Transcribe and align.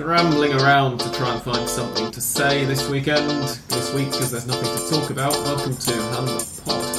scrambling 0.00 0.54
around 0.54 0.98
to 0.98 1.12
try 1.12 1.30
and 1.30 1.42
find 1.42 1.68
something 1.68 2.10
to 2.10 2.22
say 2.22 2.64
this 2.64 2.88
weekend, 2.88 3.28
this 3.68 3.92
week, 3.92 4.10
because 4.10 4.30
there's 4.30 4.46
nothing 4.46 4.74
to 4.74 4.90
talk 4.90 5.10
about. 5.10 5.32
Welcome 5.44 5.76
to 5.76 5.92
Hand 5.92 6.46
Pod. 6.64 6.89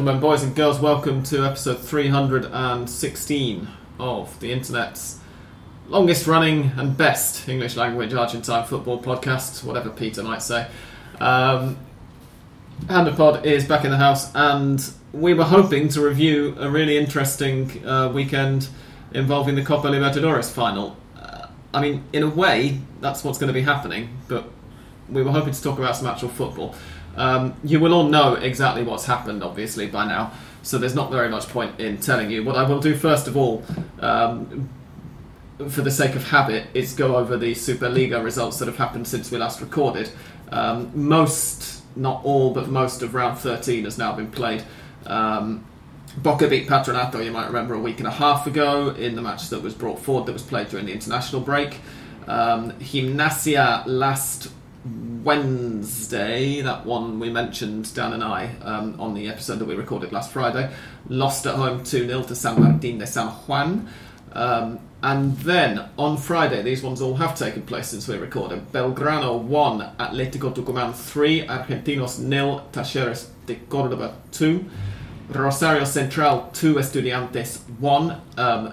Gentlemen, 0.00 0.22
boys 0.22 0.42
and 0.42 0.56
girls, 0.56 0.80
welcome 0.80 1.22
to 1.24 1.44
episode 1.44 1.78
316 1.78 3.68
of 3.98 4.40
the 4.40 4.50
internet's 4.50 5.20
longest 5.88 6.26
running 6.26 6.72
and 6.78 6.96
best 6.96 7.46
English 7.46 7.76
language 7.76 8.14
Argentine 8.14 8.64
football 8.64 8.98
podcast, 9.02 9.62
whatever 9.62 9.90
Peter 9.90 10.22
might 10.22 10.40
say. 10.40 10.66
Um, 11.20 11.76
Hand 12.88 13.08
of 13.08 13.18
Pod 13.18 13.44
is 13.44 13.68
back 13.68 13.84
in 13.84 13.90
the 13.90 13.98
house, 13.98 14.34
and 14.34 14.82
we 15.12 15.34
were 15.34 15.44
hoping 15.44 15.90
to 15.90 16.00
review 16.00 16.56
a 16.58 16.70
really 16.70 16.96
interesting 16.96 17.86
uh, 17.86 18.08
weekend 18.08 18.70
involving 19.12 19.54
the 19.54 19.62
Copa 19.62 19.88
Libertadores 19.88 20.50
final. 20.50 20.96
Uh, 21.14 21.48
I 21.74 21.82
mean, 21.82 22.04
in 22.14 22.22
a 22.22 22.30
way, 22.30 22.80
that's 23.02 23.22
what's 23.22 23.36
going 23.36 23.48
to 23.48 23.52
be 23.52 23.60
happening, 23.60 24.16
but 24.28 24.48
we 25.10 25.22
were 25.22 25.32
hoping 25.32 25.52
to 25.52 25.62
talk 25.62 25.78
about 25.78 25.94
some 25.94 26.06
actual 26.06 26.30
football. 26.30 26.74
Um, 27.16 27.54
you 27.64 27.80
will 27.80 27.92
all 27.92 28.04
know 28.04 28.34
exactly 28.34 28.82
what's 28.82 29.04
happened, 29.04 29.42
obviously, 29.42 29.86
by 29.86 30.06
now, 30.06 30.32
so 30.62 30.78
there's 30.78 30.94
not 30.94 31.10
very 31.10 31.28
much 31.28 31.48
point 31.48 31.80
in 31.80 31.98
telling 31.98 32.30
you. 32.30 32.44
What 32.44 32.56
I 32.56 32.62
will 32.62 32.80
do, 32.80 32.96
first 32.96 33.26
of 33.26 33.36
all, 33.36 33.64
um, 34.00 34.68
for 35.68 35.82
the 35.82 35.90
sake 35.90 36.14
of 36.14 36.24
habit, 36.28 36.66
is 36.74 36.94
go 36.94 37.16
over 37.16 37.36
the 37.36 37.52
Superliga 37.52 38.22
results 38.22 38.58
that 38.58 38.66
have 38.66 38.76
happened 38.76 39.08
since 39.08 39.30
we 39.30 39.38
last 39.38 39.60
recorded. 39.60 40.10
Um, 40.52 40.90
most, 40.94 41.82
not 41.96 42.24
all, 42.24 42.52
but 42.52 42.68
most 42.68 43.02
of 43.02 43.14
round 43.14 43.38
13 43.38 43.84
has 43.84 43.98
now 43.98 44.12
been 44.12 44.30
played. 44.30 44.62
Um, 45.06 45.66
Boca 46.18 46.48
beat 46.48 46.68
Patronato, 46.68 47.24
you 47.24 47.30
might 47.30 47.46
remember, 47.46 47.74
a 47.74 47.78
week 47.78 47.98
and 47.98 48.06
a 48.06 48.10
half 48.10 48.46
ago 48.46 48.90
in 48.90 49.14
the 49.14 49.22
match 49.22 49.48
that 49.50 49.62
was 49.62 49.74
brought 49.74 49.98
forward 49.98 50.26
that 50.26 50.32
was 50.32 50.42
played 50.42 50.68
during 50.68 50.86
the 50.86 50.92
international 50.92 51.40
break. 51.40 51.78
Um, 52.26 52.72
Gimnasia 52.72 53.84
last 53.86 54.48
Wednesday, 54.84 56.62
that 56.62 56.86
one 56.86 57.20
we 57.20 57.28
mentioned, 57.28 57.92
Dan 57.94 58.14
and 58.14 58.24
I, 58.24 58.50
um, 58.62 58.98
on 58.98 59.12
the 59.12 59.28
episode 59.28 59.58
that 59.58 59.66
we 59.66 59.74
recorded 59.74 60.12
last 60.12 60.32
Friday, 60.32 60.70
lost 61.08 61.46
at 61.46 61.54
home 61.54 61.84
2 61.84 62.06
0 62.06 62.22
to 62.22 62.34
San 62.34 62.60
Martin 62.60 62.98
de 62.98 63.06
San 63.06 63.28
Juan. 63.28 63.88
Um, 64.32 64.80
and 65.02 65.36
then 65.38 65.88
on 65.98 66.16
Friday, 66.16 66.62
these 66.62 66.82
ones 66.82 67.02
all 67.02 67.16
have 67.16 67.36
taken 67.36 67.62
place 67.62 67.88
since 67.88 68.08
we 68.08 68.16
recorded. 68.16 68.72
Belgrano 68.72 69.42
1, 69.42 69.96
Atletico 69.98 70.54
Tucumán 70.54 70.94
3, 70.94 71.46
Argentinos 71.46 72.18
nil, 72.18 72.66
Talleres 72.72 73.28
de 73.46 73.56
Cordoba 73.68 74.14
2, 74.32 74.64
Rosario 75.30 75.84
Central 75.84 76.50
2, 76.52 76.74
Estudiantes 76.76 77.60
1. 77.78 78.20
Um, 78.38 78.72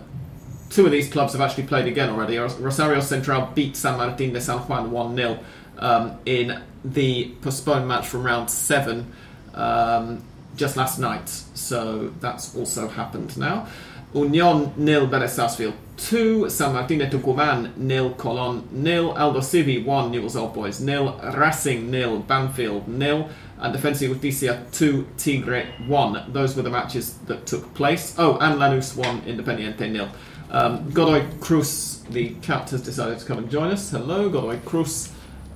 two 0.69 0.85
of 0.85 0.91
these 0.91 1.09
clubs 1.09 1.33
have 1.33 1.41
actually 1.41 1.63
played 1.63 1.87
again 1.87 2.09
already. 2.09 2.37
Rosario 2.37 2.99
Central 2.99 3.49
beat 3.55 3.75
San 3.75 3.97
Martin 3.97 4.33
de 4.33 4.41
San 4.41 4.59
Juan 4.59 4.91
1 4.91 5.15
0 5.15 5.39
um, 5.79 6.17
in 6.25 6.61
the 6.83 7.33
postponed 7.41 7.87
match 7.87 8.07
from 8.07 8.23
round 8.23 8.49
7 8.49 9.11
um, 9.53 10.23
just 10.55 10.77
last 10.77 10.99
night. 10.99 11.29
So 11.29 12.13
that's 12.19 12.55
also 12.55 12.87
happened 12.87 13.37
now. 13.37 13.67
Union 14.13 14.73
nil, 14.77 15.07
Vélez 15.07 15.29
Sarsfield 15.29 15.73
2, 15.97 16.49
San 16.49 16.73
Martin 16.73 16.99
de 16.99 17.09
Tucumán 17.09 17.75
nil, 17.75 18.11
Colón 18.11 18.63
nil, 18.71 19.13
Aldosivi 19.13 19.83
1, 19.83 20.11
Newell's 20.11 20.35
Old 20.35 20.53
Boys 20.53 20.79
nil, 20.79 21.19
Racing 21.35 21.91
nil, 21.91 22.19
Banfield 22.19 22.87
nil, 22.87 23.29
and 23.59 23.73
Defensa 23.73 24.07
Justicia 24.07 24.65
2, 24.71 25.07
Tigre 25.17 25.65
1. 25.87 26.31
Those 26.31 26.55
were 26.55 26.61
the 26.61 26.69
matches 26.69 27.17
that 27.25 27.45
took 27.45 27.73
place. 27.73 28.15
Oh, 28.17 28.37
and 28.39 28.59
Lanús 28.59 28.95
1, 28.95 29.23
Independiente 29.23 29.91
nil. 29.91 30.07
Um, 30.49 30.89
Godoy 30.91 31.25
Cruz, 31.41 32.03
the 32.09 32.29
cat, 32.41 32.69
has 32.69 32.81
decided 32.81 33.19
to 33.19 33.25
come 33.25 33.39
and 33.39 33.51
join 33.51 33.71
us. 33.71 33.91
Hello, 33.91 34.29
Godoy 34.29 34.59
Cruz. 34.63 35.09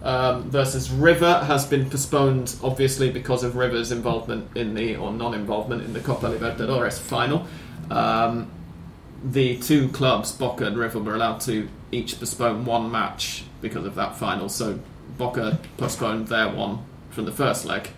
Um, 0.04 0.50
versus 0.50 0.90
River 0.90 1.44
has 1.46 1.66
been 1.66 1.90
postponed, 1.90 2.56
obviously, 2.64 3.12
because 3.12 3.44
of 3.44 3.56
River's 3.56 3.92
involvement 3.92 4.58
in 4.58 4.74
the, 4.74 4.96
or 4.96 5.12
non 5.12 5.34
involvement 5.36 5.84
in 5.84 5.94
the 5.94 6.00
Copa 6.00 6.28
Libertadores 6.28 7.00
final. 7.00 7.46
Um, 7.92 8.50
the 9.24 9.58
two 9.58 9.90
clubs, 9.90 10.32
Boca 10.32 10.66
and 10.66 10.78
River, 10.78 11.00
were 11.00 11.14
allowed 11.14 11.42
to 11.42 11.70
each 11.92 12.20
postpone 12.20 12.66
one 12.66 12.92
match 12.92 13.44
because 13.62 13.86
of 13.86 13.96
that 13.96 14.18
final. 14.18 14.50
So 14.50 14.80
Boca 15.18 15.60
postponed 15.78 16.28
their 16.28 16.50
one 16.50 16.80
from 17.12 17.26
the 17.26 17.32
first 17.32 17.66
leg, 17.66 17.90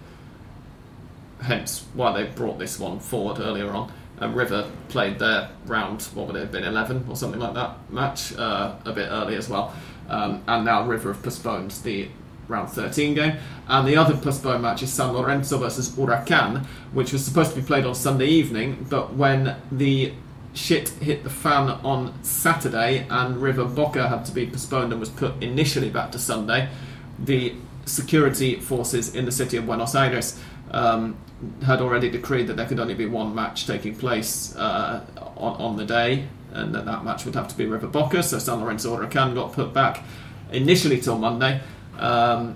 hence 1.42 1.86
why 1.94 2.12
they 2.12 2.30
brought 2.30 2.60
this 2.60 2.80
one 2.80 3.00
forward 3.00 3.40
earlier 3.40 3.72
on. 3.72 3.92
And 4.18 4.36
River 4.36 4.70
played 4.90 5.20
their 5.20 5.50
round, 5.66 6.04
what 6.14 6.28
would 6.28 6.36
it 6.36 6.40
have 6.40 6.52
been, 6.52 6.64
11 6.64 7.06
or 7.10 7.16
something 7.16 7.40
like 7.40 7.54
that 7.56 7.92
match, 7.92 8.36
uh, 8.36 8.76
a 8.86 8.92
bit 8.92 9.08
early 9.10 9.36
as 9.36 9.50
well. 9.50 9.74
Um, 10.10 10.44
and 10.48 10.66
now 10.66 10.86
River 10.86 11.14
have 11.14 11.24
postponed 11.24 11.72
the 11.84 12.10
round 12.48 12.70
13 12.70 13.14
game. 13.14 13.38
And 13.68 13.88
the 13.88 13.98
other 13.98 14.16
postponed 14.16 14.62
match 14.62 14.84
is 14.84 14.92
San 14.92 15.14
Lorenzo 15.14 15.58
versus 15.58 15.90
Huracan, 15.90 16.66
which 16.92 17.14
was 17.14 17.24
supposed 17.24 17.54
to 17.54 17.62
be 17.62 17.66
played 17.66 17.86
on 17.86 17.96
Sunday 17.96 18.28
evening, 18.28 18.86
but 18.90 19.14
when 19.14 19.56
the 19.72 20.14
shit 20.54 20.90
hit 20.90 21.24
the 21.24 21.30
fan 21.30 21.70
on 21.70 22.14
Saturday 22.24 23.08
and 23.10 23.42
River 23.42 23.66
Boca 23.66 24.08
had 24.08 24.24
to 24.26 24.32
be 24.32 24.46
postponed 24.46 24.92
and 24.92 25.00
was 25.00 25.10
put 25.10 25.42
initially 25.42 25.90
back 25.90 26.12
to 26.12 26.20
Sunday, 26.20 26.70
the 27.18 27.56
security 27.86 28.60
forces 28.60 29.16
in 29.16 29.26
the 29.26 29.32
city 29.32 29.58
of 29.58 29.66
Buenos 29.66 29.96
Aires 29.96 30.40
um, 30.72 31.18
had 31.66 31.82
already 31.82 32.10
decreed 32.10 32.48
that 32.48 32.56
there 32.56 32.66
could 32.66 32.80
only 32.80 32.94
be 32.94 33.06
one 33.06 33.34
match 33.34 33.66
taking 33.66 33.96
place 33.96 34.56
uh, 34.56 35.04
on, 35.36 35.56
on 35.62 35.76
the 35.76 35.86
day 35.86 36.28
and 36.54 36.74
that 36.74 36.86
that 36.86 37.04
match 37.04 37.26
would 37.26 37.36
have 37.36 37.48
to 37.50 37.58
be 37.58 37.66
River 37.66 37.88
Boca. 37.88 38.24
So 38.24 38.40
San 38.40 38.62
Lorenzo 38.62 38.96
Huracan 38.96 39.34
got 39.34 39.54
put 39.54 39.74
back 39.74 40.04
initially 40.52 41.00
till 41.00 41.18
Monday, 41.18 41.62
um, 41.98 42.56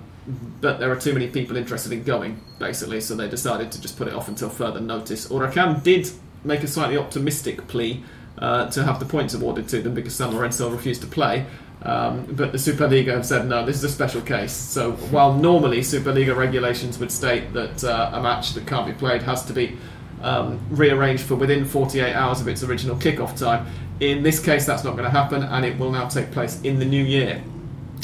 but 0.60 0.78
there 0.78 0.90
are 0.90 1.00
too 1.00 1.12
many 1.12 1.28
people 1.28 1.56
interested 1.56 1.92
in 1.92 2.04
going, 2.04 2.40
basically, 2.58 3.00
so 3.00 3.14
they 3.14 3.28
decided 3.28 3.72
to 3.72 3.80
just 3.80 3.96
put 3.96 4.08
it 4.08 4.14
off 4.14 4.28
until 4.28 4.48
further 4.48 4.80
notice. 4.80 5.28
Huracan 5.28 5.82
did 5.82 6.10
make 6.44 6.62
a 6.62 6.68
slightly 6.68 6.96
optimistic 6.96 7.66
plea 7.66 8.02
uh, 8.38 8.70
to 8.70 8.84
have 8.84 9.00
the 9.00 9.06
points 9.06 9.34
awarded 9.34 9.68
to 9.68 9.80
them 9.80 9.94
because 9.94 10.14
San 10.14 10.34
Lorenzo 10.34 10.70
refused 10.70 11.00
to 11.02 11.06
play. 11.06 11.46
Um, 11.82 12.26
but 12.30 12.50
the 12.50 12.58
Superliga 12.58 13.08
have 13.08 13.24
said 13.24 13.46
no, 13.46 13.64
this 13.64 13.76
is 13.76 13.84
a 13.84 13.88
special 13.88 14.20
case. 14.20 14.52
So 14.52 14.92
while 14.92 15.32
normally 15.32 15.80
Superliga 15.80 16.36
regulations 16.36 16.98
would 16.98 17.12
state 17.12 17.52
that 17.52 17.84
uh, 17.84 18.10
a 18.14 18.22
match 18.22 18.54
that 18.54 18.66
can't 18.66 18.86
be 18.86 18.92
played 18.92 19.22
has 19.22 19.44
to 19.46 19.52
be 19.52 19.76
um, 20.22 20.58
rearranged 20.70 21.22
for 21.22 21.36
within 21.36 21.64
48 21.64 22.12
hours 22.14 22.40
of 22.40 22.48
its 22.48 22.64
original 22.64 22.96
kickoff 22.96 23.38
time, 23.38 23.66
in 24.00 24.22
this 24.22 24.40
case, 24.40 24.66
that's 24.66 24.84
not 24.84 24.92
going 24.92 25.04
to 25.04 25.10
happen, 25.10 25.42
and 25.42 25.64
it 25.64 25.78
will 25.78 25.90
now 25.90 26.08
take 26.08 26.30
place 26.30 26.60
in 26.62 26.78
the 26.78 26.84
new 26.84 27.02
year 27.02 27.42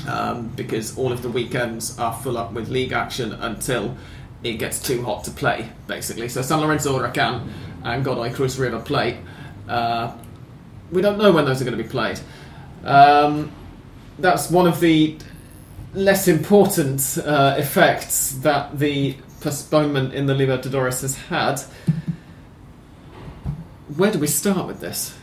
um, 0.08 0.48
because 0.48 0.98
all 0.98 1.12
of 1.12 1.22
the 1.22 1.28
weekends 1.28 1.98
are 1.98 2.12
full 2.12 2.36
up 2.36 2.52
with 2.52 2.68
league 2.68 2.92
action 2.92 3.32
until 3.32 3.96
it 4.42 4.54
gets 4.54 4.80
too 4.82 5.02
hot 5.02 5.24
to 5.24 5.30
play, 5.30 5.70
basically. 5.86 6.28
So 6.28 6.42
San 6.42 6.60
Lorenzo 6.60 6.98
Huracan 6.98 7.48
and 7.84 8.04
Godoy 8.04 8.32
Cruz 8.32 8.58
River 8.58 8.80
Plate, 8.80 9.16
uh, 9.68 10.12
we 10.90 11.00
don't 11.00 11.18
know 11.18 11.32
when 11.32 11.44
those 11.44 11.60
are 11.62 11.64
going 11.64 11.76
to 11.76 11.82
be 11.82 11.88
played. 11.88 12.20
Um, 12.84 13.50
that's 14.18 14.50
one 14.50 14.66
of 14.66 14.80
the 14.80 15.16
less 15.94 16.28
important 16.28 17.18
uh, 17.24 17.54
effects 17.56 18.32
that 18.42 18.78
the 18.78 19.16
postponement 19.40 20.12
in 20.12 20.26
the 20.26 20.34
Libertadores 20.34 21.02
has 21.02 21.16
had. 21.16 21.60
Where 23.96 24.10
do 24.10 24.18
we 24.18 24.26
start 24.26 24.66
with 24.66 24.80
this? 24.80 25.16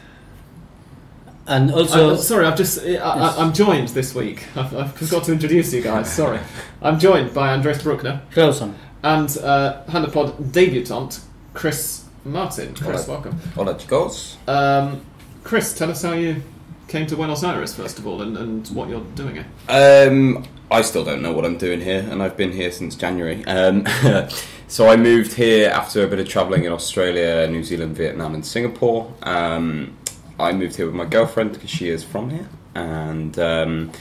And 1.47 1.71
also, 1.71 2.11
I'm, 2.11 2.17
sorry, 2.17 2.45
I've 2.45 2.57
just 2.57 2.83
I, 2.85 2.95
I, 2.97 3.35
I'm 3.37 3.53
joined 3.53 3.89
this 3.89 4.13
week. 4.13 4.45
I've, 4.55 4.75
I've 4.75 4.93
forgot 4.93 5.23
to 5.25 5.31
introduce 5.33 5.73
you 5.73 5.81
guys. 5.81 6.11
Sorry, 6.11 6.39
I'm 6.81 6.99
joined 6.99 7.33
by 7.33 7.51
Andres 7.53 7.81
Bruckner 7.83 8.21
Clausen. 8.31 8.75
and 9.03 9.35
uh, 9.39 9.83
Hand 9.85 10.05
of 10.05 10.13
Pod 10.13 10.51
debutant 10.51 11.19
Chris 11.53 12.05
Martin. 12.25 12.75
Chris, 12.75 13.05
Hola. 13.05 13.17
welcome. 13.17 13.39
Hola 13.55 13.75
chicos. 13.75 14.35
Um, 14.47 15.01
Chris, 15.43 15.73
tell 15.77 15.89
us 15.89 16.03
how 16.03 16.13
you 16.13 16.43
came 16.87 17.07
to 17.07 17.15
Buenos 17.15 17.43
Aires 17.43 17.73
first 17.75 17.97
of 17.99 18.05
all, 18.05 18.21
and, 18.21 18.37
and 18.37 18.67
what 18.69 18.89
you're 18.89 19.01
doing 19.15 19.35
here. 19.35 19.45
Um, 19.67 20.45
I 20.69 20.81
still 20.83 21.03
don't 21.03 21.21
know 21.21 21.33
what 21.33 21.43
I'm 21.43 21.57
doing 21.57 21.81
here, 21.81 22.07
and 22.09 22.21
I've 22.21 22.37
been 22.37 22.51
here 22.51 22.71
since 22.71 22.95
January. 22.95 23.43
Um, 23.45 23.85
So 24.71 24.87
I 24.87 24.95
moved 24.95 25.33
here 25.33 25.69
after 25.69 26.01
a 26.05 26.07
bit 26.07 26.19
of 26.19 26.29
travelling 26.29 26.63
in 26.63 26.71
Australia, 26.71 27.45
New 27.51 27.61
Zealand, 27.61 27.97
Vietnam, 27.97 28.33
and 28.33 28.45
Singapore. 28.45 29.13
Um, 29.23 29.97
I 30.41 30.51
moved 30.53 30.75
here 30.75 30.85
with 30.85 30.95
my 30.95 31.05
girlfriend 31.05 31.53
because 31.53 31.69
she 31.69 31.89
is 31.89 32.03
from 32.03 32.29
here, 32.29 32.49
and 32.75 33.37
um, 33.39 33.91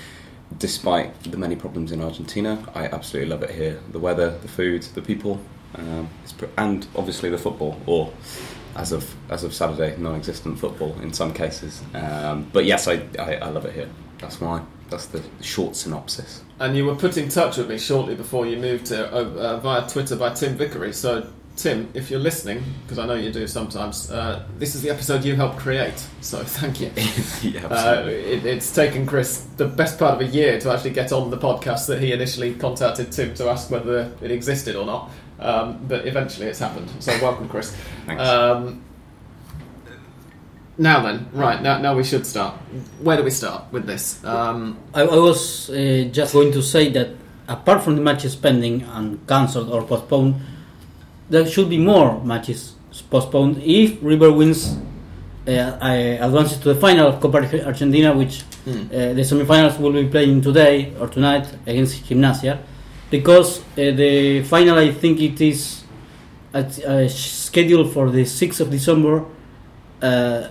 despite 0.58 1.22
the 1.24 1.36
many 1.36 1.56
problems 1.56 1.92
in 1.92 2.00
Argentina, 2.00 2.64
I 2.74 2.86
absolutely 2.86 3.30
love 3.30 3.42
it 3.42 3.50
here. 3.50 3.80
The 3.92 3.98
weather, 3.98 4.38
the 4.38 4.48
food, 4.48 4.82
the 4.82 5.02
people, 5.02 5.40
um, 5.74 6.08
pr- 6.38 6.46
and 6.56 6.86
obviously 6.96 7.30
the 7.30 7.38
football, 7.38 7.80
or 7.86 8.12
as 8.76 8.92
of 8.92 9.14
as 9.30 9.44
of 9.44 9.52
Saturday, 9.54 9.96
non-existent 9.98 10.58
football 10.58 10.98
in 11.00 11.12
some 11.12 11.32
cases. 11.32 11.82
Um, 11.94 12.48
but 12.52 12.64
yes, 12.64 12.88
I, 12.88 13.02
I, 13.18 13.36
I 13.36 13.48
love 13.50 13.64
it 13.66 13.74
here. 13.74 13.88
That's 14.18 14.40
why. 14.40 14.62
That's 14.90 15.06
the 15.06 15.22
short 15.40 15.76
synopsis. 15.76 16.42
And 16.58 16.76
you 16.76 16.84
were 16.84 16.96
put 16.96 17.16
in 17.16 17.28
touch 17.28 17.58
with 17.58 17.68
me 17.68 17.78
shortly 17.78 18.16
before 18.16 18.44
you 18.44 18.56
moved 18.56 18.86
to, 18.86 19.08
uh, 19.14 19.18
uh, 19.20 19.60
via 19.60 19.88
Twitter 19.88 20.16
by 20.16 20.34
Tim 20.34 20.56
Vickery. 20.56 20.92
So, 20.92 21.30
Tim, 21.62 21.90
if 21.92 22.10
you're 22.10 22.20
listening, 22.20 22.62
because 22.82 22.98
I 22.98 23.04
know 23.06 23.14
you 23.14 23.30
do 23.30 23.46
sometimes, 23.46 24.10
uh, 24.10 24.44
this 24.58 24.74
is 24.74 24.80
the 24.82 24.88
episode 24.88 25.24
you 25.24 25.36
helped 25.36 25.58
create. 25.58 26.02
So, 26.22 26.38
thank 26.44 26.80
you. 26.80 26.90
yeah, 27.42 27.66
Uh, 27.66 27.72
absolutely. 27.74 28.14
it, 28.32 28.46
it's 28.46 28.74
taken 28.74 29.04
Chris 29.06 29.46
the 29.58 29.66
best 29.66 29.98
part 29.98 30.14
of 30.14 30.20
a 30.20 30.30
year 30.30 30.58
to 30.60 30.72
actually 30.72 30.90
get 30.90 31.12
on 31.12 31.28
the 31.30 31.36
podcast 31.36 31.86
that 31.88 32.00
he 32.00 32.12
initially 32.12 32.54
contacted 32.54 33.12
Tim 33.12 33.34
to 33.34 33.50
ask 33.50 33.70
whether 33.70 34.10
it 34.22 34.30
existed 34.30 34.74
or 34.74 34.86
not. 34.86 35.10
Um, 35.38 35.80
but 35.86 36.06
eventually 36.06 36.46
it's 36.46 36.58
happened. 36.58 36.90
So, 37.00 37.12
welcome, 37.20 37.48
Chris. 37.48 37.76
Thanks. 38.06 38.22
Um, 38.22 38.82
now 40.78 41.02
then, 41.02 41.28
right, 41.34 41.60
now, 41.60 41.78
now 41.78 41.94
we 41.94 42.04
should 42.04 42.26
start. 42.26 42.54
Where 43.02 43.18
do 43.18 43.22
we 43.22 43.30
start 43.30 43.64
with 43.70 43.84
this? 43.86 44.24
Um, 44.24 44.78
I, 44.94 45.02
I 45.02 45.18
was 45.18 45.68
uh, 45.68 46.08
just 46.10 46.32
going 46.32 46.52
to 46.52 46.62
say 46.62 46.88
that 46.92 47.10
apart 47.48 47.82
from 47.82 47.96
the 47.96 48.00
matches 48.02 48.34
pending 48.34 48.82
and 48.82 49.26
cancelled 49.28 49.70
or 49.70 49.82
postponed, 49.82 50.36
there 51.30 51.46
should 51.46 51.70
be 51.70 51.78
more 51.78 52.22
matches 52.24 52.74
postponed 53.08 53.62
if 53.62 53.98
River 54.02 54.32
wins, 54.32 54.76
uh, 55.46 55.50
uh, 55.50 56.26
advances 56.26 56.58
to 56.58 56.74
the 56.74 56.80
final 56.80 57.08
of 57.08 57.20
Copa 57.20 57.38
Argentina, 57.64 58.14
which 58.16 58.42
hmm. 58.64 58.70
uh, 58.70 59.14
the 59.14 59.22
semifinals 59.22 59.78
will 59.78 59.92
be 59.92 60.06
playing 60.08 60.42
today 60.42 60.92
or 61.00 61.08
tonight 61.08 61.46
against 61.66 62.04
Gimnasia, 62.04 62.58
because 63.10 63.60
uh, 63.60 63.64
the 63.76 64.42
final 64.42 64.76
I 64.78 64.92
think 64.92 65.20
it 65.20 65.40
is 65.40 65.84
at, 66.52 66.78
uh, 66.84 67.08
scheduled 67.08 67.92
for 67.92 68.10
the 68.10 68.24
6th 68.24 68.60
of 68.60 68.70
December, 68.70 69.24
uh, 70.02 70.48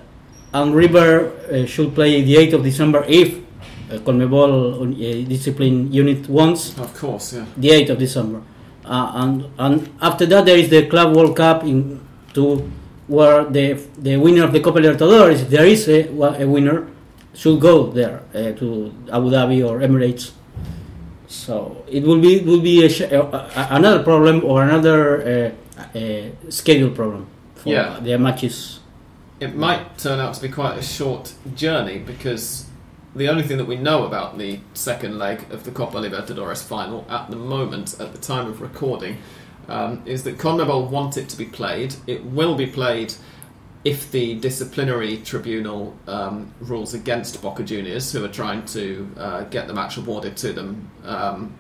and 0.53 0.75
River 0.75 1.31
uh, 1.51 1.65
should 1.65 1.93
play 1.93 2.21
the 2.23 2.35
8th 2.35 2.53
of 2.53 2.63
December 2.63 3.05
if 3.07 3.37
uh, 3.37 3.97
Conmebol 3.99 4.81
uh, 4.81 5.29
discipline 5.29 5.91
unit 5.91 6.27
wants 6.29 6.77
Of 6.79 6.97
course, 6.97 7.33
yeah. 7.33 7.45
the 7.57 7.69
8th 7.69 7.89
of 7.91 7.99
December. 7.99 8.41
Uh, 8.89 9.11
and 9.21 9.45
and 9.59 9.89
after 10.01 10.25
that 10.25 10.45
there 10.45 10.57
is 10.57 10.69
the 10.69 10.87
Club 10.87 11.15
World 11.15 11.35
Cup 11.37 11.63
in 11.63 11.99
to 12.33 12.57
where 13.07 13.45
the 13.45 13.73
the 14.01 14.17
winner 14.17 14.43
of 14.43 14.51
the 14.51 14.59
Copa 14.59 14.79
Libertadores, 14.79 15.41
if 15.45 15.49
there 15.49 15.65
is 15.65 15.87
a, 15.87 16.09
a 16.41 16.47
winner, 16.47 16.87
should 17.35 17.59
go 17.61 17.91
there 17.93 18.21
uh, 18.33 18.51
to 18.57 18.91
Abu 19.13 19.29
Dhabi 19.29 19.61
or 19.67 19.79
Emirates. 19.79 20.31
So 21.27 21.83
it 21.87 22.01
will 22.03 22.19
be 22.19 22.39
will 22.41 22.61
be 22.61 22.83
a, 22.85 22.89
sh- 22.89 23.01
uh, 23.13 23.67
another 23.69 24.01
problem 24.03 24.43
or 24.43 24.63
another 24.63 25.53
uh, 25.93 25.97
uh, 25.97 26.29
schedule 26.49 26.89
problem 26.89 27.27
for 27.55 27.69
Yeah. 27.69 27.99
the 28.01 28.17
matches. 28.17 28.79
It 29.39 29.55
might 29.55 29.97
turn 29.97 30.19
out 30.19 30.33
to 30.33 30.41
be 30.41 30.49
quite 30.49 30.77
a 30.79 30.81
short 30.83 31.33
journey 31.55 31.99
because 31.99 32.65
the 33.15 33.27
only 33.27 33.43
thing 33.43 33.57
that 33.57 33.65
we 33.65 33.75
know 33.75 34.05
about 34.05 34.37
the 34.37 34.59
second 34.73 35.17
leg 35.17 35.51
of 35.51 35.63
the 35.63 35.71
Copa 35.71 35.97
Libertadores 35.97 36.63
final 36.63 37.05
at 37.09 37.29
the 37.29 37.35
moment, 37.35 37.99
at 37.99 38.11
the 38.11 38.19
time 38.19 38.47
of 38.47 38.61
recording, 38.61 39.17
um, 39.67 40.01
is 40.05 40.23
that 40.23 40.37
CONMEBOL 40.37 40.89
want 40.89 41.17
it 41.17 41.29
to 41.29 41.37
be 41.37 41.45
played. 41.45 41.95
It 42.07 42.23
will 42.23 42.55
be 42.55 42.67
played 42.67 43.13
if 43.83 44.11
the 44.11 44.35
disciplinary 44.35 45.17
tribunal 45.17 45.95
um, 46.07 46.53
rules 46.59 46.93
against 46.93 47.41
Boca 47.41 47.63
Juniors, 47.63 48.11
who 48.11 48.23
are 48.25 48.29
trying 48.29 48.65
to 48.65 49.09
uh, 49.17 49.43
get 49.45 49.67
the 49.67 49.73
match 49.73 49.97
awarded 49.97 50.35
to 50.37 50.53
them. 50.53 50.91
Um, 51.03 51.55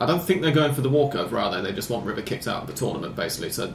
I 0.00 0.06
don't 0.06 0.22
think 0.22 0.42
they're 0.42 0.50
going 0.52 0.74
for 0.74 0.80
the 0.80 0.88
walkover, 0.88 1.38
are 1.38 1.54
they? 1.54 1.70
They 1.70 1.74
just 1.74 1.90
want 1.90 2.06
River 2.06 2.22
kicked 2.22 2.48
out 2.48 2.62
of 2.62 2.66
the 2.66 2.74
tournament, 2.74 3.16
basically, 3.16 3.50
so 3.50 3.72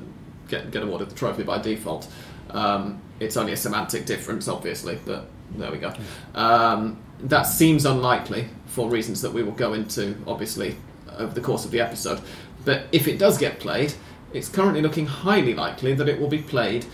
get 0.47 0.71
get 0.71 0.83
awarded 0.83 1.09
the 1.09 1.15
trophy 1.15 1.43
by 1.43 1.59
default. 1.59 2.07
Um, 2.49 3.01
it's 3.19 3.37
only 3.37 3.53
a 3.53 3.57
semantic 3.57 4.05
difference, 4.05 4.47
obviously, 4.47 4.99
but 5.05 5.27
there 5.51 5.71
we 5.71 5.77
go. 5.77 5.93
Um, 6.33 6.97
that 7.19 7.43
seems 7.43 7.85
unlikely 7.85 8.49
for 8.67 8.89
reasons 8.89 9.21
that 9.21 9.31
we 9.31 9.43
will 9.43 9.53
go 9.53 9.73
into, 9.73 10.17
obviously, 10.27 10.77
over 11.17 11.33
the 11.33 11.41
course 11.41 11.65
of 11.65 11.71
the 11.71 11.79
episode. 11.79 12.21
But 12.65 12.87
if 12.91 13.07
it 13.07 13.17
does 13.17 13.37
get 13.37 13.59
played, 13.59 13.93
it's 14.33 14.49
currently 14.49 14.81
looking 14.81 15.05
highly 15.05 15.53
likely 15.53 15.93
that 15.93 16.09
it 16.09 16.19
will 16.19 16.27
be 16.27 16.41
played 16.41 16.85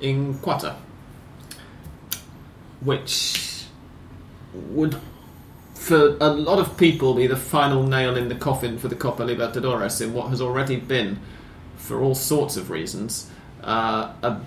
in 0.00 0.34
Qatar, 0.38 0.76
which 2.80 3.66
would, 4.54 4.96
for 5.74 6.16
a 6.20 6.28
lot 6.28 6.58
of 6.58 6.78
people, 6.78 7.14
be 7.14 7.26
the 7.26 7.36
final 7.36 7.82
nail 7.82 8.16
in 8.16 8.28
the 8.28 8.34
coffin 8.34 8.78
for 8.78 8.88
the 8.88 8.96
Copa 8.96 9.24
Libertadores 9.24 10.00
in 10.00 10.14
what 10.14 10.28
has 10.28 10.40
already 10.40 10.76
been, 10.76 11.20
for 11.76 12.00
all 12.00 12.14
sorts 12.14 12.56
of 12.56 12.70
reasons, 12.70 13.30
uh, 13.62 14.12
a 14.22 14.40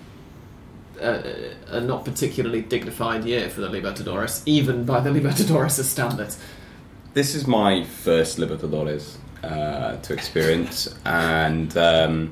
a, 1.01 1.81
not 1.81 2.06
particularly 2.06 2.62
dignified 2.62 3.25
year 3.25 3.50
for 3.50 3.62
the 3.62 3.68
Libertadores, 3.69 4.42
even 4.46 4.86
by 4.86 5.00
the 5.00 5.10
Libertadores 5.10 5.81
standards. 5.84 6.40
This 7.13 7.36
is 7.36 7.48
my 7.48 7.84
first 7.84 8.38
Libertadores 8.38 9.18
uh, 9.44 9.98
to 9.98 10.13
experience, 10.13 10.94
and 11.06 11.75
um, 11.78 12.31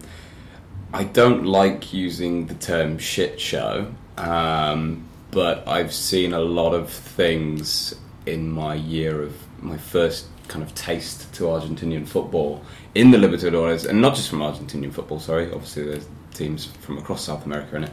I 0.93 1.03
don't 1.03 1.45
like 1.45 1.93
using 1.93 2.47
the 2.47 2.53
term 2.55 2.97
shit 2.97 3.39
show, 3.39 3.93
um, 4.17 5.07
but 5.31 5.67
I've 5.67 5.93
seen 5.93 6.33
a 6.33 6.39
lot 6.39 6.73
of 6.73 6.89
things 6.89 7.95
in 8.25 8.49
my 8.49 8.75
year 8.75 9.23
of 9.23 9.33
my 9.61 9.77
first 9.77 10.27
kind 10.47 10.63
of 10.63 10.73
taste 10.75 11.33
to 11.33 11.43
Argentinian 11.43 12.07
football 12.07 12.63
in 12.95 13.11
the 13.11 13.17
Libertadores, 13.17 13.87
and 13.87 14.01
not 14.01 14.15
just 14.15 14.29
from 14.29 14.39
Argentinian 14.39 14.93
football, 14.93 15.19
sorry, 15.19 15.51
obviously 15.51 15.85
there's 15.85 16.07
teams 16.33 16.65
from 16.65 16.97
across 16.97 17.23
South 17.23 17.45
America 17.45 17.75
in 17.75 17.83
it. 17.85 17.91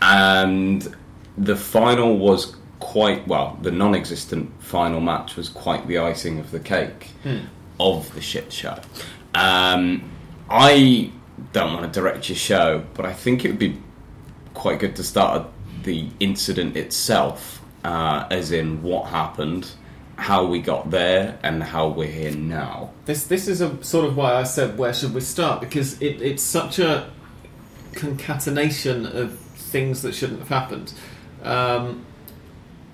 And 0.00 0.94
the 1.36 1.56
final 1.56 2.18
was 2.18 2.56
quite 2.80 3.26
well, 3.26 3.58
the 3.62 3.70
non 3.70 3.94
existent 3.94 4.50
final 4.62 5.00
match 5.00 5.36
was 5.36 5.48
quite 5.48 5.86
the 5.86 5.98
icing 5.98 6.38
of 6.38 6.50
the 6.50 6.60
cake 6.60 7.10
of 7.80 8.12
the 8.14 8.20
shit 8.20 8.52
show. 8.52 8.78
Um, 9.34 10.10
I 10.48 11.12
don't 11.52 11.72
want 11.74 11.92
to 11.92 12.00
direct 12.00 12.28
your 12.28 12.36
show, 12.36 12.84
but 12.94 13.04
I 13.06 13.12
think 13.12 13.44
it 13.44 13.48
would 13.48 13.58
be 13.58 13.80
quite 14.54 14.78
good 14.78 14.96
to 14.96 15.04
start 15.04 15.46
the 15.84 16.08
incident 16.20 16.76
itself, 16.76 17.62
uh, 17.84 18.26
as 18.30 18.52
in 18.52 18.82
what 18.82 19.06
happened, 19.06 19.70
how 20.16 20.44
we 20.44 20.60
got 20.60 20.90
there, 20.90 21.38
and 21.42 21.62
how 21.62 21.88
we're 21.88 22.10
here 22.10 22.32
now. 22.32 22.90
This 23.04 23.24
this 23.24 23.48
is 23.48 23.60
a 23.60 23.82
sort 23.84 24.06
of 24.06 24.16
why 24.16 24.34
I 24.34 24.42
said 24.42 24.78
where 24.78 24.92
should 24.92 25.14
we 25.14 25.20
start 25.20 25.60
because 25.60 26.00
it, 26.02 26.20
it's 26.20 26.42
such 26.42 26.78
a 26.78 27.10
concatenation 27.94 29.06
of 29.06 29.38
things 29.68 30.02
that 30.02 30.14
shouldn't 30.14 30.40
have 30.40 30.48
happened, 30.48 30.92
um, 31.42 32.04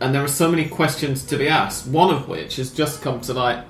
and 0.00 0.14
there 0.14 0.22
are 0.22 0.28
so 0.28 0.50
many 0.50 0.68
questions 0.68 1.24
to 1.26 1.36
be 1.36 1.48
asked. 1.48 1.86
One 1.86 2.12
of 2.14 2.28
which 2.28 2.56
has 2.56 2.72
just 2.72 3.02
come 3.02 3.20
to 3.22 3.32
light, 3.32 3.64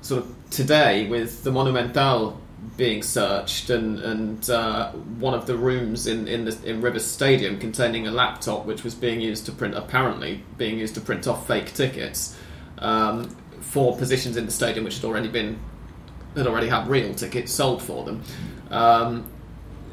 sort 0.00 0.24
of 0.24 0.34
today 0.50 1.08
with 1.08 1.44
the 1.44 1.52
Monumental 1.52 2.40
being 2.76 3.02
searched 3.02 3.70
and 3.70 3.98
and 4.00 4.48
uh, 4.50 4.92
one 4.92 5.34
of 5.34 5.46
the 5.46 5.56
rooms 5.56 6.06
in 6.06 6.28
in 6.28 6.44
the 6.44 6.56
in 6.64 6.80
Rivers 6.80 7.04
Stadium 7.04 7.58
containing 7.58 8.06
a 8.06 8.10
laptop 8.10 8.66
which 8.66 8.84
was 8.84 8.94
being 8.94 9.20
used 9.20 9.46
to 9.46 9.52
print 9.52 9.74
apparently 9.74 10.42
being 10.58 10.78
used 10.78 10.94
to 10.94 11.00
print 11.00 11.26
off 11.26 11.46
fake 11.46 11.74
tickets 11.74 12.36
um, 12.78 13.28
for 13.60 13.96
positions 13.96 14.36
in 14.36 14.46
the 14.46 14.52
stadium 14.52 14.84
which 14.84 14.96
had 14.96 15.04
already 15.04 15.28
been 15.28 15.58
had 16.36 16.46
already 16.46 16.68
had 16.68 16.88
real 16.88 17.14
tickets 17.14 17.52
sold 17.52 17.82
for 17.82 18.04
them. 18.04 18.22
Um, 18.70 19.30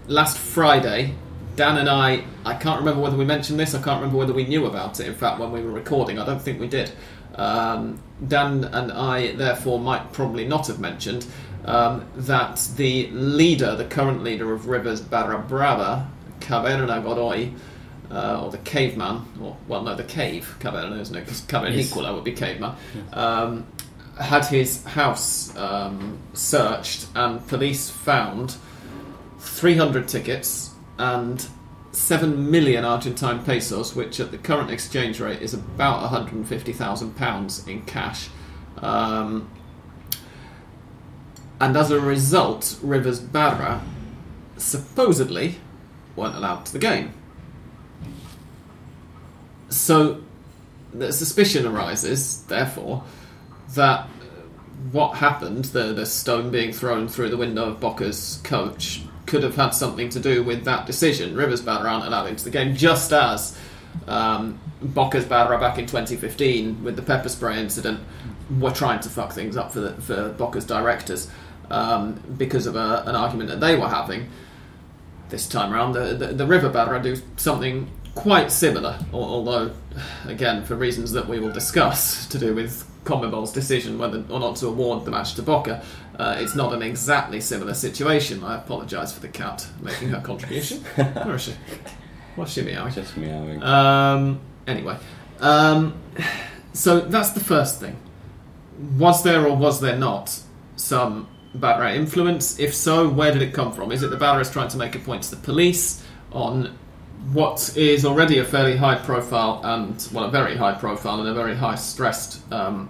last 0.07 0.37
Friday, 0.37 1.15
Dan 1.55 1.77
and 1.77 1.89
I, 1.89 2.23
I 2.45 2.55
can't 2.55 2.79
remember 2.79 3.01
whether 3.01 3.17
we 3.17 3.25
mentioned 3.25 3.59
this, 3.59 3.75
I 3.75 3.81
can't 3.81 3.99
remember 3.99 4.17
whether 4.17 4.33
we 4.33 4.45
knew 4.45 4.65
about 4.65 4.99
it, 4.99 5.07
in 5.07 5.15
fact, 5.15 5.39
when 5.39 5.51
we 5.51 5.61
were 5.61 5.71
recording, 5.71 6.19
I 6.19 6.25
don't 6.25 6.41
think 6.41 6.59
we 6.59 6.67
did. 6.67 6.91
Um, 7.35 8.01
Dan 8.27 8.65
and 8.65 8.91
I, 8.91 9.33
therefore, 9.33 9.79
might 9.79 10.11
probably 10.13 10.45
not 10.45 10.67
have 10.67 10.79
mentioned 10.79 11.25
um, 11.65 12.05
that 12.15 12.67
the 12.75 13.07
leader, 13.11 13.75
the 13.75 13.85
current 13.85 14.23
leader 14.23 14.53
of 14.53 14.67
Rivers 14.67 15.01
Barra 15.01 15.39
Brava, 15.39 16.09
Caverna 16.39 17.03
Godoy, 17.03 17.51
uh, 18.11 18.43
or 18.43 18.51
the 18.51 18.57
caveman, 18.59 19.25
or, 19.41 19.55
well, 19.67 19.83
no, 19.83 19.95
the 19.95 20.03
cave, 20.03 20.55
Caverna, 20.59 20.99
isn't 20.99 21.15
it? 21.15 21.21
Because 21.21 21.41
Cavernicola 21.41 22.13
would 22.15 22.23
be 22.23 22.31
caveman. 22.31 22.75
Um, 23.13 23.67
had 24.19 24.45
his 24.45 24.83
house 24.83 25.55
um, 25.55 26.17
searched, 26.33 27.07
and 27.15 27.45
police 27.47 27.89
found 27.89 28.55
300 29.39 30.07
tickets 30.07 30.68
and 30.99 31.47
7 31.91 32.51
million 32.51 32.85
Argentine 32.85 33.43
pesos, 33.43 33.95
which 33.95 34.19
at 34.19 34.31
the 34.31 34.37
current 34.37 34.69
exchange 34.69 35.19
rate 35.19 35.41
is 35.41 35.53
about 35.53 36.01
150,000 36.01 37.15
pounds 37.15 37.67
in 37.67 37.81
cash. 37.83 38.29
Um, 38.77 39.49
and 41.59 41.75
as 41.75 41.89
a 41.89 41.99
result, 41.99 42.77
Rivers 42.83 43.19
Barra 43.19 43.81
supposedly 44.57 45.55
weren't 46.15 46.35
allowed 46.35 46.65
to 46.67 46.73
the 46.73 46.79
game. 46.79 47.13
So 49.69 50.21
the 50.93 51.11
suspicion 51.11 51.65
arises, 51.65 52.43
therefore, 52.43 53.03
that 53.75 54.07
what 54.91 55.17
happened, 55.17 55.65
the, 55.65 55.93
the 55.93 56.05
stone 56.05 56.51
being 56.51 56.71
thrown 56.71 57.07
through 57.07 57.29
the 57.29 57.37
window 57.37 57.65
of 57.65 57.79
Boca's 57.79 58.41
coach, 58.43 59.01
could 59.29 59.43
have 59.43 59.55
had 59.55 59.69
something 59.69 60.09
to 60.09 60.19
do 60.19 60.43
with 60.43 60.65
that 60.65 60.85
decision. 60.85 61.35
Rivers 61.35 61.61
Barra 61.61 61.89
aren't 61.89 62.05
allowed 62.05 62.27
into 62.27 62.43
the 62.43 62.49
game, 62.49 62.75
just 62.75 63.13
as 63.13 63.57
um, 64.07 64.59
Barra 64.81 65.59
back 65.59 65.77
in 65.77 65.85
2015 65.85 66.83
with 66.83 66.95
the 66.95 67.01
pepper 67.01 67.29
spray 67.29 67.59
incident 67.59 67.99
were 68.59 68.71
trying 68.71 68.99
to 69.01 69.09
fuck 69.09 69.31
things 69.31 69.55
up 69.55 69.71
for, 69.71 69.79
the, 69.81 69.93
for 70.01 70.29
Boca's 70.29 70.65
directors 70.65 71.29
um, 71.69 72.13
because 72.37 72.65
of 72.65 72.75
a, 72.75 73.03
an 73.05 73.15
argument 73.15 73.49
that 73.49 73.59
they 73.59 73.75
were 73.75 73.87
having. 73.87 74.29
This 75.29 75.47
time 75.47 75.71
around, 75.71 75.93
the, 75.93 76.15
the, 76.15 76.27
the 76.27 76.47
River 76.47 76.69
Barra 76.69 77.01
do 77.01 77.15
something 77.37 77.87
quite 78.15 78.51
similar, 78.51 78.97
although, 79.13 79.71
again, 80.25 80.65
for 80.65 80.75
reasons 80.75 81.11
that 81.11 81.27
we 81.27 81.39
will 81.39 81.51
discuss 81.51 82.25
to 82.27 82.39
do 82.39 82.55
with 82.55 82.89
CONMEBOL's 83.03 83.53
decision 83.53 83.99
whether 83.99 84.23
or 84.29 84.39
not 84.39 84.55
to 84.57 84.67
award 84.67 85.05
the 85.05 85.11
match 85.11 85.35
to 85.35 85.43
Boca, 85.43 85.83
uh, 86.19 86.35
it's 86.37 86.53
not 86.53 86.73
an 86.73 86.81
exactly 86.81 87.39
similar 87.39 87.73
situation. 87.73 88.43
I 88.43 88.57
apologise 88.57 89.13
for 89.13 89.21
the 89.21 89.29
cat 89.29 89.65
making 89.81 90.09
her 90.09 90.19
contribution. 90.19 90.79
Where 90.95 91.35
is 91.35 91.43
she? 91.43 91.53
What's 92.35 92.51
she 92.51 92.61
meowing? 92.61 92.93
Just 92.93 93.15
meowing. 93.15 93.63
Um, 93.63 94.41
anyway, 94.67 94.97
um, 95.39 95.97
so 96.73 96.99
that's 96.99 97.31
the 97.31 97.39
first 97.39 97.79
thing. 97.79 97.95
Was 98.97 99.23
there 99.23 99.47
or 99.47 99.55
was 99.55 99.79
there 99.79 99.97
not 99.97 100.37
some 100.75 101.27
Barra 101.55 101.95
influence? 101.95 102.59
If 102.59 102.75
so, 102.75 103.07
where 103.07 103.31
did 103.31 103.41
it 103.41 103.53
come 103.53 103.71
from? 103.71 103.91
Is 103.91 104.03
it 104.03 104.09
the 104.09 104.17
Barras 104.17 104.51
trying 104.51 104.69
to 104.69 104.77
make 104.77 104.95
a 104.95 104.99
point 104.99 105.23
to 105.23 105.31
the 105.31 105.41
police 105.41 106.03
on 106.31 106.77
what 107.31 107.75
is 107.77 108.05
already 108.05 108.39
a 108.39 108.45
fairly 108.45 108.75
high 108.75 108.95
profile 108.95 109.61
and, 109.63 110.07
well, 110.13 110.25
a 110.25 110.31
very 110.31 110.55
high 110.55 110.73
profile 110.73 111.19
and 111.19 111.29
a 111.29 111.33
very 111.33 111.55
high 111.55 111.75
stressed 111.75 112.41
um, 112.51 112.89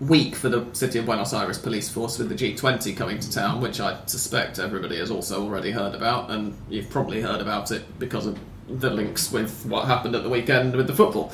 week 0.00 0.36
for 0.36 0.48
the 0.48 0.64
City 0.74 0.98
of 0.98 1.06
Buenos 1.06 1.32
Aires 1.32 1.58
police 1.58 1.88
force 1.88 2.18
with 2.18 2.28
the 2.28 2.34
G20 2.34 2.96
coming 2.96 3.18
to 3.18 3.30
town, 3.30 3.60
which 3.60 3.80
I 3.80 3.98
suspect 4.06 4.58
everybody 4.58 4.98
has 4.98 5.10
also 5.10 5.42
already 5.42 5.70
heard 5.70 5.94
about, 5.94 6.30
and 6.30 6.56
you've 6.68 6.88
probably 6.88 7.20
heard 7.20 7.40
about 7.40 7.70
it 7.70 7.98
because 7.98 8.26
of 8.26 8.38
the 8.68 8.90
links 8.90 9.32
with 9.32 9.66
what 9.66 9.86
happened 9.86 10.14
at 10.14 10.22
the 10.22 10.28
weekend 10.28 10.76
with 10.76 10.86
the 10.86 10.94
football. 10.94 11.32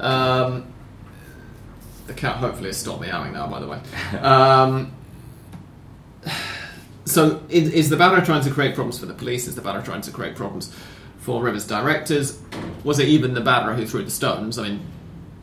Um, 0.00 0.72
the 2.06 2.14
cat 2.14 2.36
hopefully 2.36 2.68
has 2.68 2.78
stopped 2.78 3.02
meowing 3.02 3.34
now, 3.34 3.46
by 3.46 3.60
the 3.60 3.66
way. 3.66 3.80
Um, 4.20 4.92
so, 7.04 7.42
is, 7.48 7.70
is 7.70 7.88
the 7.88 7.96
banner 7.96 8.22
trying 8.22 8.42
to 8.42 8.50
create 8.50 8.74
problems 8.74 8.98
for 8.98 9.06
the 9.06 9.14
police? 9.14 9.46
Is 9.46 9.54
the 9.54 9.62
banner 9.62 9.80
trying 9.80 10.02
to 10.02 10.10
create 10.10 10.36
problems 10.36 10.74
for 11.20 11.42
Rivers 11.42 11.66
directors? 11.66 12.38
Was 12.84 12.98
it 12.98 13.08
even 13.08 13.32
the 13.32 13.40
banner 13.40 13.72
who 13.72 13.86
threw 13.86 14.02
the 14.02 14.10
stones? 14.10 14.58
I 14.58 14.68
mean, 14.68 14.80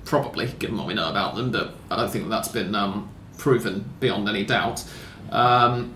probably, 0.05 0.47
given 0.59 0.77
what 0.77 0.87
we 0.87 0.93
know 0.93 1.09
about 1.09 1.35
them, 1.35 1.51
but 1.51 1.75
I 1.91 1.97
don't 1.97 2.11
think 2.11 2.29
that's 2.29 2.47
been 2.47 2.73
um, 2.75 3.09
proven 3.37 3.89
beyond 3.99 4.29
any 4.29 4.45
doubt. 4.45 4.83
Um, 5.31 5.93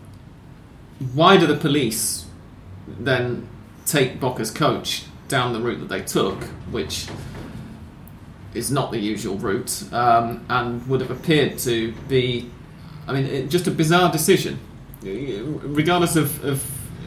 why 1.14 1.38
do 1.38 1.48
the 1.48 1.56
police 1.56 2.26
then 2.88 3.48
take 3.86 4.20
Boca's 4.20 4.52
coach 4.52 5.06
down 5.28 5.54
the 5.54 5.60
route 5.60 5.80
that 5.80 5.90
they 5.90 6.02
took, 6.02 6.44
which 6.72 7.08
is 8.54 8.72
not 8.72 8.92
the 8.92 8.98
usual 8.98 9.38
route, 9.38 9.84
um, 9.94 10.46
and 10.50 10.86
would 10.88 11.02
have 11.02 11.12
appeared 11.12 11.58
to 11.60 11.94
be, 12.08 12.50
I 13.08 13.14
mean, 13.14 13.26
it, 13.26 13.50
just 13.50 13.68
a 13.68 13.72
bizarre 13.72 14.12
decision, 14.12 14.60
regardless 15.02 16.16
of, 16.16 16.44
of 16.44 16.64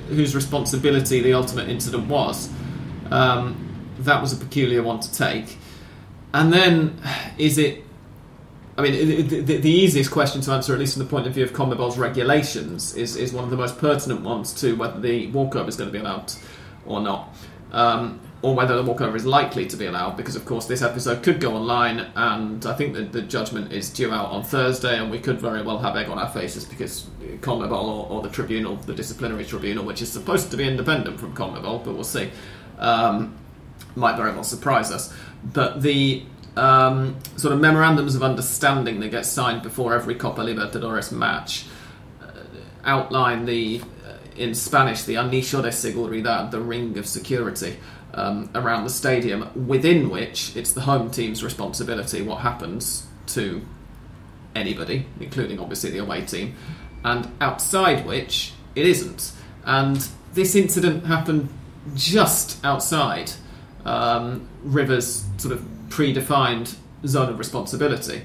whose 0.08 0.34
responsibility 0.34 1.20
the 1.20 1.34
ultimate 1.34 1.68
incident 1.68 2.06
was. 2.06 2.48
Um, 3.10 3.68
that 3.98 4.20
was 4.20 4.32
a 4.32 4.36
peculiar 4.36 4.82
one 4.82 5.00
to 5.00 5.12
take. 5.12 5.58
And 6.34 6.52
then, 6.52 7.00
is 7.38 7.58
it? 7.58 7.84
I 8.76 8.82
mean, 8.82 8.94
it, 8.94 9.46
the, 9.46 9.58
the 9.58 9.70
easiest 9.70 10.10
question 10.10 10.40
to 10.42 10.52
answer, 10.52 10.72
at 10.72 10.78
least 10.78 10.94
from 10.94 11.04
the 11.04 11.08
point 11.08 11.26
of 11.26 11.34
view 11.34 11.44
of 11.44 11.52
CONMEBOL's 11.52 11.98
regulations, 11.98 12.94
is, 12.96 13.16
is 13.16 13.32
one 13.32 13.44
of 13.44 13.50
the 13.50 13.56
most 13.56 13.76
pertinent 13.78 14.22
ones 14.22 14.52
to 14.62 14.74
whether 14.76 14.98
the 14.98 15.26
walkover 15.30 15.68
is 15.68 15.76
going 15.76 15.90
to 15.90 15.92
be 15.92 15.98
allowed 15.98 16.32
or 16.86 17.02
not, 17.02 17.34
um, 17.72 18.18
or 18.40 18.54
whether 18.54 18.74
the 18.74 18.82
walkover 18.82 19.14
is 19.14 19.26
likely 19.26 19.66
to 19.66 19.76
be 19.76 19.84
allowed. 19.84 20.16
Because 20.16 20.36
of 20.36 20.46
course, 20.46 20.64
this 20.64 20.80
episode 20.80 21.22
could 21.22 21.38
go 21.38 21.54
online, 21.54 22.10
and 22.16 22.64
I 22.64 22.72
think 22.72 22.94
that 22.94 23.12
the 23.12 23.20
judgment 23.20 23.72
is 23.72 23.90
due 23.90 24.10
out 24.10 24.30
on 24.30 24.42
Thursday, 24.42 24.98
and 24.98 25.10
we 25.10 25.18
could 25.18 25.38
very 25.38 25.60
well 25.60 25.78
have 25.78 25.94
egg 25.94 26.08
on 26.08 26.18
our 26.18 26.30
faces 26.30 26.64
because 26.64 27.08
CONMEBOL 27.42 27.72
or, 27.72 28.08
or 28.08 28.22
the 28.22 28.30
tribunal, 28.30 28.76
the 28.76 28.94
disciplinary 28.94 29.44
tribunal, 29.44 29.84
which 29.84 30.00
is 30.00 30.10
supposed 30.10 30.50
to 30.50 30.56
be 30.56 30.66
independent 30.66 31.20
from 31.20 31.34
CONMEBOL, 31.34 31.84
but 31.84 31.92
we'll 31.92 32.04
see, 32.04 32.30
um, 32.78 33.36
might 33.96 34.16
very 34.16 34.32
well 34.32 34.44
surprise 34.44 34.90
us. 34.90 35.12
But 35.44 35.82
the 35.82 36.24
um, 36.56 37.18
sort 37.36 37.54
of 37.54 37.60
memorandums 37.60 38.14
of 38.14 38.22
understanding 38.22 39.00
that 39.00 39.10
get 39.10 39.26
signed 39.26 39.62
before 39.62 39.94
every 39.94 40.14
Copa 40.14 40.42
Libertadores 40.42 41.10
match 41.12 41.66
uh, 42.20 42.26
outline 42.84 43.46
the, 43.46 43.80
uh, 44.06 44.14
in 44.36 44.54
Spanish, 44.54 45.04
the 45.04 45.14
anillo 45.14 45.62
de 45.62 45.68
seguridad, 45.68 46.50
the 46.50 46.60
ring 46.60 46.98
of 46.98 47.06
security 47.06 47.78
um, 48.14 48.50
around 48.54 48.84
the 48.84 48.90
stadium, 48.90 49.48
within 49.66 50.10
which 50.10 50.54
it's 50.56 50.72
the 50.72 50.82
home 50.82 51.10
team's 51.10 51.42
responsibility 51.42 52.22
what 52.22 52.40
happens 52.40 53.06
to 53.28 53.62
anybody, 54.54 55.06
including 55.20 55.58
obviously 55.58 55.90
the 55.90 55.98
away 55.98 56.22
team, 56.22 56.54
and 57.04 57.30
outside 57.40 58.04
which 58.04 58.52
it 58.74 58.86
isn't. 58.86 59.32
And 59.64 60.06
this 60.34 60.54
incident 60.54 61.06
happened 61.06 61.48
just 61.94 62.62
outside 62.64 63.32
um, 63.84 64.48
Rivers' 64.62 65.24
sort 65.38 65.52
of 65.54 65.64
predefined 65.88 66.76
zone 67.06 67.28
of 67.28 67.38
responsibility, 67.38 68.22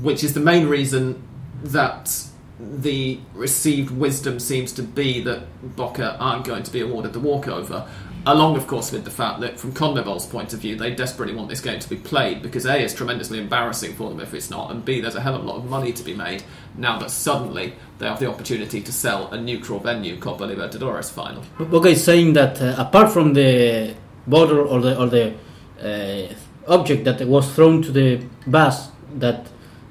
which 0.00 0.22
is 0.22 0.34
the 0.34 0.40
main 0.40 0.68
reason 0.68 1.22
that 1.62 2.26
the 2.60 3.18
received 3.34 3.90
wisdom 3.90 4.38
seems 4.38 4.72
to 4.72 4.82
be 4.82 5.20
that 5.22 5.76
Boca 5.76 6.16
aren't 6.18 6.44
going 6.44 6.62
to 6.62 6.70
be 6.70 6.80
awarded 6.80 7.12
the 7.12 7.20
walkover. 7.20 7.88
Along, 8.26 8.54
of 8.54 8.66
course, 8.66 8.92
with 8.92 9.04
the 9.04 9.10
fact 9.10 9.40
that 9.40 9.58
from 9.58 9.72
CONMEBOL's 9.72 10.26
point 10.26 10.52
of 10.52 10.60
view, 10.60 10.76
they 10.76 10.94
desperately 10.94 11.34
want 11.34 11.48
this 11.48 11.62
game 11.62 11.80
to 11.80 11.88
be 11.88 11.96
played 11.96 12.42
because 12.42 12.66
A, 12.66 12.78
it's 12.78 12.92
tremendously 12.92 13.38
embarrassing 13.38 13.94
for 13.94 14.10
them 14.10 14.20
if 14.20 14.34
it's 14.34 14.50
not, 14.50 14.70
and 14.70 14.84
B, 14.84 15.00
there's 15.00 15.14
a 15.14 15.22
hell 15.22 15.36
of 15.36 15.42
a 15.42 15.46
lot 15.46 15.56
of 15.56 15.64
money 15.64 15.90
to 15.90 16.02
be 16.02 16.12
made 16.12 16.42
now 16.76 16.98
that 16.98 17.10
suddenly 17.10 17.72
they 17.98 18.06
have 18.06 18.20
the 18.20 18.26
opportunity 18.26 18.82
to 18.82 18.92
sell 18.92 19.28
a 19.28 19.40
neutral 19.40 19.78
venue 19.78 20.18
Copa 20.18 20.44
Libertadores 20.44 21.10
final. 21.10 21.42
Boca 21.58 21.88
is 21.88 22.04
saying 22.04 22.34
that 22.34 22.60
uh, 22.60 22.74
apart 22.76 23.10
from 23.10 23.32
the 23.32 23.94
bottle 24.26 24.68
or 24.68 24.80
the 24.80 24.98
or 25.00 25.06
the 25.06 25.34
uh, 25.82 26.34
object 26.68 27.04
that 27.04 27.26
was 27.26 27.52
thrown 27.54 27.82
to 27.82 27.92
the 27.92 28.20
bus 28.46 28.88
that 29.18 29.46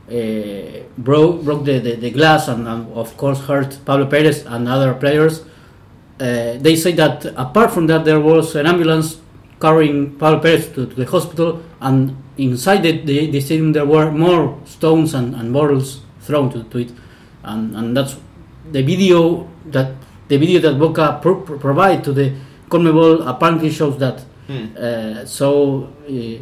uh, 0.09 0.83
broke 0.97 1.43
broke 1.43 1.65
the, 1.65 1.79
the, 1.79 1.95
the 1.95 2.11
glass 2.11 2.47
and, 2.47 2.67
of 2.67 3.15
course 3.17 3.39
hurt 3.41 3.77
Pablo 3.85 4.05
Perez 4.05 4.45
and 4.45 4.67
other 4.67 4.93
players. 4.93 5.41
Uh, 6.19 6.57
they 6.57 6.75
say 6.75 6.91
that 6.93 7.25
apart 7.37 7.71
from 7.71 7.87
that 7.87 8.05
there 8.05 8.19
was 8.19 8.55
an 8.55 8.65
ambulance 8.65 9.19
carrying 9.61 10.17
Pablo 10.17 10.39
Perez 10.39 10.67
to, 10.69 10.85
to 10.85 10.95
the 10.95 11.05
hospital 11.05 11.61
and 11.81 12.15
inside 12.37 12.83
the, 12.83 12.91
the, 13.03 13.31
the 13.31 13.41
stadium 13.41 13.73
there 13.73 13.85
were 13.85 14.11
more 14.11 14.57
stones 14.65 15.13
and, 15.13 15.35
and 15.35 15.53
bottles 15.53 16.01
thrown 16.21 16.49
to, 16.51 16.63
to 16.63 16.79
it 16.79 16.91
and, 17.43 17.75
and 17.75 17.95
that's 17.95 18.15
the 18.71 18.81
video 18.81 19.49
that 19.65 19.93
the 20.27 20.37
video 20.37 20.59
that 20.59 20.77
Boca 20.77 21.19
pro- 21.21 21.41
provide 21.41 22.03
to 22.03 22.13
the 22.13 22.33
CONMEBOL 22.69 23.27
apparently 23.27 23.71
shows 23.71 23.97
that 23.97 24.23
uh, 24.49 25.25
so 25.25 25.93
uh, 26.09 26.41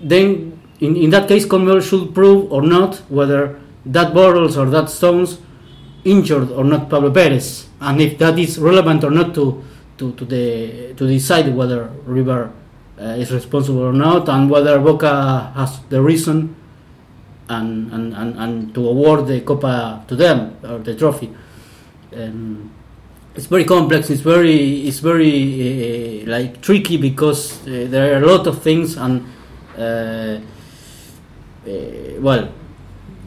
then, 0.00 0.58
in, 0.80 0.96
in 0.96 1.10
that 1.10 1.28
case, 1.28 1.46
CONMEBOL 1.46 1.80
should 1.80 2.14
prove 2.14 2.52
or 2.52 2.62
not 2.62 2.96
whether 3.08 3.60
that 3.86 4.12
bottles 4.12 4.56
or 4.56 4.66
that 4.66 4.90
stones 4.90 5.38
injured 6.04 6.50
or 6.50 6.64
not 6.64 6.90
Pablo 6.90 7.10
Perez, 7.10 7.68
and 7.80 8.00
if 8.00 8.18
that 8.18 8.38
is 8.38 8.58
relevant 8.58 9.04
or 9.04 9.10
not 9.10 9.34
to 9.34 9.62
to, 9.98 10.12
to 10.12 10.24
the 10.24 10.94
to 10.94 11.06
decide 11.06 11.54
whether 11.54 11.86
River 12.04 12.52
uh, 13.00 13.04
is 13.16 13.32
responsible 13.32 13.80
or 13.82 13.92
not, 13.92 14.28
and 14.28 14.50
whether 14.50 14.78
Boca 14.78 15.52
has 15.54 15.80
the 15.88 16.02
reason 16.02 16.54
and 17.48 17.92
and, 17.92 18.14
and, 18.14 18.38
and 18.38 18.74
to 18.74 18.88
award 18.88 19.26
the 19.26 19.40
Copa 19.40 20.04
to 20.08 20.16
them 20.16 20.56
or 20.64 20.78
the 20.78 20.94
trophy. 20.94 21.32
Um, 22.14 22.70
it's 23.34 23.46
very 23.46 23.64
complex. 23.64 24.10
It's 24.10 24.20
very 24.20 24.86
it's 24.86 24.98
very 24.98 26.22
uh, 26.22 26.30
like 26.30 26.60
tricky 26.60 26.96
because 26.96 27.66
uh, 27.66 27.86
there 27.88 28.14
are 28.14 28.22
a 28.22 28.26
lot 28.26 28.46
of 28.46 28.62
things 28.62 28.96
and 28.96 29.24
uh, 29.78 30.38
uh, 31.66 31.70
well, 32.20 32.52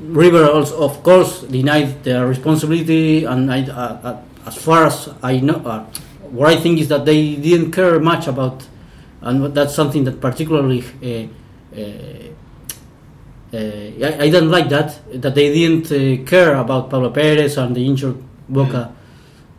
River 0.01 0.49
also 0.49 0.83
of 0.83 1.01
course 1.01 1.41
denied 1.41 2.03
their 2.03 2.27
responsibility 2.27 3.25
and 3.25 3.51
I, 3.51 3.63
uh, 3.63 3.73
uh, 4.03 4.21
as 4.45 4.55
far 4.57 4.85
as 4.85 5.09
I 5.23 5.39
know, 5.39 5.59
what 6.29 6.49
I 6.49 6.57
think 6.57 6.79
is 6.79 6.87
that 6.89 7.05
they 7.05 7.35
didn't 7.35 7.71
care 7.71 7.99
much 7.99 8.27
about 8.27 8.67
and 9.21 9.55
that's 9.55 9.73
something 9.73 10.03
that 10.03 10.21
particularly. 10.21 10.83
I, 13.53 14.25
I 14.25 14.29
don't 14.29 14.49
like 14.49 14.67
that 14.67 14.99
that 15.21 15.33
they 15.33 15.53
didn't 15.53 16.25
care 16.27 16.55
about 16.55 16.89
Pablo 16.89 17.09
Perez 17.09 17.57
and 17.57 17.73
the 17.73 17.87
injured 17.87 18.17
Boca 18.49 18.94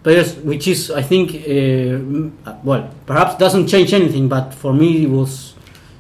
which 0.07 0.69
is 0.69 0.91
I 0.91 1.03
think 1.03 1.35
uh, 1.35 2.55
well 2.63 2.91
perhaps 3.07 3.37
doesn't 3.37 3.67
change 3.67 3.93
anything, 3.93 4.29
but 4.29 4.55
for 4.55 4.73
me 4.73 5.05
it 5.05 5.11
was 5.11 5.55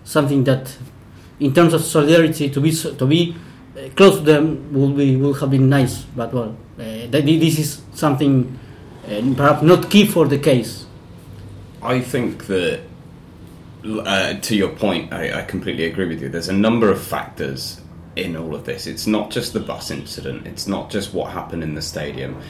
something 0.04 0.44
that 0.44 0.76
in 1.40 1.52
terms 1.52 1.74
of 1.74 1.82
solidarity 1.82 2.48
to 2.50 2.60
be 2.60 2.70
to 2.72 3.06
be 3.06 3.36
uh, 3.76 3.88
close 3.96 4.18
to 4.18 4.24
them 4.24 4.72
would 4.72 4.96
be 4.96 5.16
will 5.16 5.34
have 5.34 5.50
been 5.50 5.68
nice, 5.68 6.02
but 6.16 6.32
well 6.32 6.56
uh, 6.78 7.06
this 7.10 7.58
is 7.58 7.82
something 7.94 8.58
uh, 9.06 9.34
perhaps 9.36 9.62
not 9.62 9.90
key 9.90 10.06
for 10.06 10.26
the 10.26 10.38
case. 10.38 10.86
I 11.82 12.00
think 12.00 12.46
that, 12.46 12.80
uh, 13.84 14.34
to 14.34 14.56
your 14.56 14.70
point, 14.70 15.12
I, 15.12 15.40
I 15.40 15.42
completely 15.42 15.84
agree 15.84 16.06
with 16.06 16.20
you. 16.20 16.28
There's 16.28 16.48
a 16.48 16.52
number 16.52 16.90
of 16.90 17.00
factors 17.00 17.80
in 18.16 18.36
all 18.36 18.54
of 18.54 18.64
this. 18.64 18.86
It's 18.86 19.06
not 19.06 19.30
just 19.30 19.52
the 19.52 19.60
bus 19.60 19.90
incident, 19.90 20.46
it's 20.46 20.66
not 20.66 20.90
just 20.90 21.14
what 21.14 21.32
happened 21.32 21.62
in 21.62 21.74
the 21.74 21.82
stadium. 21.82 22.40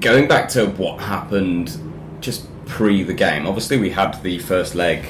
Going 0.00 0.28
back 0.28 0.48
to 0.50 0.66
what 0.66 1.00
happened 1.00 1.76
just 2.20 2.46
pre 2.66 3.02
the 3.02 3.14
game, 3.14 3.46
obviously, 3.46 3.76
we 3.78 3.90
had 3.90 4.22
the 4.22 4.38
first 4.38 4.74
leg 4.74 5.06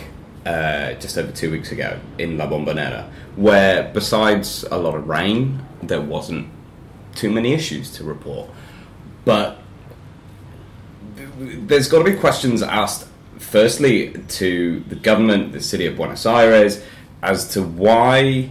uh, 0.46 0.94
just 0.94 1.16
over 1.18 1.30
two 1.30 1.50
weeks 1.50 1.72
ago 1.72 2.00
in 2.18 2.36
La 2.36 2.48
Bombonera, 2.48 3.08
where 3.36 3.90
besides 3.92 4.64
a 4.70 4.78
lot 4.78 4.94
of 4.94 5.08
rain, 5.08 5.64
there 5.82 6.00
wasn't 6.00 6.48
too 7.14 7.30
many 7.30 7.52
issues 7.52 7.90
to 7.92 8.04
report. 8.04 8.50
But 9.24 9.58
there's 11.38 11.88
got 11.88 11.98
to 11.98 12.04
be 12.04 12.16
questions 12.16 12.62
asked 12.62 13.06
firstly 13.38 14.12
to 14.28 14.80
the 14.88 14.96
government, 14.96 15.52
the 15.52 15.60
city 15.60 15.86
of 15.86 15.96
Buenos 15.96 16.26
Aires, 16.26 16.82
as 17.22 17.48
to 17.54 17.62
why 17.62 18.50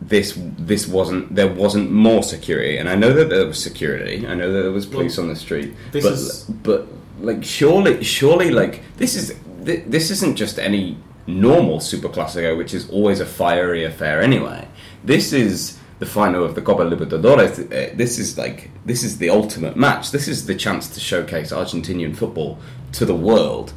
this 0.00 0.38
this 0.58 0.86
wasn't 0.86 1.34
there 1.34 1.52
wasn't 1.52 1.90
more 1.90 2.22
security. 2.22 2.78
And 2.78 2.88
I 2.88 2.94
know 2.94 3.12
that 3.12 3.28
there 3.30 3.46
was 3.46 3.62
security. 3.62 4.26
I 4.26 4.34
know 4.34 4.52
that 4.52 4.62
there 4.62 4.70
was 4.72 4.86
police 4.86 5.18
on 5.18 5.28
the 5.28 5.36
street. 5.36 5.74
this 5.92 6.04
but 6.04 6.12
is- 6.12 6.44
but 6.62 6.86
like 7.20 7.44
surely 7.44 8.02
surely 8.04 8.50
like 8.50 8.82
this 8.96 9.14
is 9.16 9.34
thi- 9.64 9.82
this 9.86 10.10
isn't 10.10 10.36
just 10.36 10.58
any 10.58 10.96
normal 11.26 11.80
Super 11.80 12.08
Classico, 12.08 12.56
which 12.56 12.72
is 12.72 12.88
always 12.90 13.20
a 13.20 13.26
fiery 13.26 13.84
affair 13.84 14.20
anyway. 14.22 14.66
This 15.04 15.32
is 15.32 15.78
the 15.98 16.06
final 16.06 16.44
of 16.44 16.54
the 16.54 16.62
Copa 16.62 16.84
Libertadores. 16.84 17.58
Uh, 17.58 17.92
This 17.96 18.18
is 18.20 18.38
like 18.38 18.70
this 18.86 19.02
is 19.02 19.18
the 19.18 19.30
ultimate 19.30 19.76
match. 19.76 20.12
This 20.12 20.28
is 20.28 20.46
the 20.46 20.54
chance 20.54 20.88
to 20.94 21.00
showcase 21.00 21.50
Argentinian 21.52 22.14
football 22.16 22.58
to 22.92 23.04
the 23.04 23.16
world, 23.16 23.72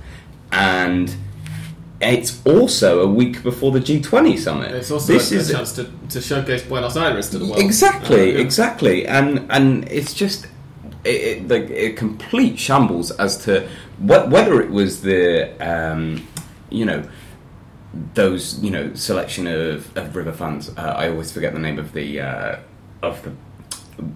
and 0.52 1.16
it's 2.02 2.42
also 2.46 3.02
a 3.02 3.08
week 3.08 3.44
before 3.44 3.72
the 3.72 3.80
G20 3.80 4.38
summit. 4.40 4.72
It's 4.72 4.92
also 4.92 5.14
this 5.14 5.32
a, 5.32 5.52
a 5.54 5.56
chance 5.58 5.72
to, 5.74 5.90
to 6.10 6.22
showcase 6.22 6.64
Buenos 6.64 6.96
Aires 6.98 7.30
to 7.30 7.38
the 7.38 7.46
world. 7.46 7.60
Exactly, 7.60 8.22
Uh, 8.22 8.38
yeah. 8.38 8.40
exactly, 8.46 9.08
and 9.08 9.46
and 9.50 9.88
it's 9.92 10.14
just 10.14 10.48
it, 11.04 11.10
it, 11.10 11.48
like 11.48 11.70
a 11.70 11.94
complete 11.94 12.58
shambles 12.60 13.12
as 13.12 13.38
to 13.46 13.68
wh- 14.00 14.28
whether 14.30 14.62
it 14.62 14.72
was 14.72 15.02
the 15.02 15.52
um, 15.60 16.28
you 16.70 16.86
know 16.86 17.04
those 18.14 18.60
you 18.64 18.72
know 18.72 18.94
selection 18.94 19.48
of, 19.48 19.96
of 19.98 20.16
river 20.16 20.32
fans. 20.32 20.70
Uh, 20.78 20.82
I 20.98 21.10
always 21.10 21.32
forget 21.32 21.54
the 21.54 21.60
name 21.60 21.78
of 21.80 21.94
the 21.94 22.22
uh, 22.22 22.56
of 23.02 23.22
the 23.24 23.32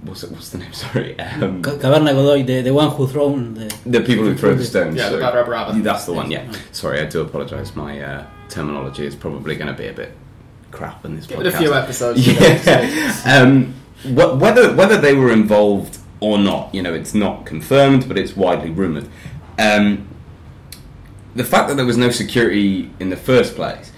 what's 0.03 0.23
it, 0.23 0.31
what's 0.31 0.49
the 0.49 0.57
name? 0.59 0.73
Sorry, 0.85 1.19
um, 1.19 1.61
Caverna 1.61 2.11
Godoy, 2.13 2.43
the, 2.43 2.61
the 2.61 2.73
one 2.73 2.89
who 2.91 3.07
thrown 3.07 3.53
the 3.53 3.75
the 3.85 4.01
people 4.01 4.25
who 4.25 4.35
throw 4.35 4.53
the 4.55 4.63
stones. 4.63 4.95
Yeah, 4.95 5.09
the 5.09 5.19
sorry. 5.19 5.43
Barra 5.45 5.73
That's 5.81 6.05
the 6.05 6.13
one. 6.13 6.31
Yeah, 6.31 6.51
sorry, 6.71 6.99
I 7.01 7.05
do 7.05 7.21
apologise. 7.21 7.75
My 7.75 8.01
uh, 8.01 8.27
terminology 8.49 9.05
is 9.05 9.15
probably 9.15 9.55
going 9.55 9.67
to 9.67 9.73
be 9.73 9.87
a 9.87 9.93
bit 9.93 10.11
crap 10.71 11.05
in 11.05 11.15
this 11.15 11.25
Give 11.27 11.39
podcast. 11.39 11.45
it 11.45 11.53
a 11.53 11.57
few 11.57 11.73
episodes. 11.73 12.27
Yeah. 12.27 13.21
um, 13.25 13.73
wh- 14.03 14.39
whether 14.41 14.73
whether 14.75 14.97
they 14.97 15.13
were 15.15 15.31
involved 15.31 15.97
or 16.19 16.37
not, 16.37 16.73
you 16.73 16.81
know, 16.81 16.93
it's 16.93 17.13
not 17.13 17.45
confirmed, 17.45 18.07
but 18.07 18.17
it's 18.17 18.35
widely 18.35 18.69
rumored. 18.71 19.07
Um, 19.59 20.07
the 21.35 21.43
fact 21.43 21.67
that 21.67 21.75
there 21.75 21.85
was 21.85 21.97
no 21.97 22.09
security 22.09 22.89
in 22.99 23.09
the 23.09 23.17
first 23.17 23.55
place 23.55 23.91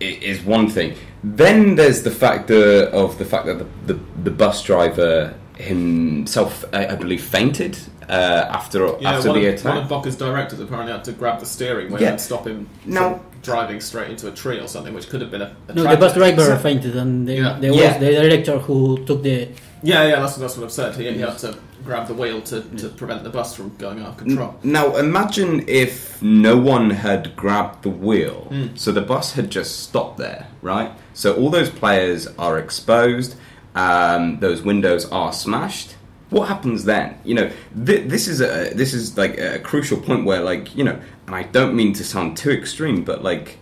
is 0.00 0.42
one 0.42 0.68
thing. 0.68 0.96
Then 1.22 1.74
there's 1.76 2.02
the 2.02 2.10
factor 2.10 2.84
of 2.84 3.18
the 3.18 3.24
fact 3.24 3.46
that 3.46 3.58
the, 3.58 3.94
the, 3.94 4.00
the 4.24 4.30
bus 4.30 4.62
driver 4.62 5.34
himself, 5.56 6.64
I, 6.72 6.86
I 6.88 6.94
believe, 6.96 7.22
fainted 7.22 7.78
uh, 8.08 8.12
after 8.50 8.86
Yeah, 9.00 9.12
after 9.12 9.28
one, 9.30 9.40
the 9.40 9.46
of, 9.48 9.54
attack. 9.54 9.64
one 9.74 9.78
of 9.82 9.88
Boca's 9.88 10.16
directors 10.16 10.60
apparently 10.60 10.92
had 10.92 11.04
to 11.04 11.12
grab 11.12 11.38
the 11.40 11.46
steering 11.46 11.90
wheel 11.92 12.00
Yeah. 12.02 12.10
and 12.12 12.20
stop 12.20 12.46
him 12.46 12.68
Now- 12.86 13.14
from 13.14 13.20
driving 13.42 13.80
straight 13.80 14.10
into 14.10 14.28
a 14.28 14.30
tree 14.32 14.58
or 14.60 14.66
something, 14.68 14.92
which 14.92 15.08
could 15.08 15.20
have 15.22 15.30
been 15.30 15.40
a, 15.42 15.56
a 15.68 15.72
no 15.74 15.82
the 15.84 15.96
bus 15.96 16.12
driver 16.14 16.44
So- 16.44 16.58
fainted 16.58 16.96
and 16.96 17.26
the, 17.26 17.34
Yeah. 17.34 17.58
there 17.60 17.72
Yeah. 17.72 17.88
was 17.92 18.00
the 18.00 18.12
director 18.12 18.58
who 18.58 19.04
took 19.04 19.22
the 19.22 19.48
Yeah, 19.82 20.04
yeah, 20.06 20.20
that's, 20.20 20.36
that's 20.36 20.56
what 20.56 20.64
I've 20.64 20.72
said. 20.72 20.94
He, 20.96 21.10
he 21.10 21.20
had 21.20 21.38
to 21.38 21.56
grab 21.84 22.06
the 22.08 22.12
wheel 22.14 22.42
to, 22.42 22.60
to 22.60 22.88
prevent 22.90 23.22
the 23.24 23.30
bus 23.30 23.54
from 23.54 23.74
going 23.78 24.00
out 24.00 24.08
of 24.08 24.16
control. 24.18 24.54
Now 24.62 24.96
imagine 24.96 25.64
if 25.68 26.20
no 26.22 26.56
one 26.58 26.90
had 26.90 27.34
grabbed 27.36 27.82
the 27.84 27.90
wheel, 27.90 28.48
Mm. 28.50 28.78
so 28.78 28.92
the 28.92 29.00
bus 29.00 29.32
had 29.32 29.48
just 29.50 29.80
stopped 29.84 30.18
there, 30.18 30.46
right? 30.62 30.90
So 31.20 31.34
all 31.34 31.50
those 31.50 31.68
players 31.68 32.26
are 32.38 32.58
exposed, 32.58 33.36
um, 33.74 34.40
those 34.40 34.62
windows 34.62 35.04
are 35.12 35.34
smashed. 35.34 35.96
What 36.30 36.48
happens 36.48 36.84
then? 36.84 37.18
You 37.24 37.34
know, 37.34 37.50
th- 37.84 38.08
this 38.08 38.26
is 38.26 38.40
a 38.40 38.72
this 38.72 38.94
is 38.94 39.18
like 39.18 39.36
a 39.36 39.58
crucial 39.58 39.98
point 40.00 40.24
where, 40.24 40.40
like, 40.40 40.74
you 40.74 40.82
know, 40.82 40.98
and 41.26 41.36
I 41.36 41.42
don't 41.42 41.74
mean 41.76 41.92
to 41.92 42.04
sound 42.04 42.38
too 42.38 42.50
extreme, 42.50 43.04
but 43.04 43.22
like, 43.22 43.58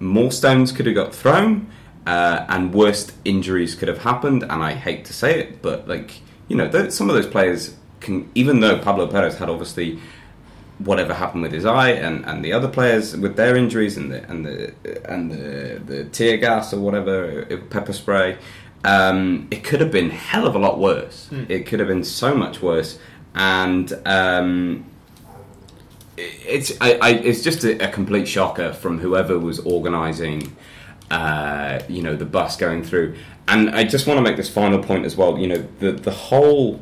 more 0.00 0.30
stones 0.30 0.70
could 0.70 0.84
have 0.84 0.94
got 0.94 1.14
thrown, 1.14 1.70
uh, 2.06 2.44
and 2.50 2.74
worst 2.74 3.14
injuries 3.24 3.74
could 3.74 3.88
have 3.88 4.02
happened. 4.02 4.42
And 4.42 4.62
I 4.62 4.74
hate 4.74 5.06
to 5.06 5.14
say 5.14 5.40
it, 5.40 5.62
but 5.62 5.88
like, 5.88 6.20
you 6.48 6.56
know, 6.56 6.68
th- 6.68 6.90
some 6.92 7.08
of 7.08 7.16
those 7.16 7.26
players 7.26 7.74
can, 8.00 8.30
even 8.34 8.60
though 8.60 8.78
Pablo 8.80 9.06
Perez 9.06 9.38
had 9.38 9.48
obviously 9.48 9.98
whatever 10.78 11.12
happened 11.14 11.42
with 11.42 11.52
his 11.52 11.64
eye 11.64 11.90
and, 11.90 12.24
and 12.24 12.44
the 12.44 12.52
other 12.52 12.68
players 12.68 13.16
with 13.16 13.36
their 13.36 13.56
injuries 13.56 13.96
and 13.96 14.12
the 14.12 14.22
and 14.30 14.46
the 14.46 14.72
and 15.10 15.30
the, 15.32 15.80
the 15.84 16.04
tear 16.04 16.36
gas 16.36 16.72
or 16.72 16.80
whatever 16.80 17.46
uh, 17.50 17.56
pepper 17.70 17.92
spray 17.92 18.38
um, 18.84 19.48
it 19.50 19.64
could 19.64 19.80
have 19.80 19.90
been 19.90 20.10
hell 20.10 20.46
of 20.46 20.54
a 20.54 20.58
lot 20.58 20.78
worse. 20.78 21.28
It 21.48 21.66
could 21.66 21.80
have 21.80 21.88
been 21.88 22.04
so 22.04 22.32
much 22.32 22.62
worse. 22.62 22.96
And 23.34 23.92
um, 24.06 24.84
it- 26.16 26.40
it's 26.46 26.72
I, 26.80 26.92
I, 27.02 27.08
it's 27.10 27.42
just 27.42 27.64
a, 27.64 27.84
a 27.86 27.90
complete 27.90 28.26
shocker 28.28 28.72
from 28.72 28.98
whoever 29.00 29.38
was 29.38 29.58
organising 29.60 30.56
uh, 31.10 31.80
you 31.88 32.02
know 32.02 32.14
the 32.16 32.24
bus 32.24 32.56
going 32.56 32.82
through. 32.84 33.16
And 33.48 33.70
I 33.70 33.84
just 33.84 34.06
want 34.06 34.18
to 34.18 34.22
make 34.22 34.36
this 34.36 34.48
final 34.50 34.78
point 34.82 35.04
as 35.06 35.16
well. 35.16 35.38
You 35.38 35.48
know 35.48 35.68
the 35.80 35.92
the 35.92 36.10
whole 36.12 36.80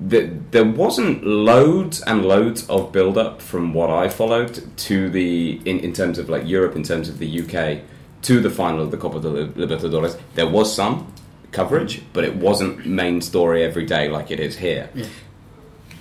the, 0.00 0.30
there 0.52 0.64
wasn't 0.64 1.24
loads 1.24 2.02
and 2.02 2.24
loads 2.24 2.68
of 2.68 2.92
build 2.92 3.18
up 3.18 3.42
from 3.42 3.74
what 3.74 3.90
I 3.90 4.08
followed 4.08 4.76
to 4.78 5.10
the 5.10 5.60
in, 5.64 5.80
in 5.80 5.92
terms 5.92 6.18
of 6.18 6.28
like 6.28 6.46
Europe 6.46 6.76
in 6.76 6.82
terms 6.82 7.08
of 7.08 7.18
the 7.18 7.40
UK 7.40 7.82
to 8.22 8.40
the 8.40 8.50
final 8.50 8.82
of 8.82 8.90
the 8.90 8.96
Copa 8.96 9.20
de 9.20 9.48
Libertadores 9.48 10.20
there 10.34 10.48
was 10.48 10.74
some 10.74 11.12
coverage 11.50 12.02
but 12.12 12.24
it 12.24 12.36
wasn't 12.36 12.86
main 12.86 13.20
story 13.20 13.64
every 13.64 13.86
day 13.86 14.08
like 14.08 14.30
it 14.30 14.38
is 14.38 14.58
here 14.58 14.90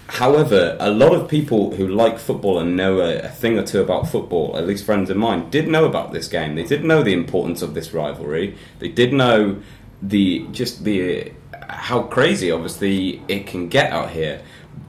However, 0.09 0.77
a 0.79 0.89
lot 0.89 1.13
of 1.13 1.27
people 1.27 1.75
who 1.75 1.87
like 1.87 2.17
football 2.17 2.59
and 2.59 2.77
know 2.77 3.01
a, 3.01 3.19
a 3.19 3.27
thing 3.27 3.59
or 3.59 3.63
two 3.63 3.81
about 3.81 4.07
football, 4.07 4.55
at 4.57 4.65
least 4.65 4.85
friends 4.85 5.09
of 5.09 5.17
mine, 5.17 5.49
did 5.49 5.67
know 5.67 5.83
about 5.83 6.13
this 6.13 6.29
game. 6.29 6.55
They 6.55 6.63
did 6.63 6.85
know 6.85 7.03
the 7.03 7.11
importance 7.13 7.61
of 7.61 7.73
this 7.73 7.93
rivalry. 7.93 8.57
They 8.79 8.87
did 8.87 9.11
know 9.11 9.61
the 10.01 10.47
just 10.51 10.85
the 10.85 11.33
how 11.67 12.03
crazy, 12.03 12.51
obviously, 12.51 13.21
it 13.27 13.47
can 13.47 13.67
get 13.69 13.91
out 13.91 14.09
here. 14.11 14.41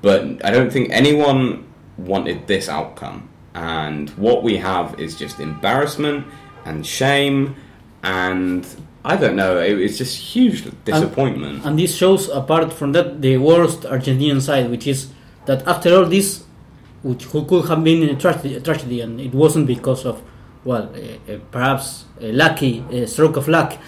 But 0.03 0.45
I 0.45 0.51
don't 0.51 0.73
think 0.73 0.91
anyone 0.91 1.67
wanted 1.97 2.47
this 2.47 2.69
outcome. 2.69 3.29
And 3.55 4.11
what 4.11 4.43
we 4.43 4.57
have 4.59 4.99
is 5.01 5.17
just 5.17 5.41
embarrassment 5.41 6.27
and 6.65 6.87
shame, 6.87 7.57
and 8.03 8.67
I 9.05 9.17
don't 9.17 9.37
know. 9.37 9.59
It, 9.59 9.79
it's 9.81 9.99
just 9.99 10.17
huge 10.17 10.65
disappointment. 10.85 11.65
And 11.65 11.79
this 11.79 11.97
shows, 11.97 12.29
apart 12.29 12.73
from 12.73 12.93
that, 12.93 13.21
the 13.21 13.39
worst 13.39 13.81
Argentinian 13.81 14.41
side, 14.41 14.71
which 14.71 14.87
is 14.87 15.09
that 15.47 15.67
after 15.67 15.95
all 15.97 16.05
this, 16.05 16.45
which 17.03 17.29
could 17.29 17.67
have 17.67 17.83
been 17.83 18.03
a 18.09 18.17
tragedy, 18.17 18.57
a 18.57 18.61
tragedy 18.61 19.01
and 19.01 19.21
it 19.21 19.33
wasn't 19.33 19.67
because 19.67 20.05
of, 20.05 20.23
well, 20.65 20.93
uh, 20.95 21.39
perhaps 21.51 22.05
a 22.21 22.33
lucky 22.33 22.85
uh, 22.93 23.07
stroke 23.07 23.37
of 23.37 23.49
luck, 23.49 23.79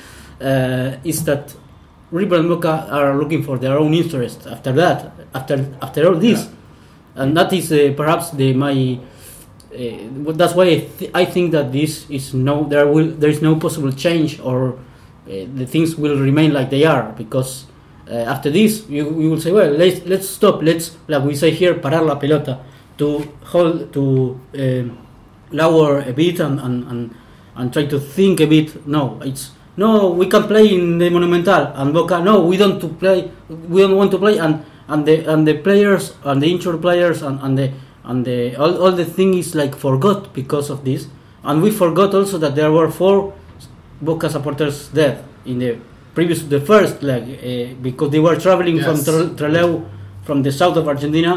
uh, 0.41 0.97
is 1.05 1.25
that 1.25 1.55
River 2.11 2.37
and 2.37 2.49
Boca 2.49 2.89
are 2.91 3.17
looking 3.17 3.43
for 3.43 3.59
their 3.59 3.79
own 3.79 3.95
interest 3.95 4.47
after 4.47 4.73
that, 4.73 5.13
after 5.35 5.73
after 5.81 6.09
all 6.09 6.15
this, 6.15 6.49
and 7.15 7.37
that 7.37 7.53
is 7.53 7.71
uh, 7.73 7.93
perhaps 7.97 8.31
the 8.31 8.53
my. 8.55 8.99
Uh, 9.73 10.33
that's 10.33 10.55
why 10.55 10.65
I, 10.65 10.79
th- 10.99 11.11
I 11.15 11.25
think 11.25 11.53
that 11.53 11.71
this 11.71 12.11
is 12.11 12.35
no 12.35 12.65
there 12.65 12.89
will 12.89 13.13
there 13.13 13.31
is 13.31 13.41
no 13.41 13.55
possible 13.55 13.93
change 13.93 14.41
or 14.41 14.73
uh, 14.73 14.77
the 15.27 15.65
things 15.65 15.95
will 15.95 16.19
remain 16.19 16.53
like 16.53 16.71
they 16.71 16.85
are 16.85 17.13
because 17.17 17.67
uh, 18.11 18.15
after 18.15 18.51
this 18.51 18.89
you, 18.89 19.05
you 19.21 19.31
will 19.31 19.41
say 19.41 19.53
well 19.53 19.71
let's 19.71 20.05
let's 20.07 20.29
stop. 20.29 20.61
Let's 20.63 20.97
like 21.07 21.23
we 21.23 21.37
say 21.37 21.53
here 21.53 21.75
parar 21.75 22.05
la 22.05 22.19
pelota 22.19 22.59
to 22.99 23.23
hold 23.45 23.93
to 23.93 24.41
um, 24.59 24.99
lower 25.53 26.01
a 26.01 26.13
bit 26.13 26.41
and, 26.41 26.59
and, 26.59 26.85
and, 26.91 27.15
and 27.55 27.73
try 27.73 27.87
to 27.87 28.01
think 28.01 28.41
a 28.41 28.47
bit. 28.47 28.87
No 28.89 29.21
it's 29.23 29.53
no 29.83 29.91
we 30.21 30.27
can 30.33 30.45
play 30.53 30.65
in 30.77 30.85
the 31.03 31.09
monumental 31.17 31.63
and 31.81 31.89
boca 31.97 32.17
no 32.29 32.35
we 32.51 32.57
don't 32.63 32.79
to 32.85 32.89
play 33.03 33.19
we 33.73 33.79
don't 33.85 33.97
want 34.01 34.11
to 34.15 34.19
play 34.25 34.37
and 34.45 34.55
and 34.93 35.01
the 35.09 35.17
and 35.33 35.41
the 35.49 35.55
players 35.67 36.05
and 36.29 36.37
the 36.43 36.49
injured 36.55 36.79
players 36.87 37.19
and, 37.27 37.37
and 37.45 37.55
the 37.61 37.67
and 38.11 38.25
the 38.29 38.39
all, 38.61 38.73
all 38.83 38.93
the 39.03 39.05
thing 39.17 39.31
is 39.43 39.55
like 39.55 39.75
forgot 39.87 40.33
because 40.41 40.69
of 40.75 40.79
this, 40.89 41.07
and 41.45 41.63
we 41.63 41.71
forgot 41.71 42.11
also 42.15 42.37
that 42.39 42.55
there 42.59 42.73
were 42.73 42.91
four 42.91 43.17
Boca 44.03 44.29
supporters 44.31 44.89
dead 44.89 45.23
in 45.45 45.59
the 45.63 45.71
previous 46.15 46.41
the 46.55 46.61
first 46.71 47.03
leg 47.11 47.23
uh, 47.29 47.75
because 47.83 48.11
they 48.11 48.19
were 48.19 48.37
traveling 48.47 48.77
Yes. 48.77 48.87
from 48.87 48.97
Tre- 49.07 49.31
Trelew 49.39 49.71
from 50.27 50.43
the 50.43 50.51
south 50.51 50.77
of 50.81 50.89
Argentina 50.89 51.33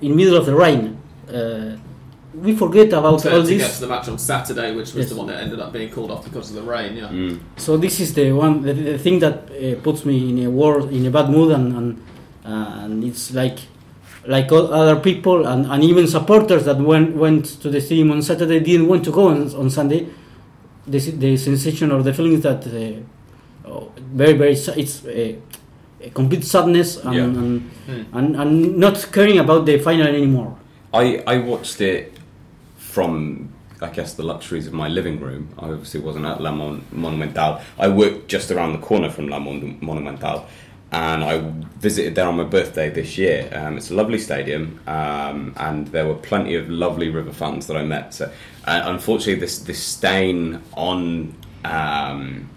in 0.00 0.16
middle 0.16 0.36
of 0.40 0.46
the 0.46 0.54
rain. 0.64 0.82
Uh, 1.28 1.76
we 2.34 2.56
forget 2.56 2.88
about 2.92 3.20
to, 3.20 3.34
all 3.34 3.42
to 3.42 3.48
get 3.48 3.58
this. 3.58 3.74
to 3.78 3.80
the 3.82 3.88
match 3.88 4.08
on 4.08 4.18
Saturday, 4.18 4.70
which 4.74 4.94
was 4.94 5.04
Yes. 5.04 5.08
the 5.10 5.16
one 5.16 5.26
that 5.26 5.40
ended 5.42 5.60
up 5.60 5.72
being 5.72 5.90
called 5.90 6.10
off 6.10 6.24
because 6.24 6.50
of 6.50 6.56
the 6.56 6.62
rain. 6.62 6.96
Yeah. 6.96 7.08
Mm. 7.08 7.40
So 7.56 7.76
this 7.76 8.00
is 8.00 8.14
the 8.14 8.32
one, 8.32 8.62
the, 8.62 8.72
the 8.72 8.98
thing 8.98 9.18
that 9.20 9.50
uh, 9.50 9.80
puts 9.82 10.04
me 10.04 10.30
in 10.30 10.46
a 10.46 10.50
war, 10.50 10.80
in 10.90 11.04
a 11.06 11.10
bad 11.10 11.28
mood, 11.30 11.52
and 11.52 11.76
and, 11.76 12.02
uh, 12.44 12.84
and 12.84 13.04
it's 13.04 13.32
like, 13.34 13.58
like 14.26 14.50
all 14.52 14.72
other 14.72 14.96
people 15.00 15.46
and, 15.46 15.66
and 15.66 15.82
even 15.84 16.06
supporters 16.06 16.64
that 16.64 16.78
went 16.78 17.16
went 17.16 17.44
to 17.62 17.68
the 17.68 17.80
stadium 17.80 18.10
on 18.12 18.22
Saturday 18.22 18.60
didn't 18.60 18.86
want 18.88 19.04
to 19.04 19.10
go 19.10 19.28
on, 19.28 19.52
on 19.54 19.68
Sunday. 19.70 20.06
The 20.86 20.98
s- 20.98 21.12
the 21.18 21.36
sensation 21.36 21.92
or 21.92 22.02
the 22.02 22.12
feeling 22.14 22.32
is 22.34 22.42
that 22.42 22.66
uh, 22.66 23.68
oh, 23.68 23.92
very 24.14 24.32
very 24.32 24.52
it's 24.52 25.04
a, 25.06 25.38
a 26.00 26.10
complete 26.10 26.44
sadness 26.44 26.96
and, 27.04 27.14
Yeah. 27.14 27.24
and, 27.24 27.70
Mm. 27.88 28.04
and 28.12 28.36
and 28.36 28.76
not 28.78 28.96
caring 29.12 29.38
about 29.38 29.66
the 29.66 29.78
final 29.78 30.06
anymore. 30.06 30.56
I, 30.94 31.22
I 31.26 31.38
watched 31.38 31.80
it 31.80 32.12
from, 32.92 33.48
I 33.80 33.88
guess, 33.88 34.12
the 34.14 34.22
luxuries 34.22 34.66
of 34.66 34.74
my 34.74 34.86
living 34.86 35.18
room. 35.18 35.48
I 35.58 35.70
obviously 35.70 36.00
wasn't 36.00 36.26
at 36.26 36.42
La 36.42 36.52
Mon- 36.52 36.84
Monumental. 36.92 37.60
I 37.78 37.88
worked 37.88 38.28
just 38.28 38.50
around 38.50 38.74
the 38.74 38.78
corner 38.86 39.08
from 39.08 39.28
La 39.28 39.38
Mon- 39.38 39.78
Monumental, 39.80 40.46
and 40.90 41.24
I 41.24 41.38
visited 41.80 42.14
there 42.14 42.26
on 42.28 42.36
my 42.36 42.44
birthday 42.44 42.90
this 42.90 43.16
year. 43.16 43.48
Um, 43.50 43.78
it's 43.78 43.90
a 43.90 43.94
lovely 43.94 44.18
stadium, 44.18 44.78
um, 44.86 45.54
and 45.56 45.88
there 45.88 46.06
were 46.06 46.16
plenty 46.16 46.54
of 46.54 46.68
lovely 46.68 47.08
River 47.08 47.32
fans 47.32 47.66
that 47.68 47.78
I 47.78 47.82
met. 47.82 48.12
So, 48.12 48.26
uh, 48.66 48.82
unfortunately, 48.84 49.40
this 49.40 49.58
this 49.60 49.82
stain 49.82 50.60
on. 50.76 51.34
Um, 51.64 52.50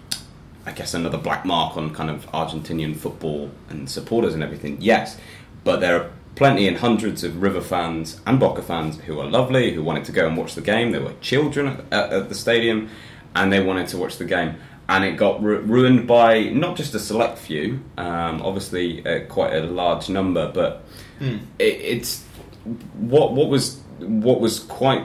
I 0.68 0.72
guess 0.72 0.94
another 0.94 1.16
black 1.18 1.44
mark 1.44 1.76
on 1.76 1.94
kind 1.94 2.10
of 2.10 2.26
Argentinian 2.32 2.96
football 2.96 3.52
and 3.70 3.88
supporters 3.88 4.34
and 4.34 4.42
everything. 4.42 4.78
Yes, 4.80 5.16
but 5.62 5.78
there 5.78 5.94
are 6.00 6.10
plenty 6.36 6.68
and 6.68 6.76
hundreds 6.78 7.24
of 7.24 7.42
River 7.42 7.60
fans 7.60 8.20
and 8.26 8.38
Boca 8.38 8.62
fans 8.62 9.00
who 9.00 9.18
are 9.18 9.26
lovely, 9.28 9.72
who 9.74 9.82
wanted 9.82 10.04
to 10.04 10.12
go 10.12 10.28
and 10.28 10.36
watch 10.36 10.54
the 10.54 10.60
game. 10.60 10.92
There 10.92 11.02
were 11.02 11.14
children 11.20 11.66
at, 11.66 11.80
at, 11.92 12.12
at 12.12 12.28
the 12.28 12.34
stadium, 12.36 12.88
and 13.34 13.52
they 13.52 13.60
wanted 13.62 13.88
to 13.88 13.98
watch 13.98 14.16
the 14.18 14.24
game. 14.24 14.54
And 14.88 15.04
it 15.04 15.16
got 15.16 15.42
ru- 15.42 15.60
ruined 15.62 16.06
by 16.06 16.44
not 16.44 16.76
just 16.76 16.94
a 16.94 17.00
select 17.00 17.38
few, 17.38 17.80
um, 17.98 18.40
obviously 18.42 19.04
uh, 19.04 19.24
quite 19.26 19.52
a 19.54 19.62
large 19.62 20.08
number, 20.08 20.50
but 20.52 20.84
Mm. 21.18 21.40
it, 21.58 21.80
it's 21.80 22.24
what 22.98 23.32
what 23.32 23.48
was 23.48 23.80
what 24.00 24.38
was 24.38 24.58
quite 24.60 25.02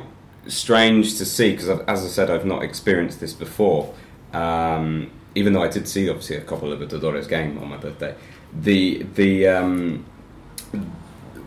strange 0.48 1.18
to 1.20 1.26
see 1.26 1.52
because 1.52 1.70
as 1.70 2.04
I 2.04 2.08
said 2.10 2.30
I've 2.30 2.46
not 2.46 2.64
experienced 2.64 3.22
this 3.22 3.32
before 3.32 3.94
um, 4.34 5.10
even 5.36 5.54
though 5.54 5.64
I 5.64 5.70
did 5.70 5.88
see 5.88 6.10
obviously 6.10 6.36
a 6.36 6.42
couple 6.42 6.74
of 6.74 6.78
the 6.80 6.86
Libertadores 6.86 7.30
game 7.30 7.58
on 7.60 7.70
my 7.70 7.78
birthday 7.78 8.14
the 8.54 9.04
the 9.16 9.48
um, 9.48 10.06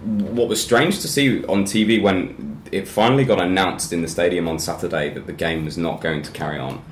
what 0.04 0.48
was 0.48 0.62
strange 0.62 1.00
to 1.00 1.08
see 1.08 1.44
on 1.44 1.64
TV 1.64 2.02
when 2.02 2.60
it 2.70 2.86
finally 2.86 3.24
got 3.24 3.40
announced 3.40 3.92
in 3.92 4.02
the 4.02 4.08
stadium 4.08 4.48
on 4.48 4.58
Saturday 4.58 5.08
that 5.10 5.26
the 5.26 5.32
game 5.32 5.64
was 5.64 5.78
not 5.78 6.00
going 6.00 6.22
to 6.22 6.30
carry 6.32 6.58
on 6.58 6.84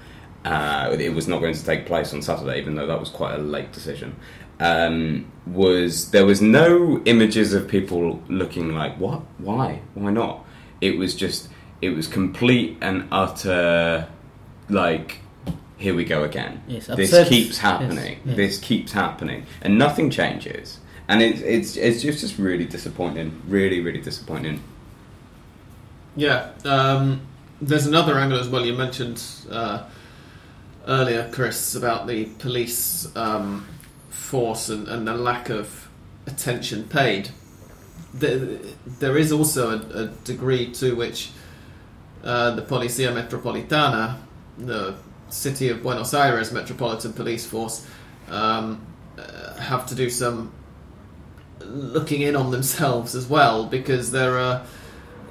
uh, 0.45 0.97
it 0.99 1.15
was 1.15 1.29
not 1.29 1.41
going 1.41 1.55
to 1.55 1.65
take 1.65 1.87
place 1.87 2.13
on 2.15 2.23
Saturday 2.23 2.59
even 2.59 2.75
though 2.75 2.87
that 2.87 2.99
was 2.99 3.09
quite 3.09 3.35
a 3.35 3.39
late 3.39 3.73
decision 3.73 4.17
um, 4.61 5.31
was 5.47 6.11
there 6.13 6.25
was 6.25 6.41
no 6.41 7.03
images 7.05 7.53
of 7.53 7.67
people 7.69 8.23
looking 8.29 8.75
like 8.75 8.97
what? 8.99 9.23
Why? 9.39 9.81
Why 9.95 10.11
not? 10.13 10.45
It 10.81 10.97
was 10.99 11.15
just 11.15 11.49
it 11.81 11.91
was 11.91 12.07
complete 12.07 12.79
and 12.81 13.09
utter 13.11 14.09
like 14.69 15.19
here 15.79 15.95
we 15.97 16.05
go 16.05 16.23
again. 16.23 16.63
Yes, 16.69 16.87
this 16.87 17.11
keeps 17.29 17.49
Yes, 17.49 17.59
happening. 17.59 18.21
yes. 18.25 18.37
this 18.37 18.59
keeps 18.61 18.93
happening. 18.93 19.47
And 19.63 19.79
nothing 19.79 20.11
changes 20.11 20.79
and 21.13 21.21
it's 21.21 21.41
it's 21.41 21.77
it's 21.77 22.03
just, 22.03 22.21
just 22.21 22.39
really 22.39 22.65
disappointing 22.65 23.29
really 23.47 23.81
really 23.81 24.01
disappointing 24.01 24.63
Yeah, 26.15 26.51
um, 26.65 27.23
there's 27.61 27.87
another 27.87 28.19
angle 28.19 28.39
as 28.39 28.49
well. 28.49 28.67
You 28.67 28.75
mentioned 28.75 29.23
uh, 29.51 29.85
earlier, 30.87 31.31
Chris, 31.33 31.75
about 31.75 32.07
the 32.07 32.27
police 32.39 33.15
um, 33.17 33.67
force 34.11 34.69
and, 34.69 34.89
and 34.89 35.07
the 35.07 35.15
lack 35.15 35.49
of 35.49 35.89
attention 36.27 36.85
paid. 36.85 37.31
There, 38.13 38.59
there 38.99 39.17
is 39.17 39.33
also 39.33 39.71
a, 39.71 40.03
a 40.03 40.07
degree 40.25 40.71
to 40.73 40.95
which 40.95 41.31
uh, 42.23 42.51
the 42.51 42.63
Policia 42.63 43.11
Metropolitana, 43.11 44.19
the 44.59 44.97
city 45.31 45.71
of 45.71 45.83
Buenos 45.83 46.13
Aires 46.13 46.53
Metropolitan 46.53 47.15
Police 47.15 47.47
Force, 47.47 47.87
um, 48.29 48.85
uh, 49.19 49.55
have 49.55 49.87
to 49.87 49.95
do 49.95 50.11
some 50.11 50.53
looking 51.67 52.23
in 52.23 52.37
on 52.37 52.51
themselves 52.51 53.15
as 53.15 53.27
well 53.27 53.67
because 53.67 54.11
there 54.11 54.39
are 54.39 54.65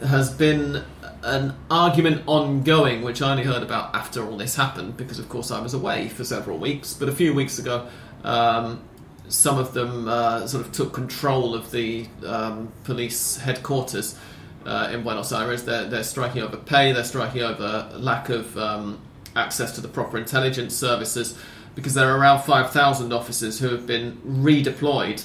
has 0.03 0.31
been 0.33 0.83
an 1.23 1.53
argument 1.69 2.23
ongoing, 2.25 3.03
which 3.03 3.21
I 3.21 3.31
only 3.31 3.43
heard 3.43 3.63
about 3.63 3.93
after 3.93 4.25
all 4.25 4.37
this 4.37 4.55
happened, 4.55 4.97
because 4.97 5.19
of 5.19 5.29
course 5.29 5.51
I 5.51 5.61
was 5.61 5.73
away 5.73 6.09
for 6.09 6.23
several 6.23 6.57
weeks. 6.57 6.93
But 6.93 7.09
a 7.09 7.11
few 7.11 7.33
weeks 7.33 7.59
ago, 7.59 7.87
um, 8.23 8.81
some 9.27 9.57
of 9.57 9.73
them 9.73 10.07
uh, 10.07 10.47
sort 10.47 10.65
of 10.65 10.71
took 10.71 10.93
control 10.93 11.55
of 11.55 11.71
the 11.71 12.07
um, 12.25 12.71
police 12.83 13.37
headquarters 13.37 14.17
uh, 14.65 14.89
in 14.91 15.03
Buenos 15.03 15.31
Aires. 15.31 15.63
They're, 15.63 15.85
they're 15.85 16.03
striking 16.03 16.41
over 16.41 16.57
pay, 16.57 16.91
they're 16.91 17.03
striking 17.03 17.41
over 17.41 17.89
lack 17.93 18.29
of 18.29 18.57
um, 18.57 18.99
access 19.35 19.73
to 19.73 19.81
the 19.81 19.87
proper 19.87 20.17
intelligence 20.17 20.75
services, 20.75 21.37
because 21.75 21.93
there 21.93 22.09
are 22.09 22.17
around 22.17 22.41
5,000 22.41 23.13
officers 23.13 23.59
who 23.59 23.69
have 23.69 23.85
been 23.85 24.17
redeployed 24.25 25.23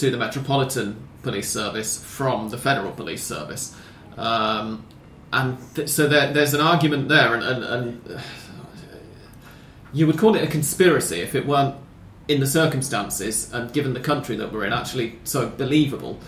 to 0.00 0.10
the 0.10 0.16
Metropolitan 0.16 0.96
Police 1.22 1.50
Service 1.50 2.02
from 2.02 2.50
the 2.50 2.58
Federal 2.58 2.92
Police 2.92 3.24
Service. 3.24 3.74
Um, 4.16 4.84
and 5.32 5.58
th- 5.74 5.88
so 5.88 6.06
there, 6.06 6.32
there's 6.32 6.54
an 6.54 6.60
argument 6.60 7.08
there, 7.08 7.34
and, 7.34 7.42
and, 7.42 7.64
and 7.64 8.20
you 9.92 10.06
would 10.06 10.18
call 10.18 10.34
it 10.34 10.42
a 10.42 10.46
conspiracy 10.46 11.20
if 11.20 11.34
it 11.34 11.46
weren't 11.46 11.76
in 12.28 12.40
the 12.40 12.46
circumstances 12.46 13.52
and 13.52 13.72
given 13.72 13.94
the 13.94 14.00
country 14.00 14.36
that 14.36 14.52
we're 14.52 14.64
in 14.64 14.72
actually 14.72 15.18
so 15.24 15.48
believable 15.48 16.18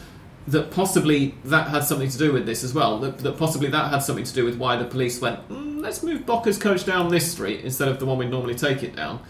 that 0.46 0.70
possibly 0.70 1.34
that 1.44 1.68
had 1.68 1.84
something 1.84 2.08
to 2.08 2.18
do 2.18 2.32
with 2.32 2.46
this 2.46 2.64
as 2.64 2.72
well. 2.74 2.98
That, 2.98 3.18
that 3.18 3.36
possibly 3.36 3.68
that 3.68 3.90
had 3.90 3.98
something 3.98 4.24
to 4.24 4.32
do 4.32 4.44
with 4.44 4.56
why 4.56 4.76
the 4.76 4.86
police 4.86 5.20
went, 5.20 5.46
mm, 5.48 5.80
let's 5.80 6.02
move 6.02 6.26
Boca's 6.26 6.58
coach 6.58 6.84
down 6.84 7.08
this 7.08 7.30
street 7.30 7.60
instead 7.60 7.88
of 7.88 8.00
the 8.00 8.06
one 8.06 8.18
we 8.18 8.26
normally 8.26 8.54
take 8.54 8.82
it 8.82 8.96
down, 8.96 9.20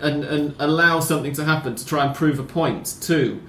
and 0.00 0.24
and 0.24 0.54
allow 0.58 1.00
something 1.00 1.32
to 1.34 1.44
happen 1.44 1.74
to 1.74 1.86
try 1.86 2.06
and 2.06 2.14
prove 2.14 2.38
a 2.38 2.44
point 2.44 2.96
to 3.02 3.40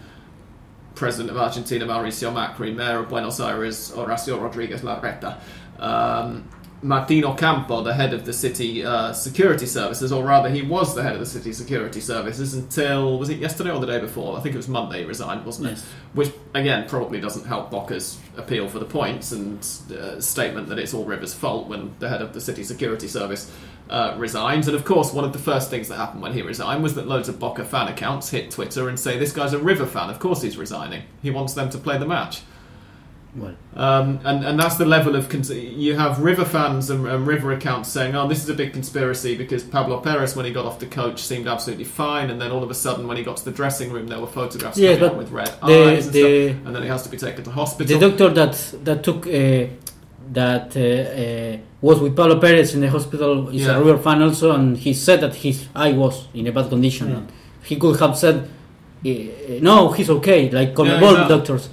President 0.96 1.30
of 1.30 1.38
Argentina 1.38 1.86
Mauricio 1.86 2.34
Macri, 2.34 2.76
Mayor 2.76 3.00
of 3.00 3.10
Buenos 3.10 3.40
Aires 3.40 3.92
Horacio 3.92 4.42
Rodriguez 4.42 4.82
Larreta, 4.82 5.40
um, 5.80 6.48
Martin 6.84 7.26
Ocampo, 7.26 7.82
the 7.82 7.94
head 7.94 8.14
of 8.14 8.26
the 8.26 8.34
city 8.34 8.86
uh, 8.86 9.12
security 9.12 9.66
services, 9.66 10.12
or 10.12 10.24
rather, 10.24 10.50
he 10.50 10.62
was 10.62 10.94
the 10.94 11.02
head 11.02 11.14
of 11.14 11.20
the 11.20 11.26
city 11.26 11.52
security 11.52 12.00
services 12.00 12.54
until 12.54 13.18
was 13.18 13.30
it 13.30 13.40
yesterday 13.40 13.72
or 13.72 13.80
the 13.80 13.88
day 13.88 14.00
before? 14.00 14.38
I 14.38 14.42
think 14.42 14.54
it 14.54 14.58
was 14.58 14.68
Monday. 14.68 15.00
He 15.00 15.06
resigned, 15.06 15.44
wasn't 15.44 15.70
it? 15.72 15.80
Which 16.14 16.32
again 16.54 16.88
probably 16.88 17.20
doesn't 17.20 17.48
help 17.48 17.72
Boca's 17.72 18.20
appeal 18.38 18.68
for 18.68 18.78
the 18.78 18.86
points 18.86 19.32
and 19.32 19.60
uh, 19.92 20.22
statement 20.22 20.70
that 20.70 20.78
it's 20.78 20.94
all 20.94 21.04
Rivers' 21.04 21.34
fault 21.34 21.68
when 21.68 21.96
the 21.98 22.10
head 22.10 22.22
of 22.22 22.34
the 22.34 22.42
city 22.42 22.64
security 22.64 23.08
service 23.08 23.52
uh, 23.90 24.14
resigns. 24.18 24.68
And 24.68 24.76
of 24.76 24.86
course, 24.86 25.12
one 25.12 25.26
of 25.26 25.34
the 25.34 25.40
first 25.40 25.72
things 25.72 25.88
that 25.88 25.96
happened 25.96 26.22
when 26.22 26.34
he 26.34 26.44
resigned 26.44 26.84
was 26.84 26.94
that 26.94 27.08
loads 27.08 27.28
of 27.28 27.40
Bocca 27.40 27.66
fan 27.66 27.88
accounts 27.88 28.30
hit 28.30 28.52
Twitter 28.52 28.88
and 28.88 29.00
say 29.00 29.18
this 29.18 29.32
guy's 29.32 29.54
a 29.54 29.60
River 29.60 29.88
fan. 29.88 30.12
Of 30.12 30.20
course, 30.20 30.44
he's 30.44 30.58
resigning. 30.58 31.04
He 31.24 31.32
wants 31.32 31.54
them 31.54 31.72
to 31.72 31.78
play 31.80 31.98
the 31.98 32.06
match. 32.06 32.42
Well, 33.38 33.54
Um, 33.76 34.20
and, 34.26 34.44
and 34.44 34.60
that's 34.60 34.78
the 34.78 34.86
level 34.86 35.16
of 35.16 35.30
cons- 35.30 35.52
you 35.52 35.96
have 35.96 36.20
River 36.20 36.44
fans 36.46 36.90
and, 36.90 37.08
and 37.08 37.28
River 37.28 37.52
accounts 37.52 37.88
saying, 37.90 38.16
"Oh, 38.16 38.28
this 38.28 38.44
is 38.44 38.50
a 38.50 38.54
big 38.56 38.74
conspiracy 38.74 39.38
because 39.38 39.64
Pablo 39.64 40.00
Perez, 40.00 40.36
when 40.36 40.46
he 40.48 40.52
got 40.52 40.66
off 40.66 40.80
the 40.80 40.88
coach, 40.88 41.20
seemed 41.22 41.48
absolutely 41.48 41.86
fine, 41.86 42.32
and 42.32 42.42
then 42.42 42.50
all 42.52 42.64
of 42.64 42.72
a 42.72 42.74
sudden, 42.74 43.08
when 43.08 43.16
he 43.18 43.24
got 43.24 43.38
to 43.38 43.46
the 43.46 43.52
dressing 43.52 43.92
room, 43.92 44.08
there 44.08 44.20
were 44.20 44.26
photographs 44.42 44.78
Yes, 44.80 44.98
coming 44.98 45.04
out 45.04 45.10
but 45.12 45.18
with 45.20 45.32
red 45.32 45.52
the- 45.62 45.88
eyes 45.92 46.06
and 46.08 46.14
the- 46.16 46.50
stuff, 46.50 46.66
and 46.66 46.76
then 46.76 46.82
he 46.84 46.90
has 46.90 47.04
to 47.04 47.10
be 47.10 47.18
taken 47.18 47.44
to 47.44 47.52
hospital. 47.52 48.00
the 48.00 48.08
doctor 48.10 48.30
that 48.34 48.74
that 48.84 49.04
took 49.04 49.28
uh, 49.28 49.66
that 50.34 50.76
uh, 50.76 50.82
uh, 50.82 51.58
was 51.82 52.00
with 52.00 52.16
Pablo 52.16 52.40
Perez 52.40 52.74
in 52.74 52.82
the 52.82 52.90
hospital 52.90 53.50
is 53.50 53.62
Yeah. 53.68 53.78
a 53.78 53.84
River 53.84 54.00
fan 54.00 54.22
also, 54.24 54.52
and 54.52 54.76
he 54.78 54.94
said 54.94 55.22
that 55.22 55.36
his 55.36 55.68
eye 55.76 55.94
was 55.94 56.28
in 56.34 56.48
a 56.48 56.52
bad 56.52 56.70
condition. 56.70 57.08
Mm. 57.08 57.28
He 57.64 57.76
could 57.76 58.00
have 58.00 58.18
said, 58.18 58.36
uh, 59.06 59.10
"No, 59.62 59.92
he's 59.92 60.10
okay," 60.10 60.50
like 60.50 60.74
Conmebol 60.74 61.02
Yeah, 61.02 61.12
exactly. 61.12 61.36
doctors. 61.38 61.70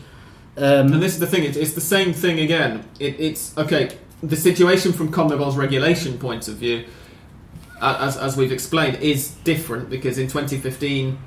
Um, 0.56 0.92
And 0.92 1.02
this 1.02 1.14
is 1.14 1.18
the 1.18 1.26
thing; 1.26 1.44
it's, 1.44 1.56
it's 1.56 1.72
the 1.72 1.80
same 1.80 2.12
thing 2.12 2.40
again. 2.40 2.88
It, 3.00 3.18
it's 3.18 3.56
okay. 3.58 3.96
The 4.22 4.36
situation 4.36 4.92
from 4.92 5.12
CONMEBOL's 5.12 5.56
regulation 5.56 6.18
point 6.18 6.48
of 6.48 6.54
view, 6.54 6.86
as, 7.82 8.16
as 8.16 8.36
we've 8.36 8.52
explained, 8.52 8.96
is 9.02 9.32
different 9.44 9.90
because 9.90 10.16
in 10.16 10.28
2015, 10.28 11.18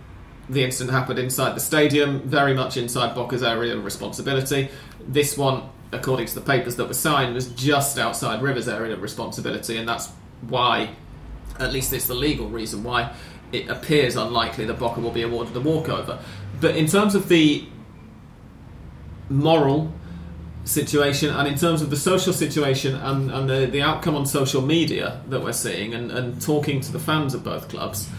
the 0.50 0.64
incident 0.64 0.92
happened 0.92 1.20
inside 1.20 1.56
the 1.56 1.60
stadium, 1.60 2.22
very 2.22 2.54
much 2.54 2.78
inside 2.78 3.14
Boca's 3.14 3.44
area 3.44 3.76
of 3.76 3.84
responsibility. 3.84 4.70
This 5.08 5.38
one, 5.38 5.70
according 5.92 6.26
to 6.28 6.36
the 6.36 6.42
papers 6.42 6.76
that 6.78 6.88
were 6.88 6.94
signed, 6.94 7.36
was 7.36 7.50
just 7.50 8.00
outside 8.00 8.42
River's 8.42 8.68
area 8.68 8.94
of 8.94 9.02
responsibility, 9.02 9.78
and 9.78 9.88
that's 9.88 10.10
why, 10.42 10.90
at 11.60 11.72
least 11.74 11.94
it's 11.94 12.08
the 12.08 12.16
legal 12.16 12.48
reason 12.48 12.84
why, 12.84 13.14
it 13.52 13.70
appears 13.70 14.16
unlikely 14.16 14.66
that 14.66 14.80
Boca 14.80 15.00
will 15.00 15.12
be 15.12 15.22
awarded 15.22 15.54
the 15.54 15.62
walkover. 15.62 16.20
But 16.60 16.76
in 16.76 16.88
terms 16.88 17.14
of 17.14 17.30
the 17.30 17.66
moral 19.30 19.92
situation 20.68 21.30
and 21.30 21.48
in 21.48 21.56
terms 21.56 21.82
of 21.82 21.90
the 21.90 21.96
social 21.96 22.34
situation 22.34 22.96
and, 22.96 23.32
and 23.32 23.50
the, 23.50 23.66
the 23.68 23.82
outcome 23.82 24.16
on 24.16 24.26
social 24.26 24.62
media 24.62 25.22
that 25.30 25.42
we're 25.42 25.54
seeing 25.54 25.94
and, 25.94 26.12
and 26.12 26.42
talking 26.42 26.82
to 26.82 26.92
the 26.92 27.00
fans 27.00 27.34
of 27.34 27.44
both 27.44 27.70
clubs, 27.70 28.10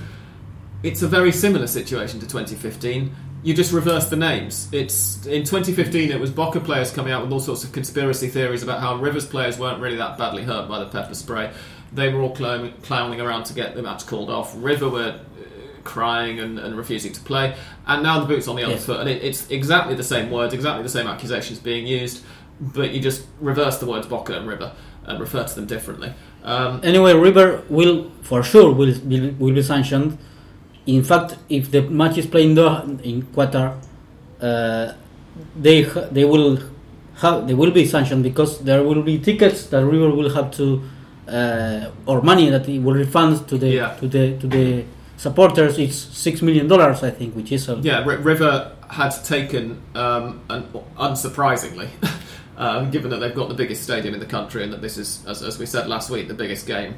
it's 0.83 1.03
a 1.03 1.09
very 1.09 1.33
similar 1.33 1.67
situation 1.67 2.21
to 2.21 2.27
2015. 2.27 3.15
You 3.43 3.55
just 3.55 3.73
reverse 3.73 4.09
the 4.09 4.17
names. 4.17 4.69
It's 4.73 5.25
in 5.27 5.45
2015. 5.45 6.11
It 6.11 6.19
was 6.19 6.31
Boca 6.31 6.61
players 6.61 6.91
coming 6.91 7.13
out 7.13 7.23
with 7.23 7.33
all 7.33 7.41
sorts 7.41 7.65
of 7.65 7.73
conspiracy 7.73 8.29
theories 8.29 8.63
about 8.63 8.81
how 8.81 8.97
Rivers 8.97 9.27
players 9.27 9.59
weren't 9.59 9.81
really 9.81 9.97
that 9.97 10.19
badly 10.19 10.43
hurt 10.43 10.69
by 10.69 10.81
the 10.81 10.87
pepper 10.87 11.15
spray. 11.15 11.53
They 11.93 12.13
were 12.13 12.21
all 12.21 12.35
clowning 12.35 13.21
around 13.21 13.45
to 13.45 13.55
get 13.55 13.75
the 13.75 13.83
match 13.83 14.07
called 14.07 14.29
off. 14.29 14.53
River 14.57 14.89
were 14.89 15.21
crying 15.95 16.37
and, 16.45 16.53
and 16.65 16.71
refusing 16.83 17.13
to 17.19 17.21
play, 17.31 17.47
and 17.91 17.99
now 18.09 18.15
the 18.23 18.27
boot's 18.31 18.49
on 18.51 18.57
the 18.57 18.65
other 18.69 18.75
Yes. 18.79 18.87
foot, 18.87 18.99
and 19.03 19.09
it, 19.15 19.19
it's 19.29 19.43
exactly 19.51 19.95
the 20.03 20.09
same 20.15 20.27
words, 20.37 20.51
exactly 20.55 20.83
the 20.83 20.95
same 20.99 21.07
accusations 21.15 21.59
being 21.71 21.87
used, 22.03 22.17
but 22.77 22.89
you 22.95 23.01
just 23.01 23.21
reverse 23.51 23.77
the 23.83 23.87
words 23.93 24.07
Boca 24.07 24.33
and 24.39 24.47
River 24.55 24.71
and 25.07 25.15
refer 25.27 25.43
to 25.51 25.55
them 25.59 25.67
differently. 25.75 26.11
Um, 26.45 26.73
Anyway, 26.91 27.13
River 27.29 27.49
will 27.79 28.11
for 28.29 28.41
sure 28.53 28.69
will 28.81 28.95
will, 29.11 29.27
will 29.43 29.55
be 29.61 29.63
sanctioned. 29.75 30.11
In 30.87 31.03
fact, 31.11 31.31
if 31.49 31.63
the 31.75 31.83
match 32.01 32.17
is 32.19 32.27
played 32.33 32.47
in 32.51 32.55
Doha, 32.57 32.79
in 33.11 33.17
Qatar, 33.37 33.69
uh, 34.41 34.93
they 35.67 35.83
they 36.17 36.25
will 36.33 36.59
have 37.23 37.37
they 37.49 37.55
will 37.61 37.71
be 37.81 37.85
sanctioned 37.95 38.23
because 38.31 38.53
there 38.69 38.83
will 38.89 39.03
be 39.11 39.15
tickets 39.29 39.59
that 39.73 39.83
River 39.95 40.11
will 40.19 40.31
have 40.39 40.49
to 40.61 40.67
uh, 41.39 41.91
or 42.11 42.23
money 42.23 42.47
that 42.55 42.65
it 42.69 42.81
will 42.85 42.95
refund 43.05 43.33
to 43.51 43.55
the 43.59 43.69
Yeah. 43.81 43.91
to 44.01 44.07
the 44.15 44.25
to 44.41 44.47
the 44.57 44.67
supporters. 45.19 45.79
It's 45.79 45.97
six 45.97 46.41
million 46.41 46.67
dollars, 46.67 47.03
I 47.03 47.11
think, 47.11 47.37
which 47.37 47.53
is 47.53 47.69
a 47.69 47.77
Yeah, 47.77 48.05
River 48.07 48.75
had 48.89 49.11
taken, 49.11 49.83
um, 49.95 50.41
an, 50.49 50.63
unsurprisingly, 50.97 51.89
uh, 52.57 52.85
given 52.91 53.11
that 53.11 53.19
they've 53.19 53.35
got 53.35 53.49
the 53.49 53.55
biggest 53.55 53.83
stadium 53.83 54.15
in 54.15 54.21
the 54.21 54.27
country 54.27 54.63
and 54.65 54.73
that 54.73 54.81
this 54.81 54.97
is, 54.97 55.23
as, 55.27 55.43
as 55.43 55.59
we 55.59 55.67
said 55.67 55.87
last 55.87 56.09
week, 56.09 56.29
the 56.29 56.35
biggest 56.35 56.67
game 56.67 56.95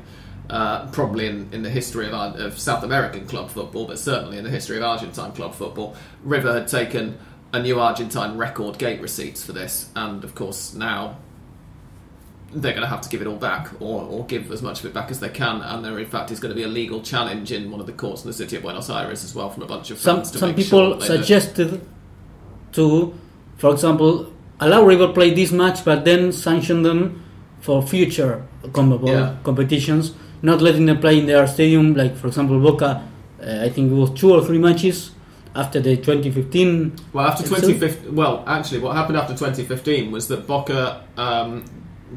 uh, 0.50 0.86
probably 0.88 1.26
in, 1.26 1.48
in 1.52 1.62
the 1.62 1.70
history 1.70 2.06
of, 2.06 2.12
of 2.12 2.58
South 2.58 2.82
American 2.82 3.26
club 3.26 3.50
football, 3.50 3.86
but 3.86 3.98
certainly 3.98 4.36
in 4.36 4.44
the 4.44 4.50
history 4.50 4.76
of 4.76 4.82
Argentine 4.82 5.32
club 5.32 5.54
football. 5.54 5.96
River 6.22 6.52
had 6.52 6.68
taken 6.68 7.18
a 7.52 7.62
new 7.62 7.80
Argentine 7.80 8.36
record 8.36 8.78
gate 8.78 9.00
receipts 9.00 9.44
for 9.44 9.52
this, 9.52 9.90
and 9.96 10.22
of 10.24 10.34
course 10.34 10.74
now 10.74 11.16
they're 12.52 12.72
going 12.72 12.82
to 12.82 12.88
have 12.88 13.00
to 13.00 13.08
give 13.08 13.20
it 13.20 13.26
all 13.28 13.36
back 13.36 13.68
or, 13.80 14.02
or 14.02 14.24
give 14.26 14.50
as 14.50 14.60
much 14.60 14.80
of 14.80 14.86
it 14.86 14.92
back 14.92 15.10
as 15.10 15.20
they 15.20 15.28
can 15.28 15.60
and 15.62 15.84
there 15.84 15.98
in 15.98 16.06
fact 16.06 16.30
is 16.32 16.40
going 16.40 16.50
to 16.50 16.56
be 16.56 16.64
a 16.64 16.68
legal 16.68 17.00
challenge 17.00 17.52
in 17.52 17.70
one 17.70 17.80
of 17.80 17.86
the 17.86 17.92
courts 17.92 18.22
in 18.24 18.28
the 18.28 18.32
city 18.34 18.56
of 18.56 18.62
Buenos 18.62 18.90
Aires 18.90 19.22
as 19.24 19.34
well 19.34 19.50
from 19.50 19.62
a 19.62 19.66
bunch 19.66 19.90
of 19.92 19.98
some 20.00 20.24
some 20.24 20.54
people 20.54 20.64
sure 20.64 20.94
they 20.96 21.06
don't- 21.08 21.18
suggested 21.18 21.80
to, 22.72 23.14
for 23.56 23.72
example, 23.72 24.32
allow 24.60 24.82
River 24.84 25.08
play 25.12 25.34
this 25.34 25.50
match, 25.52 25.84
but 25.84 26.04
then 26.04 26.30
sanction 26.32 26.82
them 26.82 27.22
for 27.60 27.82
future 27.82 28.46
CONMEBOL 28.62 29.08
Yeah. 29.08 29.34
competitions, 29.42 30.12
not 30.42 30.60
letting 30.62 30.86
them 30.86 30.98
play 31.00 31.18
in 31.18 31.26
their 31.26 31.46
stadium. 31.46 31.94
Like 31.94 32.16
for 32.16 32.26
example, 32.28 32.60
Boca, 32.60 33.02
uh, 33.44 33.64
I 33.64 33.68
think 33.70 33.90
it 33.90 33.94
was 33.94 34.10
two 34.10 34.32
or 34.32 34.44
three 34.44 34.58
matches 34.58 35.10
after 35.56 35.80
the 35.80 35.96
2015. 35.96 36.92
Well, 37.12 37.26
after 37.26 37.42
2015, 37.42 38.14
well, 38.14 38.44
actually, 38.46 38.78
what 38.80 38.94
happened 38.94 39.18
after 39.18 39.34
2015 39.34 40.10
was 40.12 40.28
that 40.28 40.46
Boca 40.46 41.00
um, 41.16 41.64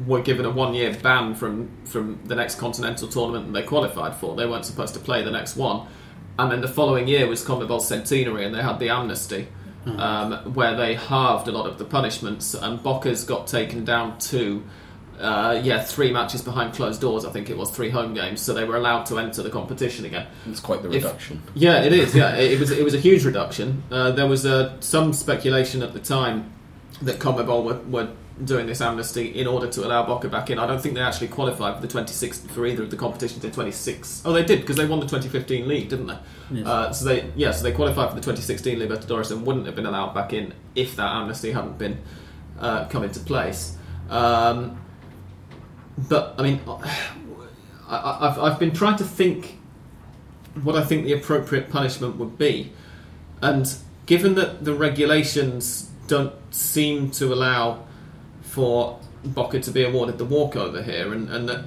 were 0.06 0.20
given 0.22 0.44
a 0.44 0.50
one-year 0.50 0.96
ban 1.02 1.34
from 1.34 1.68
from 1.84 2.18
the 2.24 2.34
next 2.34 2.56
continental 2.56 3.08
tournament 3.08 3.46
that 3.52 3.60
they 3.60 3.66
qualified 3.66 4.14
for. 4.16 4.34
They 4.36 4.46
weren't 4.46 4.64
supposed 4.64 4.94
to 4.94 5.00
play 5.00 5.22
the 5.22 5.30
next 5.30 5.56
one, 5.56 5.86
and 6.38 6.50
then 6.50 6.60
the 6.60 6.68
following 6.68 7.06
year 7.08 7.26
was 7.26 7.44
CONMEBOL 7.44 7.80
centenary, 7.80 8.44
and 8.44 8.54
they 8.54 8.62
had 8.62 8.78
the 8.78 8.88
amnesty, 8.90 9.48
um, 9.86 10.32
where 10.54 10.74
they 10.76 10.94
halved 10.94 11.46
a 11.48 11.52
lot 11.52 11.66
of 11.66 11.78
the 11.78 11.84
punishments, 11.84 12.54
and 12.54 12.82
Boca's 12.82 13.24
got 13.24 13.46
taken 13.46 13.84
down 13.84 14.18
to. 14.18 14.62
Uh, 15.20 15.60
yeah, 15.62 15.80
three 15.80 16.10
matches 16.12 16.42
behind 16.42 16.74
closed 16.74 17.00
doors. 17.00 17.24
I 17.24 17.30
think 17.30 17.48
it 17.48 17.56
was 17.56 17.70
three 17.70 17.88
home 17.88 18.14
games, 18.14 18.40
so 18.40 18.52
they 18.52 18.64
were 18.64 18.74
allowed 18.74 19.04
to 19.06 19.18
enter 19.20 19.44
the 19.44 19.48
competition 19.48 20.04
again. 20.04 20.26
It's 20.44 20.58
quite 20.58 20.82
the 20.82 20.88
If- 20.90 21.04
reduction. 21.04 21.40
Yeah, 21.54 21.84
it 21.84 21.92
is. 21.92 22.16
Yeah, 22.16 22.34
it, 22.36 22.54
it 22.54 22.58
was. 22.58 22.72
It 22.72 22.82
was 22.82 22.94
a 22.94 22.98
huge 22.98 23.24
reduction. 23.24 23.84
Uh, 23.92 24.10
there 24.10 24.26
was 24.26 24.44
uh, 24.44 24.74
some 24.80 25.12
speculation 25.12 25.84
at 25.84 25.92
the 25.92 26.00
time 26.00 26.52
that 27.00 27.20
CONMEBOL 27.20 27.62
were, 27.64 27.78
were 27.88 28.08
doing 28.42 28.66
this 28.66 28.80
amnesty 28.80 29.28
in 29.28 29.46
order 29.46 29.68
to 29.68 29.86
allow 29.86 30.04
Boca 30.04 30.28
back 30.28 30.50
in. 30.50 30.58
I 30.58 30.66
don't 30.66 30.80
think 30.80 30.96
they 30.96 31.00
actually 31.00 31.28
qualified 31.28 31.76
for 31.76 31.82
the 31.82 31.88
26 31.88 32.40
for 32.46 32.66
either 32.66 32.82
of 32.82 32.90
the 32.90 32.96
competitions 32.96 33.44
in 33.44 33.52
26. 33.52 34.22
Oh, 34.24 34.32
they 34.32 34.44
did 34.44 34.60
because 34.60 34.76
they 34.76 34.86
won 34.86 34.98
the 34.98 35.06
2015 35.06 35.68
league, 35.68 35.88
didn't 35.88 36.08
they? 36.08 36.18
Yes. 36.50 36.66
Uh, 36.66 36.92
so 36.92 37.04
they 37.04 37.30
yeah, 37.36 37.52
so 37.52 37.62
they 37.62 37.72
qualified 37.72 38.08
for 38.08 38.16
the 38.16 38.20
2016 38.20 38.78
Libertadores 38.78 39.30
and 39.30 39.46
wouldn't 39.46 39.66
have 39.66 39.76
been 39.76 39.86
allowed 39.86 40.14
back 40.14 40.32
in 40.32 40.52
if 40.74 40.96
that 40.96 41.14
amnesty 41.14 41.52
hadn't 41.52 41.78
been 41.78 41.98
uh, 42.58 42.86
come 42.88 43.04
into 43.04 43.20
place. 43.20 43.76
Um, 44.10 44.80
but 45.96 46.34
I 46.36 46.42
mean, 46.42 46.60
I, 46.66 47.16
I, 47.88 48.28
I've, 48.28 48.38
I've 48.38 48.58
been 48.58 48.72
trying 48.72 48.96
to 48.96 49.04
think 49.04 49.58
what 50.62 50.74
I 50.74 50.84
think 50.84 51.04
the 51.04 51.12
appropriate 51.12 51.70
punishment 51.70 52.16
would 52.16 52.36
be, 52.36 52.72
and 53.40 53.72
given 54.06 54.34
that 54.34 54.64
the 54.64 54.74
regulations 54.74 55.90
don't 56.08 56.34
seem 56.52 57.10
to 57.12 57.32
allow 57.32 57.84
for 58.54 59.00
Boca 59.24 59.58
to 59.58 59.70
be 59.70 59.82
awarded 59.82 60.18
the 60.18 60.24
walkover 60.24 60.82
here, 60.82 61.12
and, 61.12 61.28
and 61.28 61.48
that 61.48 61.64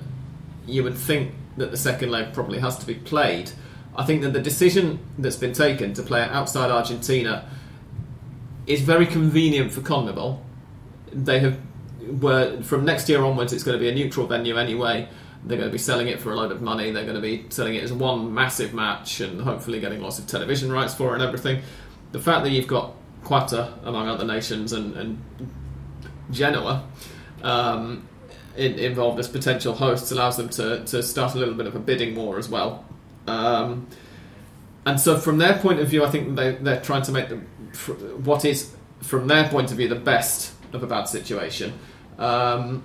you 0.66 0.84
would 0.84 0.96
think 0.96 1.34
that 1.58 1.72
the 1.72 1.78
second 1.78 2.12
leg 2.12 2.34
probably 2.34 2.60
has 2.60 2.78
to 2.78 2.86
be 2.86 2.96
played. 2.96 3.52
I 3.96 4.06
think 4.06 4.22
that 4.22 4.32
the 4.32 4.42
decision 4.42 5.00
that's 5.18 5.36
been 5.36 5.54
taken 5.54 5.94
to 5.96 6.04
play 6.04 6.22
it 6.22 6.30
outside 6.30 6.72
Argentina 6.72 7.50
is 8.68 8.82
very 8.82 9.06
convenient 9.06 9.72
for 9.72 9.82
CONMEBOL. 9.82 10.40
They 11.12 11.40
have 11.40 11.58
were 12.22 12.62
from 12.62 12.86
next 12.86 13.10
year 13.10 13.24
onwards. 13.24 13.52
It's 13.52 13.64
going 13.64 13.78
to 13.78 13.84
be 13.84 13.90
a 13.90 13.94
neutral 13.94 14.28
venue 14.28 14.58
anyway. 14.58 15.10
They're 15.44 15.58
going 15.58 15.70
to 15.70 15.74
be 15.74 15.78
selling 15.78 16.08
it 16.08 16.22
for 16.22 16.32
a 16.32 16.36
load 16.36 16.52
of 16.52 16.62
money. 16.62 16.92
They're 16.92 17.04
going 17.04 17.16
to 17.16 17.22
be 17.22 17.46
selling 17.50 17.76
it 17.76 17.84
as 17.84 17.92
one 17.92 18.34
massive 18.34 18.74
match 18.74 19.20
and 19.20 19.42
hopefully 19.42 19.80
getting 19.80 20.02
lots 20.02 20.20
of 20.20 20.28
television 20.28 20.72
rights 20.72 20.94
for 20.94 21.12
it 21.12 21.16
and 21.16 21.24
everything. 21.24 21.62
The 22.14 22.20
fact 22.20 22.44
that 22.46 22.52
you've 22.52 22.68
got 22.68 22.94
Qatar 23.24 23.74
among 23.84 24.08
other 24.08 24.26
nations 24.26 24.72
and, 24.72 24.96
and 24.96 25.22
Genoa 26.32 26.86
um, 27.44 28.08
in, 28.56 28.74
involved 28.80 29.20
as 29.20 29.28
potential 29.28 29.74
hosts 29.74 30.12
allows 30.12 30.38
them 30.38 30.50
to, 30.50 30.84
to 30.86 31.04
start 31.04 31.36
a 31.36 31.38
little 31.38 31.54
bit 31.54 31.68
of 31.68 31.76
a 31.76 31.80
bidding 31.80 32.16
war 32.16 32.38
as 32.38 32.50
well. 32.50 32.86
Um, 33.28 33.88
and 34.86 35.00
so, 35.00 35.18
from 35.18 35.38
their 35.38 35.58
point 35.58 35.80
of 35.80 35.88
view, 35.90 36.04
I 36.06 36.10
think 36.10 36.36
they, 36.36 36.54
they're 36.56 36.80
trying 36.82 37.02
to 37.04 37.12
make 37.12 37.28
the, 37.30 37.36
what 37.36 38.46
is, 38.46 38.74
from 39.02 39.28
their 39.28 39.50
point 39.50 39.70
of 39.72 39.78
view, 39.78 39.88
the 39.90 39.96
best 39.96 40.54
of 40.74 40.82
a 40.82 40.88
bad 40.88 41.06
situation. 41.06 41.74
Um, 42.18 42.84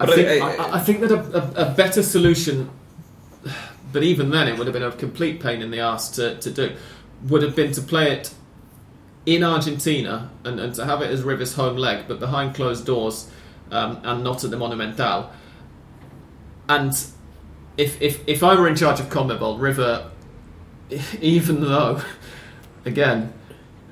I, 0.00 0.06
think, 0.06 0.28
I- 0.42 0.56
I, 0.56 0.74
I- 0.76 0.80
think 0.80 1.00
that 1.00 1.12
a, 1.12 1.62
a, 1.64 1.70
a 1.70 1.74
better 1.74 2.02
solution, 2.02 2.70
but 3.92 4.02
even 4.02 4.30
then, 4.30 4.48
it 4.48 4.58
would 4.58 4.66
have 4.66 4.74
been 4.74 4.82
a 4.82 4.90
complete 4.90 5.40
pain 5.40 5.62
in 5.62 5.70
the 5.70 5.78
ass 5.80 6.10
to, 6.16 6.38
to 6.38 6.50
do, 6.50 6.74
would 7.28 7.42
have 7.42 7.54
been 7.54 7.70
to 7.72 7.82
play 7.82 8.10
it 8.12 8.34
in 9.24 9.44
Argentina 9.44 10.30
and, 10.44 10.58
and 10.58 10.74
to 10.74 10.84
have 10.84 11.02
it 11.02 11.10
as 11.10 11.22
Rivers' 11.22 11.54
home 11.54 11.76
leg, 11.76 12.06
but 12.08 12.18
behind 12.18 12.54
closed 12.54 12.84
doors 12.84 13.30
um, 13.70 14.00
and 14.02 14.24
not 14.24 14.44
at 14.44 14.50
the 14.50 14.56
Monumental. 14.56 15.30
And 16.68 16.92
if, 17.76 18.00
if, 18.00 18.26
if 18.28 18.42
I 18.42 18.54
were 18.54 18.68
in 18.68 18.76
charge 18.76 19.00
of 19.00 19.06
CONMEBOL, 19.06 19.60
River, 19.60 20.10
even 21.20 21.60
though, 21.60 22.02
again, 22.84 23.32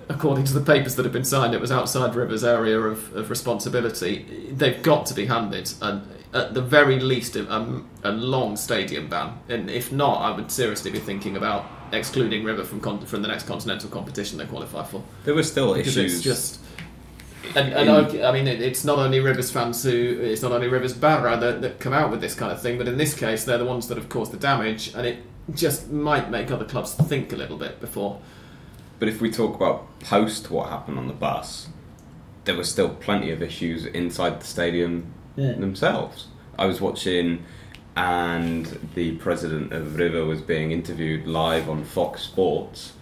according 0.09 0.45
to 0.45 0.53
the 0.53 0.61
papers 0.61 0.97
that 0.97 1.05
have 1.05 1.13
been 1.13 1.25
signed, 1.25 1.55
it 1.55 1.61
was 1.61 1.71
outside 1.71 2.15
River's 2.15 2.45
area 2.45 2.79
of, 2.79 3.15
of 3.15 3.31
responsibility, 3.31 4.51
they've 4.51 4.83
got 4.83 5.07
to 5.07 5.15
be 5.15 5.27
handed, 5.27 5.73
and 5.81 6.03
at 6.33 6.55
the 6.55 6.63
very 6.63 6.99
least, 7.01 7.37
a, 7.37 7.53
a, 7.53 7.83
a 8.05 8.13
long 8.13 8.57
stadium 8.57 9.09
ban. 9.09 9.39
And 9.49 9.71
if 9.71 9.93
not, 9.93 10.21
I 10.21 10.35
would 10.35 10.51
seriously 10.51 10.91
be 10.91 10.99
thinking 10.99 11.37
about 11.37 11.67
excluding 11.93 12.45
River 12.45 12.65
from 12.65 12.81
con- 12.81 13.05
from 13.07 13.23
the 13.23 13.29
next 13.29 13.47
continental 13.47 13.89
competition 13.91 14.39
they 14.39 14.47
qualify 14.47 14.85
for 14.85 15.03
There 15.25 15.35
were 15.35 15.43
still 15.43 15.75
because 15.75 15.97
issues. 15.97 16.15
it's 16.15 16.23
just. 16.25 16.61
And, 17.57 17.73
and 17.73 17.89
in- 18.15 18.21
I, 18.23 18.29
I 18.29 18.33
mean, 18.33 18.47
it, 18.47 18.61
it's 18.61 18.85
not 18.85 18.99
only 18.99 19.19
Rivers 19.19 19.51
fans 19.51 19.83
who, 19.83 19.91
it's 19.91 20.43
not 20.43 20.53
only 20.53 20.69
Rivers 20.69 20.93
Barra 20.93 21.37
that, 21.39 21.63
that 21.63 21.81
come 21.81 21.93
out 21.93 22.11
with 22.11 22.21
this 22.21 22.35
kind 22.35 22.53
of 22.53 22.61
thing, 22.63 22.79
but 22.79 22.87
in 22.87 22.97
this 22.97 23.15
case, 23.15 23.45
they're 23.45 23.59
the 23.59 23.65
ones 23.65 23.89
that 23.89 23.97
have 23.97 24.09
caused 24.09 24.31
the 24.33 24.37
damage, 24.37 24.95
and 24.95 25.07
it 25.07 25.19
just 25.55 25.91
might 25.91 26.31
make 26.31 26.51
other 26.51 26.65
clubs 26.65 26.95
think 26.95 27.33
a 27.33 27.37
little 27.37 27.57
bit 27.57 27.81
before. 27.81 28.21
But 29.01 29.09
if 29.09 29.21
we 29.21 29.31
talk 29.31 29.57
about 29.57 29.99
post 30.01 30.51
what 30.51 30.69
happened 30.69 30.99
on 30.99 31.09
the 31.09 31.15
bus, 31.15 31.69
there 32.45 32.55
were 32.55 32.65
still 32.65 32.91
plenty 32.91 33.31
of 33.33 33.43
issues 33.43 33.85
inside 33.87 34.41
the 34.41 34.47
stadium 34.47 35.07
Yeah. 35.37 35.53
themselves. 35.53 36.27
I 36.59 36.67
was 36.67 36.81
watching, 36.81 37.43
and 37.97 38.67
the 38.95 39.13
president 39.17 39.73
of 39.73 39.97
River 39.97 40.25
was 40.25 40.41
being 40.41 40.73
interviewed 40.73 41.27
live 41.27 41.69
on 41.69 41.85
Fox 41.85 42.23
Sports, 42.23 42.93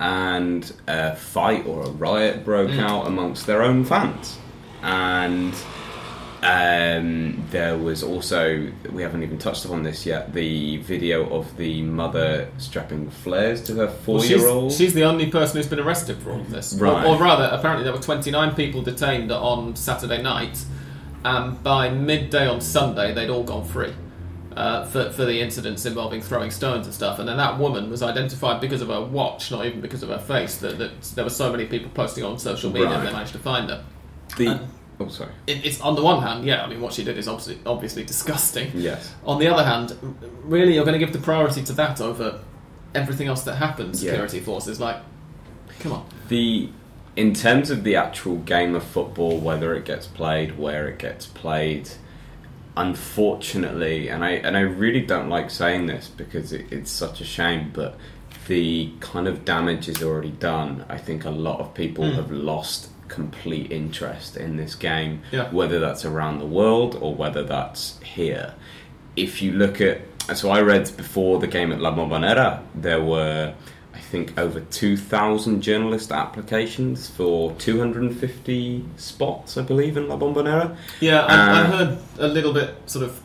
and 0.00 0.72
a 0.88 1.14
fight 1.16 1.66
or 1.66 1.82
a 1.82 1.90
riot 1.90 2.44
broke 2.44 2.70
Mm. 2.70 2.80
out 2.80 3.06
amongst 3.06 3.46
their 3.46 3.62
own 3.62 3.84
fans. 3.84 4.36
And 4.82 5.54
um, 6.42 7.44
there 7.50 7.78
was 7.78 8.02
also, 8.02 8.68
we 8.90 9.02
haven't 9.02 9.22
even 9.22 9.38
touched 9.38 9.64
upon 9.64 9.84
this 9.84 10.04
yet, 10.04 10.32
the 10.34 10.78
video 10.78 11.28
of 11.30 11.56
the 11.56 11.82
mother 11.82 12.48
strapping 12.58 13.10
flares 13.10 13.62
to 13.64 13.74
her 13.76 13.86
four 13.88 14.16
Well, 14.18 14.24
year 14.26 14.48
old. 14.48 14.72
she's, 14.72 14.92
the 14.92 15.04
only 15.04 15.26
person 15.30 15.58
who's 15.58 15.68
been 15.68 15.78
arrested 15.78 16.16
for 16.18 16.32
all 16.32 16.40
of 16.40 16.50
this. 16.50 16.74
Right. 16.74 17.06
Or, 17.06 17.14
or 17.14 17.18
rather, 17.20 17.48
apparently 17.52 17.84
there 17.84 17.92
were 17.92 18.00
29 18.02 18.56
people 18.56 18.82
detained 18.82 19.30
on 19.30 19.76
Saturday 19.76 20.20
night, 20.20 20.64
and 21.24 21.62
by 21.62 21.88
midday 21.90 22.48
on 22.48 22.60
Sunday 22.60 23.12
they'd 23.14 23.30
all 23.30 23.44
gone 23.44 23.64
free. 23.64 23.94
Uh, 24.56 24.84
for, 24.86 25.10
for 25.10 25.24
the 25.24 25.40
incidents 25.40 25.84
involving 25.86 26.20
throwing 26.20 26.50
stones 26.50 26.86
and 26.86 26.94
stuff, 26.94 27.18
and 27.18 27.28
then 27.28 27.36
that 27.36 27.58
woman 27.58 27.90
was 27.90 28.02
identified 28.02 28.60
because 28.60 28.80
of 28.82 28.88
her 28.88 29.00
watch, 29.00 29.50
not 29.50 29.64
even 29.66 29.80
because 29.80 30.02
of 30.02 30.08
her 30.10 30.18
face. 30.18 30.56
That, 30.58 30.78
that 30.78 31.02
there 31.14 31.24
were 31.24 31.30
so 31.30 31.50
many 31.50 31.66
people 31.66 31.90
posting 31.94 32.24
on 32.24 32.38
social 32.38 32.70
media, 32.70 32.88
Right. 32.88 33.04
they 33.04 33.12
managed 33.12 33.32
to 33.32 33.38
find 33.38 33.70
her. 33.70 33.84
The, 34.36 34.48
Uh, 34.48 34.58
oh, 35.00 35.08
sorry. 35.08 35.30
It, 35.46 35.64
it's 35.64 35.80
on 35.80 35.94
the 35.94 36.02
one 36.02 36.22
hand, 36.22 36.44
yeah, 36.44 36.62
I 36.64 36.68
mean 36.68 36.80
what 36.80 36.92
she 36.92 37.04
did 37.04 37.16
is 37.18 37.28
obviously 37.28 37.58
obviously 37.66 38.04
disgusting. 38.04 38.70
Yes. 38.74 39.14
On 39.24 39.38
the 39.38 39.48
other 39.48 39.64
hand, 39.64 39.96
really, 40.44 40.74
you're 40.74 40.84
going 40.84 40.98
to 40.98 41.04
give 41.04 41.12
the 41.12 41.20
priority 41.24 41.62
to 41.64 41.72
that 41.74 42.00
over 42.00 42.40
everything 42.94 43.28
else 43.28 43.42
that 43.44 43.56
happens. 43.56 44.02
Yeah. 44.02 44.10
Security 44.12 44.40
forces, 44.40 44.78
like, 44.80 44.96
come 45.80 45.92
on. 45.92 46.06
The 46.28 46.68
in 47.16 47.34
terms 47.34 47.70
of 47.70 47.84
the 47.84 47.94
actual 47.96 48.36
game 48.36 48.74
of 48.74 48.82
football, 48.82 49.38
whether 49.38 49.74
it 49.74 49.84
gets 49.84 50.06
played, 50.06 50.58
where 50.58 50.88
it 50.88 50.98
gets 50.98 51.26
played, 51.26 51.90
unfortunately, 52.76 54.08
and 54.08 54.24
I 54.24 54.30
and 54.32 54.56
I 54.56 54.60
really 54.60 55.00
don't 55.00 55.28
like 55.28 55.50
saying 55.50 55.86
this 55.86 56.08
because 56.08 56.52
it, 56.52 56.66
it's 56.72 56.90
such 56.90 57.20
a 57.20 57.24
shame, 57.24 57.70
but 57.72 57.96
the 58.48 58.92
kind 59.00 59.28
of 59.28 59.44
damage 59.44 59.88
is 59.88 60.02
already 60.02 60.30
done. 60.32 60.84
I 60.88 60.98
think 60.98 61.24
a 61.24 61.30
lot 61.30 61.60
of 61.60 61.74
people 61.74 62.04
Mm. 62.04 62.14
have 62.14 62.30
lost 62.30 62.88
complete 63.08 63.70
interest 63.70 64.36
in 64.36 64.56
this 64.56 64.74
game, 64.74 65.20
Yeah. 65.30 65.50
whether 65.50 65.78
that's 65.78 66.04
around 66.04 66.38
the 66.38 66.46
world 66.46 66.96
or 67.00 67.14
whether 67.14 67.42
that's 67.44 68.00
here. 68.02 68.54
If 69.16 69.42
you 69.42 69.52
look 69.52 69.80
at 69.80 70.00
so 70.34 70.50
I 70.50 70.60
read 70.62 70.90
before 70.96 71.38
the 71.40 71.46
game 71.48 71.72
at 71.72 71.80
La 71.80 71.92
Bombonera, 71.94 72.60
there 72.74 73.02
were 73.02 73.54
think 74.12 74.38
over 74.38 74.60
2,000 74.60 75.62
journalist 75.62 76.12
applications 76.12 77.08
for 77.08 77.52
250 77.54 78.84
spots, 78.96 79.56
I 79.56 79.62
believe, 79.62 79.96
in 79.96 80.06
La 80.08 80.16
Bombonera. 80.18 80.76
Yeah, 81.00 81.22
I, 81.24 81.34
I 81.34 81.60
Uh, 81.60 81.64
heard 81.64 81.98
a 82.18 82.28
little 82.28 82.52
bit 82.52 82.74
sort 82.86 83.04
of. 83.06 83.20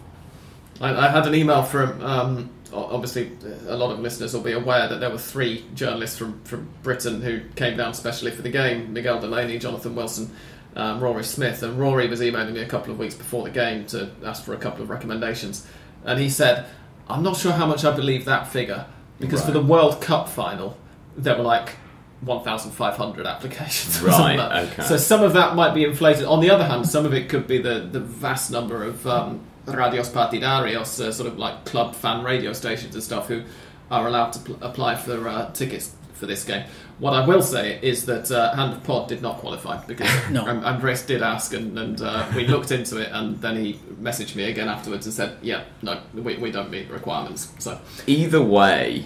I, 0.79 1.07
I 1.07 1.09
had 1.09 1.27
an 1.27 1.35
email 1.35 1.61
from. 1.63 2.01
Um, 2.03 2.49
obviously, 2.73 3.31
a 3.67 3.75
lot 3.75 3.91
of 3.91 3.99
listeners 3.99 4.33
will 4.33 4.41
be 4.41 4.53
aware 4.53 4.87
that 4.87 4.99
there 4.99 5.09
were 5.09 5.17
three 5.17 5.65
journalists 5.75 6.17
from, 6.17 6.41
from 6.43 6.67
Britain 6.83 7.21
who 7.21 7.41
came 7.55 7.75
down 7.77 7.93
specially 7.93 8.31
for 8.31 8.41
the 8.41 8.49
game 8.49 8.93
Miguel 8.93 9.19
Delaney, 9.19 9.59
Jonathan 9.59 9.93
Wilson, 9.95 10.31
um, 10.75 10.99
Rory 11.01 11.23
Smith. 11.23 11.63
And 11.63 11.77
Rory 11.79 12.07
was 12.07 12.21
emailing 12.21 12.53
me 12.53 12.61
a 12.61 12.67
couple 12.67 12.91
of 12.93 12.99
weeks 12.99 13.15
before 13.15 13.43
the 13.43 13.49
game 13.49 13.85
to 13.87 14.09
ask 14.23 14.43
for 14.43 14.53
a 14.53 14.57
couple 14.57 14.83
of 14.83 14.89
recommendations. 14.89 15.67
And 16.05 16.19
he 16.19 16.29
said, 16.29 16.65
I'm 17.09 17.23
not 17.23 17.35
sure 17.37 17.51
how 17.51 17.65
much 17.65 17.83
I 17.83 17.95
believe 17.95 18.25
that 18.25 18.47
figure, 18.47 18.85
because 19.19 19.43
for 19.45 19.51
the 19.51 19.61
World 19.61 20.01
Cup 20.01 20.29
final, 20.29 20.77
there 21.15 21.35
were 21.37 21.43
like 21.43 21.75
1,500 22.21 23.25
applications. 23.25 24.01
Right, 24.03 24.13
something 24.15 24.37
like 24.37 24.49
that. 24.49 24.73
okay. 24.73 24.83
So 24.83 24.97
some 24.97 25.23
of 25.23 25.33
that 25.33 25.55
might 25.55 25.73
be 25.73 25.83
inflated. 25.83 26.25
On 26.25 26.39
the 26.39 26.49
other 26.49 26.65
hand, 26.65 26.87
some 26.87 27.05
of 27.05 27.13
it 27.13 27.29
could 27.29 27.47
be 27.47 27.57
the, 27.59 27.79
the 27.91 27.99
vast 27.99 28.51
number 28.51 28.83
of 28.83 29.05
um, 29.07 29.41
radios 29.65 30.09
partidarios, 30.09 30.99
uh, 30.99 31.11
sort 31.11 31.27
of 31.27 31.37
like 31.37 31.65
club 31.65 31.95
fan 31.95 32.23
radio 32.23 32.53
stations 32.53 32.93
and 32.95 33.03
stuff, 33.03 33.27
who 33.27 33.43
are 33.91 34.07
allowed 34.07 34.31
to 34.33 34.39
pl- 34.39 34.57
apply 34.61 34.95
for 34.95 35.27
uh, 35.27 35.51
tickets 35.51 35.93
for 36.13 36.25
this 36.25 36.43
game. 36.43 36.65
What 36.99 37.13
I 37.13 37.25
will 37.25 37.43
say 37.43 37.79
is 37.81 38.05
that 38.07 38.31
uh, 38.31 38.55
Hand 38.55 38.73
of 38.73 38.83
Pod 38.83 39.07
did 39.07 39.21
not 39.21 39.37
qualify 39.37 39.83
because 39.85 40.09
No. 40.31 40.47
Am- 40.47 40.65
Andres 40.65 41.03
did 41.03 41.21
ask, 41.21 41.53
and, 41.53 41.77
and 41.77 42.01
uh, 42.01 42.27
we 42.35 42.47
looked 42.47 42.71
into 42.71 42.97
it, 42.97 43.09
and 43.11 43.39
then 43.39 43.55
he 43.55 43.73
messaged 44.01 44.35
me 44.35 44.45
again 44.45 44.67
afterwards 44.67 45.05
and 45.05 45.13
said, 45.13 45.37
"Yeah, 45.43 45.63
no, 45.83 45.99
we, 46.13 46.37
we 46.37 46.49
don't 46.51 46.71
meet 46.71 46.87
the 46.87 46.93
requirements." 46.95 47.53
So 47.59 47.79
Either 48.07 48.41
way, 48.41 49.05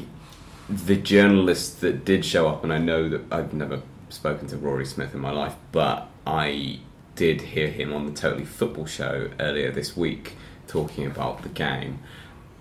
the 0.69 0.95
journalists 0.95 1.75
that 1.82 2.06
did 2.06 2.23
show 2.23 2.47
up, 2.47 2.63
and 2.63 2.71
I 2.71 2.77
know 2.77 3.10
that 3.10 3.21
I've 3.30 3.54
never 3.54 3.82
spoken 4.08 4.47
to 4.47 4.58
Rory 4.58 4.86
Smith 4.86 5.13
in 5.13 5.19
my 5.19 5.32
life, 5.32 5.56
but 5.73 6.08
I 6.25 6.80
did 7.15 7.41
hear 7.41 7.67
him 7.67 7.91
on 7.93 8.06
the 8.06 8.13
Totally 8.13 8.45
Football 8.45 8.86
show 8.86 9.30
earlier 9.39 9.69
this 9.69 9.97
week 9.97 10.36
talking 10.67 11.06
about 11.06 11.43
the 11.43 11.49
game. 11.49 11.99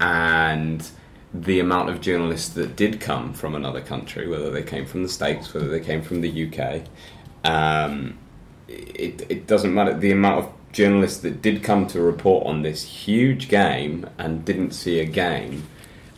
And 0.00 0.88
the 1.32 1.60
amount 1.60 1.88
of 1.90 2.00
journalists 2.00 2.50
that 2.50 2.76
did 2.76 3.00
come 3.00 3.32
from 3.32 3.54
another 3.54 3.80
country, 3.80 4.28
whether 4.28 4.50
they 4.50 4.62
came 4.62 4.84
from 4.84 5.02
the 5.02 5.08
States, 5.08 5.54
whether 5.54 5.68
they 5.68 5.80
came 5.80 6.02
from 6.02 6.20
the 6.20 6.46
UK, 6.48 6.82
um, 7.44 8.18
it, 8.68 9.26
it 9.28 9.46
doesn't 9.46 9.72
matter. 9.72 9.96
The 9.96 10.10
amount 10.10 10.44
of 10.44 10.52
journalists 10.72 11.20
that 11.20 11.42
did 11.42 11.62
come 11.62 11.86
to 11.88 12.00
report 12.00 12.46
on 12.46 12.62
this 12.62 12.82
huge 12.82 13.48
game 13.48 14.08
and 14.18 14.44
didn't 14.44 14.72
see 14.72 15.00
a 15.00 15.04
game, 15.04 15.66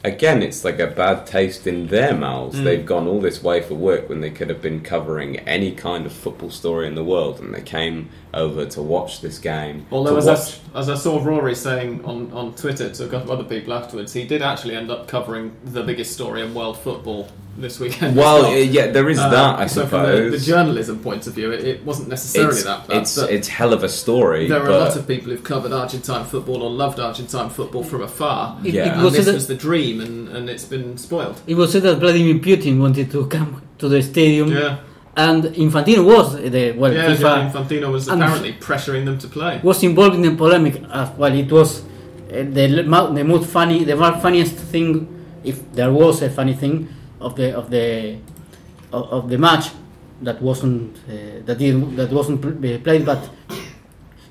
again, 0.04 0.42
it's 0.42 0.64
like 0.64 0.78
a 0.78 0.86
bad 0.86 1.26
taste 1.26 1.66
in 1.66 1.86
their 1.88 2.14
mouths. 2.14 2.58
Mm. 2.58 2.64
They've 2.64 2.86
gone 2.86 3.06
all 3.06 3.20
this 3.20 3.42
way 3.42 3.62
for 3.62 3.74
work 3.74 4.08
when 4.08 4.20
they 4.20 4.30
could 4.30 4.48
have 4.48 4.60
been 4.60 4.80
covering 4.80 5.38
any 5.40 5.72
kind 5.72 6.06
of 6.06 6.12
football 6.12 6.50
story 6.50 6.86
in 6.86 6.94
the 6.94 7.04
world, 7.04 7.40
and 7.40 7.54
they 7.54 7.62
came 7.62 8.10
over 8.34 8.66
to 8.66 8.82
watch 8.82 9.20
this 9.20 9.38
game. 9.38 9.86
Although, 9.90 10.16
as 10.16 10.26
watch 10.26 10.60
I, 10.74 10.80
as 10.80 10.88
I 10.88 10.94
saw 10.94 11.22
Rory 11.22 11.54
saying 11.54 12.04
on, 12.04 12.32
on 12.32 12.54
Twitter 12.54 12.90
to 12.90 13.06
a 13.06 13.08
couple 13.08 13.32
of 13.32 13.40
other 13.40 13.48
people 13.48 13.72
afterwards, 13.72 14.12
he 14.12 14.26
did 14.26 14.42
actually 14.42 14.76
end 14.76 14.90
up 14.90 15.08
covering 15.08 15.56
the 15.64 15.82
biggest 15.82 16.12
story 16.12 16.42
in 16.42 16.54
world 16.54 16.78
football 16.78 17.28
this 17.58 17.78
weekend. 17.78 18.16
well, 18.16 18.46
as 18.46 18.52
uh, 18.52 18.56
yeah, 18.56 18.86
there 18.90 19.08
is 19.10 19.18
Uh, 19.18 19.28
that, 19.28 19.58
I 19.58 19.66
so 19.66 19.82
suppose. 19.84 19.90
from 20.18 20.30
the, 20.30 20.36
the 20.38 20.44
journalism 20.44 20.98
point 21.00 21.26
of 21.26 21.34
view, 21.34 21.50
it, 21.52 21.64
it 21.64 21.84
wasn't 21.84 22.08
necessarily 22.08 22.54
it's, 22.54 22.64
that 22.64 22.88
bad. 22.88 22.96
it's, 23.02 23.18
but 23.20 23.30
it's 23.30 23.48
hell 23.48 23.72
of 23.72 23.82
a 23.84 23.88
story. 23.88 24.48
there 24.48 24.62
are 24.62 24.70
a 24.70 24.78
lot 24.78 24.96
of 24.96 25.06
people 25.06 25.30
who've 25.30 25.44
covered 25.44 25.72
Argentine 25.72 26.24
football 26.24 26.62
or 26.62 26.70
loved 26.70 26.98
Argentine 26.98 27.50
football 27.50 27.82
from 27.84 28.02
afar. 28.02 28.58
It, 28.64 28.74
Yeah. 28.74 28.86
it 28.86 28.92
And 28.94 29.02
was 29.02 29.14
this 29.14 29.26
said 29.26 29.34
was 29.34 29.46
the 29.48 29.54
dream, 29.54 30.00
and, 30.00 30.28
and 30.28 30.48
it's 30.48 30.64
been 30.64 30.96
spoiled. 30.96 31.40
it 31.46 31.54
was 31.54 31.72
said 31.72 31.82
that 31.82 31.96
Vladimir 31.98 32.36
Putin 32.36 32.80
wanted 32.80 33.10
to 33.12 33.26
come 33.26 33.60
to 33.78 33.88
the 33.88 34.00
stadium, 34.02 34.48
Yeah, 34.50 34.78
and 35.16 35.44
Infantino 35.44 36.04
was 36.06 36.34
the 36.36 36.72
well 36.72 36.92
yeah. 36.92 37.06
FIFA 37.10 37.18
Gianni 37.20 37.50
Infantino 37.50 37.92
was 37.92 38.08
apparently 38.08 38.52
pressuring 38.54 39.04
them 39.04 39.18
to 39.18 39.28
play. 39.28 39.60
was 39.62 39.82
involved 39.82 40.14
in 40.14 40.22
the 40.22 40.34
polemic 40.34 40.82
as 40.90 41.10
well. 41.18 41.34
It 41.34 41.52
was 41.52 41.82
uh, 41.82 41.84
the 42.56 42.66
the 43.18 43.24
most 43.24 43.46
funny, 43.50 43.84
the 43.84 43.94
most 43.96 44.22
funniest 44.22 44.54
thing, 44.72 45.06
if 45.44 45.56
there 45.74 45.92
was 45.92 46.22
a 46.22 46.30
funny 46.30 46.54
thing 46.54 46.88
of 47.22 47.36
the 47.36 47.56
of 47.56 47.70
the 47.70 48.16
of, 48.92 49.12
of 49.12 49.28
the 49.28 49.38
match 49.38 49.70
that 50.22 50.40
wasn't 50.40 50.96
uh, 51.08 51.44
that 51.44 51.58
didn't, 51.58 51.96
that 51.96 52.10
wasn't 52.10 52.44
uh, 52.44 52.78
played, 52.78 53.04
but 53.04 53.28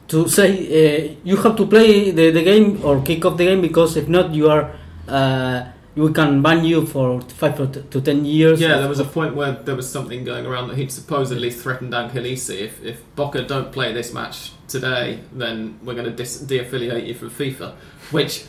to 0.08 0.28
say 0.28 0.50
uh, 0.52 1.16
you 1.24 1.38
have 1.38 1.56
to 1.56 1.66
play 1.66 2.12
the, 2.12 2.32
the 2.32 2.44
game 2.44 2.84
or 2.84 3.02
kick 3.02 3.26
off 3.26 3.38
the 3.38 3.46
game 3.46 3.62
because 3.62 3.98
if 3.98 4.08
not 4.08 4.34
you 4.34 4.50
are 4.50 4.72
uh, 5.08 5.66
we 5.96 6.14
can 6.14 6.42
ban 6.42 6.64
you 6.64 6.86
for 6.86 7.20
five 7.22 7.58
to 7.58 7.68
to 7.68 8.02
ten 8.02 8.24
years. 8.24 8.62
Yeah, 8.62 8.78
there 8.78 8.88
was 8.88 9.00
a 9.00 9.06
point 9.06 9.36
where 9.36 9.52
there 9.52 9.76
was 9.76 9.90
something 9.90 10.24
going 10.24 10.46
around 10.46 10.70
that 10.70 10.78
he'd 10.78 10.92
supposedly 10.92 11.52
threatened 11.52 11.94
Angelici. 11.94 12.62
If, 12.62 12.84
if 12.84 13.16
Boca 13.16 13.44
don't 13.44 13.72
play 13.74 13.92
this 13.92 14.14
match 14.14 14.52
today, 14.68 15.20
then 15.34 15.80
we're 15.84 15.96
going 15.96 16.06
to 16.06 16.16
dis- 16.16 16.40
de-affiliate 16.40 17.04
you 17.04 17.14
from 17.14 17.30
FIFA. 17.30 17.74
Which 18.12 18.46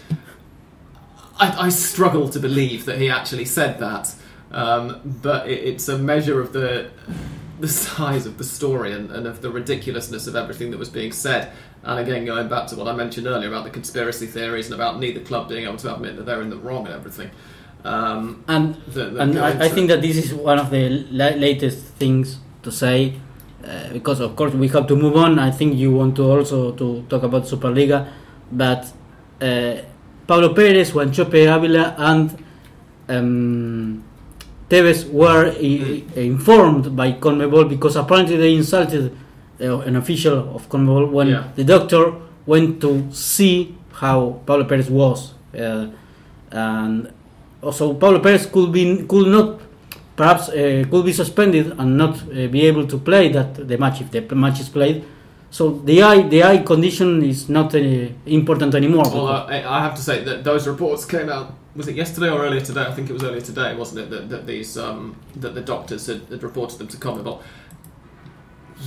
I, 1.37 1.67
I 1.67 1.69
struggle 1.71 2.29
to 2.29 2.39
believe 2.39 2.85
that 2.85 2.99
he 2.99 3.11
actually 3.11 3.47
said 3.47 3.81
that. 3.81 4.15
Um, 4.53 5.01
but 5.23 5.49
it, 5.49 5.61
it's 5.65 5.89
a 5.89 5.99
measure 5.99 6.41
of 6.41 6.53
the 6.53 6.91
the 7.61 7.69
size 7.69 8.27
of 8.27 8.39
the 8.39 8.45
story 8.45 8.93
and, 8.93 9.11
and 9.13 9.27
of 9.27 9.41
the 9.41 9.49
ridiculousness 9.51 10.27
of 10.27 10.35
everything 10.35 10.71
that 10.73 10.79
was 10.79 10.89
being 10.91 11.13
said. 11.13 11.53
And 11.85 11.99
again, 12.01 12.25
going 12.25 12.49
back 12.49 12.67
to 12.69 12.77
what 12.77 12.89
I 12.89 12.93
mentioned 12.93 13.27
earlier 13.27 13.49
about 13.49 13.65
the 13.65 13.71
conspiracy 13.71 14.27
theories 14.27 14.67
and 14.67 14.75
about 14.75 14.99
neither 14.99 15.21
club 15.21 15.49
being 15.49 15.65
able 15.65 15.77
to 15.79 15.95
admit 15.95 16.17
that 16.17 16.25
they're 16.27 16.43
in 16.43 16.51
the 16.51 16.57
wrong 16.57 16.87
and 16.87 16.95
everything. 16.95 17.31
Um, 17.85 18.45
and 18.49 18.75
that- 18.95 19.15
that 19.15 19.21
and 19.23 19.39
I, 19.39 19.67
I 19.67 19.69
think 19.69 19.89
that 19.89 20.03
this 20.03 20.17
is 20.17 20.35
one 20.35 20.59
of 20.59 20.71
the 20.71 20.89
la- 21.11 21.37
latest 21.37 21.79
things 22.01 22.39
to 22.63 22.71
say 22.73 23.15
uh, 23.65 23.93
because 23.93 24.19
of 24.21 24.35
course 24.37 24.53
we 24.55 24.69
have 24.69 24.87
to 24.89 24.97
move 24.97 25.17
on. 25.17 25.39
I 25.39 25.51
think 25.51 25.77
you 25.77 25.93
want 25.93 26.17
to 26.17 26.25
also 26.31 26.73
to 26.73 27.05
talk 27.09 27.23
about 27.23 27.45
Superliga, 27.45 28.09
but 28.51 28.87
uh, 29.41 29.77
Pablo 30.27 30.53
Perez, 30.55 30.91
Wanchope 30.93 31.47
Ábila, 31.47 31.95
and 31.99 32.45
um, 33.09 34.05
Tevez 34.73 35.01
were 35.21 35.45
i- 35.71 36.03
informed 36.17 36.85
by 36.97 37.09
CONMEBOL 37.25 37.65
because 37.69 37.95
apparently 38.03 38.37
they 38.43 38.55
insulted 38.55 39.05
uh, 39.61 39.79
an 39.89 39.97
official 39.97 40.39
of 40.57 40.63
CONMEBOL 40.73 41.11
when 41.17 41.29
Yeah. 41.29 41.45
the 41.59 41.65
doctor 41.75 42.03
went 42.47 42.81
to 42.81 42.91
see 43.13 43.55
how 44.03 44.41
Pablo 44.47 44.65
Perez 44.71 44.89
was. 44.91 45.35
Uh, 45.55 45.87
and 46.51 47.13
also 47.63 47.93
Pablo 47.95 48.19
Perez 48.21 48.47
could 48.47 48.73
be 48.73 48.85
could 49.13 49.29
not 49.29 49.61
perhaps 50.17 50.49
uh, 50.49 50.85
could 50.91 51.05
be 51.05 51.13
suspended 51.13 51.67
and 51.79 51.97
not 52.03 52.15
uh, 52.23 52.47
be 52.57 52.61
able 52.71 52.87
to 52.87 52.97
play 53.09 53.25
that 53.37 53.49
the 53.69 53.77
match 53.77 54.01
if 54.01 54.09
the 54.11 54.35
match 54.35 54.59
is 54.61 54.69
played. 54.69 55.05
So 55.51 55.63
the 55.85 56.03
eye 56.03 56.23
the 56.35 56.41
eye 56.51 56.59
condition 56.73 57.23
is 57.23 57.49
not 57.49 57.75
uh, 57.75 57.79
important 58.27 58.75
anymore. 58.75 59.05
Well, 59.13 59.27
I, 59.29 59.59
I 59.77 59.79
have 59.87 59.95
to 59.97 60.03
say 60.03 60.25
that 60.25 60.45
those 60.45 60.67
reports 60.67 61.05
came 61.05 61.29
out 61.29 61.49
was 61.75 61.89
it 61.89 61.97
yesterday 61.97 62.29
or 62.31 62.45
earlier 62.45 62.61
today? 62.61 62.83
I 62.83 62.93
think 62.93 63.09
it 63.09 63.13
was 63.13 63.25
earlier 63.25 63.41
today, 63.41 63.75
wasn't 63.75 64.01
it? 64.01 64.11
That, 64.11 64.29
that 64.29 64.47
these 64.47 64.77
um, 64.77 65.17
that 65.37 65.55
the 65.55 65.61
doctors 65.61 66.07
had, 66.07 66.23
had 66.25 66.43
reported 66.43 66.79
them 66.79 66.89
to 66.89 66.97
CONMEBOL. 66.97 67.43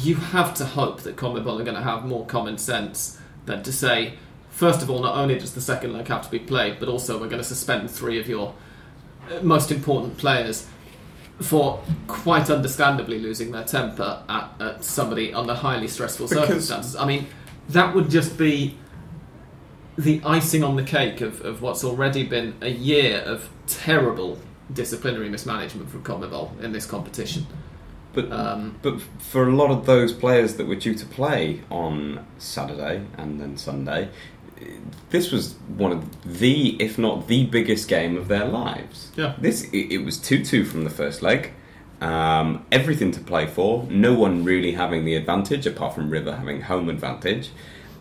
You 0.02 0.16
have 0.16 0.54
to 0.56 0.66
hope 0.66 1.02
that 1.02 1.16
CONMEBOL 1.16 1.60
are 1.62 1.64
going 1.64 1.76
to 1.76 1.82
have 1.82 2.06
more 2.06 2.26
common 2.26 2.58
sense 2.58 3.20
than 3.46 3.64
to 3.64 3.72
say, 3.72 4.16
first 4.50 4.82
of 4.82 4.90
all, 4.90 5.02
not 5.02 5.16
only 5.16 5.38
does 5.40 5.54
the 5.54 5.62
second 5.62 5.94
leg 5.94 6.08
have 6.08 6.24
to 6.24 6.32
be 6.32 6.40
played, 6.40 6.80
but 6.80 6.90
also 6.90 7.20
we're 7.20 7.30
going 7.30 7.42
to 7.42 7.48
suspend 7.48 7.90
three 7.90 8.20
of 8.20 8.28
your 8.28 8.54
uh, 9.32 9.40
most 9.42 9.72
important 9.72 10.18
players 10.18 10.68
for 11.42 11.82
quite 12.08 12.50
understandably 12.50 13.20
losing 13.20 13.52
their 13.52 13.64
temper 13.64 14.24
at, 14.30 14.50
at 14.62 14.84
somebody 14.84 15.34
under 15.34 15.54
highly 15.54 15.88
stressful 15.88 16.28
Because- 16.28 16.48
circumstances. 16.48 16.96
I 16.96 17.06
mean, 17.06 17.28
that 17.70 17.96
would 17.96 18.10
just 18.10 18.38
be 18.38 18.78
the 19.98 20.22
icing 20.26 20.64
on 20.64 20.76
the 20.76 20.84
cake 20.84 21.22
of, 21.22 21.42
of 21.42 21.62
what's 21.62 21.84
already 21.84 22.24
been 22.24 22.56
a 22.62 22.70
year 22.70 23.20
of 23.20 23.50
terrible 23.68 24.40
disciplinary 24.72 25.30
mismanagement 25.30 25.90
from 25.90 26.04
CONMEBOL 26.04 26.62
in 26.62 26.72
this 26.72 26.86
competition. 26.86 27.46
But 28.14 28.32
Um, 28.32 28.78
but 28.82 29.02
for 29.20 29.48
a 29.48 29.54
lot 29.54 29.72
of 29.72 29.86
those 29.86 30.14
players 30.14 30.56
that 30.56 30.68
were 30.68 30.76
due 30.76 30.96
to 30.96 31.06
play 31.06 31.62
on 31.70 32.26
Saturday 32.38 33.04
and 33.18 33.42
then 33.42 33.58
Sunday, 33.58 34.10
this 35.10 35.32
was 35.32 35.56
one 35.68 35.92
of 35.92 36.40
the, 36.40 36.82
if 36.82 36.98
not 36.98 37.28
the 37.28 37.46
biggest 37.46 37.88
game 37.88 38.16
of 38.18 38.28
their 38.28 38.46
lives. 38.46 39.12
Yeah. 39.16 39.36
This 39.38 39.64
it, 39.72 39.92
it 39.92 39.98
was 40.00 40.18
two 40.18 40.44
two 40.44 40.64
from 40.64 40.84
the 40.84 40.90
first 40.90 41.22
leg. 41.22 41.52
Um, 42.02 42.66
everything 42.72 43.12
to 43.12 43.20
play 43.20 43.48
for. 43.48 43.86
No 43.90 44.14
one 44.14 44.44
really 44.44 44.74
having 44.74 45.06
the 45.06 45.16
advantage, 45.16 45.66
apart 45.66 45.96
from 45.96 46.10
River 46.10 46.36
having 46.36 46.62
home 46.62 46.90
advantage. 46.90 47.50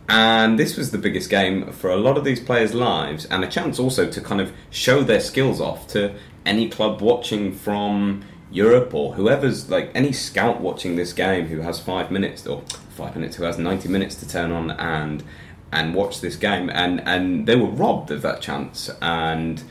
And 0.08 0.58
this 0.58 0.76
was 0.76 0.90
the 0.90 0.98
biggest 0.98 1.30
game 1.30 1.72
for 1.72 1.90
a 1.90 1.96
lot 1.96 2.18
of 2.18 2.24
these 2.24 2.40
players' 2.40 2.74
lives, 2.74 3.24
and 3.26 3.42
a 3.42 3.48
chance 3.48 3.78
also 3.78 4.08
to 4.10 4.20
kind 4.20 4.40
of 4.40 4.52
show 4.70 5.02
their 5.02 5.20
skills 5.20 5.60
off 5.60 5.88
to 5.88 6.14
any 6.44 6.68
club 6.68 7.00
watching 7.00 7.52
from 7.52 8.22
Europe 8.50 8.94
or 8.94 9.14
whoever's 9.14 9.70
like 9.70 9.90
any 9.94 10.12
scout 10.12 10.60
watching 10.60 10.96
this 10.96 11.12
game 11.12 11.46
who 11.46 11.60
has 11.60 11.80
five 11.80 12.10
minutes 12.10 12.46
or 12.46 12.62
five 12.90 13.16
minutes 13.16 13.36
who 13.36 13.44
has 13.44 13.58
ninety 13.58 13.88
minutes 13.88 14.14
to 14.16 14.28
turn 14.28 14.52
on 14.52 14.70
and 14.72 15.24
and 15.72 15.94
watch 15.94 16.20
this 16.20 16.36
game, 16.36 16.70
and 16.70 17.00
and 17.06 17.46
they 17.46 17.56
were 17.56 17.70
robbed 17.70 18.10
of 18.10 18.22
that 18.22 18.40
chance. 18.40 18.90
And 19.00 19.62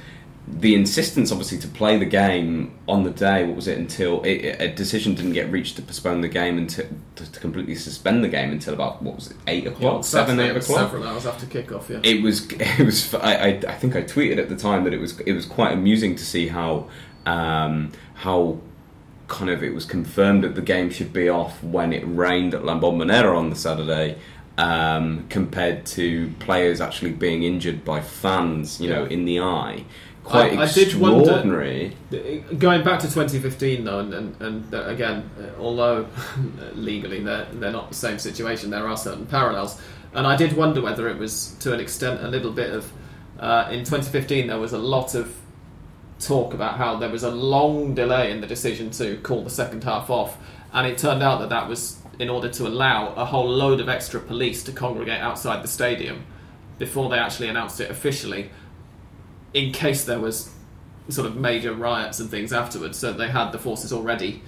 the 0.45 0.75
insistence, 0.75 1.31
obviously, 1.31 1.57
to 1.59 1.67
play 1.67 1.97
the 1.97 2.05
game 2.05 2.77
on 2.87 3.03
the 3.03 3.11
day. 3.11 3.45
What 3.45 3.55
was 3.55 3.67
it 3.67 3.77
until 3.77 4.21
it, 4.23 4.61
a 4.61 4.73
decision 4.73 5.15
didn't 5.15 5.33
get 5.33 5.49
reached 5.49 5.77
to 5.77 5.81
postpone 5.81 6.21
the 6.21 6.27
game 6.27 6.57
until 6.57 6.85
to, 7.15 7.31
to 7.31 7.39
completely 7.39 7.75
suspend 7.75 8.23
the 8.23 8.27
game 8.27 8.51
until 8.51 8.73
about 8.73 9.01
what 9.01 9.15
was 9.15 9.31
it 9.31 9.37
eight 9.47 9.65
o'clock, 9.67 9.93
well, 9.93 10.03
seven, 10.03 10.39
eight 10.39 10.49
o'clock. 10.49 10.79
several 10.79 11.07
hours 11.07 11.25
after 11.25 11.45
kickoff, 11.45 11.87
yeah. 11.87 11.99
It 12.03 12.21
was 12.21 12.51
it 12.51 12.85
was 12.85 13.13
I, 13.15 13.35
I, 13.35 13.47
I 13.67 13.75
think 13.75 13.95
I 13.95 14.03
tweeted 14.03 14.37
at 14.37 14.49
the 14.49 14.57
time 14.57 14.83
that 14.83 14.93
it 14.93 14.99
was 14.99 15.19
it 15.21 15.31
was 15.31 15.45
quite 15.45 15.71
amusing 15.71 16.15
to 16.15 16.25
see 16.25 16.49
how 16.49 16.89
um, 17.25 17.93
how 18.15 18.59
kind 19.29 19.49
of 19.49 19.63
it 19.63 19.73
was 19.73 19.85
confirmed 19.85 20.43
that 20.43 20.55
the 20.55 20.61
game 20.61 20.89
should 20.89 21.13
be 21.13 21.29
off 21.29 21.63
when 21.63 21.93
it 21.93 22.03
rained 22.05 22.53
at 22.53 22.65
La 22.65 22.77
Bombonera 22.79 23.35
on 23.37 23.49
the 23.49 23.55
Saturday. 23.55 24.17
Um, 24.55 25.25
compared 25.29 25.83
to 25.87 26.31
players 26.37 26.79
actually 26.79 27.11
being 27.11 27.41
injured 27.41 27.83
by 27.83 28.01
fans, 28.01 28.79
you 28.79 28.87
know, 28.87 29.05
in 29.05 29.25
the 29.25 29.39
eye, 29.39 29.83
quite 30.23 30.53
I- 30.57 30.63
I 30.63 30.71
did 30.71 30.93
wonder- 30.95 31.19
extraordinary. 31.21 31.95
Going 32.57 32.83
back 32.83 32.99
to 32.99 33.07
2015, 33.07 33.83
though, 33.83 33.99
and, 33.99 34.13
and, 34.13 34.41
and 34.41 34.73
uh, 34.73 34.83
again, 34.85 35.29
uh, 35.39 35.61
although 35.61 36.07
legally 36.75 37.21
they're, 37.21 37.45
they're 37.53 37.71
not 37.71 37.89
the 37.89 37.95
same 37.95 38.19
situation, 38.19 38.69
there 38.69 38.87
are 38.87 38.97
certain 38.97 39.25
parallels. 39.25 39.81
And 40.13 40.27
I 40.27 40.35
did 40.35 40.53
wonder 40.53 40.81
whether 40.81 41.09
it 41.09 41.17
was, 41.17 41.55
to 41.61 41.73
an 41.73 41.79
extent, 41.79 42.21
a 42.23 42.27
little 42.27 42.51
bit 42.51 42.71
of. 42.71 42.91
Uh, 43.39 43.67
in 43.71 43.79
2015, 43.79 44.47
there 44.47 44.59
was 44.59 44.73
a 44.73 44.77
lot 44.77 45.15
of 45.15 45.35
talk 46.19 46.53
about 46.53 46.77
how 46.77 46.95
there 46.95 47.09
was 47.09 47.23
a 47.23 47.31
long 47.31 47.93
delay 47.95 48.31
in 48.31 48.39
the 48.39 48.47
decision 48.47 48.89
to 48.91 49.17
call 49.17 49.43
the 49.43 49.49
second 49.49 49.83
half 49.83 50.09
off, 50.09 50.37
and 50.71 50.87
it 50.87 50.97
turned 50.97 51.21
out 51.23 51.39
that 51.39 51.49
that 51.49 51.67
was 51.67 51.97
in 52.19 52.29
order 52.29 52.47
to 52.47 52.67
allow 52.67 53.07
a 53.15 53.25
whole 53.25 53.49
load 53.49 53.79
of 53.81 53.89
extra 53.89 54.19
police 54.19 54.63
to 54.63 54.71
congregate 54.71 55.19
outside 55.19 55.63
the 55.63 55.67
stadium 55.67 56.23
before 56.77 57.09
they 57.09 57.17
actually 57.17 57.49
announced 57.49 57.81
it 57.81 57.89
officially, 57.89 58.49
in 59.53 59.71
case 59.71 60.05
there 60.05 60.19
was 60.19 60.51
sort 61.09 61.27
of 61.27 61.35
major 61.35 61.73
riots 61.73 62.19
and 62.19 62.29
things 62.29 62.53
afterwards. 62.53 62.97
So 62.97 63.13
they 63.13 63.27
had 63.27 63.51
the 63.51 63.59
forces 63.59 63.91
already 63.93 64.41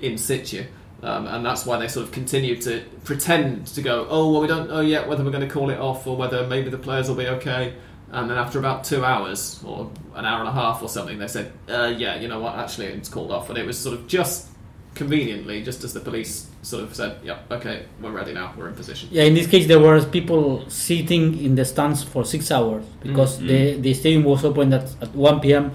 in 0.00 0.18
situ. 0.18 0.64
Um, 1.02 1.26
and 1.26 1.44
that's 1.44 1.66
why 1.66 1.78
they 1.78 1.88
sort 1.88 2.06
of 2.06 2.12
continued 2.12 2.62
to 2.62 2.82
pretend 3.04 3.66
to 3.68 3.82
go, 3.82 4.06
oh, 4.08 4.32
well, 4.32 4.40
we 4.40 4.46
don't 4.46 4.68
know 4.68 4.80
yet 4.80 5.06
whether 5.06 5.22
we're 5.22 5.30
going 5.30 5.46
to 5.46 5.52
call 5.52 5.70
it 5.70 5.78
off 5.78 6.06
or 6.06 6.16
whether 6.16 6.46
maybe 6.46 6.70
the 6.70 6.78
players 6.78 7.08
will 7.08 7.16
be 7.16 7.26
okay. 7.26 7.74
And 8.10 8.30
then 8.30 8.38
after 8.38 8.58
about 8.58 8.84
two 8.84 9.04
hours 9.04 9.62
or 9.66 9.90
an 10.14 10.24
hour 10.24 10.40
and 10.40 10.48
a 10.48 10.52
half 10.52 10.82
or 10.82 10.88
something, 10.88 11.18
they 11.18 11.26
said, 11.26 11.52
uh, 11.68 11.92
yeah, 11.96 12.18
you 12.20 12.28
know 12.28 12.40
what, 12.40 12.54
actually 12.54 12.86
it's 12.86 13.08
called 13.08 13.32
off. 13.32 13.50
And 13.50 13.58
it 13.58 13.66
was 13.66 13.78
sort 13.78 13.98
of 13.98 14.06
just 14.06 14.48
conveniently, 14.94 15.62
just 15.62 15.84
as 15.84 15.92
the 15.92 16.00
police 16.00 16.48
sort 16.62 16.84
of 16.84 16.94
said, 16.94 17.18
yeah, 17.24 17.38
okay, 17.50 17.86
we're 18.00 18.12
ready 18.12 18.32
now, 18.32 18.54
we're 18.56 18.68
in 18.68 18.74
position. 18.74 19.08
Yeah, 19.12 19.24
in 19.24 19.34
this 19.34 19.46
case, 19.46 19.66
there 19.66 19.80
were 19.80 20.02
people 20.04 20.68
sitting 20.70 21.38
in 21.44 21.54
the 21.54 21.64
stands 21.64 22.02
for 22.02 22.24
six 22.24 22.50
hours 22.50 22.84
because 23.02 23.38
Mhm. 23.38 23.48
the, 23.48 23.80
the 23.80 23.94
stadium 23.94 24.24
was 24.24 24.44
opened 24.44 24.72
at, 24.74 24.94
at 25.02 25.14
1 25.14 25.40
p.m. 25.40 25.72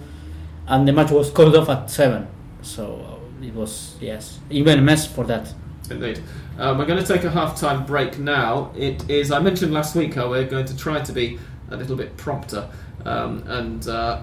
and 0.67 0.87
the 0.87 0.93
match 0.93 1.11
was 1.11 1.29
called 1.31 1.55
off 1.55 1.69
at 1.69 1.89
7. 1.89 2.25
So 2.61 3.19
uh, 3.41 3.45
it 3.45 3.53
was, 3.53 3.95
yes, 4.01 4.39
even 4.49 4.79
a 4.79 4.81
mess 4.81 5.05
for 5.07 5.25
that. 5.25 5.53
Indeed. 5.89 6.21
Um, 6.57 6.77
we're 6.77 6.85
going 6.85 7.03
to 7.03 7.13
take 7.13 7.23
a 7.23 7.31
half-time 7.31 7.85
break 7.85 8.19
now. 8.19 8.71
It 8.75 9.09
is. 9.09 9.31
I 9.31 9.39
mentioned 9.39 9.73
last 9.73 9.95
week 9.95 10.13
how 10.15 10.29
we're 10.29 10.45
going 10.47 10.65
to 10.65 10.77
try 10.77 10.99
to 11.01 11.11
be 11.11 11.39
a 11.71 11.77
little 11.77 11.95
bit 11.95 12.15
prompter 12.17 12.69
um, 13.05 13.43
and 13.47 13.87
uh, 13.87 14.21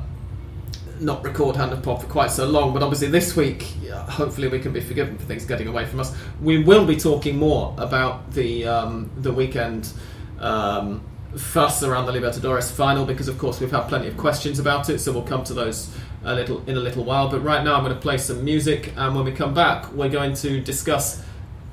not 1.00 1.24
record 1.24 1.56
Hand 1.56 1.72
of 1.72 1.82
Pod 1.82 2.02
for 2.02 2.08
quite 2.08 2.30
so 2.30 2.46
long. 2.46 2.72
But 2.72 2.82
obviously, 2.82 3.08
this 3.08 3.36
week, 3.36 3.62
hopefully, 4.08 4.48
we 4.48 4.58
can 4.58 4.72
be 4.72 4.80
forgiven 4.80 5.18
for 5.18 5.24
things 5.24 5.44
getting 5.44 5.68
away 5.68 5.84
from 5.86 6.00
us. 6.00 6.16
We 6.40 6.62
will 6.62 6.86
be 6.86 6.96
talking 6.96 7.36
more 7.36 7.74
about 7.78 8.32
the 8.32 8.66
um, 8.66 9.10
the 9.18 9.32
weekend. 9.32 9.92
Um, 10.38 11.02
fuss 11.36 11.82
around 11.82 12.06
the 12.06 12.12
Libertadores 12.12 12.72
final 12.72 13.04
because 13.04 13.28
of 13.28 13.36
course 13.36 13.60
we've 13.60 13.70
had 13.70 13.82
plenty 13.88 14.08
of 14.08 14.16
questions 14.16 14.58
about 14.58 14.88
it 14.88 14.98
so 14.98 15.12
we'll 15.12 15.22
come 15.22 15.44
to 15.44 15.52
those 15.52 15.94
a 16.24 16.34
little 16.34 16.62
in 16.66 16.78
a 16.78 16.80
little 16.80 17.04
while 17.04 17.28
but 17.28 17.40
right 17.40 17.62
now 17.62 17.74
I'm 17.74 17.84
going 17.84 17.94
to 17.94 18.00
play 18.00 18.16
some 18.16 18.42
music 18.42 18.94
and 18.96 19.14
when 19.14 19.26
we 19.26 19.32
come 19.32 19.52
back 19.52 19.92
we're 19.92 20.08
going 20.08 20.32
to 20.36 20.60
discuss 20.62 21.22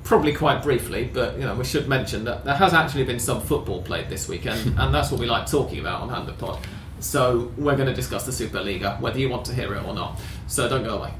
probably 0.04 0.34
quite 0.34 0.62
briefly, 0.62 1.10
but 1.12 1.34
you 1.34 1.44
know 1.44 1.54
we 1.54 1.64
should 1.64 1.88
mention 1.88 2.24
that 2.24 2.44
there 2.44 2.54
has 2.54 2.72
actually 2.72 3.04
been 3.04 3.18
some 3.18 3.40
football 3.40 3.82
played 3.82 4.08
this 4.08 4.28
weekend, 4.28 4.74
and 4.78 4.94
that's 4.94 5.10
what 5.10 5.18
we 5.18 5.26
like 5.26 5.50
talking 5.50 5.80
about 5.80 6.02
on 6.02 6.10
Hand 6.10 6.28
of 6.28 6.38
Pod. 6.38 6.60
So 7.04 7.52
we're 7.58 7.76
going 7.76 7.86
to 7.86 7.94
discuss 7.94 8.24
the 8.24 8.32
Superliga, 8.32 8.98
whether 8.98 9.18
you 9.18 9.28
want 9.28 9.44
to 9.44 9.54
hear 9.54 9.74
it 9.74 9.84
or 9.84 9.94
not. 9.94 10.18
So 10.46 10.68
don't 10.68 10.84
go 10.84 10.96
away. 10.98 11.12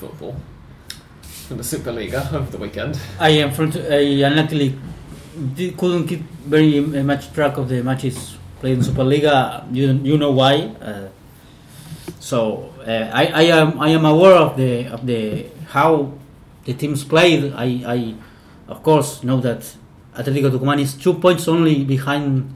Football 0.00 0.34
from 1.46 1.58
the 1.58 1.62
Superliga 1.62 2.32
over 2.32 2.50
the 2.50 2.58
weekend. 2.58 2.98
I 3.18 3.30
am 3.44 3.50
from 3.52 3.72
I 3.90 4.24
unluckily 4.28 4.78
couldn't 5.76 6.06
keep 6.08 6.22
very 6.46 6.78
uh, 6.78 7.02
much 7.04 7.32
track 7.32 7.56
of 7.58 7.68
the 7.68 7.82
matches 7.82 8.36
played 8.60 8.78
in 8.78 8.84
Superliga. 8.84 9.64
You 9.72 9.92
you 10.02 10.16
know 10.16 10.32
why? 10.32 10.54
Uh, 10.80 11.08
so 12.20 12.72
uh, 12.86 13.10
I, 13.12 13.24
I 13.26 13.42
am 13.60 13.80
I 13.80 13.88
am 13.90 14.04
aware 14.04 14.36
of 14.36 14.56
the 14.56 14.86
of 14.88 15.06
the 15.06 15.46
how 15.68 16.12
the 16.64 16.74
teams 16.74 17.04
played. 17.04 17.52
I, 17.54 17.66
I 17.86 18.14
of 18.68 18.82
course 18.82 19.22
know 19.22 19.40
that 19.40 19.60
Atletico 20.16 20.50
Tucumán 20.50 20.80
is 20.80 20.94
two 20.94 21.14
points 21.14 21.48
only 21.48 21.84
behind 21.84 22.54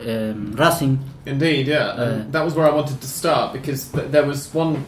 um, 0.00 0.52
Racing. 0.52 0.98
Indeed, 1.26 1.68
yeah. 1.68 1.86
Uh, 1.94 2.24
that 2.30 2.42
was 2.44 2.54
where 2.54 2.66
I 2.66 2.74
wanted 2.74 3.00
to 3.00 3.06
start 3.06 3.52
because 3.52 3.88
th- 3.92 4.10
there 4.10 4.24
was 4.26 4.52
one 4.54 4.84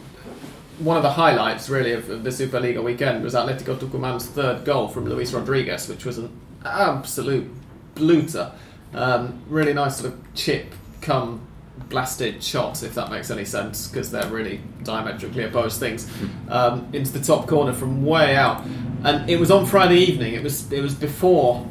one 0.79 0.97
of 0.97 1.03
the 1.03 1.11
highlights 1.11 1.69
really 1.69 1.93
of, 1.93 2.09
of 2.09 2.23
the 2.23 2.29
Superliga 2.29 2.83
weekend 2.83 3.23
was 3.23 3.33
Atletico 3.33 3.77
Tucumán's 3.77 4.25
third 4.27 4.65
goal 4.65 4.87
from 4.87 5.05
Luis 5.05 5.33
Rodriguez, 5.33 5.87
which 5.87 6.05
was 6.05 6.17
an 6.17 6.29
absolute 6.63 7.49
bluter. 7.95 8.51
Um, 8.93 9.41
really 9.47 9.73
nice 9.73 9.97
sort 9.97 10.13
of 10.13 10.33
chip 10.33 10.73
come 11.01 11.41
blasted 11.89 12.41
shots, 12.43 12.83
if 12.83 12.95
that 12.95 13.11
makes 13.11 13.29
any 13.29 13.45
sense, 13.45 13.87
because 13.87 14.09
they're 14.11 14.29
really 14.29 14.61
diametrically 14.83 15.43
opposed 15.43 15.79
things. 15.79 16.09
Um, 16.49 16.87
into 16.93 17.11
the 17.11 17.19
top 17.21 17.47
corner 17.47 17.73
from 17.73 18.05
way 18.05 18.35
out, 18.35 18.65
and 19.03 19.29
it 19.29 19.39
was 19.39 19.51
on 19.51 19.65
Friday 19.65 19.97
evening. 19.97 20.33
It 20.33 20.43
was 20.43 20.71
it 20.71 20.81
was 20.81 20.95
before 20.95 21.67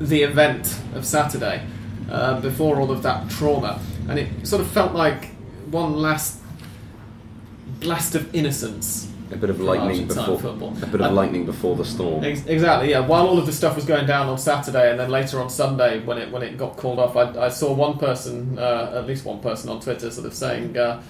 the 0.00 0.22
event 0.22 0.78
of 0.94 1.04
Saturday. 1.04 1.66
uh, 2.10 2.40
before 2.40 2.80
all 2.80 2.90
of 2.90 3.02
that 3.02 3.30
trauma, 3.30 3.80
and 4.08 4.18
it 4.18 4.46
sort 4.46 4.60
of 4.60 4.68
felt 4.68 4.94
like 4.94 5.26
one 5.70 5.94
last 5.94 6.39
blast 7.80 8.14
of 8.14 8.32
innocence. 8.34 9.08
A 9.32 9.36
bit 9.36 9.48
of 9.50 9.60
lightning 9.60 10.08
before 10.08 10.38
football. 10.40 10.70
a 10.82 10.86
bit 10.86 10.94
of 10.96 11.00
And- 11.02 11.14
lightning 11.14 11.46
before 11.46 11.76
the 11.76 11.84
storm. 11.84 12.24
Ex- 12.24 12.44
Exactly, 12.46 12.90
yeah. 12.90 12.98
While 12.98 13.28
all 13.28 13.38
of 13.38 13.46
the 13.46 13.52
stuff 13.52 13.76
was 13.76 13.84
going 13.84 14.06
down 14.06 14.28
on 14.28 14.38
Saturday, 14.38 14.90
and 14.90 14.98
then 14.98 15.08
later 15.08 15.40
on 15.40 15.48
Sunday, 15.48 16.00
when 16.04 16.18
it 16.18 16.32
when 16.32 16.42
it 16.42 16.58
got 16.58 16.76
called 16.76 16.98
off, 16.98 17.16
I, 17.16 17.46
I 17.46 17.48
saw 17.48 17.72
one 17.72 17.96
person, 17.96 18.58
uh, 18.58 18.92
at 18.96 19.06
least 19.06 19.24
one 19.24 19.38
person 19.38 19.70
on 19.70 19.78
Twitter, 19.80 20.10
sort 20.10 20.26
of 20.26 20.34
saying, 20.34 20.76
uh, 20.76 21.00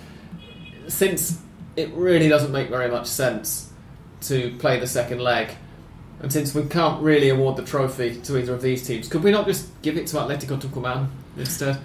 since 0.89 1.39
it 1.77 1.91
really 1.95 2.29
doesn't 2.29 2.53
make 2.53 2.69
very 2.69 2.91
much 2.91 3.07
sense 3.07 3.71
to 4.23 4.55
play 4.59 4.79
the 4.79 4.87
second 4.87 5.21
leg, 5.21 5.49
and 6.21 6.31
since 6.31 6.55
we 6.55 6.63
can't 6.65 7.03
really 7.03 7.31
award 7.31 7.57
the 7.57 7.63
trophy 7.65 8.21
to 8.21 8.37
either 8.39 8.53
of 8.53 8.61
these 8.61 8.87
teams, 8.87 9.09
could 9.09 9.23
we 9.23 9.31
not 9.31 9.47
just 9.47 9.69
give 9.81 9.97
it 9.97 10.07
to 10.09 10.17
Atletico 10.19 10.61
Tucumán 10.61 11.07
instead? 11.39 11.79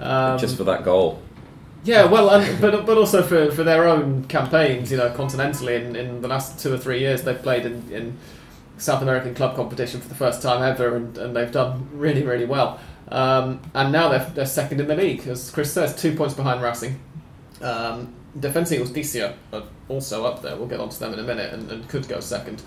Um, 0.00 0.38
Just 0.38 0.56
for 0.58 0.64
that 0.64 0.84
goal. 0.84 1.20
Yeah, 1.84 2.04
well, 2.04 2.30
and, 2.30 2.60
but 2.60 2.86
but 2.86 2.96
also 2.98 3.22
for, 3.22 3.50
for 3.52 3.64
their 3.64 3.88
own 3.88 4.24
campaigns, 4.24 4.90
you 4.90 4.96
know, 4.98 5.10
continentally 5.10 5.80
in, 5.80 5.96
in 5.96 6.20
the 6.20 6.28
last 6.28 6.58
two 6.58 6.72
or 6.72 6.78
three 6.78 7.00
years, 7.00 7.22
they've 7.22 7.42
played 7.42 7.66
in, 7.66 7.90
in 7.90 8.18
South 8.78 9.02
American 9.02 9.34
club 9.34 9.56
competition 9.56 10.00
for 10.00 10.08
the 10.08 10.14
first 10.14 10.42
time 10.42 10.62
ever, 10.62 10.96
and, 10.96 11.16
and 11.18 11.34
they've 11.34 11.52
done 11.52 11.88
really 11.92 12.22
really 12.22 12.46
well. 12.46 12.80
Um, 13.10 13.60
and 13.74 13.90
now 13.90 14.08
they're, 14.10 14.30
they're 14.34 14.46
second 14.46 14.80
in 14.80 14.86
the 14.86 14.94
league, 14.94 15.26
as 15.28 15.50
Chris 15.50 15.72
says, 15.72 15.96
two 15.96 16.14
points 16.14 16.34
behind 16.34 16.62
Racing. 16.62 17.00
Um, 17.62 18.12
Defensa 18.38 18.72
y 18.72 18.84
Justicia 18.84 19.34
are 19.52 19.62
also 19.88 20.26
up 20.26 20.42
there. 20.42 20.54
We'll 20.56 20.68
get 20.68 20.80
onto 20.80 20.98
them 20.98 21.14
in 21.14 21.18
a 21.18 21.22
minute, 21.22 21.52
and, 21.54 21.70
and 21.70 21.88
could 21.88 22.06
go 22.06 22.20
second 22.20 22.62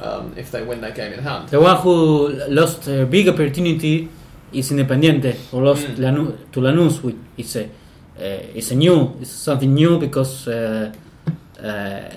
um, 0.00 0.32
if 0.36 0.50
they 0.50 0.62
win 0.62 0.80
their 0.80 0.92
game 0.92 1.12
in 1.12 1.20
hand. 1.22 1.50
The 1.50 1.60
one 1.60 1.76
who 1.76 2.28
lost 2.48 2.88
a 2.88 3.04
big 3.04 3.28
opportunity 3.28 4.08
is 4.52 4.70
Independiente, 4.70 5.34
who 5.50 5.60
lost 5.60 5.86
Mm. 5.86 6.52
To 6.52 6.60
Lanús, 6.60 7.02
which 7.02 7.16
is 7.36 7.56
a 7.56 7.68
it's 8.18 8.70
a 8.70 8.74
new, 8.74 9.16
it's 9.20 9.30
something 9.30 9.72
new 9.74 9.98
because 9.98 10.46
uh, 10.48 10.92
uh, 11.58 11.62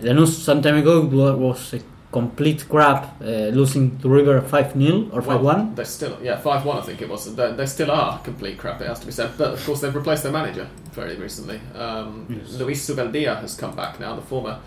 Lanús 0.02 0.30
some 0.44 0.62
time 0.62 0.78
ago 0.78 1.02
wa- 1.02 1.34
was 1.34 1.74
a 1.74 1.80
complete 2.12 2.68
crap, 2.70 3.22
uh, 3.22 3.26
losing 3.52 3.98
to 4.00 4.08
River 4.10 4.42
five 4.42 4.72
0 4.74 5.10
or 5.12 5.22
five 5.22 5.42
Well, 5.42 5.56
one. 5.58 5.76
They're 5.76 5.86
still, 5.86 6.18
yeah, 6.24 6.38
five 6.38 6.66
one. 6.66 6.78
I 6.78 6.82
think 6.82 7.02
it 7.02 7.10
was. 7.10 7.36
They, 7.36 7.52
they 7.54 7.66
still 7.66 7.92
are 7.92 8.20
complete 8.20 8.58
crap. 8.58 8.80
It 8.82 8.88
has 8.88 9.00
to 9.02 9.06
be 9.06 9.12
said. 9.12 9.32
But 9.38 9.54
of 9.54 9.66
course, 9.66 9.82
they've 9.82 9.94
replaced 9.96 10.24
their 10.24 10.32
manager 10.32 10.68
very 10.94 11.16
recently. 11.16 11.60
Um, 11.76 12.26
Yes. 12.30 12.54
Luis 12.60 12.88
Zubeldía 12.90 13.40
has 13.42 13.56
come 13.56 13.76
back 13.76 14.00
now. 14.00 14.16
The 14.16 14.22
former 14.22 14.60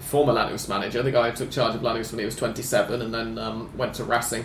former 0.00 0.32
Lanús 0.32 0.68
manager, 0.68 1.02
the 1.02 1.12
guy 1.12 1.30
who 1.30 1.36
took 1.36 1.50
charge 1.50 1.74
of 1.76 1.80
Lanús 1.82 2.10
when 2.10 2.18
he 2.18 2.24
was 2.24 2.34
27 2.34 3.00
and 3.02 3.14
then 3.14 3.38
um, 3.38 3.70
went 3.76 3.94
to 3.94 4.04
Racing. 4.04 4.44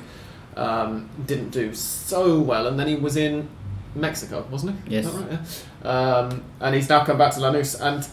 Um, 0.55 1.09
didn't 1.25 1.49
do 1.51 1.73
so 1.73 2.39
well, 2.39 2.67
and 2.67 2.79
then 2.79 2.87
he 2.87 2.95
was 2.95 3.15
in 3.15 3.47
Mexico, 3.95 4.45
wasn't 4.49 4.75
he? 4.85 4.95
Yes. 4.95 5.05
Right? 5.05 5.39
Yeah. 5.83 5.89
Um, 5.89 6.43
and 6.59 6.75
he's 6.75 6.89
now 6.89 7.03
come 7.05 7.17
back 7.17 7.33
to 7.33 7.39
Lanús 7.39 7.79
and 7.79 8.07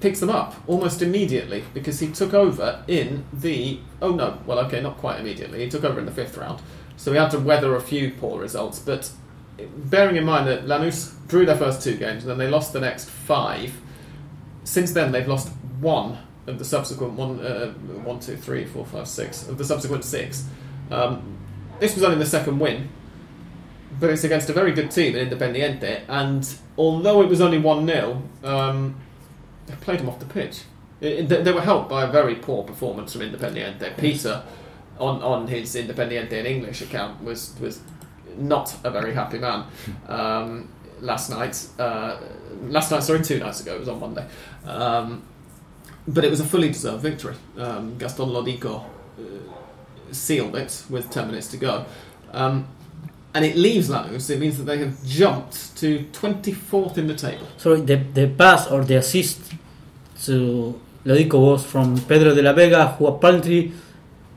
picks 0.00 0.20
them 0.20 0.30
up 0.30 0.54
almost 0.66 1.02
immediately 1.02 1.64
because 1.74 2.00
he 2.00 2.08
took 2.08 2.32
over 2.32 2.84
in 2.86 3.24
the 3.32 3.80
oh 4.00 4.12
no 4.12 4.38
well 4.46 4.58
okay 4.60 4.80
not 4.80 4.96
quite 4.96 5.18
immediately 5.18 5.64
he 5.64 5.68
took 5.68 5.82
over 5.82 5.98
in 5.98 6.06
the 6.06 6.12
fifth 6.12 6.36
round 6.36 6.60
so 6.96 7.10
he 7.10 7.18
had 7.18 7.30
to 7.30 7.38
weather 7.38 7.74
a 7.74 7.80
few 7.80 8.12
poor 8.12 8.40
results 8.40 8.78
but 8.78 9.10
bearing 9.76 10.16
in 10.16 10.24
mind 10.24 10.46
that 10.46 10.66
Lanús 10.66 11.14
drew 11.26 11.44
their 11.44 11.56
first 11.56 11.82
two 11.82 11.96
games 11.96 12.22
and 12.22 12.30
then 12.30 12.38
they 12.38 12.48
lost 12.48 12.72
the 12.72 12.80
next 12.80 13.08
five 13.10 13.74
since 14.62 14.92
then 14.92 15.10
they've 15.10 15.26
lost 15.26 15.48
one 15.80 16.18
of 16.46 16.58
the 16.58 16.64
subsequent 16.64 17.14
one 17.14 17.40
uh, 17.40 17.72
one 18.04 18.20
two 18.20 18.36
three 18.36 18.64
four 18.64 18.86
five 18.86 19.08
six 19.08 19.48
of 19.48 19.58
the 19.58 19.64
subsequent 19.64 20.04
six 20.04 20.46
um, 20.90 21.36
this 21.80 21.94
was 21.94 22.04
only 22.04 22.18
the 22.18 22.26
second 22.26 22.58
win 22.58 22.88
but 24.00 24.10
it's 24.10 24.24
against 24.24 24.48
a 24.50 24.52
very 24.52 24.72
good 24.72 24.90
team 24.90 25.16
in 25.16 25.28
Independiente 25.28 26.02
and 26.08 26.48
although 26.76 27.22
it 27.22 27.28
was 27.28 27.40
only 27.40 27.58
1-0 27.60 28.44
um, 28.44 28.94
they 29.66 29.74
played 29.76 30.00
them 30.00 30.08
off 30.08 30.18
the 30.18 30.26
pitch. 30.26 30.62
It- 31.00 31.30
it- 31.32 31.44
they 31.44 31.52
were 31.52 31.60
helped 31.60 31.88
by 31.88 32.04
a 32.04 32.10
very 32.10 32.34
poor 32.36 32.64
performance 32.64 33.12
from 33.12 33.22
Independiente. 33.22 33.96
Peter, 33.98 34.42
on, 34.98 35.22
on 35.22 35.46
his 35.46 35.74
Independiente 35.76 36.32
in 36.32 36.46
English 36.46 36.80
account, 36.82 37.22
was 37.22 37.54
was 37.60 37.80
not 38.36 38.74
a 38.84 38.90
very 38.90 39.14
happy 39.14 39.38
man 39.38 39.64
um, 40.08 40.68
last 41.00 41.30
night. 41.30 41.66
Uh, 41.78 42.16
last 42.68 42.90
night, 42.90 43.02
sorry, 43.02 43.22
two 43.22 43.38
nights 43.38 43.60
ago. 43.60 43.74
It 43.76 43.80
was 43.80 43.88
on 43.88 44.00
Monday. 44.00 44.26
Um, 44.66 45.22
but 46.06 46.24
it 46.24 46.30
was 46.30 46.40
a 46.40 46.44
fully 46.44 46.68
deserved 46.68 47.02
victory. 47.02 47.34
Um, 47.56 47.96
Gaston 47.98 48.28
Lodico 48.30 48.84
uh, 49.18 49.22
sealed 50.12 50.56
it 50.56 50.84
with 50.88 51.10
10 51.10 51.26
minutes 51.26 51.48
to 51.48 51.56
go. 51.58 51.84
Um, 52.32 52.66
and 53.34 53.44
it 53.44 53.56
leaves 53.56 53.88
Lanús. 53.88 54.30
It 54.30 54.40
means 54.40 54.58
that 54.58 54.64
they 54.64 54.78
have 54.78 55.04
jumped 55.04 55.76
to 55.78 56.04
24th 56.12 56.98
in 56.98 57.06
the 57.06 57.14
table. 57.14 57.46
So 57.56 57.76
the 57.76 57.96
the 57.96 58.28
pass 58.28 58.70
or 58.70 58.84
the 58.84 58.96
assist 58.96 59.52
to 60.24 60.80
Lodico 61.04 61.40
was 61.40 61.64
from 61.64 61.98
Pedro 62.08 62.34
de 62.34 62.42
la 62.42 62.52
Vega, 62.52 62.88
who 62.98 63.06
apparently 63.06 63.72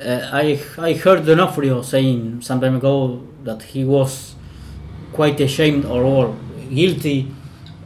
uh, 0.04 0.30
I 0.32 0.60
I 0.78 0.94
heard 0.94 1.26
D'Onofrio 1.26 1.82
saying 1.82 2.42
some 2.42 2.60
time 2.62 2.76
ago 2.76 3.24
that 3.44 3.64
he 3.64 3.84
was 3.84 4.36
quite 5.14 5.40
ashamed 5.42 5.86
or, 5.86 6.04
or 6.04 6.36
guilty 6.70 7.28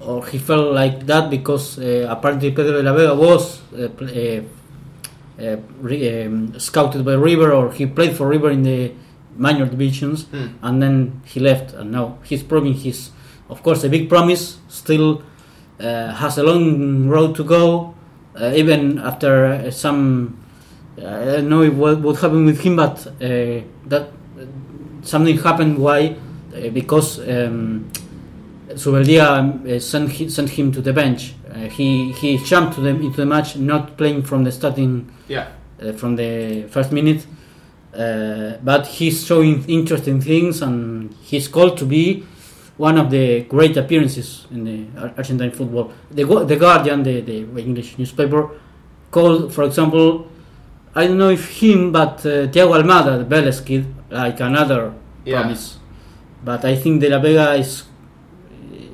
or 0.01 0.25
he 0.27 0.37
felt 0.37 0.73
like 0.73 1.05
that 1.07 1.29
because 1.29 1.79
uh, 1.79 2.07
apparently 2.09 2.51
Pedro 2.51 2.73
de 2.73 2.83
la 2.83 2.93
Vega 2.93 3.15
was 3.15 3.61
uh, 3.73 3.87
uh, 3.87 4.41
uh, 5.41 5.57
re- 5.81 6.25
um, 6.25 6.59
scouted 6.59 7.03
by 7.03 7.13
River 7.13 7.51
or 7.51 7.71
he 7.71 7.85
played 7.85 8.15
for 8.15 8.27
River 8.27 8.51
in 8.51 8.63
the 8.63 8.93
minor 9.37 9.65
divisions 9.65 10.25
Hmm. 10.31 10.47
and 10.61 10.81
then 10.81 11.21
he 11.25 11.39
left 11.39 11.73
and 11.73 11.91
now 11.91 12.17
he's 12.23 12.43
proving 12.43 12.73
his 12.73 13.11
of 13.49 13.61
course 13.63 13.83
a 13.83 13.89
big 13.89 14.07
promise 14.09 14.57
still 14.69 15.21
uh, 15.79 16.11
has 16.13 16.37
a 16.37 16.43
long 16.43 17.07
road 17.09 17.35
to 17.35 17.43
go 17.43 17.93
uh, 18.39 18.51
even 18.55 18.97
after 18.99 19.45
uh, 19.45 19.71
some 19.71 20.37
uh, 21.01 21.05
I 21.07 21.25
don't 21.25 21.49
know 21.49 21.69
what, 21.71 21.99
what 21.99 22.15
happened 22.21 22.45
with 22.45 22.61
him 22.61 22.75
but 22.77 23.05
uh, 23.07 23.61
that 23.89 24.07
something 25.03 25.37
happened 25.37 25.77
why 25.77 26.15
uh, 26.55 26.69
because 26.69 27.19
um, 27.19 27.89
Zubeldía 28.69 29.27
uh, 29.67 29.79
sent, 29.79 30.31
sent 30.31 30.49
him 30.49 30.71
to 30.71 30.81
the 30.81 30.93
bench 30.93 31.33
uh, 31.53 31.69
he 31.69 32.11
he 32.13 32.37
jumped 32.37 32.75
to 32.75 32.81
the, 32.81 32.89
into 32.89 33.17
the 33.17 33.25
match 33.25 33.55
not 33.57 33.97
playing 33.97 34.23
from 34.23 34.43
the 34.43 34.51
starting 34.51 35.09
Yeah. 35.27 35.47
uh, 35.81 35.91
from 35.93 36.15
the 36.15 36.63
first 36.69 36.91
minute. 36.91 37.25
Uh, 37.95 38.57
but 38.63 38.87
he's 38.87 39.25
showing 39.25 39.63
interesting 39.69 40.19
things, 40.21 40.61
and 40.61 41.13
he's 41.23 41.47
called 41.47 41.77
to 41.77 41.85
be 41.85 42.23
one 42.77 42.97
of 42.97 43.09
the 43.09 43.41
great 43.43 43.77
appearances 43.77 44.47
in 44.51 44.63
the 44.65 44.85
Argentine 45.17 45.51
football. 45.51 45.93
The, 46.11 46.25
the 46.45 46.57
Guardian, 46.57 47.03
the, 47.03 47.21
the 47.21 47.37
English 47.61 47.97
newspaper, 47.97 48.49
called, 49.11 49.53
for 49.53 49.63
example, 49.63 50.27
I 50.93 51.07
don't 51.07 51.17
know 51.17 51.29
if 51.29 51.61
him, 51.61 51.91
but 51.91 52.19
uh, 52.25 52.47
Thiago 52.47 52.81
Almada, 52.81 53.17
the 53.17 53.35
Vélez 53.35 53.65
kid, 53.65 53.85
like 54.09 54.39
another 54.41 54.93
Yeah. 55.25 55.41
promise. 55.41 55.79
But 56.43 56.65
I 56.65 56.75
think 56.75 57.01
De 57.01 57.09
La 57.09 57.19
Vega 57.19 57.53
is 57.55 57.83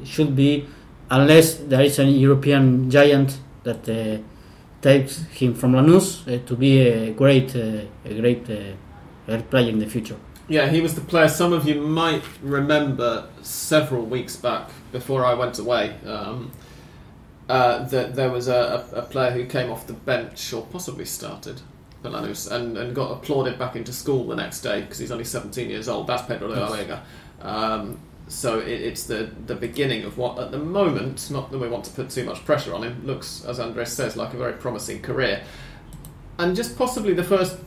should 0.04 0.36
be, 0.36 0.66
unless 1.10 1.56
there 1.56 1.82
is 1.82 2.00
an 2.00 2.10
European 2.10 2.90
giant 2.90 3.38
that 3.64 3.88
uh, 3.90 4.18
takes 4.82 5.24
him 5.40 5.54
from 5.54 5.74
Lanús 5.74 6.28
uh, 6.28 6.40
to 6.46 6.56
be 6.56 6.80
a 6.82 7.12
great, 7.14 7.56
uh, 7.56 7.86
a 8.06 8.14
great 8.20 8.50
player 9.50 9.70
in 9.70 9.80
the 9.80 9.88
future. 9.88 10.18
Yeah, 10.48 10.68
he 10.70 10.82
was 10.82 10.96
the 10.96 11.02
player 11.02 11.30
some 11.30 11.54
of 11.54 11.68
you 11.68 11.80
might 11.80 12.24
remember 12.42 13.30
several 13.42 14.06
weeks 14.06 14.36
back 14.36 14.70
before 14.92 15.26
I 15.26 15.34
went 15.34 15.60
away. 15.60 15.96
Um, 16.06 16.52
uh, 17.50 17.84
that 17.86 18.16
there 18.16 18.32
was 18.32 18.48
a, 18.48 18.88
a, 18.94 19.02
player 19.02 19.32
who 19.32 19.46
came 19.46 19.70
off 19.70 19.86
the 19.86 19.94
bench 19.94 20.54
or 20.54 20.66
possibly 20.68 21.04
started 21.04 21.60
for 22.02 22.10
Lanús 22.10 22.50
and, 22.50 22.78
and 22.78 22.96
got 22.96 23.12
applauded 23.12 23.60
back 23.60 23.76
into 23.76 23.92
school 23.92 24.26
the 24.28 24.36
next 24.36 24.62
day 24.62 24.82
because 24.82 25.00
he's 25.00 25.12
only 25.12 25.26
17 25.26 25.70
years 25.70 25.90
old. 25.90 26.08
That's 26.08 26.22
Pedro 26.24 26.48
de 26.48 26.60
la 26.60 26.74
Vega. 26.74 27.04
Um, 27.42 28.00
so 28.30 28.60
it, 28.60 28.70
it's 28.70 29.04
the, 29.04 29.30
the 29.48 29.56
beginning 29.56 30.04
of 30.04 30.18
what, 30.18 30.40
at 30.40 30.52
the 30.52 30.60
moment, 30.60 31.30
not 31.30 31.52
that 31.52 31.58
we 31.58 31.68
want 31.68 31.84
to 31.86 31.92
put 31.92 32.10
too 32.10 32.24
much 32.24 32.46
pressure 32.46 32.74
on 32.74 32.84
him, 32.84 33.06
looks, 33.06 33.44
as 33.44 33.60
Andres 33.60 33.92
says, 33.92 34.16
like 34.16 34.34
a 34.34 34.38
very 34.38 34.54
promising 34.54 35.02
career. 35.02 35.44
And 36.40 36.56
just 36.56 36.78
possibly 36.78 37.14
the 37.14 37.24
first 37.24 37.58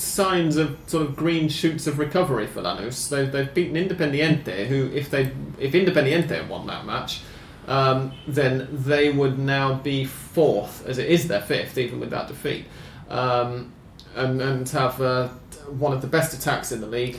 signs 0.00 0.56
of 0.56 0.76
sort 0.86 1.06
of 1.06 1.16
green 1.16 1.48
shoots 1.48 1.86
of 1.86 1.98
recovery 1.98 2.46
for 2.46 2.62
Lanús. 2.62 3.08
They, 3.08 3.26
they've 3.26 3.52
beaten 3.52 3.74
Independiente, 3.74 4.66
who, 4.66 4.90
if 4.94 5.10
they 5.10 5.32
if 5.58 5.72
Independiente 5.72 6.30
had 6.30 6.48
won 6.48 6.66
that 6.66 6.86
match, 6.86 7.22
um, 7.66 8.12
then 8.26 8.68
they 8.70 9.10
would 9.10 9.38
now 9.38 9.74
be 9.74 10.04
fourth, 10.04 10.86
as 10.86 10.98
it 10.98 11.08
is 11.08 11.28
their 11.28 11.42
fifth, 11.42 11.78
even 11.78 12.00
with 12.00 12.10
that 12.10 12.28
defeat, 12.28 12.64
um, 13.10 13.72
and, 14.16 14.40
and 14.40 14.68
have 14.70 15.00
uh, 15.00 15.28
one 15.68 15.92
of 15.92 16.00
the 16.00 16.08
best 16.08 16.32
attacks 16.34 16.72
in 16.72 16.80
the 16.80 16.86
league. 16.86 17.18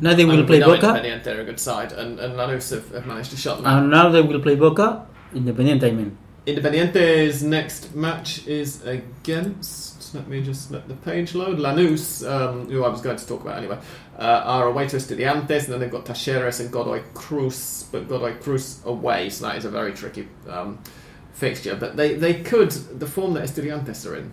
Now 0.00 0.14
they 0.14 0.24
will 0.24 0.46
play 0.46 0.60
Boca, 0.60 0.86
Independiente 0.86 1.26
are 1.26 1.40
a 1.40 1.44
good 1.44 1.60
side, 1.60 1.92
and, 1.92 2.18
and 2.20 2.34
Lanús 2.34 2.70
have, 2.70 2.90
have 2.90 3.06
managed 3.06 3.30
to 3.30 3.36
shut 3.36 3.58
them 3.58 3.66
out. 3.66 3.82
and 3.82 3.90
now 3.90 4.08
they 4.08 4.22
will 4.22 4.40
play 4.40 4.54
Boca. 4.54 5.06
Independiente, 5.34 5.84
I 5.84 5.90
mean. 5.90 6.16
Independiente's 6.46 7.42
next 7.42 7.94
match 7.94 8.46
is 8.46 8.84
against. 8.86 9.89
Let 10.14 10.28
me 10.28 10.42
just 10.42 10.70
let 10.70 10.88
the 10.88 10.94
page 10.94 11.34
load. 11.34 11.58
Lanús, 11.58 12.28
um, 12.28 12.68
who 12.68 12.84
I 12.84 12.88
was 12.88 13.00
going 13.00 13.16
to 13.16 13.26
talk 13.26 13.42
about 13.42 13.58
anyway, 13.58 13.78
uh, 14.18 14.42
are 14.44 14.66
away 14.66 14.88
to 14.88 14.96
Estudiantes, 14.96 15.64
and 15.64 15.72
then 15.72 15.80
they've 15.80 15.90
got 15.90 16.04
Talleres 16.04 16.60
and 16.60 16.70
Godoy 16.70 17.02
Cruz, 17.14 17.86
but 17.92 18.08
Godoy 18.08 18.34
Cruz 18.34 18.80
away, 18.84 19.30
so 19.30 19.46
that 19.46 19.56
is 19.56 19.64
a 19.64 19.70
very 19.70 19.92
tricky 19.92 20.28
um, 20.48 20.78
fixture. 21.32 21.76
But 21.76 21.96
they, 21.96 22.14
they 22.14 22.42
could, 22.42 22.70
the 22.70 23.06
form 23.06 23.34
that 23.34 23.44
Estudiantes 23.44 24.10
are 24.10 24.16
in, 24.16 24.32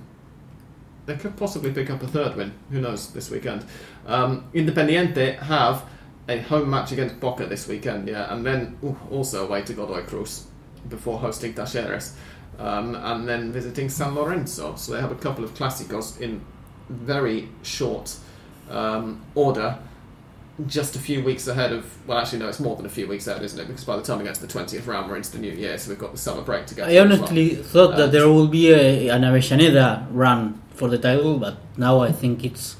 they 1.05 1.15
could 1.15 1.38
possibly 1.38 1.71
pick 1.71 1.89
up 1.89 2.01
a 2.03 2.07
third 2.07 2.36
win. 2.36 2.53
Who 2.71 2.82
knows 2.82 3.13
this 3.13 3.30
weekend? 3.30 3.65
Um, 4.05 4.49
Independiente 4.53 5.39
have 5.39 5.86
a 6.28 6.39
home 6.39 6.69
match 6.69 6.91
against 6.91 7.19
Boca 7.19 7.45
this 7.45 7.67
weekend, 7.67 8.07
yeah, 8.07 8.34
and 8.34 8.45
then 8.45 8.78
ooh, 8.84 8.97
also 9.11 9.45
away 9.45 9.61
to 9.61 9.73
Godoy 9.73 10.03
Cruz 10.03 10.47
before 10.89 11.19
hosting 11.19 11.53
Talleres, 11.53 12.13
um, 12.60 12.95
and 12.95 13.28
then 13.28 13.51
visiting 13.51 13.89
San 13.89 14.16
Lorenzo. 14.16 14.76
So 14.76 14.93
they 14.93 15.01
have 15.01 15.12
a 15.12 15.16
couple 15.16 15.43
of 15.43 15.53
clásicos 15.53 16.20
in 16.20 16.41
very 16.89 17.49
short 17.64 18.18
um, 18.70 19.22
order. 19.36 19.80
Just 20.66 20.95
a 20.95 20.99
few 20.99 21.24
weeks 21.24 21.47
ahead 21.47 21.72
of, 21.72 21.86
well, 22.08 22.18
actually, 22.18 22.39
no, 22.39 22.47
it's 22.47 22.60
more 22.60 22.76
than 22.76 22.88
a 22.88 22.89
few 22.89 23.08
weeks 23.08 23.28
ahead, 23.28 23.43
isn't 23.43 23.60
it? 23.60 23.68
Because 23.68 23.84
by 23.84 23.95
the 23.95 24.01
time 24.01 24.18
we 24.18 24.24
get 24.24 24.34
to 24.36 24.45
the 24.45 24.51
20th 24.51 24.88
round, 24.88 25.08
we're 25.08 25.18
into 25.18 25.32
the 25.32 25.38
new 25.38 25.51
year, 25.51 25.78
so 25.78 25.89
we've 25.89 25.99
got 25.99 26.12
the 26.12 26.18
summer 26.18 26.41
break 26.41 26.66
to 26.68 26.76
get 26.76 26.88
I 26.88 26.95
as 26.95 26.95
well. 26.95 27.20
honestly 27.20 27.55
thought 27.55 27.95
that 27.97 28.12
there 28.12 28.28
will 28.28 28.47
be 28.47 28.72
a, 28.72 29.10
an 29.10 29.22
Avellaneda 29.22 30.08
run 30.10 30.60
for 30.74 30.89
the 30.89 30.97
title, 30.97 31.38
but 31.38 31.58
now 31.78 31.99
I 31.99 32.12
think 32.12 32.43
it's. 32.43 32.76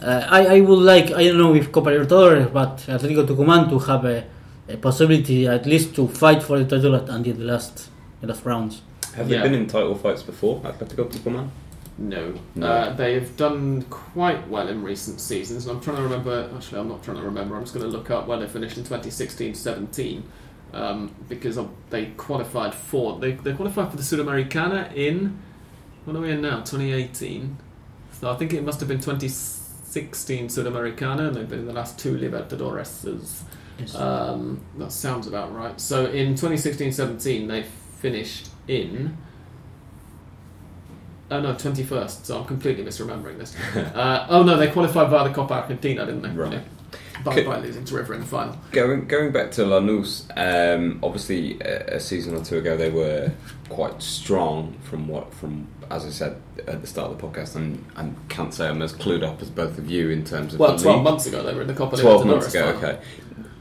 Uh, 0.00 0.24
I, 0.28 0.58
I 0.58 0.60
would 0.60 0.78
like, 0.78 1.10
I 1.10 1.24
don't 1.24 1.38
know 1.38 1.54
if 1.54 1.72
Copa 1.72 1.90
Libertadores, 1.90 2.52
but 2.52 2.76
Atletico 2.86 3.26
Tucumán 3.26 3.70
to 3.70 3.78
have 3.80 4.04
a, 4.04 4.24
a 4.68 4.76
possibility 4.76 5.48
at 5.48 5.66
least 5.66 5.96
to 5.96 6.06
fight 6.06 6.44
for 6.44 6.62
the 6.62 6.64
title 6.64 6.94
at, 6.94 7.08
until 7.08 7.34
the 7.34 7.44
last, 7.44 7.88
the 8.20 8.28
last 8.28 8.44
rounds. 8.44 8.82
Have 9.16 9.30
Yeah. 9.30 9.38
they 9.42 9.48
been 9.50 9.60
in 9.62 9.66
title 9.66 9.94
fights 9.94 10.22
before? 10.22 10.60
Atletico 10.60 11.10
Tucumán? 11.10 11.48
No. 11.98 12.34
No. 12.54 12.66
Uh, 12.66 12.92
they've 12.94 13.34
done 13.36 13.82
quite 13.88 14.48
well 14.48 14.68
in 14.68 14.82
recent 14.82 15.20
seasons, 15.20 15.66
and 15.66 15.76
I'm 15.76 15.82
trying 15.82 15.96
to 15.96 16.02
remember. 16.02 16.50
Actually, 16.54 16.80
I'm 16.80 16.88
not 16.88 17.02
trying 17.02 17.16
to 17.16 17.22
remember. 17.22 17.56
I'm 17.56 17.62
just 17.62 17.74
going 17.74 17.90
to 17.90 17.96
look 17.96 18.10
up 18.10 18.26
where 18.26 18.38
they 18.38 18.46
finished 18.46 18.76
in 18.76 18.84
2016-17 18.84 20.22
um, 20.74 21.14
because 21.28 21.56
of, 21.56 21.70
they 21.88 22.06
qualified 22.18 22.74
for 22.74 23.18
they, 23.18 23.32
they 23.32 23.54
qualified 23.54 23.90
for 23.90 23.96
the 23.96 24.02
Sudamericana 24.02 24.94
in 24.94 25.38
what 26.04 26.14
are 26.16 26.20
we 26.20 26.30
in 26.30 26.42
now? 26.42 26.56
2018. 26.60 27.56
So 28.12 28.30
I 28.30 28.36
think 28.36 28.52
it 28.52 28.62
must 28.62 28.80
have 28.80 28.88
been 28.88 29.00
2016 29.00 30.48
Sudamericana, 30.48 31.28
and 31.28 31.36
they've 31.36 31.48
been 31.48 31.60
in 31.60 31.66
the 31.66 31.72
last 31.72 31.98
two 31.98 32.16
Libertadores. 32.16 33.42
Yes. 33.78 33.94
Um, 33.94 34.60
that 34.78 34.92
sounds 34.92 35.26
about 35.26 35.54
right. 35.54 35.80
So 35.80 36.06
in 36.06 36.34
2016-17, 36.34 37.48
they 37.48 37.62
finished 38.00 38.48
in. 38.68 39.16
Oh 41.30 41.40
no, 41.40 41.54
21st. 41.54 42.24
So 42.24 42.38
I'm 42.38 42.44
completely 42.44 42.84
misremembering 42.84 43.38
this. 43.38 43.56
uh, 43.76 44.26
oh 44.30 44.42
no, 44.44 44.56
they 44.56 44.70
qualified 44.70 45.10
via 45.10 45.28
the 45.28 45.34
Copa 45.34 45.54
Argentina, 45.54 46.06
didn't 46.06 46.22
they? 46.22 46.30
Right. 46.30 46.52
Yeah. 46.52 46.60
By, 47.24 47.34
Could- 47.34 47.46
by 47.46 47.58
losing 47.58 47.84
to 47.84 47.94
River 47.96 48.14
in 48.14 48.20
the 48.20 48.26
final. 48.26 48.56
Going 48.72 49.08
going 49.08 49.32
back 49.32 49.50
to 49.52 49.62
Lanús, 49.62 50.26
um, 50.36 51.00
obviously 51.02 51.58
a, 51.60 51.96
a 51.96 52.00
season 52.00 52.34
or 52.36 52.44
two 52.44 52.58
ago 52.58 52.76
they 52.76 52.90
were 52.90 53.32
quite 53.68 54.00
strong 54.02 54.76
from 54.84 55.08
what 55.08 55.32
from 55.34 55.66
as 55.90 56.04
I 56.04 56.10
said 56.10 56.40
at 56.68 56.80
the 56.80 56.86
start 56.86 57.10
of 57.10 57.18
the 57.18 57.26
podcast, 57.26 57.56
and 57.56 57.84
I 57.96 58.08
can't 58.28 58.52
say 58.54 58.68
I'm 58.68 58.82
as 58.82 58.92
clued 58.92 59.24
up 59.24 59.40
as 59.42 59.50
both 59.50 59.78
of 59.78 59.90
you 59.90 60.10
in 60.10 60.24
terms 60.24 60.54
of 60.54 60.60
Well, 60.60 60.78
12 60.78 60.96
league. 60.96 61.04
months 61.04 61.26
ago 61.26 61.42
they 61.42 61.54
were 61.54 61.62
in 61.62 61.68
the 61.68 61.74
Copa 61.74 61.96
12 61.96 62.22
Libertadores 62.22 62.26
months 62.26 62.54
ago, 62.54 62.72
final. 62.74 62.90
okay. 62.90 63.02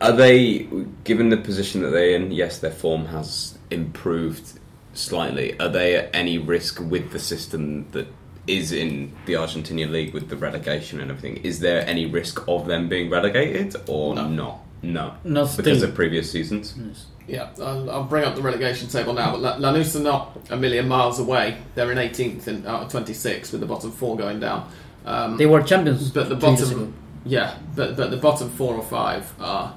Are 0.02 0.12
they, 0.12 0.68
given 1.06 1.30
the 1.30 1.38
position 1.38 1.82
that 1.84 1.90
they're 1.92 2.16
in, 2.16 2.32
yes, 2.32 2.60
their 2.60 2.72
form 2.72 3.06
has 3.06 3.58
improved 3.72 4.60
slightly. 4.98 5.60
Are 5.60 5.70
they 5.70 5.96
at 5.96 6.10
any 6.14 6.38
risk 6.38 6.80
with 6.80 7.12
the 7.12 7.20
system 7.20 7.86
that 7.92 8.08
is 8.48 8.72
in 8.72 9.12
the 9.26 9.34
Argentinian 9.34 9.92
league 9.92 10.14
with 10.14 10.30
the 10.30 10.38
relegation 10.38 11.00
and 11.02 11.10
everything? 11.12 11.38
Is 11.44 11.60
there 11.60 11.86
any 11.88 12.06
risk 12.06 12.48
of 12.48 12.68
them 12.68 12.88
being 12.90 13.10
relegated 13.10 13.76
or 13.88 14.16
No. 14.16 14.28
not? 14.28 14.60
No. 14.82 15.14
Not 15.24 15.56
Because 15.58 15.80
still. 15.80 15.90
of 15.90 15.96
previous 15.96 16.32
seasons? 16.32 16.76
Yes. 16.78 17.06
Yeah, 17.28 17.50
I'll, 17.60 17.90
I'll 17.90 18.04
bring 18.04 18.24
up 18.24 18.36
the 18.36 18.42
relegation 18.44 18.88
table 18.88 19.14
now. 19.14 19.32
But 19.32 19.42
La- 19.42 19.58
Lanús 19.58 19.96
are 19.96 20.04
not 20.04 20.38
a 20.52 20.56
million 20.58 20.88
miles 20.88 21.20
away. 21.20 21.58
They're 21.74 21.92
in 21.92 21.98
18th 21.98 22.48
in, 22.48 22.68
out 22.68 22.84
of 22.84 22.92
26 22.92 23.52
with 23.52 23.62
the 23.62 23.68
bottom 23.68 23.92
four 23.92 24.16
going 24.16 24.40
down. 24.40 24.70
Um, 25.08 25.38
They 25.38 25.48
were 25.48 25.64
champions. 25.64 26.12
But 26.12 26.30
the 26.30 26.36
two 26.36 26.46
years 26.48 26.70
bottom, 26.72 26.94
yeah, 27.26 27.56
but 27.76 27.96
but 27.98 28.12
the 28.12 28.18
bottom 28.18 28.50
four 28.52 28.76
or 28.76 28.84
five 28.84 29.34
are, 29.40 29.76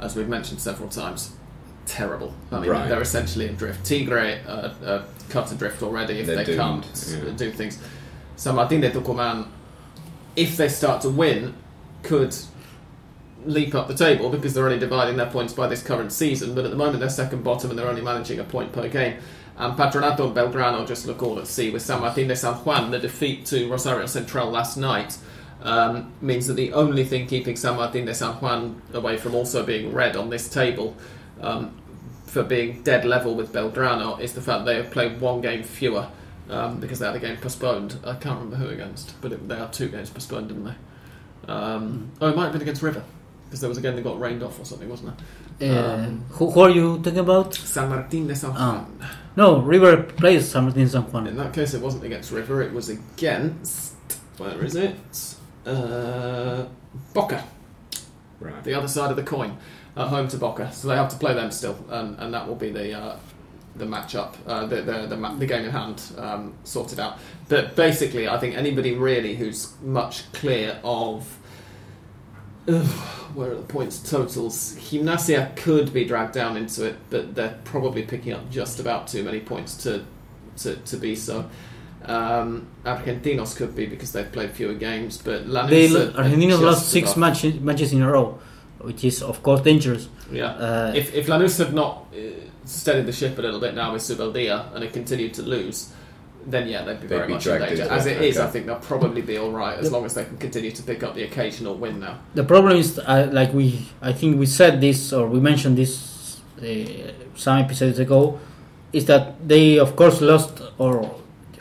as 0.00 0.14
we've 0.14 0.28
mentioned 0.28 0.60
several 0.60 0.88
times, 0.88 1.32
terrible. 1.86 2.34
I 2.52 2.60
mean, 2.60 2.70
Right. 2.70 2.88
they're 2.88 3.00
essentially 3.00 3.46
adrift. 3.46 3.84
Tigre 3.86 4.40
uh, 4.46 4.50
uh, 4.84 5.02
cut 5.30 5.50
adrift 5.52 5.82
already 5.82 6.20
if 6.20 6.26
They're 6.26 6.36
they 6.36 6.44
doomed, 6.44 6.82
can't 6.84 7.22
yeah. 7.24 7.30
do 7.36 7.50
things. 7.50 7.78
San 8.36 8.54
Martín 8.54 8.80
de 8.82 8.90
Tucumán, 8.90 9.46
if 10.36 10.56
they 10.56 10.68
start 10.68 11.00
to 11.02 11.08
win, 11.10 11.54
could 12.02 12.34
leap 13.44 13.74
up 13.74 13.86
the 13.88 13.94
table 13.94 14.28
because 14.28 14.54
they're 14.54 14.64
only 14.66 14.78
dividing 14.78 15.16
their 15.16 15.30
points 15.30 15.52
by 15.52 15.66
this 15.68 15.82
current 15.82 16.12
season. 16.12 16.54
But 16.54 16.64
at 16.64 16.70
the 16.70 16.76
moment, 16.76 17.00
they're 17.00 17.08
second 17.08 17.44
bottom 17.44 17.70
and 17.70 17.78
they're 17.78 17.88
only 17.88 18.02
managing 18.02 18.38
a 18.40 18.44
point 18.44 18.72
per 18.72 18.88
game. 18.88 19.18
And 19.56 19.74
Patronato 19.78 20.26
and 20.26 20.36
Belgrano 20.36 20.86
just 20.86 21.06
look 21.06 21.22
all 21.22 21.38
at 21.38 21.46
sea 21.46 21.70
with 21.70 21.80
San 21.82 22.02
Martín 22.02 22.28
de 22.28 22.36
San 22.36 22.54
Juan. 22.56 22.90
The 22.90 22.98
defeat 22.98 23.46
to 23.46 23.70
Rosario 23.70 24.04
Central 24.06 24.50
last 24.50 24.76
night 24.76 25.16
um, 25.62 26.12
means 26.20 26.46
that 26.48 26.54
the 26.54 26.72
only 26.74 27.04
thing 27.04 27.26
keeping 27.26 27.56
San 27.56 27.74
Martín 27.78 28.04
de 28.04 28.14
San 28.14 28.34
Juan 28.34 28.82
away 28.92 29.16
from 29.16 29.34
also 29.34 29.64
being 29.64 29.94
red 29.94 30.14
on 30.16 30.28
this 30.28 30.48
table 30.50 30.94
um, 31.40 31.76
for 32.26 32.42
being 32.42 32.82
dead 32.82 33.04
level 33.04 33.34
with 33.34 33.52
Belgrano 33.52 34.20
is 34.20 34.32
the 34.34 34.40
fact 34.42 34.64
they 34.64 34.76
have 34.76 34.90
played 34.90 35.20
one 35.20 35.40
game 35.40 35.62
fewer 35.62 36.08
um, 36.50 36.80
because 36.80 36.98
they 36.98 37.06
had 37.06 37.14
a 37.16 37.18
game 37.20 37.36
postponed. 37.36 37.98
I 38.04 38.14
can't 38.14 38.38
remember 38.40 38.56
who 38.56 38.68
against, 38.72 39.20
but 39.20 39.32
it, 39.32 39.48
they 39.48 39.56
had 39.56 39.72
two 39.72 39.88
games 39.88 40.10
postponed, 40.10 40.48
didn't 40.48 40.64
they? 40.64 40.74
Um, 41.52 42.10
oh, 42.20 42.28
it 42.28 42.36
might 42.36 42.44
have 42.44 42.52
been 42.52 42.62
against 42.62 42.82
River 42.82 43.02
because 43.44 43.60
there 43.60 43.68
was 43.68 43.78
a 43.78 43.80
game 43.80 43.94
that 43.96 44.02
got 44.02 44.18
rained 44.18 44.42
off 44.42 44.58
or 44.58 44.64
something, 44.64 44.88
wasn't 44.88 45.16
there? 45.58 45.70
Uh, 45.70 45.94
Um, 46.06 46.24
who, 46.30 46.50
who 46.50 46.60
are 46.60 46.70
you 46.70 46.98
talking 46.98 47.18
about? 47.20 47.54
San 47.54 47.90
Martín 47.90 48.26
de 48.26 48.34
San. 48.34 48.52
Juan. 48.52 48.98
No, 49.36 49.60
River 49.60 50.02
plays 50.02 50.48
San 50.48 50.64
Martin 50.64 50.84
de 50.84 50.88
San 50.90 51.02
Juan. 51.02 51.26
In 51.28 51.36
that 51.36 51.52
case, 51.54 51.72
it 51.74 51.80
wasn't 51.80 52.04
against 52.04 52.32
River, 52.32 52.62
it 52.62 52.72
was 52.72 52.88
against. 52.88 53.94
Where 54.38 54.62
is 54.64 54.74
it? 54.74 54.96
Uh, 55.64 56.66
Boca, 57.14 57.44
Right. 58.40 58.62
the 58.64 58.74
other 58.74 58.88
side 58.88 59.10
of 59.10 59.16
the 59.16 59.22
coin, 59.22 59.56
at 59.96 60.08
home 60.08 60.28
to 60.28 60.36
Boca. 60.36 60.72
So 60.72 60.88
they 60.88 60.96
have 60.96 61.08
to 61.10 61.16
play 61.16 61.34
them 61.34 61.50
still, 61.50 61.78
and, 61.88 62.18
and 62.18 62.34
that 62.34 62.46
will 62.46 62.56
be 62.56 62.70
the. 62.70 62.98
Uh, 62.98 63.16
the 63.76 63.84
matchup, 63.84 64.34
uh, 64.46 64.64
the 64.64 64.80
the 64.82 65.06
the, 65.06 65.16
ma- 65.16 65.34
the 65.34 65.44
game 65.44 65.64
in 65.64 65.70
hand 65.70 66.02
um, 66.16 66.54
sorted 66.64 66.98
out. 66.98 67.18
But 67.48 67.76
basically, 67.76 68.26
I 68.26 68.38
think 68.38 68.56
anybody 68.56 68.92
really 68.92 69.36
who's 69.36 69.74
much 69.82 70.32
clear 70.32 70.80
of 70.82 71.38
ugh, 72.68 72.86
where 73.34 73.52
are 73.52 73.56
the 73.56 73.62
points 73.62 73.98
totals? 73.98 74.76
Gimnasia 74.76 75.54
could 75.56 75.92
be 75.92 76.04
dragged 76.04 76.32
down 76.32 76.56
into 76.56 76.86
it, 76.86 76.96
but 77.10 77.34
they're 77.34 77.58
probably 77.64 78.02
picking 78.02 78.32
up 78.32 78.50
just 78.50 78.80
about 78.80 79.08
too 79.08 79.22
many 79.22 79.40
points 79.40 79.76
to 79.82 80.04
to, 80.58 80.76
to 80.76 80.96
be 80.96 81.14
so. 81.14 81.48
Um, 82.04 82.68
Argentinos 82.84 83.56
could 83.56 83.74
be 83.74 83.86
because 83.86 84.12
they've 84.12 84.30
played 84.30 84.52
fewer 84.52 84.74
games, 84.74 85.18
but 85.18 85.46
Lanús 85.46 85.70
They 85.70 85.88
Argentinos 85.88 86.62
lost 86.62 86.88
six 86.90 87.16
matches, 87.16 87.58
matches 87.60 87.92
in 87.92 88.00
a 88.00 88.10
row, 88.10 88.38
which 88.86 89.04
is 89.04 89.22
of 89.22 89.42
course 89.42 89.60
dangerous. 89.62 90.08
Yeah. 90.32 90.52
Uh, 90.66 90.92
if 90.94 91.12
if 91.14 91.26
Lanús 91.26 91.58
had 91.58 91.74
not 91.74 92.06
uh, 92.14 92.18
steadied 92.64 93.06
the 93.06 93.12
ship 93.12 93.36
a 93.38 93.42
little 93.42 93.60
bit 93.60 93.74
now 93.74 93.92
with 93.92 94.02
Zubeldía 94.02 94.72
and 94.74 94.82
had 94.84 94.92
continued 94.92 95.34
to 95.34 95.42
lose, 95.42 95.92
then 96.46 96.68
yeah, 96.68 96.84
they'd 96.84 97.00
be 97.00 97.08
They'd 97.08 97.16
very 97.16 97.26
be 97.26 97.34
much 97.34 97.46
in 97.46 97.58
danger. 97.60 97.82
As 97.90 98.06
it, 98.06 98.16
it 98.16 98.22
is, 98.30 98.36
okay. 98.38 98.46
I 98.46 98.50
think 98.52 98.66
they'll 98.66 98.86
probably 98.94 99.22
be 99.22 99.36
all 99.42 99.50
right 99.50 99.76
as 99.78 99.86
The- 99.86 99.94
long 99.96 100.04
as 100.06 100.14
they 100.14 100.24
can 100.24 100.38
continue 100.38 100.70
to 100.70 100.82
pick 100.82 101.02
up 101.02 101.14
the 101.18 101.24
occasional 101.24 101.74
win 101.74 101.98
now. 102.00 102.14
The 102.34 102.44
problem 102.44 102.76
is, 102.76 102.98
uh, 102.98 103.28
like 103.32 103.52
we, 103.52 103.66
I 104.00 104.12
think 104.12 104.38
we 104.38 104.46
said 104.46 104.80
this 104.80 105.12
or 105.12 105.26
we 105.26 105.40
mentioned 105.40 105.76
this 105.76 106.40
uh, 106.62 106.64
some 107.34 107.58
episodes 107.58 107.98
ago, 107.98 108.38
is 108.92 109.04
that 109.06 109.24
they 109.48 109.78
of 109.78 109.96
course 109.96 110.20
lost 110.20 110.62
or 110.78 110.92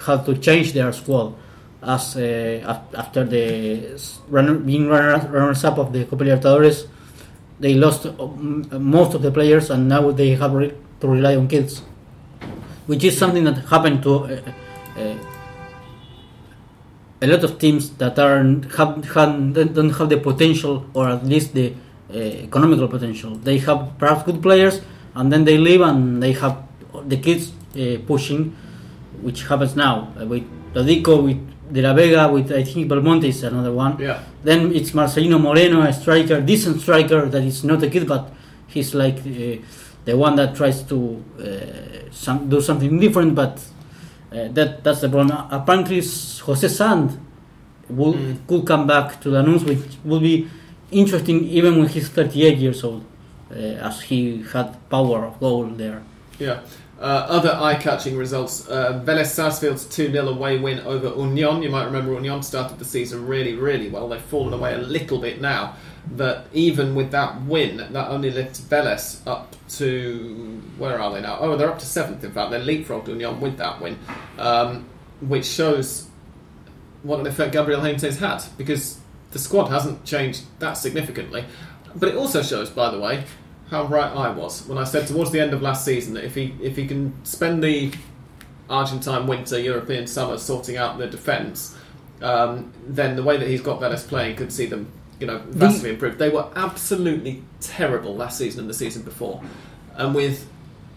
had 0.06 0.26
to 0.28 0.38
change 0.38 0.74
their 0.74 0.94
squad 0.94 1.34
as 1.82 2.16
uh, 2.18 2.80
after 2.96 3.24
the 3.26 3.46
runner, 4.30 4.56
being 4.56 4.88
runner, 4.88 5.18
runners 5.30 5.64
up 5.64 5.78
of 5.78 5.92
the 5.94 6.06
Copa 6.06 6.24
Libertadores, 6.24 6.88
they 7.60 7.74
lost 7.74 8.06
uh, 8.06 8.12
most 8.80 9.14
of 9.14 9.22
the 9.22 9.32
players 9.32 9.70
and 9.70 9.88
now 9.88 10.12
they 10.12 10.32
have 10.36 10.54
re- 10.54 10.74
to 11.00 11.08
rely 11.08 11.36
on 11.36 11.48
kids, 11.48 11.82
which 12.86 13.04
is 13.04 13.18
something 13.18 13.44
that 13.44 13.58
happened 13.70 14.04
to. 14.04 14.16
Uh, 14.16 14.42
uh, 14.98 15.18
a 17.22 17.28
lot 17.28 17.44
of 17.44 17.58
teams 17.58 17.92
that 17.92 18.20
are 18.20 18.44
have, 18.78 19.06
have 19.06 19.54
don't 19.74 19.90
have 19.90 20.10
the 20.10 20.18
potential 20.18 20.86
or 20.94 21.08
at 21.10 21.26
least 21.26 21.54
the 21.54 21.74
uh, 22.14 22.18
economical 22.18 22.88
potential. 22.88 23.36
They 23.36 23.58
have 23.60 23.98
perhaps 23.98 24.24
good 24.24 24.42
players, 24.42 24.82
and 25.16 25.32
then 25.32 25.46
they 25.46 25.58
leave 25.58 25.82
and 25.82 26.22
they 26.22 26.34
have 26.34 26.62
the 27.06 27.18
kids 27.18 27.52
uh, 27.76 27.98
pushing, 28.06 28.56
which 29.22 29.44
happens 29.48 29.76
now 29.76 30.14
uh, 30.20 30.26
with 30.26 30.44
Lodico, 30.74 31.24
with 31.24 31.55
De 31.72 31.82
La 31.82 31.94
Vega, 31.94 32.28
with 32.32 32.52
I 32.52 32.64
think 32.64 32.88
Belmonte 32.88 33.28
is 33.28 33.44
another 33.44 33.72
one. 33.74 33.98
Yeah. 34.00 34.20
Then 34.44 34.72
it's 34.74 34.92
Marcelino 34.92 35.40
Moreno, 35.40 35.82
a 35.82 35.92
striker, 35.94 36.42
decent 36.42 36.82
striker 36.82 37.26
that 37.28 37.44
is 37.44 37.64
not 37.64 37.82
a 37.84 37.90
kid, 37.90 38.08
but 38.08 38.32
he's 38.68 38.94
like 38.94 39.18
uh, 39.20 39.58
the 40.06 40.16
one 40.16 40.36
that 40.36 40.56
tries 40.56 40.84
to 40.84 41.24
uh, 41.40 42.12
some, 42.12 42.50
do 42.50 42.62
something 42.62 43.00
different. 43.00 43.36
But 43.36 43.60
Uh, 44.36 44.50
that 44.58 44.84
that's 44.84 45.00
the 45.00 45.08
problem. 45.08 45.32
Apparently, 45.50 46.02
Jose 46.46 46.68
Sand 46.68 47.10
will, 47.88 48.14
Mm. 48.14 48.36
could 48.48 48.66
come 48.66 48.86
back 48.86 49.22
to 49.22 49.30
Lanús, 49.30 49.64
which 49.64 49.80
will 50.04 50.20
be 50.20 50.36
interesting 50.92 51.38
even 51.48 51.78
when 51.80 51.88
he's 51.88 52.10
38 52.10 52.58
years 52.58 52.84
old, 52.84 53.04
uh, 53.52 53.88
as 53.88 54.02
he 54.10 54.44
had 54.54 54.68
power 54.90 55.20
of 55.30 55.40
goal 55.40 55.66
there. 55.78 56.02
Yeah. 56.40 56.58
Uh, 57.00 57.26
other 57.28 57.52
eye-catching 57.54 58.16
results: 58.18 58.68
uh, 58.70 59.02
Vélez 59.06 59.26
Sarsfield's 59.26 59.86
2-0 59.86 60.30
away 60.30 60.58
win 60.58 60.80
over 60.82 61.10
Union. 61.10 61.62
You 61.62 61.70
might 61.70 61.86
remember 61.86 62.14
Union 62.14 62.42
started 62.42 62.80
the 62.80 62.86
season 62.86 63.28
really, 63.28 63.54
really 63.54 63.90
well. 63.90 64.08
They've 64.08 64.22
fallen 64.22 64.54
away 64.54 64.74
a 64.74 64.78
little 64.78 65.20
bit 65.20 65.42
now, 65.42 65.76
but 66.10 66.48
even 66.54 66.96
with 66.96 67.12
that 67.12 67.42
win, 67.44 67.78
that 67.78 68.10
only 68.10 68.32
lifts 68.32 68.62
Vélez 68.62 69.20
up 69.28 69.56
to 69.72 70.62
where 70.78 71.02
are 71.02 71.14
they 71.14 71.22
now? 71.22 71.38
Oh, 71.40 71.58
they're 71.58 71.70
up 71.70 71.80
to 71.80 71.86
seventh. 71.86 72.24
In 72.24 72.32
fact, 72.32 72.52
they 72.52 72.60
leapfrogged 72.60 73.10
Union 73.10 73.42
with 73.42 73.58
that 73.58 73.82
win, 73.82 74.00
um, 74.38 74.86
which 75.20 75.46
shows 75.46 76.08
what 77.04 77.20
an 77.20 77.28
effect 77.28 77.52
Gabriel 77.52 77.82
Heinze's 77.82 78.20
had 78.20 78.42
because 78.58 79.00
the 79.32 79.40
squad 79.40 79.68
hasn't 79.68 80.06
changed 80.06 80.44
that 80.60 80.74
significantly. 80.74 81.44
But 81.94 82.10
it 82.10 82.16
also 82.16 82.42
shows, 82.42 82.70
by 82.70 82.90
the 82.90 83.00
way, 83.00 83.26
how 83.70 83.86
right 83.86 84.12
I 84.12 84.30
was 84.30 84.68
when 84.68 84.78
I 84.78 84.84
said 84.84 85.08
towards 85.08 85.32
the 85.32 85.40
end 85.40 85.54
of 85.54 85.62
last 85.62 85.84
season 85.86 86.14
that 86.14 86.24
if 86.24 86.36
he 86.36 86.54
if 86.62 86.76
he 86.76 86.88
can 86.88 87.14
spend 87.26 87.64
the 87.64 87.92
Argentine 88.70 89.28
winter, 89.28 89.60
European 89.60 90.08
summer 90.08 90.38
sorting 90.38 90.78
out 90.78 90.98
the 90.98 91.08
defence, 91.08 91.78
um, 92.22 92.72
then 92.88 93.16
the 93.16 93.24
way 93.24 93.38
that 93.38 93.48
he's 93.48 93.62
got 93.62 93.80
Vélez 93.80 94.08
playing 94.08 94.36
could 94.36 94.52
see 94.52 94.66
them, 94.66 94.92
you 95.20 95.28
know, 95.28 95.40
vastly 95.50 95.92
improved. 95.92 96.18
They 96.18 96.30
were 96.30 96.48
absolutely 96.56 97.44
terrible 97.62 98.16
last 98.16 98.38
season 98.38 98.62
and 98.62 98.70
the 98.70 98.74
season 98.74 99.04
before, 99.04 99.42
and 99.96 100.16
with 100.16 100.48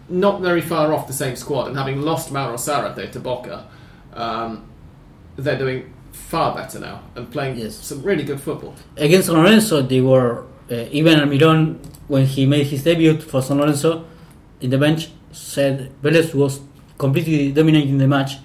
not 0.09 0.41
very 0.41 0.61
far 0.61 0.91
off 0.93 1.05
the 1.05 1.13
same 1.13 1.35
squad 1.35 1.67
and 1.67 1.77
having 1.77 2.01
lost 2.01 2.31
Mauro 2.31 2.55
Zárate 2.55 3.11
to 3.11 3.19
Boca, 3.19 3.67
um, 4.13 4.65
they're 5.37 5.57
doing 5.57 5.93
far 6.11 6.55
better 6.55 6.79
now 6.79 7.01
and 7.15 7.31
playing 7.31 7.57
Yes. 7.57 7.75
some 7.75 8.01
really 8.01 8.23
good 8.23 8.41
football. 8.41 8.73
Against 8.97 9.29
Lorenzo, 9.29 9.83
they 9.83 10.01
were 10.01 10.43
uh, 10.71 10.85
even 10.91 11.19
Almiron 11.19 11.77
when 12.07 12.25
he 12.25 12.45
made 12.45 12.67
his 12.67 12.83
debut 12.83 13.19
for 13.19 13.41
San 13.41 13.57
Lorenzo 13.57 14.05
in 14.61 14.69
the 14.69 14.77
bench 14.77 15.09
said 15.31 15.91
Vélez 16.01 16.33
was 16.33 16.61
completely 16.97 17.51
dominating 17.51 17.97
the 17.97 18.07
match, 18.07 18.37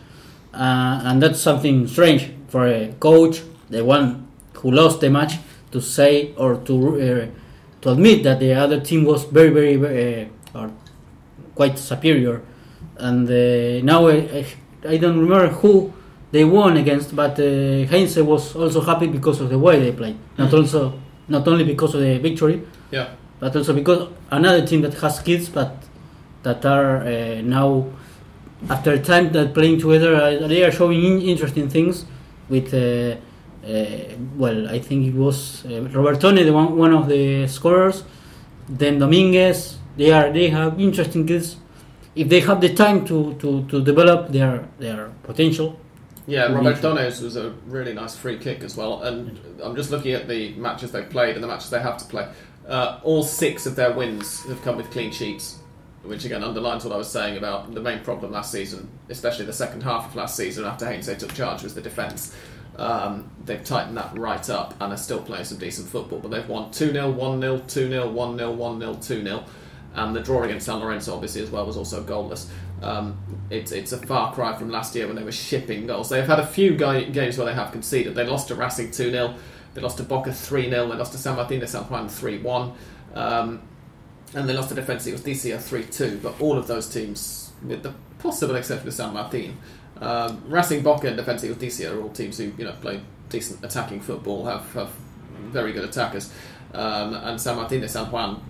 uh, 0.53 1.01
and 1.05 1.23
that's 1.23 1.41
something 1.41 1.87
strange 1.87 2.31
for 2.49 2.67
a 2.67 2.93
coach, 3.01 3.43
the 3.71 3.85
one 3.85 4.29
who 4.55 4.71
lost 4.71 5.01
the 5.01 5.11
match, 5.11 5.35
to 5.73 5.81
say 5.81 6.33
or 6.37 6.57
to 6.57 7.01
uh, 7.01 7.27
to 7.81 7.91
admit 7.91 8.23
that 8.23 8.39
the 8.41 8.55
other 8.55 8.81
team 8.81 9.05
was 9.05 9.25
very 9.25 9.51
very, 9.51 9.77
very 9.77 10.31
uh, 10.55 10.61
or 10.61 10.71
quite 11.55 11.79
superior, 11.79 12.43
and 12.99 13.29
uh, 13.29 13.85
now 13.85 14.07
I, 14.07 14.15
I, 14.15 14.47
I 14.89 14.97
don't 14.97 15.19
remember 15.19 15.49
who 15.49 15.93
they 16.31 16.45
won 16.45 16.77
against, 16.77 17.15
but 17.15 17.39
uh, 17.39 17.87
Heinze 17.87 18.17
was 18.19 18.55
also 18.57 18.81
happy 18.81 19.07
because 19.07 19.41
of 19.41 19.51
the 19.51 19.59
way 19.59 19.81
they 19.81 19.93
played. 19.93 20.17
Not 20.37 20.53
also 20.53 21.01
not 21.29 21.47
only 21.49 21.65
because 21.65 21.95
of 21.95 22.01
the 22.01 22.19
victory, 22.19 22.63
Yeah. 22.91 23.09
but 23.41 23.55
also 23.57 23.73
because 23.73 24.09
another 24.31 24.67
team 24.67 24.83
that 24.83 24.95
has 24.95 25.21
kids, 25.21 25.49
but 25.49 25.73
that 26.43 26.65
are 26.65 26.99
uh, 27.07 27.41
now 27.43 27.87
after 28.69 28.93
a 28.93 28.99
time 28.99 29.33
that 29.33 29.53
playing 29.55 29.79
together, 29.81 30.15
uh, 30.17 30.47
they 30.47 30.63
are 30.65 30.73
showing 30.73 31.03
in- 31.05 31.23
interesting 31.23 31.69
things. 31.69 32.05
With 32.49 32.75
uh, 32.75 33.17
uh, 33.67 33.87
well, 34.37 34.69
I 34.69 34.79
think 34.79 35.07
it 35.07 35.15
was 35.15 35.65
uh, 35.65 35.89
Robertone, 35.97 36.45
the 36.45 36.53
one 36.53 36.77
one 36.77 36.93
of 36.93 37.09
the 37.09 37.47
scorers. 37.49 38.05
Then 38.69 38.99
Dominguez. 38.99 39.79
They 39.97 40.11
are 40.13 40.31
they 40.33 40.49
have 40.51 40.81
interesting 40.81 41.27
kids. 41.27 41.57
If 42.15 42.29
they 42.29 42.41
have 42.41 42.61
the 42.61 42.73
time 42.75 43.05
to, 43.07 43.35
to, 43.41 43.65
to 43.69 43.83
develop 43.83 44.29
their 44.31 44.69
their 44.79 45.11
potential, 45.23 45.79
Yeah, 46.27 46.53
Robert 46.53 46.77
be- 46.77 46.81
Dones 46.81 47.21
was 47.21 47.37
a 47.37 47.51
really 47.67 47.93
nice 47.93 48.17
free 48.17 48.39
kick 48.39 48.63
as 48.63 48.77
well. 48.77 49.03
And 49.03 49.39
I'm 49.63 49.77
just 49.77 49.91
looking 49.91 50.13
at 50.13 50.27
the 50.29 50.55
matches 50.55 50.93
they've 50.93 51.09
played 51.09 51.35
and 51.35 51.45
the 51.45 51.49
matches 51.49 51.71
they 51.71 51.81
have 51.81 51.99
to 51.99 52.05
play. 52.07 52.29
Uh, 52.67 53.01
all 53.03 53.23
six 53.23 53.67
of 53.67 53.77
their 53.77 53.93
wins 53.93 54.43
have 54.45 54.63
come 54.63 54.77
with 54.77 54.91
clean 54.91 55.13
sheets, 55.13 55.59
which 56.03 56.25
again 56.25 56.43
underlines 56.43 56.85
what 56.85 56.95
I 56.95 56.97
was 56.97 57.11
saying 57.11 57.37
about 57.37 57.75
the 57.75 57.81
main 57.81 58.01
problem 58.01 58.33
last 58.33 58.51
season, 58.51 58.89
especially 59.11 59.45
the 59.45 59.53
second 59.53 59.83
half 59.83 60.07
of 60.07 60.17
last 60.17 60.35
season 60.37 60.65
after 60.65 60.87
Heinze 60.87 61.15
took 61.19 61.35
charge, 61.35 61.63
was 61.63 61.75
the 61.75 61.83
defence. 61.83 62.35
Um, 62.77 63.31
they've 63.45 63.63
tightened 63.63 63.97
that 63.99 64.17
right 64.19 64.49
up 64.51 64.75
and 64.81 64.93
are 64.93 64.97
still 64.97 65.21
playing 65.21 65.45
some 65.45 65.59
decent 65.59 65.89
football. 65.89 66.19
But 66.19 66.31
they've 66.31 66.49
won 66.49 66.71
2 66.71 66.93
0, 66.93 67.11
1 67.11 67.41
0, 67.41 67.59
2 67.59 67.89
0, 67.89 68.11
1 68.11 68.39
0, 68.39 68.53
1 68.53 68.81
0, 68.81 68.95
2 68.95 69.25
0. 69.25 69.45
And 69.95 70.15
the 70.15 70.21
draw 70.21 70.43
against 70.43 70.67
San 70.67 70.81
Lorenzo, 70.81 71.15
obviously, 71.15 71.43
as 71.43 71.51
well, 71.51 71.65
was 71.65 71.77
also 71.77 72.03
goalless. 72.03 72.49
Um, 72.83 73.17
it's 73.49 73.73
it's 73.73 73.93
a 73.93 73.99
far 73.99 74.35
cry 74.35 74.55
from 74.57 74.71
last 74.71 74.95
year 74.95 75.07
when 75.07 75.17
they 75.17 75.23
were 75.23 75.33
shipping 75.33 75.87
goals. 75.87 76.09
They've 76.09 76.27
had 76.27 76.41
a 76.41 76.47
few 76.47 76.77
ga- 76.77 77.11
games 77.11 77.39
where 77.39 77.47
they 77.47 77.55
have 77.55 77.73
conceded. 77.73 78.15
They 78.15 78.27
lost 78.27 78.49
to 78.49 78.55
Racing 78.55 78.91
2 78.91 79.11
0, 79.11 79.35
they 79.75 79.81
lost 79.81 79.97
to 79.99 80.03
Boca 80.03 80.33
3 80.33 80.69
0, 80.69 80.89
they 80.89 80.97
lost 80.97 81.13
to 81.13 81.19
San 81.19 81.37
Martin 81.37 81.61
de 81.61 81.67
San 81.67 81.85
Juan 81.85 82.09
3 82.09 82.39
1, 82.39 82.73
um, 83.15 83.63
and 84.35 84.49
they 84.49 84.53
lost 84.53 84.69
to 84.71 84.75
Defensa 84.75 85.09
It 85.09 85.13
was 85.13 85.23
Justicia 85.23 85.59
3 85.59 85.85
2. 85.85 86.21
But 86.23 86.41
all 86.41 86.59
of 86.59 86.67
those 86.67 86.89
teams, 86.89 87.53
with 87.65 87.83
the 87.83 87.95
possible 88.19 88.57
exception 88.57 88.89
of 88.89 88.95
San 88.95 89.15
Martin, 89.15 89.57
um, 90.01 90.43
Racing 90.49 90.83
Boca 90.83 91.07
and 91.07 91.19
Defensa 91.19 91.47
Justicia 91.47 91.95
are 91.95 92.03
all 92.03 92.11
teams 92.11 92.39
who 92.39 92.53
you 92.59 92.65
know 92.65 92.73
play 92.81 93.01
decent 93.29 93.65
attacking 93.65 94.01
football, 94.01 94.45
have, 94.45 94.73
have 94.75 94.91
very 95.51 95.73
good 95.73 95.85
attackers. 95.85 96.33
Um, 96.73 97.15
and 97.15 97.41
San 97.41 97.57
Martin 97.57 97.81
de 97.81 97.89
San 97.89 98.11
Juan 98.11 98.43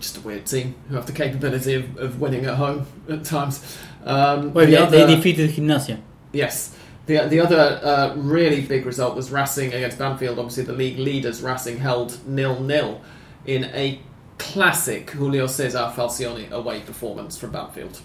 just 0.00 0.16
a 0.16 0.20
weird 0.20 0.46
team 0.46 0.74
who 0.88 0.94
have 0.96 1.06
the 1.06 1.12
capability 1.12 1.74
of, 1.74 1.96
of 1.98 2.20
winning 2.20 2.44
at 2.46 2.54
home 2.54 2.86
at 3.08 3.24
times. 3.24 3.78
Um, 4.04 4.52
well, 4.54 4.64
the 4.66 4.72
they, 4.72 4.76
other- 4.76 5.06
they 5.06 5.16
defeated 5.16 5.50
Gimnasia. 5.50 6.00
Yes. 6.32 6.76
The, 7.06 7.26
the 7.28 7.38
other 7.40 7.80
uh, 7.84 8.14
really 8.16 8.62
big 8.62 8.84
result 8.84 9.14
was 9.14 9.30
Racing 9.30 9.72
against 9.72 9.98
Banfield. 9.98 10.38
Obviously, 10.38 10.64
the 10.64 10.72
league 10.72 10.98
leaders, 10.98 11.40
Racing, 11.40 11.78
held 11.78 12.26
nil 12.26 12.60
nil 12.60 13.00
in 13.44 13.64
a 13.66 14.00
classic 14.38 15.10
Julio 15.10 15.46
Cesar 15.46 15.92
Falcioni 15.94 16.50
away 16.50 16.80
performance 16.80 17.38
from 17.38 17.52
Banfield. 17.52 18.00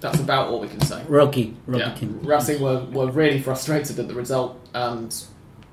That's 0.00 0.18
about 0.18 0.48
all 0.48 0.58
we 0.60 0.68
can 0.68 0.80
say. 0.80 1.04
Rocky, 1.06 1.54
Rocky 1.66 1.84
Yeah. 1.84 1.94
team. 1.94 2.20
Racing 2.22 2.62
were, 2.62 2.82
were 2.86 3.10
really 3.10 3.40
frustrated 3.42 3.98
at 3.98 4.08
the 4.08 4.14
result, 4.14 4.58
and 4.72 5.14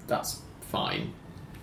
that's 0.08 0.42
fine 0.70 1.14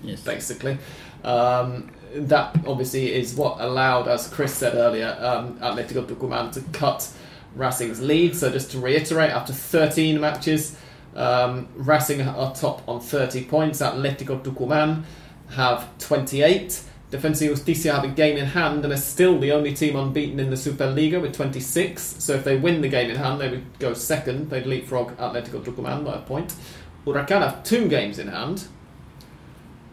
Yes. 0.02 0.22
basically. 0.22 0.78
Um, 1.22 1.90
that 2.14 2.56
obviously 2.66 3.12
is 3.12 3.34
what 3.34 3.60
allowed, 3.60 4.08
as 4.08 4.28
Chris 4.28 4.54
said 4.54 4.74
earlier, 4.74 5.16
um, 5.20 5.58
Atletico 5.58 6.06
Tucumán 6.06 6.52
to 6.52 6.60
cut 6.76 7.08
Racing's 7.54 8.00
lead. 8.00 8.36
So 8.36 8.50
just 8.50 8.70
to 8.72 8.78
reiterate, 8.78 9.30
after 9.30 9.52
13 9.52 10.20
matches, 10.20 10.76
um, 11.14 11.68
Racing 11.74 12.22
are 12.22 12.54
top 12.54 12.86
on 12.88 13.00
30 13.00 13.44
points. 13.44 13.80
Atletico 13.80 14.42
Tucumán 14.42 15.04
have 15.50 15.96
28. 15.98 16.82
Defensa 17.10 17.46
Justicia 17.46 17.92
have 17.92 18.04
a 18.04 18.08
game 18.08 18.36
in 18.36 18.46
hand 18.46 18.82
and 18.84 18.92
are 18.92 18.96
still 18.96 19.38
the 19.38 19.52
only 19.52 19.72
team 19.72 19.94
unbeaten 19.94 20.40
in 20.40 20.50
the 20.50 20.56
Superliga 20.56 21.20
with 21.20 21.32
26. 21.34 22.02
So 22.18 22.34
if 22.34 22.44
they 22.44 22.56
win 22.56 22.80
the 22.80 22.88
game 22.88 23.10
in 23.10 23.16
hand, 23.16 23.40
they 23.40 23.48
would 23.48 23.78
go 23.78 23.94
second. 23.94 24.50
They'd 24.50 24.66
leapfrog 24.66 25.16
Atletico 25.18 25.62
Tucumán 25.62 26.04
by 26.04 26.14
a 26.14 26.20
point. 26.20 26.54
Huracan 27.06 27.42
have 27.42 27.62
two 27.62 27.88
games 27.88 28.18
in 28.18 28.28
hand 28.28 28.66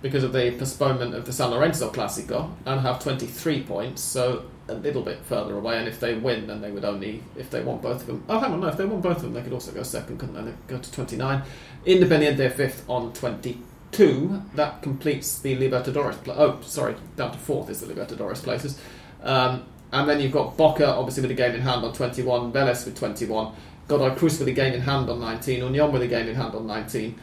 because 0.01 0.23
of 0.23 0.33
the 0.33 0.51
postponement 0.57 1.13
of 1.13 1.25
the 1.25 1.33
San 1.33 1.51
Lorenzo 1.51 1.91
Clasico 1.91 2.51
and 2.65 2.81
have 2.81 3.01
23 3.01 3.63
points, 3.63 4.01
so 4.01 4.45
a 4.67 4.73
little 4.73 5.01
bit 5.01 5.19
further 5.25 5.55
away. 5.55 5.77
And 5.77 5.87
if 5.87 5.99
they 5.99 6.15
win, 6.15 6.47
then 6.47 6.61
they 6.61 6.71
would 6.71 6.85
only, 6.85 7.23
if 7.35 7.49
they 7.49 7.61
want 7.61 7.81
both 7.81 8.01
of 8.01 8.07
them, 8.07 8.23
oh, 8.27 8.39
hang 8.39 8.53
on, 8.53 8.61
no, 8.61 8.67
if 8.67 8.77
they 8.77 8.85
want 8.85 9.03
both 9.03 9.17
of 9.17 9.23
them, 9.23 9.33
they 9.33 9.41
could 9.41 9.53
also 9.53 9.71
go 9.71 9.83
second, 9.83 10.17
couldn't 10.17 10.35
they? 10.35 10.51
They'd 10.51 10.67
go 10.67 10.77
to 10.79 10.91
29. 10.91 11.43
Independiente 11.85 12.51
fifth 12.53 12.89
on 12.89 13.13
22. 13.13 14.41
That 14.55 14.81
completes 14.81 15.39
the 15.39 15.55
Libertadores. 15.57 16.23
Pla- 16.23 16.35
oh, 16.37 16.59
sorry, 16.61 16.95
down 17.15 17.31
to 17.31 17.37
fourth 17.37 17.69
is 17.69 17.81
the 17.81 17.93
Libertadores 17.93 18.41
places. 18.41 18.79
Um, 19.21 19.65
and 19.91 20.09
then 20.09 20.19
you've 20.19 20.31
got 20.31 20.57
Boca, 20.57 20.87
obviously, 20.87 21.21
with 21.21 21.31
a 21.31 21.35
game 21.35 21.53
in 21.53 21.61
hand 21.61 21.83
on 21.83 21.93
21, 21.93 22.53
Vélez 22.53 22.85
with 22.85 22.97
21, 22.97 23.53
Godoy 23.87 24.15
Cruz 24.15 24.39
with 24.39 24.47
a 24.47 24.53
game 24.53 24.73
in 24.73 24.81
hand 24.81 25.09
on 25.09 25.19
19, 25.19 25.63
Union 25.63 25.91
with 25.91 26.01
a 26.01 26.07
game 26.07 26.27
in 26.29 26.35
hand 26.35 26.55
on 26.55 26.65
19. 26.65 27.19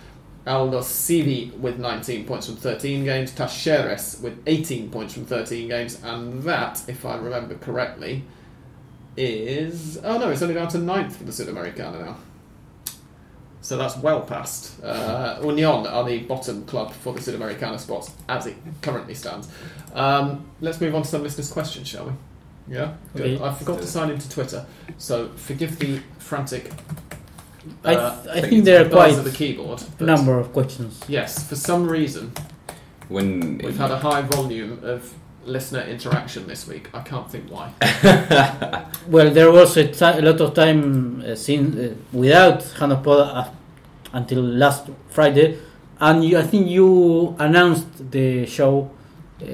Aldosivi 0.47 1.57
with 1.59 1.79
19 1.79 2.25
points 2.25 2.47
from 2.47 2.57
13 2.57 3.05
games, 3.05 3.33
Talleres 3.33 4.21
with 4.23 4.43
18 4.47 4.91
points 4.91 5.15
from 5.15 5.27
13 5.27 5.69
games, 5.69 6.03
and 6.03 6.43
that, 6.45 6.83
if 6.89 7.05
I 7.05 7.17
remember 7.17 7.55
correctly, 7.57 8.25
is. 9.17 9.99
Oh 10.03 10.19
no, 10.19 10.31
it's 10.31 10.43
only 10.43 10.55
down 10.55 10.69
to 10.69 10.79
9th 10.79 11.13
for 11.13 11.25
the 11.25 11.33
Sudamericana 11.33 12.05
now. 12.07 12.17
So 13.61 13.77
that's 13.77 13.97
well 13.99 14.23
past. 14.23 14.83
Uh, 14.83 15.41
Union 15.43 15.87
are 15.87 16.05
the 16.05 16.21
bottom 16.21 16.65
club 16.65 16.93
for 16.93 17.13
the 17.13 17.21
Sudamericana 17.21 17.79
spots 17.79 18.15
as 18.29 18.47
it 18.47 18.57
currently 18.81 19.15
stands. 19.15 19.49
Um, 19.93 20.49
let's 20.61 20.81
move 20.81 20.95
on 20.95 21.03
to 21.03 21.09
some 21.09 21.23
listeners' 21.23 21.51
questions, 21.53 21.89
shall 21.89 22.07
we? 22.07 22.13
Yeah? 22.69 22.95
Good. 23.15 23.43
I 23.43 23.53
forgot 23.53 23.81
to 23.81 23.87
sign 23.87 24.11
into 24.11 24.29
Twitter, 24.31 24.65
so 24.97 25.29
forgive 25.31 25.79
the 25.79 26.01
frantic. 26.19 26.71
I, 27.85 27.95
uh, 27.95 28.23
th- 28.23 28.37
I 28.45 28.49
think 28.49 28.65
there 28.65 28.85
are 28.87 28.89
quite 28.89 29.19
of 29.19 29.25
the 29.25 29.31
keyboard. 29.31 29.83
number 30.01 30.39
of 30.39 30.53
questions. 30.53 31.01
Yes, 31.09 31.49
for 31.49 31.57
some 31.57 31.89
reason 31.89 32.33
When 33.09 33.59
we've 33.59 33.77
had 33.79 33.91
a 33.91 33.99
high 33.99 34.23
volume 34.23 34.81
of 34.83 35.15
listener 35.49 35.81
interaction 35.83 36.47
this 36.47 36.67
week. 36.69 36.89
I 36.93 37.01
can't 37.01 37.31
think 37.31 37.45
why. 37.51 37.73
Well, 39.09 39.31
there 39.31 39.51
was 39.51 39.77
a, 39.79 39.85
lot 40.21 40.41
of 40.41 40.53
time 40.55 41.23
uh, 41.23 41.35
seen 41.35 41.79
uh, 41.79 41.95
without 42.13 42.63
Hand 42.79 42.93
of 42.93 43.03
Pod 43.03 43.21
uh, 43.21 43.49
until 44.13 44.43
last 44.43 44.91
Friday, 45.09 45.57
and 45.99 46.23
you, 46.25 46.39
I 46.39 46.43
think 46.43 46.69
you 46.69 47.35
announced 47.39 48.11
the 48.11 48.45
show 48.47 48.91
uh, 49.41 49.47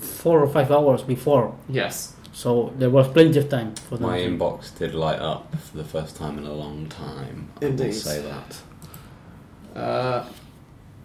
four 0.00 0.40
or 0.40 0.48
five 0.48 0.70
hours 0.70 1.02
before, 1.02 1.54
Yes. 1.68 2.13
So 2.34 2.72
there 2.78 2.90
was 2.90 3.08
plenty 3.08 3.38
of 3.38 3.48
time 3.48 3.74
for 3.76 3.96
My 3.98 4.20
them. 4.20 4.38
inbox 4.38 4.76
did 4.78 4.94
light 4.94 5.20
up 5.20 5.54
for 5.56 5.76
the 5.78 5.84
first 5.84 6.16
time 6.16 6.36
in 6.36 6.44
a 6.44 6.52
long 6.52 6.86
time. 6.88 7.48
I 7.56 7.64
will 7.64 7.70
Indeed. 7.70 7.94
say 7.94 8.20
that. 8.22 9.80
Uh, 9.80 10.24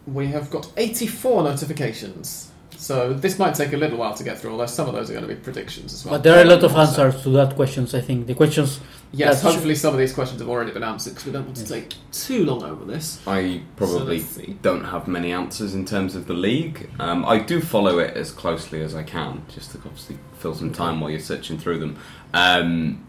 we 0.07 0.27
have 0.27 0.49
got 0.49 0.71
84 0.75 1.43
notifications. 1.43 2.51
So 2.77 3.13
this 3.13 3.37
might 3.37 3.55
take 3.55 3.73
a 3.73 3.77
little 3.77 3.97
while 3.97 4.13
to 4.15 4.23
get 4.23 4.39
through, 4.39 4.51
although 4.51 4.65
some 4.65 4.87
of 4.87 4.95
those 4.95 5.09
are 5.09 5.13
going 5.13 5.27
to 5.27 5.33
be 5.33 5.39
predictions 5.39 5.93
as 5.93 6.05
well. 6.05 6.15
But 6.15 6.23
there 6.23 6.37
are 6.39 6.43
a 6.43 6.45
lot 6.49 6.63
of 6.63 6.71
So- 6.71 6.77
answers 6.79 7.21
to 7.23 7.29
that 7.31 7.55
questions. 7.55 7.93
I 7.93 8.01
think 8.01 8.27
the 8.27 8.33
questions. 8.35 8.79
Yes, 9.11 9.37
That's- 9.37 9.53
hopefully 9.55 9.73
some 9.73 9.93
of 9.93 9.99
these 9.99 10.13
questions 10.13 10.39
have 10.39 10.49
already 10.49 10.71
been 10.71 10.83
answered 10.83 11.11
because 11.11 11.25
we 11.25 11.31
don't 11.31 11.45
want 11.45 11.55
to 11.57 11.61
Yes. 11.61 11.69
take 11.69 11.93
too 12.11 12.45
long 12.45 12.63
over 12.63 12.85
this. 12.85 13.17
I 13.25 13.61
probably 13.75 14.19
So 14.19 14.41
don't 14.61 14.83
have 14.85 15.07
many 15.07 15.31
answers 15.31 15.73
in 15.73 15.85
terms 15.85 16.15
of 16.15 16.27
the 16.27 16.33
league. 16.35 16.89
Um, 16.99 17.25
I 17.25 17.39
do 17.39 17.59
follow 17.59 17.97
it 17.97 18.15
as 18.15 18.31
closely 18.31 18.81
as 18.83 18.93
I 18.93 19.01
can, 19.01 19.41
just 19.53 19.71
to 19.71 19.79
obviously 19.83 20.17
fill 20.37 20.53
some 20.53 20.71
time 20.71 21.01
while 21.01 21.09
you're 21.09 21.19
searching 21.19 21.57
through 21.57 21.79
them. 21.79 21.95
Um, 22.35 22.99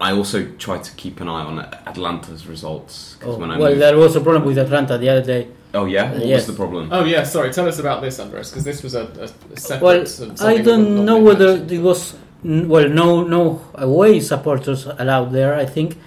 I 0.00 0.12
also 0.12 0.46
try 0.58 0.78
to 0.78 0.90
keep 0.92 1.20
an 1.20 1.28
eye 1.28 1.44
on 1.44 1.58
Atlanta's 1.86 2.46
results. 2.46 3.16
'cause 3.20 3.34
Oh, 3.34 3.38
when 3.38 3.50
I 3.50 3.58
well, 3.58 3.70
moved- 3.70 3.82
there 3.82 3.96
was 3.98 4.16
a 4.16 4.20
problem 4.20 4.44
with 4.46 4.56
Atlanta 4.58 4.96
the 4.98 5.08
other 5.10 5.22
day. 5.22 5.48
oh 5.74 5.84
yeah, 5.84 6.12
what 6.12 6.24
Yes. 6.26 6.46
was 6.46 6.46
the 6.48 6.52
problem? 6.62 6.88
Oh 6.92 7.04
yeah, 7.04 7.24
sorry. 7.24 7.50
Tell 7.52 7.68
us 7.68 7.78
about 7.78 8.00
this, 8.02 8.18
Andres, 8.18 8.50
because 8.50 8.64
this 8.64 8.82
was 8.82 8.94
a, 8.94 9.02
a, 9.20 9.54
a 9.54 9.60
separate. 9.60 9.82
Well, 10.18 10.32
I 10.48 10.58
don't 10.62 11.04
know 11.04 11.18
whether 11.18 11.48
mentioned. 11.48 11.72
it 11.72 11.82
was 11.82 12.14
n- 12.14 12.20
well, 12.44 12.88
no, 12.88 13.22
no 13.24 13.60
away 13.74 14.20
supporters 14.20 14.86
allowed 14.86 15.32
there. 15.32 15.54
I 15.54 15.66
think, 15.66 15.98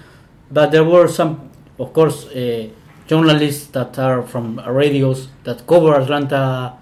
but 0.52 0.72
there 0.72 0.84
were 0.84 1.08
some, 1.08 1.50
of 1.80 1.94
course, 1.94 2.28
uh, 2.28 2.68
journalists 3.08 3.68
that 3.68 3.98
are 4.00 4.22
from 4.22 4.60
radios 4.68 5.28
that 5.44 5.66
cover 5.68 5.96
Atlanta, 5.96 6.74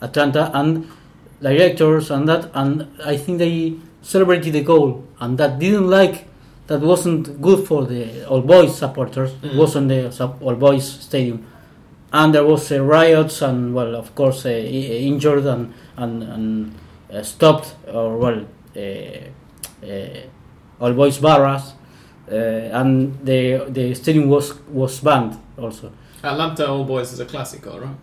Atlanta, 0.00 0.50
and 0.54 0.86
directors 1.40 2.10
and 2.10 2.28
that, 2.28 2.50
and 2.54 2.86
I 3.04 3.16
think 3.16 3.38
they 3.38 3.74
celebrated 4.02 4.52
the 4.54 4.62
goal, 4.62 5.04
and 5.20 5.36
that 5.38 5.58
didn't 5.58 5.88
like. 5.88 6.26
That 6.68 6.80
wasn't 6.80 7.42
good 7.42 7.66
for 7.66 7.84
the 7.84 8.24
All 8.28 8.40
Boys 8.40 8.78
supporters. 8.78 9.32
It 9.42 9.52
Mm. 9.52 9.56
was 9.56 9.76
on 9.76 9.88
the 9.88 10.08
All 10.40 10.54
Boys 10.54 10.84
stadium, 10.88 11.44
and 12.12 12.32
there 12.32 12.44
was 12.44 12.70
uh, 12.70 12.80
riots 12.80 13.42
and 13.42 13.74
well, 13.74 13.94
of 13.96 14.14
course, 14.14 14.46
uh, 14.46 14.50
injured 14.50 15.44
and 15.44 15.74
and, 15.96 16.22
and 16.22 16.74
uh, 17.12 17.22
stopped 17.22 17.74
or 17.92 18.16
well, 18.16 18.44
All 20.80 20.92
Boys 20.92 21.18
barras, 21.18 21.74
uh, 22.30 22.34
and 22.80 23.18
the 23.24 23.66
the 23.68 23.94
stadium 23.94 24.28
was 24.28 24.54
was 24.72 25.00
banned 25.00 25.36
also. 25.58 25.90
Atlanta 26.24 26.68
All 26.68 26.84
Boys 26.84 27.12
is 27.12 27.20
a 27.20 27.24
classico, 27.26 27.80
right? 27.80 27.96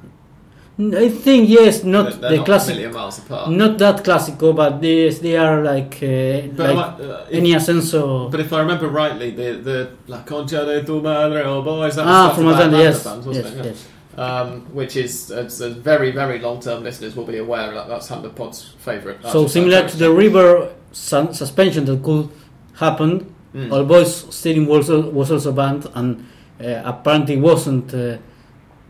I 1.05 1.09
think 1.09 1.49
yes, 1.49 1.83
not 1.83 2.05
They're- 2.05 2.19
they're 2.29 2.37
the 2.37 2.43
classic, 2.45 2.73
a 2.75 2.77
million 2.77 2.93
miles 2.93 3.17
apart. 3.19 3.49
not 3.51 3.77
that 3.79 4.01
classical, 4.03 4.53
but 4.53 4.79
they 4.81 5.09
they 5.09 5.35
are 5.35 5.61
like 5.61 5.95
uh, 6.01 6.47
But, 6.55 6.75
like 6.75 6.99
uh, 7.01 7.25
if, 7.29 7.37
any 7.39 7.51
ascenso. 7.53 8.29
but 8.31 8.39
if 8.39 8.53
I 8.53 8.59
remember 8.61 8.87
rightly, 8.87 9.31
the 9.31 9.49
the 9.69 9.77
La 10.07 10.19
Concha 10.23 10.63
de 10.65 10.81
tu 10.83 11.01
Madre 11.01 11.43
All 11.43 11.61
Boys 11.63 11.95
that 11.95 12.05
Ah, 12.07 12.29
from 12.33 12.47
Atlanta, 12.47 12.77
yes, 12.77 13.03
fans, 13.03 13.25
yes, 13.25 13.35
wasn't 13.43 13.59
it? 13.59 13.65
Yes. 13.65 13.87
Um, 14.19 14.61
which 14.73 14.95
is 14.97 15.31
it's 15.31 15.61
a 15.61 15.69
very 15.69 16.11
very 16.11 16.39
long 16.39 16.59
term 16.59 16.83
listeners 16.83 17.15
will 17.15 17.25
be 17.25 17.37
aware 17.37 17.73
that 17.73 17.87
that's 17.87 18.07
Hand 18.09 18.25
of 18.25 18.35
Pod's 18.35 18.75
favourite. 18.79 19.23
So 19.23 19.47
similar 19.47 19.87
to 19.87 19.97
the 19.97 20.11
river 20.11 20.73
sun- 20.91 21.33
suspension 21.33 21.85
that 21.85 22.03
could 22.03 22.29
happen, 22.75 23.33
Mm. 23.53 23.71
All 23.73 23.83
Boys 23.83 24.13
Stadium 24.35 24.67
was 24.67 24.89
was 24.89 25.31
also 25.31 25.51
banned, 25.51 25.87
and 25.95 26.25
uh, 26.63 26.81
apparently 26.85 27.37
wasn't. 27.37 27.93
Uh, 27.93 28.17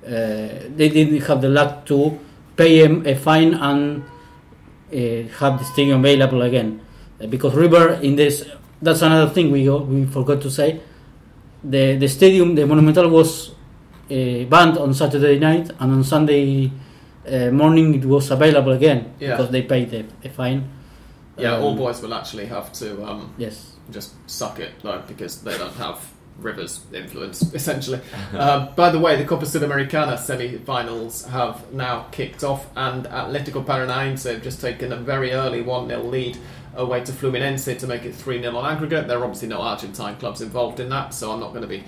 uh, 0.06 0.68
they 0.76 0.90
didn't 0.90 1.22
have 1.28 1.42
the 1.42 1.48
luck 1.50 1.86
to 1.86 2.20
pay 2.58 2.84
him 2.84 3.06
a 3.06 3.16
fine 3.16 3.54
and 3.54 4.04
uh, 4.92 4.98
have 5.40 5.60
the 5.60 5.64
stadium 5.64 6.00
available 6.04 6.42
again, 6.42 6.82
because 7.30 7.56
River 7.56 7.94
in 8.02 8.16
this. 8.16 8.46
That's 8.82 9.02
another 9.02 9.30
thing 9.32 9.52
we 9.52 9.70
we 9.70 10.06
forgot 10.06 10.42
to 10.42 10.50
say. 10.52 10.82
The 11.64 11.96
the 11.96 12.08
stadium, 12.08 12.56
the 12.56 12.66
Monumental 12.66 13.08
was 13.10 13.52
uh, 14.12 14.46
banned 14.50 14.78
on 14.78 14.94
Saturday 14.94 15.40
night, 15.40 15.70
and 15.80 15.92
on 15.92 16.04
Sunday 16.04 16.72
uh, 17.28 17.52
morning 17.52 17.94
it 17.96 18.06
was 18.06 18.32
available 18.32 18.72
again 18.72 19.14
Yeah. 19.20 19.32
because 19.38 19.52
they 19.52 19.62
paid 19.64 19.92
the, 19.92 20.06
a 20.24 20.30
fine. 20.30 20.70
Yeah, 21.38 21.56
Um, 21.56 21.64
All 21.64 21.76
Boys 21.76 22.02
will 22.02 22.14
actually 22.14 22.48
have 22.48 22.72
to 22.74 23.04
um, 23.06 23.34
Yes. 23.38 23.74
just 23.92 24.14
suck 24.30 24.60
it 24.60 24.72
though 24.84 25.02
because 25.08 25.42
they 25.42 25.58
don't 25.58 25.76
have 25.76 26.00
Rivers 26.40 26.80
influence 26.94 27.42
essentially. 27.54 28.00
uh, 28.34 28.68
by 28.76 28.90
the 28.90 29.00
way, 29.00 29.16
the 29.18 29.26
Copa 29.26 29.46
Sudamericana 29.46 30.18
semi-finals 30.18 31.26
have 31.26 31.72
now 31.74 32.06
kicked 32.12 32.44
off, 32.46 32.66
and 32.76 33.06
Atletico 33.06 33.64
Paranaense 33.66 34.24
have 34.32 34.42
just 34.42 34.62
taken 34.62 34.94
a 34.94 34.96
very 34.98 35.32
early 35.34 35.62
one 35.62 35.88
0 35.90 36.04
lead 36.04 36.38
away 36.76 37.02
to 37.04 37.12
Fluminense 37.12 37.78
to 37.78 37.88
make 37.88 38.06
it 38.06 38.16
three 38.16 38.42
0 38.42 38.56
on 38.56 38.66
aggregate. 38.74 39.08
There 39.08 39.20
are 39.20 39.24
obviously 39.24 39.50
no 39.50 39.60
Argentine 39.62 40.16
clubs 40.16 40.40
involved 40.42 40.80
in 40.80 40.88
that, 40.90 41.14
so 41.14 41.32
I'm 41.32 41.40
not 41.42 41.50
going 41.50 41.64
to 41.64 41.68
be 41.68 41.84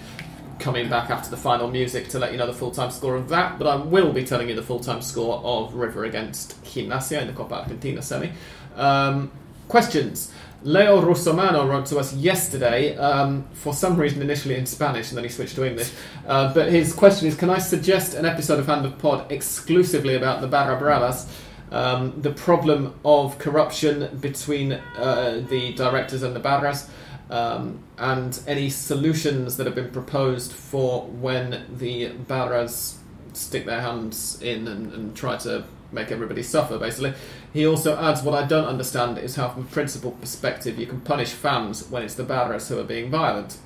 coming 0.62 0.88
back 0.90 1.10
after 1.10 1.30
the 1.30 1.38
final 1.38 1.70
music 1.70 2.08
to 2.10 2.20
let 2.20 2.32
you 2.32 2.38
know 2.38 2.48
the 2.48 2.54
full-time 2.54 2.92
score 2.92 3.16
of 3.16 3.28
that, 3.30 3.58
but 3.58 3.68
I 3.68 3.76
will 3.76 4.14
be 4.14 4.24
telling 4.24 4.48
you 4.48 4.56
the 4.56 4.64
full-time 4.64 5.02
score 5.02 5.42
of 5.44 5.74
River 5.74 6.06
against 6.06 6.64
Gimnasia 6.64 7.22
in 7.22 7.28
the 7.28 7.34
Copa 7.34 7.56
Argentina 7.56 8.02
semi. 8.02 8.32
Um, 8.76 9.32
questions. 9.68 10.32
Leo 10.64 11.02
Russomano 11.02 11.68
wrote 11.68 11.88
to 11.88 11.98
us 11.98 12.14
yesterday, 12.14 12.96
um, 12.98 13.46
for 13.54 13.74
some 13.74 13.98
reason 13.98 14.22
initially 14.22 14.56
in 14.56 14.68
Spanish 14.68 15.10
and 15.10 15.18
then 15.18 15.24
he 15.24 15.30
switched 15.30 15.56
to 15.56 15.66
English. 15.66 15.92
Uh, 16.28 16.54
but 16.54 16.72
his 16.72 16.94
question 16.94 17.28
is 17.28 17.36
Can 17.36 17.50
I 17.50 17.58
suggest 17.58 18.14
an 18.14 18.26
episode 18.26 18.60
of 18.60 18.68
Hand 18.68 18.86
of 18.86 18.98
Pod 19.00 19.32
exclusively 19.32 20.16
about 20.16 20.42
the 20.42 20.48
Barra 20.48 20.80
Bravas? 20.80 21.28
Um, 21.72 22.22
the 22.22 22.32
problem 22.32 22.94
of 23.06 23.40
corruption 23.40 24.18
between 24.20 24.74
uh, 24.74 25.42
the 25.50 25.74
directors 25.74 26.22
and 26.22 26.36
the 26.36 26.40
Barras, 26.40 26.90
um, 27.32 27.84
and 27.98 28.40
any 28.46 28.70
solutions 28.70 29.58
that 29.58 29.66
have 29.66 29.76
been 29.76 29.92
proposed 29.92 30.52
for 30.52 31.04
when 31.04 31.66
the 31.78 32.10
Barras 32.10 33.00
stick 33.34 33.66
their 33.66 33.82
hands 33.82 34.42
in 34.42 34.68
and, 34.68 34.94
and 34.94 35.16
try 35.16 35.38
to 35.38 35.64
make 35.94 36.12
everybody 36.12 36.44
suffer, 36.44 36.78
basically. 36.78 37.14
He 37.54 37.66
also 37.66 37.98
adds, 37.98 38.22
What 38.22 38.36
I 38.36 38.46
don't 38.46 38.66
understand 38.66 39.18
is 39.18 39.36
how, 39.36 39.50
from 39.50 39.64
a 39.64 39.68
principle 39.68 40.12
perspective, 40.12 40.78
you 40.78 40.86
can 40.86 41.02
punish 41.02 41.32
fans 41.32 41.90
when 41.90 42.04
it's 42.04 42.16
the 42.16 42.24
Barras 42.24 42.68
who 42.70 42.80
are 42.80 42.84
being 42.84 43.10
violent. 43.10 43.58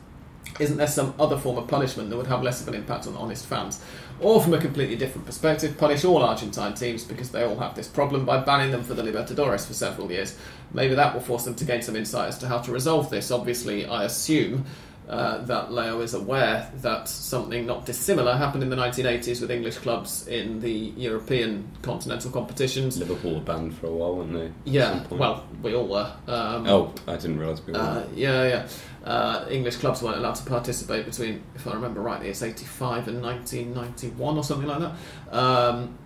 Isn't 0.59 0.77
there 0.77 0.87
some 0.87 1.13
other 1.19 1.37
form 1.37 1.57
of 1.57 1.67
punishment 1.67 2.09
that 2.09 2.17
would 2.17 2.27
have 2.27 2.43
less 2.43 2.61
of 2.61 2.67
an 2.67 2.75
impact 2.75 3.07
on 3.07 3.15
honest 3.15 3.45
fans? 3.45 3.83
Or, 4.21 4.41
from 4.41 4.53
a 4.53 4.57
completely 4.59 4.95
different 4.95 5.25
perspective, 5.25 5.77
punish 5.77 6.05
all 6.05 6.23
Argentine 6.23 6.73
teams 6.73 7.03
because 7.03 7.31
they 7.31 7.43
all 7.43 7.57
have 7.57 7.75
this 7.75 7.87
problem 7.87 8.25
by 8.25 8.39
banning 8.39 8.71
them 8.71 8.83
for 8.83 8.93
the 8.93 9.03
Libertadores 9.03 9.65
for 9.67 9.73
several 9.73 10.09
years. 10.11 10.37
Maybe 10.73 10.95
that 10.95 11.13
will 11.13 11.21
force 11.21 11.43
them 11.43 11.55
to 11.55 11.65
gain 11.65 11.81
some 11.81 11.95
insight 11.95 12.29
as 12.29 12.37
to 12.39 12.47
how 12.47 12.59
to 12.59 12.71
resolve 12.71 13.09
this. 13.09 13.29
Obviously, 13.29 13.85
I 13.85 14.05
assume 14.05 14.65
uh, 15.09 15.39
that 15.45 15.71
Leo 15.71 16.01
is 16.01 16.13
aware 16.15 16.71
that 16.81 17.07
something 17.07 17.65
not 17.67 17.85
dissimilar 17.85 18.35
happened 18.35 18.63
in 18.63 18.69
the 18.71 18.75
1980s 18.75 19.39
with 19.41 19.51
English 19.51 19.77
clubs 19.77 20.27
in 20.27 20.59
the 20.61 20.71
European 20.71 21.69
continental 21.83 22.31
competitions. 22.31 22.97
Liverpool 22.97 23.35
were 23.35 23.41
banned 23.41 23.77
for 23.77 23.85
a 23.87 23.91
while, 23.91 24.15
weren't 24.15 24.33
they? 24.33 24.51
Yeah, 24.63 25.03
well, 25.11 25.45
we 25.61 25.75
all 25.75 25.87
were. 25.87 26.11
Um, 26.27 26.65
Oh, 26.67 26.93
I 27.07 27.17
didn't 27.17 27.37
realise 27.37 27.61
we 27.67 27.73
were. 27.73 27.79
uh, 27.79 28.03
yeah, 28.15 28.47
yeah. 28.47 28.67
Uh, 29.05 29.45
English 29.51 29.77
clubs 29.77 30.01
weren't 30.01 30.17
allowed 30.17 30.33
to 30.35 30.43
participate 30.45 31.05
between, 31.05 31.43
if 31.53 31.67
I 31.67 31.73
remember 31.73 32.01
rightly, 32.01 32.29
it's 32.29 32.41
85 32.41 33.07
and 33.07 33.21
1991 33.21 34.37
or 34.37 34.43
something 34.43 34.67
like 34.67 34.79
that. 34.79 35.35
Um, 35.35 35.97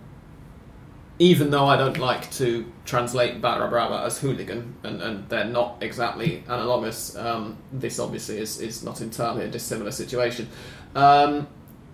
even 1.18 1.50
though 1.50 1.66
I 1.66 1.76
don't 1.76 1.98
like 1.98 2.30
to 2.32 2.70
translate 2.84 3.40
Barra 3.40 3.68
Brava 3.68 4.04
as 4.04 4.18
hooligan, 4.18 4.76
and, 4.82 5.02
and 5.02 5.28
they're 5.28 5.44
not 5.44 5.78
exactly 5.82 6.44
analogous, 6.46 7.16
um, 7.16 7.56
this 7.72 7.98
obviously 7.98 8.38
is, 8.38 8.60
is 8.60 8.82
not 8.82 9.00
entirely 9.00 9.44
a 9.44 9.48
dissimilar 9.48 9.92
situation. 9.92 10.48
Um, 10.94 11.46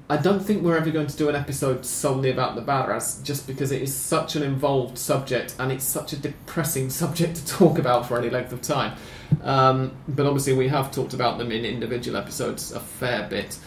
I 0.09 0.17
don't 0.17 0.39
think 0.41 0.63
we're 0.63 0.77
ever 0.77 0.91
going 0.91 1.09
to 1.09 1.17
do 1.17 1.29
an 1.29 1.35
episode 1.35 1.85
solely 1.85 2.31
about 2.31 2.55
the 2.55 2.61
Barras, 2.61 3.21
just 3.25 3.47
because 3.47 3.73
it 3.73 3.83
is 3.83 3.93
such 3.93 4.37
an 4.37 4.45
involved 4.45 4.97
subject 4.99 5.57
and 5.59 5.73
it's 5.73 5.85
such 5.85 6.13
a 6.13 6.17
depressing 6.17 6.91
subject 7.03 7.37
to 7.37 7.47
talk 7.47 7.79
about 7.79 8.07
for 8.07 8.17
any 8.19 8.31
length 8.31 8.53
of 8.53 8.63
time. 8.63 8.97
Um, 9.43 9.93
but 10.07 10.25
obviously, 10.27 10.53
we 10.53 10.69
have 10.69 10.93
talked 10.93 11.13
about 11.15 11.39
them 11.39 11.51
in 11.51 11.65
individual 11.65 12.17
episodes 12.17 12.71
a 12.73 12.79
fair 12.81 13.27
bit. 13.29 13.59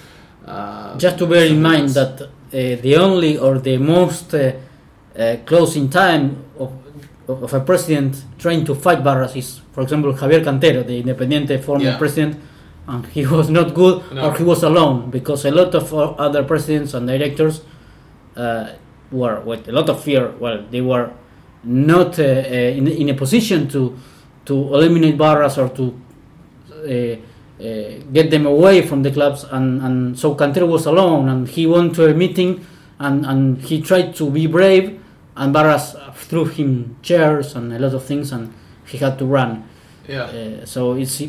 Uh, 0.45 0.97
Just 0.97 1.17
to 1.17 1.27
bear 1.27 1.45
in 1.47 1.61
mind 1.61 1.89
that 1.89 2.21
uh, 2.21 2.27
the 2.51 2.95
only 2.95 3.37
or 3.37 3.59
the 3.59 3.77
most 3.77 4.33
uh, 4.33 4.53
uh, 5.17 5.35
close 5.45 5.75
in 5.75 5.89
time 5.89 6.45
of, 6.57 6.71
of 7.27 7.53
a 7.53 7.59
president 7.59 8.23
trying 8.37 8.63
to 8.63 8.73
fight 8.73 9.03
barras 9.03 9.35
is, 9.35 9.59
for 9.73 9.81
example, 9.81 10.13
Javier 10.13 10.41
Cantero, 10.41 10.87
the 10.87 11.03
Independiente 11.03 11.61
former 11.61 11.83
Yeah. 11.83 11.97
president, 11.97 12.37
and 12.89 13.05
he 13.15 13.25
was 13.25 13.49
not 13.49 13.73
good 13.73 14.01
No. 14.11 14.29
or 14.29 14.33
he 14.37 14.43
was 14.43 14.63
alone 14.63 15.09
because 15.11 15.45
a 15.45 15.51
lot 15.51 15.75
of 15.75 15.93
other 15.93 16.43
presidents 16.43 16.93
and 16.93 17.07
directors 17.07 17.61
uh, 18.35 18.73
were 19.11 19.39
with 19.41 19.67
a 19.69 19.71
lot 19.71 19.89
of 19.89 20.03
fear. 20.03 20.33
Well, 20.39 20.65
they 20.69 20.81
were 20.81 21.11
not 21.63 22.19
uh, 22.19 22.23
uh, 22.23 22.77
in, 22.79 22.87
in 22.87 23.09
a 23.09 23.13
position 23.13 23.67
to 23.69 23.97
to 24.45 24.55
eliminate 24.73 25.17
Barras 25.17 25.57
or 25.57 25.69
to 25.69 25.83
uh, 26.73 27.15
uh, 27.61 28.01
get 28.13 28.31
them 28.31 28.45
away 28.47 28.81
from 28.81 29.03
the 29.03 29.11
clubs, 29.11 29.43
and, 29.51 29.81
and 29.81 30.17
so 30.17 30.33
Cantero 30.33 30.67
was 30.67 30.85
alone, 30.87 31.29
and 31.29 31.47
he 31.47 31.67
went 31.67 31.93
to 31.95 32.09
a 32.09 32.13
meeting, 32.13 32.65
and, 32.99 33.25
and 33.25 33.61
he 33.61 33.81
tried 33.81 34.15
to 34.15 34.31
be 34.31 34.47
brave, 34.47 34.99
and 35.35 35.53
Barras 35.53 35.95
threw 36.15 36.45
him 36.45 36.95
chairs 37.03 37.53
and 37.55 37.73
a 37.73 37.77
lot 37.79 37.93
of 37.93 38.03
things, 38.05 38.31
and 38.31 38.53
he 38.87 38.97
had 38.97 39.19
to 39.19 39.25
run. 39.25 39.63
Yeah. 40.07 40.65
So 40.65 40.93
it's 40.93 41.21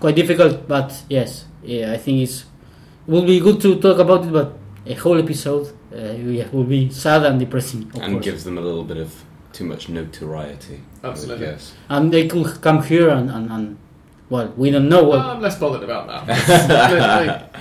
quite 0.00 0.16
difficult, 0.16 0.66
but 0.66 1.02
yes, 1.08 1.44
yeah, 1.62 1.92
I 1.92 1.98
think 1.98 2.22
it's 2.22 2.40
it 3.06 3.12
will 3.12 3.24
be 3.26 3.40
good 3.40 3.60
to 3.62 3.80
talk 3.80 3.98
about 3.98 4.24
it, 4.24 4.32
but 4.32 4.52
a 4.86 4.94
whole 4.94 5.18
episode 5.18 5.72
uh, 5.94 6.12
yeah, 6.12 6.48
will 6.52 6.64
be 6.64 6.90
sad 6.90 7.24
and 7.24 7.38
depressing, 7.38 7.82
of 7.94 8.02
and 8.02 8.12
course. 8.14 8.24
gives 8.24 8.44
them 8.44 8.58
a 8.58 8.60
little 8.60 8.84
bit 8.84 8.96
of 8.96 9.24
too 9.52 9.64
much 9.64 9.88
notoriety. 9.88 10.80
Absolutely. 11.02 11.46
Yes. 11.46 11.74
and 11.88 12.12
they 12.12 12.26
could 12.28 12.60
come 12.60 12.82
here 12.82 13.08
and, 13.10 13.30
and, 13.30 13.50
and 13.50 13.78
well, 14.28 14.52
we 14.56 14.70
don't 14.70 14.88
know 14.88 15.02
what. 15.04 15.18
I'm 15.20 15.40
less 15.40 15.58
bothered 15.58 15.82
about 15.82 16.06
that. 16.26 17.50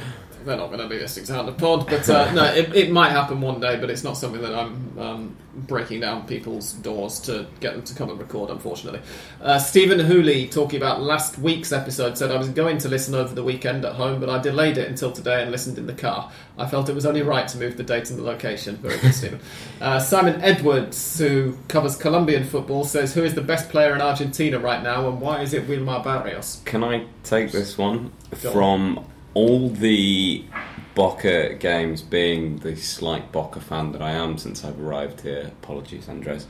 they, 0.50 0.56
they're 0.56 0.58
not 0.58 0.68
going 0.68 0.82
to 0.82 0.94
be 0.94 1.00
listening 1.00 1.26
to 1.28 1.40
of 1.40 1.58
Pod, 1.58 1.88
but 1.88 2.10
uh, 2.10 2.32
no, 2.34 2.46
it, 2.46 2.76
it 2.76 2.92
might 2.92 3.12
happen 3.12 3.42
one 3.42 3.60
day, 3.60 3.80
but 3.80 3.90
it's 3.90 4.04
not 4.04 4.18
something 4.18 4.42
that 4.42 4.54
I'm 4.54 5.00
um, 5.00 5.38
breaking 5.56 6.02
down 6.02 6.26
people's 6.26 6.74
doors 6.74 7.20
to 7.22 7.48
get 7.60 7.74
them 7.74 7.84
to 7.84 7.96
come 7.96 8.10
and 8.10 8.20
record, 8.20 8.50
unfortunately. 8.50 9.02
Uh, 9.42 9.60
Stephen 9.60 10.00
Hooley, 10.00 10.48
talking 10.48 10.78
about 10.78 11.02
last 11.02 11.38
week's 11.38 11.72
episode, 11.72 12.18
said 12.18 12.32
I 12.32 12.38
was 12.38 12.50
going 12.50 12.78
to 12.80 12.90
listen 12.90 13.16
over 13.16 13.34
the 13.34 13.44
weekend 13.44 13.86
at 13.86 13.94
home, 13.94 14.20
but 14.20 14.30
I 14.30 14.40
delayed 14.40 14.78
it 14.78 14.88
until 14.88 15.12
today 15.12 15.42
and 15.42 15.52
listened 15.52 15.78
in 15.78 15.88
the 15.88 15.94
car. 15.94 16.32
I 16.58 16.68
felt 16.68 16.90
it 16.90 16.96
was 16.96 17.06
only 17.06 17.22
right 17.22 17.48
to 17.48 17.58
move 17.58 17.78
the 17.78 17.84
date 17.84 18.10
and 18.10 18.20
the 18.20 18.24
location. 18.24 18.76
Very 18.78 18.98
good, 19.00 19.14
Stephen. 19.14 19.40
Uh, 19.80 19.98
Simon 19.98 20.42
Edwards, 20.42 21.18
who 21.20 21.58
covers 21.70 21.96
Colombian 21.96 22.44
football, 22.44 22.84
says 22.84 23.14
Who 23.14 23.24
is 23.24 23.34
the 23.34 23.42
best 23.42 23.70
player 23.70 23.96
in 23.96 24.02
Argentina 24.02 24.60
right 24.60 24.84
now, 24.84 25.08
and 25.08 25.22
why 25.22 25.42
is 25.42 25.54
it 25.54 25.68
Wilmar 25.68 26.04
Barrios? 26.04 26.62
Can 26.66 26.84
I 26.84 27.06
take 27.24 27.54
this 27.54 27.78
one 27.78 28.12
Go 28.42 28.64
on. 28.64 29.06
All 29.40 29.70
the 29.70 30.44
Boca 30.96 31.54
games? 31.54 32.02
Being 32.02 32.58
the 32.58 32.76
slight 32.76 33.32
Boca 33.32 33.62
fan 33.62 33.94
that 33.94 34.02
I 34.02 34.12
am 34.12 34.38
since 34.38 34.66
I've 34.66 34.80
arrived 34.82 35.22
here. 35.22 35.52
Apologies, 35.64 36.10
Andres, 36.10 36.46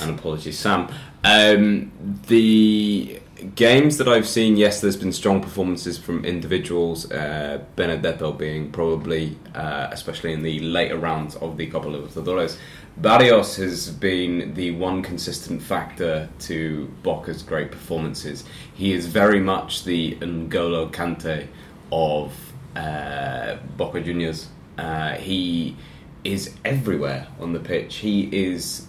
and 0.00 0.18
apologies, 0.18 0.58
Sam. 0.58 0.88
Um, 1.22 1.92
the 2.28 3.20
games 3.54 3.98
that 3.98 4.08
I've 4.08 4.26
seen, 4.26 4.56
yes, 4.56 4.80
there's 4.80 4.96
been 4.96 5.12
strong 5.12 5.42
performances 5.42 5.98
from 5.98 6.24
individuals. 6.24 7.10
Uh, 7.12 7.62
Benedetto 7.76 8.32
being 8.32 8.72
probably, 8.72 9.36
uh, 9.54 9.88
especially 9.90 10.32
in 10.32 10.42
the 10.42 10.60
later 10.60 10.96
rounds 10.96 11.36
of 11.36 11.58
the 11.58 11.66
Copa 11.66 11.88
Libertadores. 11.88 12.56
Barrios 12.96 13.56
has 13.56 13.90
been 13.90 14.54
the 14.54 14.70
one 14.72 15.02
consistent 15.02 15.62
factor 15.62 16.28
to 16.40 16.90
Boca's 17.02 17.42
great 17.42 17.70
performances. 17.70 18.44
He 18.74 18.92
is 18.92 19.06
very 19.06 19.40
much 19.40 19.84
the 19.84 20.16
N'Golo 20.16 20.90
Kante 20.90 21.46
of 21.92 22.32
uh, 22.76 23.56
Boca 23.76 24.00
Juniors. 24.00 24.48
Uh, 24.78 25.14
he 25.14 25.76
is 26.24 26.54
everywhere 26.64 27.26
on 27.40 27.52
the 27.52 27.60
pitch. 27.60 27.96
He 27.96 28.28
is 28.32 28.86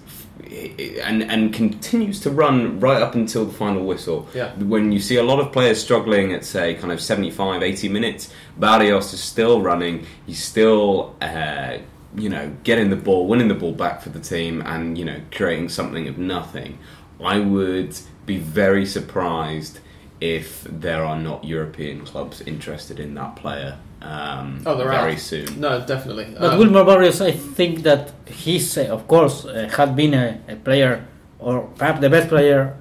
and 1.04 1.24
and 1.24 1.54
continues 1.54 2.20
to 2.22 2.30
run 2.30 2.80
right 2.80 3.02
up 3.02 3.16
until 3.16 3.46
the 3.46 3.54
final 3.54 3.86
whistle. 3.86 4.28
Yeah. 4.34 4.54
When 4.56 4.92
you 4.92 5.00
see 5.00 5.18
a 5.18 5.24
lot 5.24 5.40
of 5.40 5.52
players 5.52 5.82
struggling 5.82 6.34
at 6.34 6.46
say 6.46 6.76
kind 6.76 6.92
of 6.92 7.02
75, 7.02 7.64
80 7.64 7.90
minutes, 7.90 8.34
Barrios 8.58 9.14
is 9.14 9.22
still 9.22 9.62
running. 9.62 10.06
He's 10.26 10.44
still 10.44 11.16
uh, 11.22 11.78
you 12.16 12.30
know 12.30 12.56
getting 12.64 12.90
the 12.90 12.96
ball, 12.96 13.28
winning 13.28 13.48
the 13.48 13.56
ball 13.56 13.74
back 13.74 14.02
for 14.02 14.10
the 14.10 14.20
team, 14.20 14.62
and 14.66 14.98
you 14.98 15.06
know 15.06 15.22
creating 15.32 15.70
something 15.70 16.08
of 16.08 16.18
nothing. 16.18 16.80
I 17.24 17.40
would 17.40 17.98
be 18.26 18.38
very 18.38 18.86
surprised 18.86 19.80
if 20.22 20.64
there 20.70 21.04
are 21.04 21.20
not 21.20 21.44
European 21.44 22.06
clubs 22.06 22.42
interested 22.42 23.00
in 23.00 23.16
that 23.16 23.36
player 23.36 23.78
um, 24.02 24.62
Oh, 24.66 24.76
there 24.78 24.88
are. 24.92 25.02
very 25.02 25.18
soon. 25.18 25.60
No, 25.60 25.80
definitely. 25.86 26.28
But 26.40 26.54
Um, 26.54 26.60
Wilmar 26.60 26.86
Barrios, 26.86 27.22
I 27.22 27.32
think 27.32 27.84
that 27.84 28.12
he's, 28.26 28.78
uh, 28.78 28.86
of 28.90 29.08
course, 29.08 29.46
uh, 29.46 29.70
had 29.78 29.96
been 29.96 30.14
a, 30.14 30.40
a 30.48 30.56
player, 30.56 31.06
or 31.40 31.70
perhaps 31.78 32.00
the 32.02 32.10
best 32.10 32.28
player, 32.30 32.74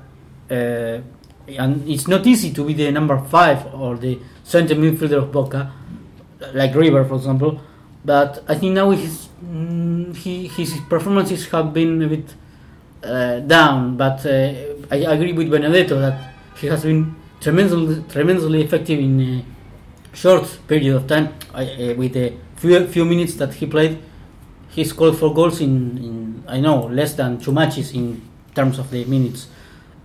uh, 0.50 0.98
and 1.58 1.86
it's 1.88 2.08
not 2.08 2.26
easy 2.26 2.52
to 2.52 2.64
be 2.64 2.72
the 2.72 2.90
number 2.90 3.18
five 3.18 3.66
or 3.74 3.96
the 3.96 4.18
center 4.44 4.74
midfielder 4.74 5.18
of 5.18 5.30
Boca, 5.32 5.70
like 6.54 6.74
River, 6.74 7.04
for 7.04 7.16
example. 7.16 7.60
But 8.04 8.42
I 8.48 8.54
think 8.54 8.72
now 8.74 8.90
his 8.90 9.28
mm, 9.44 10.16
he, 10.16 10.46
his 10.48 10.72
performances 10.88 11.46
have 11.50 11.74
been 11.74 12.00
a 12.02 12.08
bit 12.08 12.34
uh, 13.04 13.40
down. 13.40 13.96
But 13.98 14.24
uh, 14.24 14.54
I 14.90 14.96
agree 15.14 15.34
with 15.34 15.50
Benedetto 15.50 16.00
that 16.00 16.32
he 16.56 16.66
has 16.68 16.82
been 16.82 17.14
tremendously 17.40 18.02
tremendously 18.08 18.62
effective 18.62 18.98
in 18.98 19.20
a 19.20 20.16
short 20.16 20.58
period 20.68 20.94
of 20.96 21.06
time. 21.06 21.34
I, 21.54 21.64
uh, 21.64 21.94
with 21.94 22.16
a 22.16 22.32
few 22.56 22.86
few 22.86 23.04
minutes 23.04 23.34
that 23.36 23.54
he 23.54 23.66
played, 23.66 23.98
he 24.68 24.84
scored 24.84 25.16
four 25.16 25.32
goals 25.34 25.60
in, 25.60 25.98
in 25.98 26.44
I 26.48 26.60
know 26.60 26.86
less 26.86 27.14
than 27.14 27.38
two 27.38 27.52
matches 27.52 27.92
in 27.94 28.20
terms 28.54 28.78
of 28.78 28.90
the 28.90 29.04
minutes. 29.04 29.46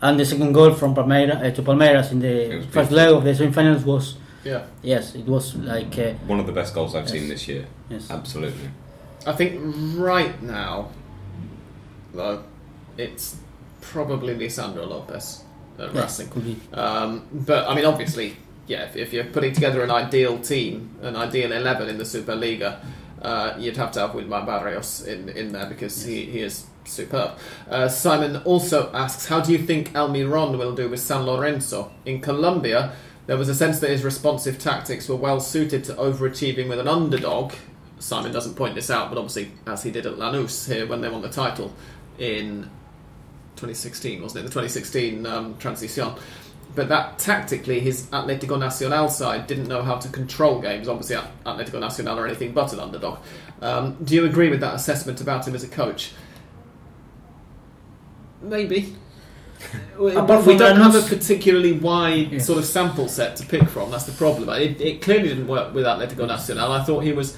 And 0.02 0.20
the 0.20 0.26
second 0.26 0.52
goal 0.54 0.74
from 0.74 0.94
Palmeiras 0.94 1.42
uh, 1.44 1.52
to 1.56 1.62
Palmeiras 1.64 2.12
in 2.12 2.20
the 2.20 2.66
first 2.72 2.90
beautiful. 2.92 2.98
leg 2.98 3.10
of 3.14 3.24
the 3.24 3.34
semi-finals 3.36 3.84
was 3.86 4.18
yeah. 4.44 4.66
yes, 4.84 5.16
it 5.16 5.26
was 5.26 5.56
like 5.56 5.98
uh, 5.98 6.14
One 6.28 6.40
of 6.40 6.46
the 6.46 6.52
best 6.52 6.76
goals 6.76 6.94
I've 6.96 7.04
Yes. 7.06 7.12
seen 7.12 7.28
this 7.30 7.48
year. 7.48 7.66
yes. 7.90 8.12
Absolutely. 8.12 8.70
I 9.26 9.32
think 9.34 9.60
right 9.98 10.40
now, 10.44 10.90
though, 12.14 12.44
it's 12.98 13.38
probably 13.82 14.36
Lisandro 14.36 14.88
Lopez 14.88 15.44
at 15.80 15.94
Yes, 15.94 16.20
Racing. 16.20 16.42
be. 16.42 16.78
Um, 16.78 17.28
but 17.32 17.68
I 17.70 17.76
mean, 17.76 17.86
obviously, 17.86 18.38
yeah. 18.68 18.84
If, 18.86 18.96
if 18.96 19.14
you're 19.14 19.26
putting 19.26 19.54
together 19.54 19.84
an 19.84 19.92
ideal 19.92 20.40
team, 20.40 20.96
an 21.02 21.16
ideal 21.16 21.52
eleven 21.52 21.90
in 21.90 21.98
the 21.98 22.04
Superliga, 22.04 22.80
uh, 23.22 23.56
you'd 23.58 23.78
have 23.78 23.92
to 23.94 24.00
have 24.02 24.12
Wilmar 24.12 24.46
Barrios 24.46 25.06
in, 25.06 25.30
in 25.30 25.52
there 25.52 25.66
because 25.68 26.04
he, 26.06 26.26
he 26.26 26.42
is 26.42 26.66
superb. 26.86 27.38
Uh, 27.70 27.88
Simon 27.88 28.38
also 28.44 28.92
asks, 28.94 29.26
how 29.28 29.40
do 29.42 29.52
you 29.52 29.58
think 29.58 29.92
Almiron 29.94 30.58
will 30.58 30.76
do 30.76 30.88
with 30.88 31.00
San 31.00 31.26
Lorenzo 31.26 31.92
in 32.06 32.22
Colombia? 32.22 32.94
There 33.26 33.38
was 33.38 33.50
a 33.50 33.56
sense 33.56 33.80
that 33.80 33.90
his 33.90 34.04
responsive 34.04 34.60
tactics 34.60 35.10
were 35.10 35.16
well 35.16 35.40
suited 35.40 35.84
to 35.86 35.94
overachieving 35.96 36.70
with 36.70 36.80
an 36.80 36.88
underdog. 36.88 37.54
Simon 37.98 38.32
doesn't 38.32 38.54
point 38.54 38.76
this 38.76 38.92
out, 38.92 39.10
but 39.10 39.18
obviously, 39.18 39.52
as 39.66 39.82
he 39.82 39.90
did 39.90 40.06
at 40.06 40.14
Lanús 40.18 40.72
here 40.72 40.86
when 40.86 41.02
they 41.02 41.10
won 41.10 41.24
the 41.24 41.30
title 41.30 41.74
in 42.20 42.70
2016, 43.56 44.22
wasn't 44.22 44.42
it? 44.46 44.48
The 44.48 44.54
2016 44.54 45.26
um, 45.26 45.58
transition. 45.58 46.14
But 46.76 46.90
that 46.90 47.18
tactically, 47.18 47.80
his 47.80 48.08
Atletico 48.08 48.60
Nacional 48.60 49.08
side 49.08 49.48
didn't 49.48 49.68
know 49.68 49.82
how 49.82 49.96
to 49.96 50.10
control 50.10 50.60
games. 50.60 50.90
Obviously, 50.90 51.16
Atletico 51.46 51.80
Nacional 51.80 52.20
are 52.20 52.28
anything 52.28 52.52
but 52.52 52.74
an 52.74 52.80
underdog. 52.82 53.20
Um, 53.62 53.98
do 54.04 54.14
you 54.14 54.26
agree 54.26 54.50
with 54.50 54.60
that 54.60 54.76
assessment 54.76 55.22
about 55.22 55.48
him 55.48 55.56
as 55.56 55.64
a 55.64 55.70
coach? 55.70 56.12
Maybe. 58.42 58.96
we 59.98 60.16
Apart 60.16 60.46
we 60.46 60.58
don't 60.58 60.78
have 60.78 60.96
a 60.96 61.02
particularly 61.02 61.72
wide 61.72 62.34
Yes. 62.34 62.46
sort 62.46 62.60
of 62.60 62.66
sample 62.66 63.08
set 63.08 63.38
to 63.38 63.46
pick 63.46 63.68
from. 63.70 63.90
That's 63.92 64.06
the 64.06 64.12
problem. 64.12 64.50
It, 64.50 64.82
it 64.82 65.02
clearly 65.02 65.30
didn't 65.30 65.48
work 65.48 65.74
with 65.74 65.86
Atletico 65.86 66.28
Nacional. 66.28 66.72
I 66.72 66.84
thought 66.84 67.02
he 67.06 67.14
was 67.14 67.38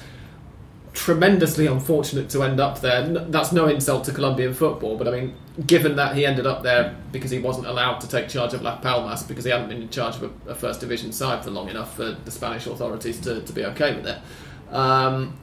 tremendously 0.97 1.67
unfortunate 1.67 2.27
to 2.27 2.41
end 2.41 2.59
up 2.59 2.81
there. 2.81 3.07
That's 3.07 3.51
no 3.51 3.67
insult 3.67 4.05
to 4.05 4.11
Colombian 4.11 4.55
football, 4.55 4.97
but 4.97 5.07
I 5.07 5.11
mean, 5.11 5.35
given 5.67 5.95
that 5.97 6.15
he 6.15 6.25
ended 6.25 6.47
up 6.47 6.63
there 6.63 6.95
because 7.11 7.29
he 7.29 7.37
wasn't 7.37 7.67
allowed 7.67 7.99
to 7.99 8.09
take 8.09 8.27
charge 8.27 8.55
of 8.55 8.63
La 8.63 8.77
Palmas 8.77 9.21
because 9.21 9.45
he 9.45 9.51
hadn't 9.51 9.69
been 9.69 9.83
in 9.83 9.89
charge 9.89 10.15
of 10.15 10.23
a, 10.23 10.49
a 10.49 10.55
first 10.55 10.79
division 10.79 11.11
side 11.11 11.43
for 11.43 11.51
long 11.51 11.69
enough 11.69 11.95
for 11.95 12.13
the 12.25 12.31
Spanish 12.31 12.65
authorities 12.65 13.19
to, 13.21 13.41
to 13.41 13.53
be 13.53 13.63
okay 13.65 13.95
with 13.95 14.07
it. 14.07 14.17
Um, 14.73 15.37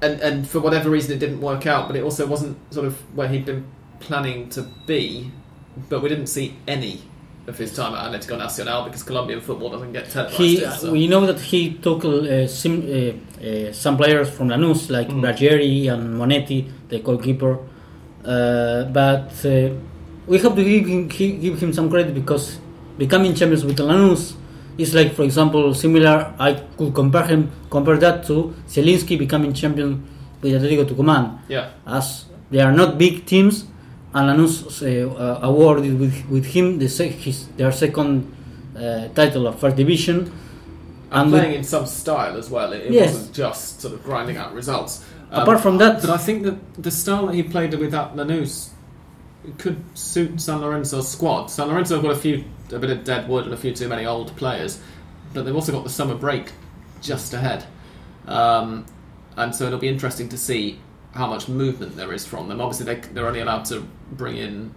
and 0.00 0.20
and 0.20 0.48
for 0.48 0.60
whatever 0.60 0.88
reason, 0.88 1.12
it 1.14 1.18
didn't 1.18 1.42
work 1.42 1.66
out. 1.66 1.86
But 1.86 1.96
it 1.96 2.02
also 2.02 2.26
wasn't 2.26 2.56
sort 2.72 2.86
of 2.86 2.96
where 3.14 3.28
he'd 3.28 3.44
been 3.44 3.66
planning 4.00 4.48
to 4.50 4.62
be. 4.86 5.32
But 5.90 6.02
we 6.02 6.08
didn't 6.08 6.28
see 6.28 6.56
any 6.66 7.02
of 7.46 7.56
his 7.58 7.74
time 7.74 7.94
at 7.94 8.10
Atletico 8.10 8.36
Nacional 8.38 8.84
because 8.84 9.02
Colombian 9.02 9.40
football 9.40 9.70
doesn't 9.70 9.92
get 9.92 10.10
televised. 10.10 10.36
He, 10.38 10.56
so- 10.64 10.92
we 10.92 11.06
know 11.06 11.24
that 11.26 11.40
he 11.40 11.74
took 11.74 12.04
uh, 12.04 12.46
sim, 12.46 12.82
uh, 12.82 13.44
uh, 13.44 13.72
some 13.72 13.96
players 13.96 14.28
from 14.30 14.48
Lanús 14.48 14.90
like 14.90 15.08
Mm. 15.08 15.20
Braghieri 15.22 15.88
and 15.92 16.18
Monetti, 16.20 16.68
the 16.88 16.98
goalkeeper. 17.00 17.58
Uh, 18.24 18.84
but 18.92 19.30
uh, 19.44 19.70
we 20.26 20.38
have 20.38 20.56
to 20.56 20.64
give 20.64 20.86
him, 20.86 21.06
give 21.08 21.58
him 21.62 21.72
some 21.72 21.88
credit 21.88 22.12
because 22.14 22.58
becoming 22.98 23.34
champions 23.34 23.64
with 23.64 23.78
Lanús 23.78 24.34
is 24.78 24.94
like, 24.94 25.14
for 25.14 25.22
example, 25.22 25.72
similar. 25.74 26.34
I 26.38 26.54
could 26.76 26.92
compare 26.94 27.24
him, 27.24 27.50
compare 27.70 27.96
that 27.98 28.26
to 28.26 28.54
Zielinski 28.68 29.16
becoming 29.18 29.52
champion 29.52 30.04
with 30.42 30.52
Atletico 30.60 30.84
Tucumán 30.84 31.38
yeah. 31.48 31.70
as 31.86 32.24
they 32.50 32.60
are 32.60 32.72
not 32.72 32.98
big 32.98 33.24
teams, 33.24 33.64
and 34.16 34.24
Lanús 34.30 34.54
uh, 34.82 35.14
uh, 35.14 35.38
awarded 35.42 35.98
with, 36.00 36.16
with 36.30 36.46
him 36.46 36.78
the 36.78 36.88
sec- 36.88 37.12
his, 37.26 37.46
their 37.58 37.72
second 37.72 38.12
uh, 38.76 39.08
title 39.08 39.46
of 39.46 39.58
first 39.60 39.76
division. 39.76 40.32
and 41.10 41.30
with- 41.30 41.40
playing 41.40 41.54
in 41.58 41.64
some 41.64 41.86
style 41.86 42.36
as 42.36 42.48
well. 42.50 42.72
It, 42.72 42.86
it 42.86 42.92
Yes. 42.92 43.12
wasn't 43.14 43.34
just 43.34 43.80
sort 43.82 43.94
of 43.94 44.02
grinding 44.02 44.36
out 44.38 44.54
results. 44.54 45.04
Um, 45.30 45.42
Apart 45.42 45.60
from 45.60 45.78
that- 45.78 46.00
but 46.00 46.10
I 46.10 46.16
think 46.26 46.44
that 46.44 46.56
the 46.82 46.90
style 46.90 47.26
that 47.26 47.34
he 47.34 47.42
played 47.42 47.74
with 47.74 47.94
at 47.94 48.14
Lanús 48.16 48.70
could 49.58 49.76
suit 49.94 50.40
San 50.40 50.60
Lorenzo's 50.60 51.08
squad. 51.08 51.46
San 51.50 51.68
Lorenzo 51.68 51.94
have 51.96 52.02
got 52.02 52.12
a 52.12 52.16
few, 52.26 52.44
a 52.72 52.78
bit 52.78 52.90
of 52.90 53.04
dead 53.04 53.28
wood 53.28 53.44
and 53.44 53.54
a 53.54 53.56
few 53.56 53.72
too 53.74 53.88
many 53.88 54.04
old 54.06 54.34
players, 54.36 54.80
but 55.34 55.44
they've 55.44 55.54
also 55.54 55.72
got 55.72 55.84
the 55.84 55.90
summer 55.90 56.14
break 56.14 56.52
just 57.02 57.32
ahead, 57.34 57.64
um, 58.26 58.84
and 59.36 59.54
so 59.54 59.66
it'll 59.66 59.78
be 59.78 59.88
interesting 59.88 60.28
to 60.30 60.38
see 60.38 60.78
how 61.16 61.26
much 61.34 61.48
movement 61.48 61.96
there 61.96 62.12
is 62.12 62.26
from 62.26 62.48
them. 62.48 62.60
Obviously, 62.60 62.86
they, 62.90 63.00
they're 63.12 63.26
only 63.26 63.40
allowed 63.40 63.64
to 63.66 63.76
bring 64.12 64.36
in 64.36 64.74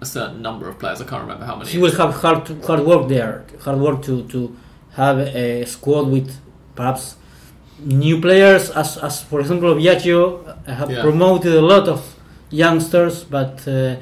a 0.00 0.06
certain 0.06 0.40
number 0.42 0.68
of 0.68 0.78
players. 0.78 1.00
I 1.00 1.04
can't 1.04 1.22
remember 1.22 1.44
how 1.44 1.56
many. 1.56 1.70
He 1.70 1.78
will 1.78 1.96
have 2.02 2.14
hard 2.22 2.46
hard 2.66 2.80
work 2.90 3.08
there, 3.08 3.44
hard 3.64 3.78
work 3.78 4.02
to 4.08 4.14
to 4.28 4.56
have 4.92 5.18
a 5.18 5.64
squad 5.64 6.08
with 6.14 6.28
perhaps 6.74 7.16
new 7.80 8.20
players, 8.20 8.70
as 8.70 8.96
as 8.98 9.22
for 9.22 9.40
example 9.40 9.74
Viaggio 9.74 10.20
have 10.66 10.90
Yeah. 10.90 11.02
promoted 11.02 11.52
a 11.54 11.62
lot 11.62 11.88
of 11.88 12.00
youngsters, 12.50 13.24
but 13.24 13.54
uh, 13.66 13.72
uh, 13.72 13.96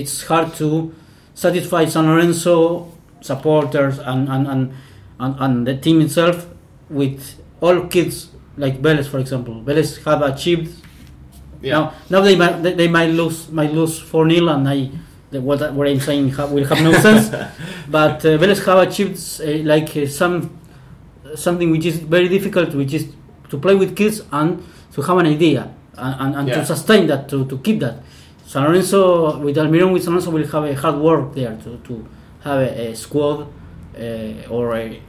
it's 0.00 0.24
hard 0.26 0.48
to 0.54 0.92
satisfy 1.34 1.84
San 1.86 2.06
Lorenzo 2.06 2.88
supporters 3.20 3.98
and 3.98 4.28
and, 4.28 4.46
and, 4.46 4.72
and 5.20 5.34
and 5.44 5.66
the 5.66 5.76
team 5.76 6.00
itself 6.00 6.46
with 6.90 7.20
all 7.60 7.86
kids 7.86 8.28
like 8.56 8.80
Vélez, 8.80 9.06
for 9.06 9.18
example. 9.18 9.62
Vélez 9.64 10.02
have 10.04 10.22
achieved 10.22 10.84
yeah. 11.62 11.72
now, 11.72 11.94
now 12.10 12.20
they 12.20 12.36
might 12.36 12.62
they, 12.62 12.74
they 12.74 12.88
might 12.88 13.10
lose 13.10 13.50
might 13.50 13.72
lose 13.72 13.98
four 13.98 14.28
0 14.28 14.48
and 14.48 14.68
I 14.68 14.90
the, 15.30 15.40
what 15.40 15.72
what 15.74 15.88
I'm 15.88 16.00
saying 16.00 16.30
ha, 16.30 16.46
will 16.46 16.64
have 16.64 16.82
no 16.82 16.92
sense. 17.06 17.28
But 17.88 18.24
uh, 18.24 18.38
Vélez 18.38 18.64
have 18.66 18.78
achieved 18.88 19.18
uh, 19.40 19.64
like 19.64 19.96
uh, 19.96 20.06
some 20.06 20.58
something 21.34 21.70
which 21.70 21.86
is 21.86 21.98
very 21.98 22.28
difficult, 22.28 22.74
which 22.74 22.94
is 22.94 23.08
to 23.50 23.58
play 23.58 23.74
with 23.74 23.96
kids 23.96 24.22
and 24.32 24.62
to 24.92 25.02
have 25.02 25.18
an 25.18 25.26
idea 25.26 25.68
and, 25.96 26.14
and, 26.20 26.36
and 26.36 26.48
Yeah. 26.48 26.54
to 26.60 26.66
sustain 26.66 27.06
that 27.08 27.28
to, 27.28 27.44
to 27.46 27.58
keep 27.58 27.80
that. 27.80 27.96
San 28.46 28.62
Lorenzo 28.64 29.38
with 29.38 29.56
Almiron 29.56 29.92
with 29.92 30.04
San 30.04 30.12
Lorenzo 30.12 30.30
will 30.30 30.46
have 30.46 30.64
a 30.64 30.74
hard 30.74 30.96
work 30.98 31.34
there 31.34 31.56
to, 31.64 31.78
to 31.78 32.06
have 32.44 32.60
a, 32.60 32.88
a 32.90 32.94
squad 32.94 33.48
uh, 33.98 34.48
or 34.50 34.76
a, 34.76 35.00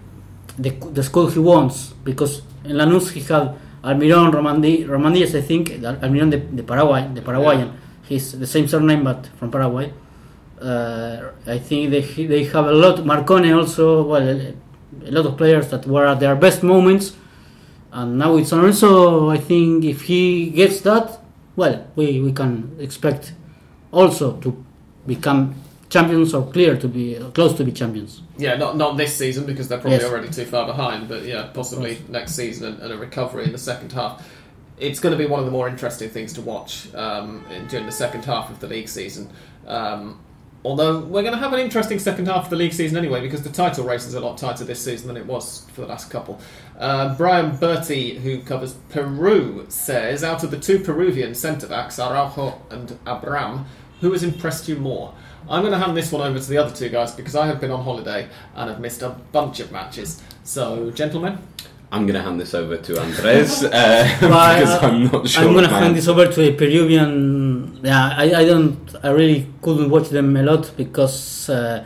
the, 0.58 0.70
the 0.94 1.04
squad 1.04 1.34
he 1.34 1.40
wants 1.40 1.94
because 2.04 2.42
in 2.70 2.76
Lanús 2.76 3.12
he 3.12 3.22
had 3.22 3.56
Almiron, 3.84 4.32
Romandi, 4.32 4.86
Romandies, 4.88 5.36
I 5.38 5.42
think, 5.42 5.70
Almiron 5.70 6.32
the, 6.32 6.38
the 6.38 6.64
Paraguay, 6.64 7.08
the 7.14 7.22
Paraguayan. 7.22 7.72
He's 8.08 8.38
the 8.38 8.48
same 8.48 8.68
surname 8.68 9.04
but 9.04 9.28
from 9.38 9.52
Paraguay. 9.52 9.94
Uh, 10.60 11.32
I 11.46 11.60
think 11.60 11.92
they 11.92 12.02
they 12.02 12.44
have 12.46 12.66
a 12.66 12.72
lot. 12.72 13.00
Marcone 13.00 13.56
also, 13.56 14.04
well, 14.04 14.28
a, 14.28 14.54
a 15.06 15.12
lot 15.12 15.26
of 15.26 15.38
players 15.38 15.70
that 15.70 15.86
were 15.86 16.06
at 16.06 16.20
their 16.20 16.36
best 16.36 16.64
moments, 16.64 17.14
and 17.92 18.18
now 18.18 18.38
it's 18.38 18.52
Lorenzo. 18.52 19.30
I 19.30 19.38
think 19.38 19.84
if 19.84 20.04
he 20.04 20.50
gets 20.50 20.82
that, 20.82 21.20
well, 21.56 21.86
we, 21.96 22.22
we 22.22 22.32
can 22.32 22.76
expect 22.80 23.34
also 23.92 24.38
to 24.38 24.66
become 25.06 25.56
champions 26.00 26.34
or 26.34 26.46
clear 26.52 26.78
to 26.78 26.88
be 26.88 27.16
close 27.34 27.54
to 27.58 27.64
be 27.64 27.72
champions. 27.72 28.22
Yeah, 28.38 28.56
not 28.58 28.76
not 28.78 28.98
this 28.98 29.16
season 29.16 29.46
because 29.46 29.68
they're 29.68 29.80
probably 29.80 30.00
Yes. 30.00 30.10
already 30.12 30.30
too 30.30 30.46
far 30.46 30.66
behind. 30.66 31.08
But 31.08 31.24
yeah, 31.26 31.48
possibly 31.54 31.98
next 32.10 32.36
season 32.36 32.74
and, 32.74 32.80
and 32.84 32.94
a 32.94 32.98
recovery 32.98 33.44
in 33.46 33.52
the 33.52 33.58
second 33.72 33.92
half. 33.92 34.28
It's 34.78 35.00
going 35.00 35.18
to 35.18 35.18
be 35.18 35.26
one 35.26 35.40
of 35.40 35.46
the 35.46 35.52
more 35.54 35.70
interesting 35.70 36.10
things 36.10 36.34
to 36.34 36.42
watch 36.42 36.94
um, 36.96 37.46
in- 37.50 37.68
during 37.68 37.86
the 37.86 37.92
second 37.94 38.26
half 38.26 38.50
of 38.50 38.60
the 38.60 38.68
league 38.68 38.90
season. 38.90 39.30
Um, 39.68 40.20
although 40.66 41.00
we're 41.00 41.22
going 41.22 41.34
to 41.34 41.40
have 41.40 41.54
an 41.54 41.60
interesting 41.60 41.98
second 42.00 42.26
half 42.28 42.44
of 42.46 42.50
the 42.50 42.56
league 42.58 42.74
season 42.74 42.98
anyway 42.98 43.22
because 43.22 43.42
the 43.44 43.50
title 43.52 43.86
race 43.86 44.06
is 44.06 44.16
a 44.16 44.20
lot 44.20 44.38
tighter 44.38 44.66
this 44.66 44.82
season 44.84 45.08
than 45.08 45.16
it 45.16 45.26
was 45.26 45.66
for 45.74 45.82
the 45.82 45.88
last 45.88 46.10
couple. 46.12 46.42
Uh, 46.78 47.16
Brian 47.16 47.56
Bertie, 47.56 48.16
who 48.18 48.42
covers 48.42 48.74
Peru, 48.90 49.66
says 49.70 50.24
out 50.26 50.44
of 50.44 50.52
the 50.52 50.60
two 50.60 50.80
Peruvian 50.80 51.36
centre 51.36 51.68
backs, 51.68 51.98
Araujo 52.00 52.60
and 52.70 53.00
Abram, 53.06 53.66
who 54.02 54.12
has 54.12 54.24
impressed 54.24 54.68
you 54.68 54.76
more? 54.76 55.14
I'm 55.48 55.62
going 55.62 55.74
to 55.74 55.80
hand 55.80 55.96
this 55.96 56.12
one 56.12 56.28
over 56.28 56.40
to 56.40 56.50
the 56.50 56.58
other 56.58 56.76
two 56.76 56.90
guys 56.90 57.12
because 57.12 57.36
I 57.36 57.46
have 57.48 57.62
been 57.62 57.72
on 57.72 57.84
holiday 57.84 58.28
and 58.56 58.70
have 58.70 58.80
missed 58.80 59.02
a 59.02 59.10
bunch 59.10 59.60
of 59.60 59.72
matches. 59.72 60.22
So, 60.44 60.90
gentlemen, 60.92 61.38
I'm 61.92 62.06
going 62.08 62.16
to 62.16 62.22
hand 62.22 62.40
this 62.40 62.54
over 62.54 62.78
to 62.78 63.02
Andres 63.02 63.64
uh, 63.64 63.70
But, 64.20 64.60
because 64.60 64.70
uh, 64.70 64.80
I'm 64.88 65.04
not 65.06 65.28
sure. 65.28 65.44
I'm 65.44 65.54
gonna 65.54 65.68
hand 65.68 65.96
this 65.96 66.08
over 66.08 66.28
to 66.32 66.42
a 66.42 66.52
Peruvian. 66.54 67.80
Yeah, 67.84 68.16
I, 68.18 68.34
I 68.42 68.46
don't. 68.46 68.96
I 69.04 69.10
really 69.10 69.48
couldn't 69.62 69.90
watch 69.90 70.10
them 70.10 70.36
a 70.36 70.44
lot 70.44 70.72
because 70.76 71.50
uh, 71.50 71.86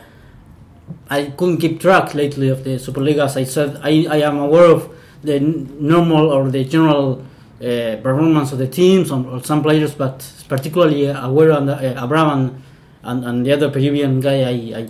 I 1.08 1.26
couldn't 1.36 1.58
keep 1.58 1.80
track 1.80 2.14
lately 2.14 2.48
of 2.48 2.64
the 2.64 2.76
Superliga. 2.76 3.26
As 3.26 3.36
I 3.36 3.44
said, 3.44 3.78
I, 3.82 4.06
I 4.10 4.16
am 4.22 4.38
aware 4.38 4.70
of 4.70 4.90
the 5.22 5.38
normal 5.38 6.32
or 6.32 6.50
the 6.50 6.64
general 6.64 7.22
uh, 7.60 7.96
performance 8.02 8.52
of 8.52 8.58
the 8.58 8.66
teams 8.66 9.10
or, 9.10 9.24
or 9.26 9.44
some 9.44 9.62
players, 9.62 9.94
but 9.94 10.26
particularly 10.48 11.06
aware 11.06 11.52
of 11.52 11.66
the, 11.66 11.74
uh, 11.76 12.04
Abraham 12.04 12.38
and, 12.38 12.62
and, 13.02 13.24
and 13.24 13.46
the 13.46 13.52
other 13.52 13.70
Peruvian 13.70 14.20
guy. 14.20 14.42
I, 14.42 14.80
I 14.80 14.88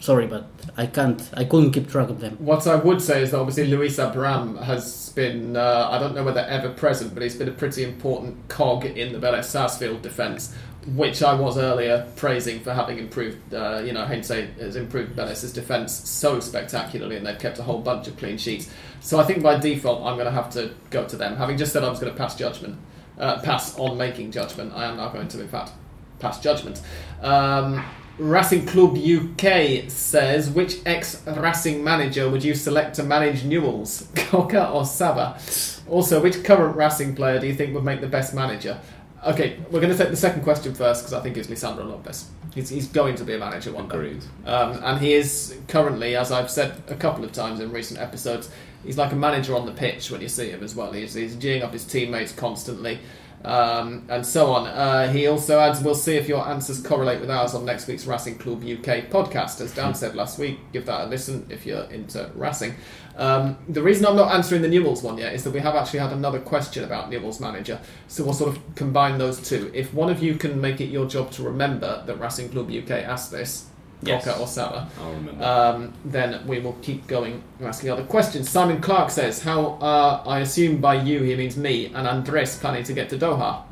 sorry, 0.00 0.26
but 0.26 0.48
I 0.76 0.86
can't. 0.86 1.28
I 1.34 1.44
couldn't 1.44 1.72
keep 1.72 1.88
track 1.88 2.08
of 2.08 2.20
them. 2.20 2.36
what 2.38 2.66
I 2.66 2.76
would 2.76 3.00
say 3.00 3.22
is 3.22 3.30
that 3.30 3.38
obviously 3.38 3.66
Luis 3.66 3.98
Abram 3.98 4.56
has 4.58 5.10
been, 5.10 5.56
uh, 5.56 5.88
I 5.90 5.98
don't 5.98 6.14
know 6.14 6.24
whether 6.24 6.40
ever 6.40 6.70
present, 6.70 7.14
but 7.14 7.22
he's 7.22 7.36
been 7.36 7.48
a 7.48 7.52
pretty 7.52 7.84
important 7.84 8.48
cog 8.48 8.84
in 8.84 9.12
the 9.12 9.18
Vélez 9.18 9.44
Sarsfield 9.44 10.02
defence, 10.02 10.54
which 10.94 11.22
I 11.22 11.34
was 11.34 11.58
earlier 11.58 12.06
praising 12.16 12.60
for 12.60 12.72
having 12.72 12.98
improved, 12.98 13.52
uh, 13.52 13.82
you 13.84 13.92
know, 13.92 14.04
Heinze 14.04 14.28
has 14.28 14.76
improved 14.76 15.16
Vélez's 15.16 15.52
defence 15.52 15.92
so 16.08 16.40
spectacularly 16.40 17.16
and 17.16 17.26
they've 17.26 17.38
kept 17.38 17.58
a 17.58 17.62
whole 17.62 17.80
bunch 17.80 18.08
of 18.08 18.16
clean 18.16 18.38
sheets. 18.38 18.70
So 19.00 19.18
I 19.18 19.24
think 19.24 19.42
by 19.42 19.58
default 19.58 20.04
I'm 20.04 20.14
going 20.14 20.26
to 20.26 20.32
have 20.32 20.50
to 20.50 20.72
go 20.90 21.06
to 21.06 21.16
them. 21.16 21.36
Having 21.36 21.58
just 21.58 21.72
said 21.72 21.84
I 21.84 21.90
was 21.90 21.98
going 21.98 22.12
to 22.12 22.18
pass 22.18 22.36
judgment, 22.36 22.78
uh, 23.18 23.40
pass 23.40 23.78
on 23.78 23.98
making 23.98 24.30
judgment, 24.30 24.72
I 24.74 24.86
am 24.86 24.96
now 24.96 25.08
going 25.08 25.28
to, 25.28 25.40
in 25.40 25.48
fact, 25.48 25.72
pass 26.20 26.40
judgment. 26.40 26.80
Um, 27.22 27.84
Racing 28.18 28.66
Club 28.66 28.98
UK 28.98 29.88
says, 29.88 30.50
which 30.50 30.76
ex-Racing 30.84 31.82
manager 31.82 32.28
would 32.28 32.44
you 32.44 32.54
select 32.54 32.96
to 32.96 33.02
manage 33.02 33.42
Newells, 33.42 34.14
Cocca 34.28 34.68
or 34.70 34.84
Sava? 34.84 35.40
Also, 35.88 36.22
which 36.22 36.44
current 36.44 36.76
Racing 36.76 37.16
player 37.16 37.40
do 37.40 37.46
you 37.46 37.54
think 37.54 37.74
would 37.74 37.84
make 37.84 38.02
the 38.02 38.06
best 38.06 38.34
manager? 38.34 38.78
Okay, 39.26 39.58
we're 39.70 39.80
going 39.80 39.92
to 39.92 39.98
take 39.98 40.10
the 40.10 40.16
second 40.16 40.42
question 40.42 40.74
first 40.74 41.02
because 41.02 41.14
I 41.14 41.20
think 41.20 41.36
it's 41.36 41.48
Lisandro 41.48 41.86
Lopez. 41.86 42.28
He's, 42.54 42.68
he's 42.68 42.88
going 42.88 43.14
to 43.16 43.24
be 43.24 43.34
a 43.34 43.38
manager 43.38 43.72
one 43.72 43.88
day. 43.88 43.96
Agreed. 43.96 44.24
Um, 44.44 44.80
and 44.82 45.00
he 45.00 45.14
is 45.14 45.56
currently, 45.68 46.16
as 46.16 46.32
I've 46.32 46.50
said 46.50 46.82
a 46.88 46.94
couple 46.94 47.24
of 47.24 47.32
times 47.32 47.60
in 47.60 47.70
recent 47.70 48.00
episodes, 48.00 48.50
he's 48.84 48.98
like 48.98 49.12
a 49.12 49.16
manager 49.16 49.54
on 49.54 49.66
the 49.66 49.72
pitch 49.72 50.10
when 50.10 50.20
you 50.20 50.28
see 50.28 50.50
him 50.50 50.62
as 50.62 50.74
well. 50.74 50.92
He's, 50.92 51.14
he's 51.14 51.36
geeing 51.36 51.62
up 51.62 51.72
his 51.72 51.84
teammates 51.84 52.32
constantly 52.32 52.98
um, 53.44 54.04
and 54.08 54.24
so 54.24 54.52
on. 54.52 54.66
Uh, 54.66 55.10
he 55.10 55.26
also 55.26 55.58
adds, 55.58 55.80
We'll 55.80 55.94
see 55.94 56.16
if 56.16 56.28
your 56.28 56.46
answers 56.46 56.82
correlate 56.82 57.20
with 57.20 57.30
ours 57.30 57.54
on 57.54 57.64
next 57.64 57.86
week's 57.86 58.06
Racing 58.06 58.38
Club 58.38 58.58
UK 58.62 59.08
podcast. 59.08 59.60
As 59.60 59.74
Dan 59.74 59.94
said 59.94 60.14
last 60.14 60.38
week, 60.38 60.58
give 60.72 60.86
that 60.86 61.02
a 61.02 61.06
listen 61.06 61.46
if 61.48 61.64
you're 61.64 61.84
into 61.84 62.30
Racing. 62.34 62.74
Um, 63.16 63.58
the 63.68 63.82
reason 63.82 64.06
I'm 64.06 64.16
not 64.16 64.32
answering 64.32 64.62
the 64.62 64.68
Newells 64.68 65.02
one 65.02 65.18
yet 65.18 65.34
is 65.34 65.44
that 65.44 65.52
we 65.52 65.60
have 65.60 65.74
actually 65.74 65.98
had 66.00 66.12
another 66.12 66.38
question 66.38 66.84
about 66.84 67.10
Newells 67.10 67.40
manager. 67.40 67.80
So 68.08 68.24
we'll 68.24 68.34
sort 68.34 68.56
of 68.56 68.74
combine 68.74 69.18
those 69.18 69.46
two. 69.46 69.70
If 69.74 69.92
one 69.94 70.10
of 70.10 70.22
you 70.22 70.34
can 70.34 70.60
make 70.60 70.80
it 70.80 70.86
your 70.86 71.06
job 71.06 71.30
to 71.32 71.42
remember 71.42 72.02
that 72.06 72.16
Racing 72.16 72.50
Club 72.50 72.70
UK 72.70 72.90
asked 72.90 73.30
this, 73.30 73.69
Yes. 74.02 74.24
Cocca 74.24 74.40
or 74.40 74.46
Sava, 74.46 74.88
I'll 74.98 75.12
remember. 75.12 75.44
um, 75.44 75.92
then 76.04 76.46
we 76.46 76.58
will 76.58 76.76
keep 76.80 77.06
going 77.06 77.42
and 77.58 77.68
asking 77.68 77.90
other 77.90 78.04
questions. 78.04 78.48
Simon 78.48 78.80
Clark 78.80 79.10
says, 79.10 79.42
How 79.42 79.78
are, 79.80 80.22
I 80.26 80.40
assume 80.40 80.80
by 80.80 80.94
you 81.02 81.22
he 81.22 81.36
means 81.36 81.56
me, 81.56 81.86
and 81.94 82.06
Andres 82.08 82.56
planning 82.58 82.84
to 82.84 82.92
get 82.92 83.10
to 83.10 83.18
Doha? 83.18 83.62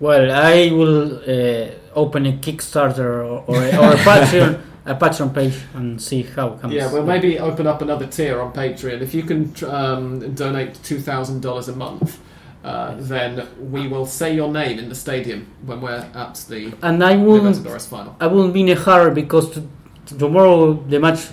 Well, 0.00 0.32
I 0.32 0.70
will 0.70 1.18
uh, 1.18 1.70
open 1.94 2.26
a 2.26 2.32
Kickstarter 2.32 3.00
or, 3.00 3.44
or, 3.46 3.56
a, 3.56 3.76
or 3.76 3.92
a 3.92 3.96
Patreon 4.08 4.60
a 4.86 4.94
Patreon 4.94 5.34
page 5.34 5.54
and 5.74 6.00
see 6.00 6.22
how 6.22 6.54
it 6.54 6.60
comes. 6.60 6.74
Yeah, 6.74 6.92
well, 6.92 7.04
maybe 7.04 7.38
open 7.38 7.66
up 7.66 7.80
another 7.80 8.06
tier 8.06 8.40
on 8.40 8.52
Patreon. 8.52 9.00
If 9.00 9.14
you 9.14 9.22
can 9.22 9.54
um, 9.64 10.34
donate 10.34 10.74
$2,000 10.74 11.68
a 11.68 11.72
month, 11.72 12.20
uh, 12.64 12.94
then 12.98 13.46
we 13.70 13.86
will 13.86 14.06
say 14.06 14.34
your 14.34 14.50
name 14.50 14.78
in 14.78 14.88
the 14.88 14.94
stadium 14.94 15.46
when 15.66 15.82
we're 15.82 15.90
at 16.14 16.34
the 16.48 16.72
And 16.80 17.04
I 17.04 17.14
won't 17.16 17.56
final. 17.82 18.16
I 18.18 18.26
wouldn't 18.26 18.54
be 18.54 18.62
in 18.62 18.70
a 18.70 18.74
hurry 18.74 19.12
because 19.12 19.54
t- 19.54 19.68
t- 20.06 20.16
tomorrow 20.16 20.72
the 20.72 20.98
match, 20.98 21.28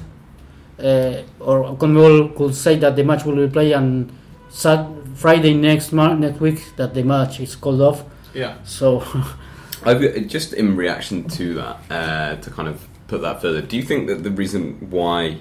uh, 0.78 1.22
or 1.40 1.78
Conmebol 1.78 2.36
could 2.36 2.54
say 2.54 2.76
that 2.80 2.98
the 2.98 3.06
match 3.06 3.24
will 3.24 3.38
be 3.38 3.48
played 3.48 3.72
on 3.74 4.12
Sat- 4.50 4.90
Friday 5.16 5.54
next 5.54 5.94
month, 5.94 6.20
next 6.20 6.42
week 6.42 6.76
that 6.76 6.94
the 6.94 7.04
match 7.04 7.40
is 7.40 7.56
called 7.56 7.80
off. 7.80 8.04
Yeah. 8.34 8.58
So 8.66 9.02
I've, 9.86 10.28
just 10.28 10.52
in 10.52 10.76
reaction 10.76 11.30
to 11.30 11.54
that, 11.54 11.78
uh, 11.90 12.36
to 12.42 12.50
kind 12.50 12.68
of 12.68 12.86
put 13.08 13.22
that 13.22 13.42
further, 13.42 13.62
do 13.62 13.78
you 13.78 13.84
think 13.84 14.08
that 14.08 14.24
the 14.24 14.32
reason 14.32 14.90
why 14.90 15.38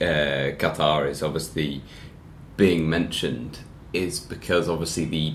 uh, 0.00 0.56
Qatar 0.56 1.06
is 1.10 1.22
obviously 1.22 1.82
being 2.56 2.88
mentioned 2.88 3.58
is 3.96 4.20
because 4.20 4.68
obviously 4.68 5.04
the 5.04 5.34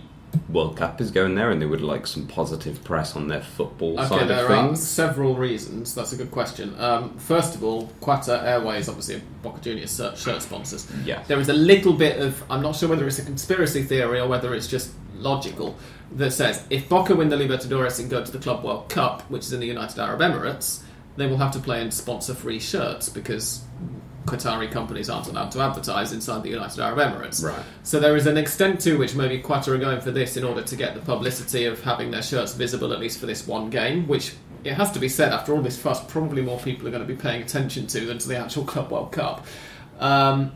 World 0.49 0.77
Cup 0.77 1.01
is 1.01 1.11
going 1.11 1.35
there 1.35 1.51
and 1.51 1.61
they 1.61 1.65
would 1.65 1.81
like 1.81 2.07
some 2.07 2.25
positive 2.27 2.81
press 2.85 3.15
on 3.17 3.27
their 3.27 3.41
football 3.41 3.99
Okay, 3.99 4.07
side 4.07 4.27
there 4.29 4.45
of 4.45 4.51
are 4.51 4.67
things? 4.67 4.81
several 4.81 5.35
reasons. 5.35 5.93
That's 5.93 6.13
a 6.13 6.15
good 6.15 6.31
question. 6.31 6.73
Um, 6.79 7.17
first 7.17 7.55
of 7.55 7.63
all, 7.63 7.87
Qatar 8.01 8.41
Airways, 8.43 8.87
obviously 8.87 9.21
Boca 9.43 9.59
Juniors 9.61 9.95
shirt, 9.95 10.17
shirt 10.17 10.41
sponsors. 10.41 10.87
Yeah. 11.03 11.23
There 11.27 11.39
is 11.39 11.49
a 11.49 11.53
little 11.53 11.93
bit 11.93 12.19
of 12.19 12.41
I'm 12.49 12.61
not 12.61 12.75
sure 12.77 12.87
whether 12.89 13.05
it's 13.07 13.19
a 13.19 13.25
conspiracy 13.25 13.83
theory 13.83 14.19
or 14.19 14.27
whether 14.27 14.53
it's 14.55 14.67
just 14.67 14.91
logical 15.15 15.75
that 16.13 16.31
says 16.31 16.65
if 16.69 16.87
Boca 16.89 17.13
win 17.15 17.29
the 17.29 17.37
Libertadores 17.37 17.99
and 17.99 18.09
go 18.09 18.23
to 18.23 18.31
the 18.31 18.39
Club 18.39 18.63
World 18.63 18.89
Cup, 18.89 19.21
which 19.29 19.43
is 19.43 19.53
in 19.53 19.59
the 19.59 19.67
United 19.67 19.99
Arab 19.99 20.21
Emirates, 20.21 20.81
they 21.17 21.27
will 21.27 21.37
have 21.37 21.51
to 21.51 21.59
play 21.59 21.81
in 21.81 21.91
sponsor-free 21.91 22.59
shirts 22.59 23.09
because 23.09 23.63
Qatari 24.25 24.71
companies 24.71 25.09
aren't 25.09 25.27
allowed 25.27 25.51
to 25.51 25.61
advertise 25.61 26.13
inside 26.13 26.43
the 26.43 26.49
United 26.49 26.79
Arab 26.79 26.99
Emirates. 26.99 27.43
Right. 27.43 27.63
So 27.83 27.99
there 27.99 28.15
is 28.15 28.27
an 28.27 28.37
extent 28.37 28.79
to 28.81 28.97
which 28.97 29.15
maybe 29.15 29.41
Qatar 29.41 29.69
are 29.69 29.77
going 29.77 30.01
for 30.01 30.11
this 30.11 30.37
in 30.37 30.43
order 30.43 30.61
to 30.61 30.75
get 30.75 30.93
the 30.93 31.01
publicity 31.01 31.65
of 31.65 31.81
having 31.83 32.11
their 32.11 32.21
shirts 32.21 32.53
visible 32.53 32.93
at 32.93 32.99
least 32.99 33.19
for 33.19 33.25
this 33.25 33.47
one 33.47 33.69
game, 33.69 34.07
which 34.07 34.33
it 34.63 34.73
has 34.73 34.91
to 34.91 34.99
be 34.99 35.09
said 35.09 35.33
after 35.33 35.53
all 35.53 35.61
this 35.61 35.77
fuss, 35.79 36.03
probably 36.05 36.41
more 36.41 36.59
people 36.59 36.87
are 36.87 36.91
going 36.91 37.05
to 37.05 37.13
be 37.13 37.19
paying 37.19 37.41
attention 37.41 37.87
to 37.87 38.05
than 38.05 38.19
to 38.19 38.27
the 38.27 38.37
actual 38.37 38.63
Club 38.71 38.91
World 38.91 39.11
Cup. 39.11 39.45
Um, 39.99 40.53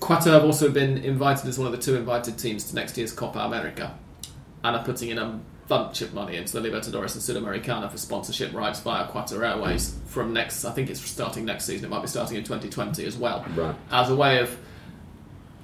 Qatar 0.00 0.32
have 0.32 0.44
also 0.44 0.70
been 0.70 0.98
invited 0.98 1.46
as 1.46 1.58
one 1.58 1.66
of 1.66 1.72
the 1.72 1.78
two 1.78 1.96
invited 1.96 2.38
teams 2.38 2.64
to 2.64 2.74
next 2.74 2.98
year's 2.98 3.12
Copa 3.12 3.38
America 3.38 3.96
and 4.62 4.76
are 4.76 4.84
putting 4.84 5.10
in 5.10 5.18
a 5.18 5.40
bunch 5.68 6.02
of 6.02 6.12
money 6.14 6.36
into 6.36 6.58
the 6.60 6.68
Libertadores 6.68 7.14
and 7.14 7.22
Sudamericana 7.44 7.90
for 7.90 7.96
sponsorship 7.98 8.52
rights 8.52 8.80
via 8.80 9.06
Qatar 9.08 9.48
Airways 9.48 9.96
from 10.06 10.32
next, 10.32 10.64
I 10.64 10.72
think 10.72 10.90
it's 10.90 11.00
starting 11.00 11.44
next 11.44 11.64
season, 11.64 11.86
it 11.86 11.88
might 11.88 12.02
be 12.02 12.08
starting 12.08 12.36
in 12.36 12.44
2020 12.44 13.04
as 13.06 13.16
well. 13.16 13.44
Right. 13.56 13.74
As 13.90 14.10
a 14.10 14.16
way 14.16 14.40
of, 14.40 14.56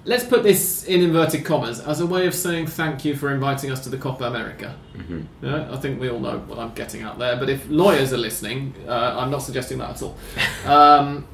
let's 0.05 0.25
put 0.25 0.43
this 0.43 0.85
in 0.85 1.03
inverted 1.03 1.45
commas, 1.45 1.81
as 1.81 2.01
a 2.01 2.07
way 2.07 2.27
of 2.27 2.35
saying 2.35 2.67
thank 2.69 3.05
you 3.05 3.15
for 3.15 3.31
inviting 3.31 3.71
us 3.71 3.81
to 3.85 3.89
the 3.91 3.99
Copa 3.99 4.25
America. 4.25 4.75
Mhm. 4.97 5.27
Yeah, 5.43 5.69
I 5.71 5.77
think 5.77 6.01
we 6.01 6.09
all 6.09 6.21
know 6.21 6.39
what 6.47 6.59
I'm 6.59 6.73
getting 6.75 7.03
at 7.03 7.19
there, 7.19 7.37
but 7.37 7.49
if 7.51 7.69
lawyers 7.69 8.13
are 8.13 8.19
listening, 8.19 8.75
uh, 8.89 9.17
I'm 9.19 9.31
not 9.31 9.43
suggesting 9.43 9.79
that 9.79 9.91
at 9.91 10.03
all. 10.03 10.17
Um, 10.67 11.27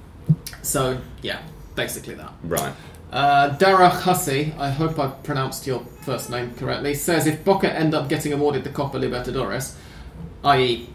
so, 0.63 0.99
yeah, 1.23 1.39
basically 1.77 2.15
that. 2.15 2.33
Right. 2.43 2.73
Uh, 3.13 3.49
Dara 3.57 3.89
Hussey, 3.89 4.53
I 4.59 4.71
hope 4.71 4.99
I 4.99 5.09
pronounced 5.09 5.67
your 5.67 5.81
first 6.03 6.29
name 6.29 6.55
correctly, 6.55 6.95
says 6.95 7.27
if 7.27 7.45
Boca 7.45 7.73
end 7.73 7.95
up 7.95 8.09
getting 8.09 8.33
awarded 8.33 8.65
the 8.65 8.71
Copa 8.71 8.99
Libertadores, 8.99 9.75
i.e., 10.45 10.89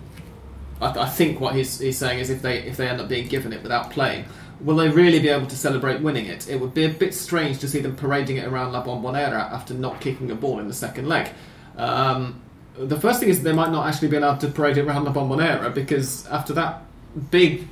I, 0.82 0.88
I 0.88 1.10
think 1.10 1.40
what 1.40 1.56
he's, 1.56 1.80
he's 1.80 1.98
saying 1.98 2.20
is 2.20 2.30
if 2.30 2.42
they 2.42 2.60
if 2.60 2.78
they 2.78 2.88
end 2.88 3.00
up 3.00 3.08
being 3.08 3.28
given 3.28 3.54
it 3.54 3.64
without 3.64 3.92
playing, 3.92 4.26
will 4.60 4.76
they 4.76 4.90
really 4.90 5.20
be 5.20 5.30
able 5.30 5.48
to 5.48 5.56
celebrate 5.56 6.02
winning 6.02 6.26
it? 6.26 6.50
It 6.50 6.60
would 6.60 6.74
be 6.74 6.84
a 6.84 6.90
bit 6.90 7.14
strange 7.14 7.60
to 7.60 7.68
see 7.68 7.80
them 7.80 7.96
parading 7.96 8.38
it 8.38 8.48
around 8.48 8.74
La 8.74 8.84
Bombonera 8.84 9.52
after 9.52 9.74
not 9.74 10.02
kicking 10.02 10.32
a 10.32 10.36
ball 10.36 10.60
in 10.60 10.68
the 10.68 10.74
second 10.74 11.08
leg. 11.08 11.30
Um, 11.78 12.42
the 12.78 13.00
first 13.00 13.20
thing 13.20 13.30
is 13.30 13.44
they 13.44 13.54
might 13.54 13.72
not 13.72 13.88
actually 13.88 14.10
be 14.10 14.18
allowed 14.18 14.40
to 14.42 14.48
parade 14.48 14.78
it 14.78 14.86
around 14.86 15.06
La 15.06 15.14
Bombonera 15.14 15.74
because 15.74 16.26
after 16.28 16.54
that 16.54 16.84
big 17.30 17.68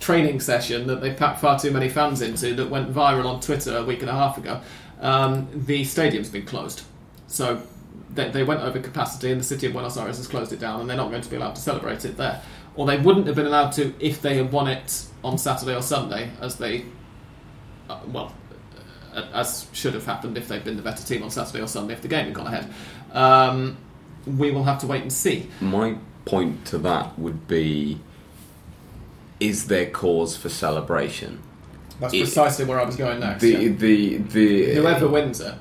training 0.00 0.40
session 0.40 0.86
that 0.88 1.00
they 1.00 1.12
packed 1.12 1.40
far 1.40 1.58
too 1.58 1.70
many 1.70 1.88
fans 1.88 2.22
into 2.22 2.54
that 2.54 2.68
went 2.68 2.92
viral 2.92 3.26
on 3.26 3.40
Twitter 3.40 3.76
a 3.76 3.84
week 3.84 4.00
and 4.00 4.10
a 4.10 4.14
half 4.14 4.36
ago, 4.38 4.60
um, 5.00 5.48
the 5.54 5.84
stadium's 5.84 6.28
been 6.28 6.44
closed. 6.46 6.82
So 7.26 7.62
they, 8.14 8.30
they 8.30 8.42
went 8.42 8.60
over 8.62 8.80
capacity, 8.80 9.30
and 9.30 9.40
the 9.40 9.44
city 9.44 9.66
of 9.66 9.72
Buenos 9.72 9.96
Aires 9.96 10.16
has 10.16 10.26
closed 10.26 10.52
it 10.52 10.58
down, 10.58 10.80
and 10.80 10.90
they're 10.90 10.96
not 10.96 11.10
going 11.10 11.22
to 11.22 11.30
be 11.30 11.36
allowed 11.36 11.54
to 11.54 11.60
celebrate 11.60 12.04
it 12.04 12.16
there. 12.16 12.42
Or 12.74 12.86
they 12.86 12.98
wouldn't 12.98 13.26
have 13.26 13.36
been 13.36 13.46
allowed 13.46 13.70
to 13.72 13.94
if 14.00 14.22
they 14.22 14.36
had 14.36 14.50
won 14.50 14.68
it 14.68 15.04
on 15.22 15.38
Saturday 15.38 15.74
or 15.74 15.82
Sunday, 15.82 16.30
as 16.40 16.56
they, 16.56 16.84
uh, 17.88 18.00
well, 18.08 18.34
uh, 19.14 19.26
as 19.34 19.66
should 19.72 19.94
have 19.94 20.06
happened 20.06 20.38
if 20.38 20.48
they'd 20.48 20.64
been 20.64 20.76
the 20.76 20.82
better 20.82 21.04
team 21.04 21.22
on 21.22 21.30
Saturday 21.30 21.62
or 21.62 21.66
Sunday 21.66 21.94
if 21.94 22.02
the 22.02 22.08
game 22.08 22.26
had 22.26 22.34
gone 22.34 22.46
ahead. 22.46 22.72
Um, 23.12 23.76
we 24.26 24.50
will 24.50 24.64
have 24.64 24.78
to 24.80 24.86
wait 24.86 25.02
and 25.02 25.12
see. 25.12 25.50
My 25.60 25.96
point 26.24 26.64
to 26.66 26.78
that 26.78 27.18
would 27.18 27.46
be: 27.48 28.00
Is 29.40 29.66
there 29.66 29.86
cause 29.86 30.36
for 30.36 30.48
celebration? 30.48 31.40
That's 31.98 32.14
It- 32.14 32.22
precisely 32.22 32.64
where 32.66 32.80
I 32.80 32.84
was 32.84 32.96
going 32.96 33.20
next. 33.20 33.40
The 33.42 33.48
yeah. 33.52 33.68
the 33.72 34.16
the 34.18 34.74
Whoever 34.76 35.08
wins 35.08 35.40
it. 35.40 35.54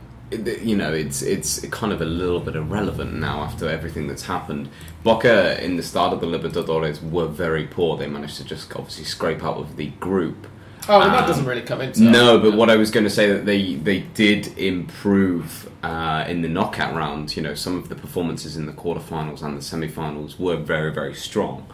you 0.61 0.75
know, 0.75 0.93
it's 0.93 1.21
it's 1.21 1.59
kind 1.71 1.91
of 1.91 2.01
a 2.01 2.05
little 2.05 2.39
bit 2.39 2.55
irrelevant 2.55 3.13
now 3.15 3.41
after 3.41 3.67
everything 3.69 4.07
that's 4.07 4.25
happened. 4.25 4.69
Boca 5.03 5.61
in 5.63 5.75
the 5.77 5.83
start 5.83 6.13
of 6.13 6.19
the 6.21 6.27
Libertadores 6.27 7.01
were 7.09 7.25
very 7.27 7.65
poor. 7.65 7.97
They 7.97 8.07
managed 8.07 8.37
to 8.37 8.43
just 8.45 8.71
obviously 8.75 9.05
scrape 9.05 9.43
out 9.43 9.57
of 9.57 9.75
the 9.77 9.87
group. 9.99 10.45
Oh, 10.87 10.99
that 10.99 11.21
Um, 11.23 11.27
doesn't 11.27 11.45
really 11.45 11.61
come 11.61 11.81
into 11.81 12.01
No, 12.03 12.39
but 12.39 12.53
what 12.55 12.69
I 12.69 12.75
was 12.75 12.89
going 12.91 13.03
to 13.05 13.09
say 13.09 13.31
that 13.31 13.45
they 13.45 13.75
they 13.75 13.99
did 14.13 14.57
improve 14.57 15.69
uh, 15.83 16.25
in 16.27 16.41
the 16.41 16.47
knockout 16.49 16.95
round. 16.95 17.35
You 17.35 17.43
know, 17.43 17.53
some 17.55 17.75
of 17.77 17.89
the 17.89 17.95
performances 17.95 18.55
in 18.57 18.65
the 18.65 18.71
quarterfinals 18.73 19.41
and 19.43 19.57
the 19.57 19.61
semifinals 19.61 20.39
were 20.39 20.57
very 20.57 20.91
very 20.93 21.13
strong. 21.15 21.65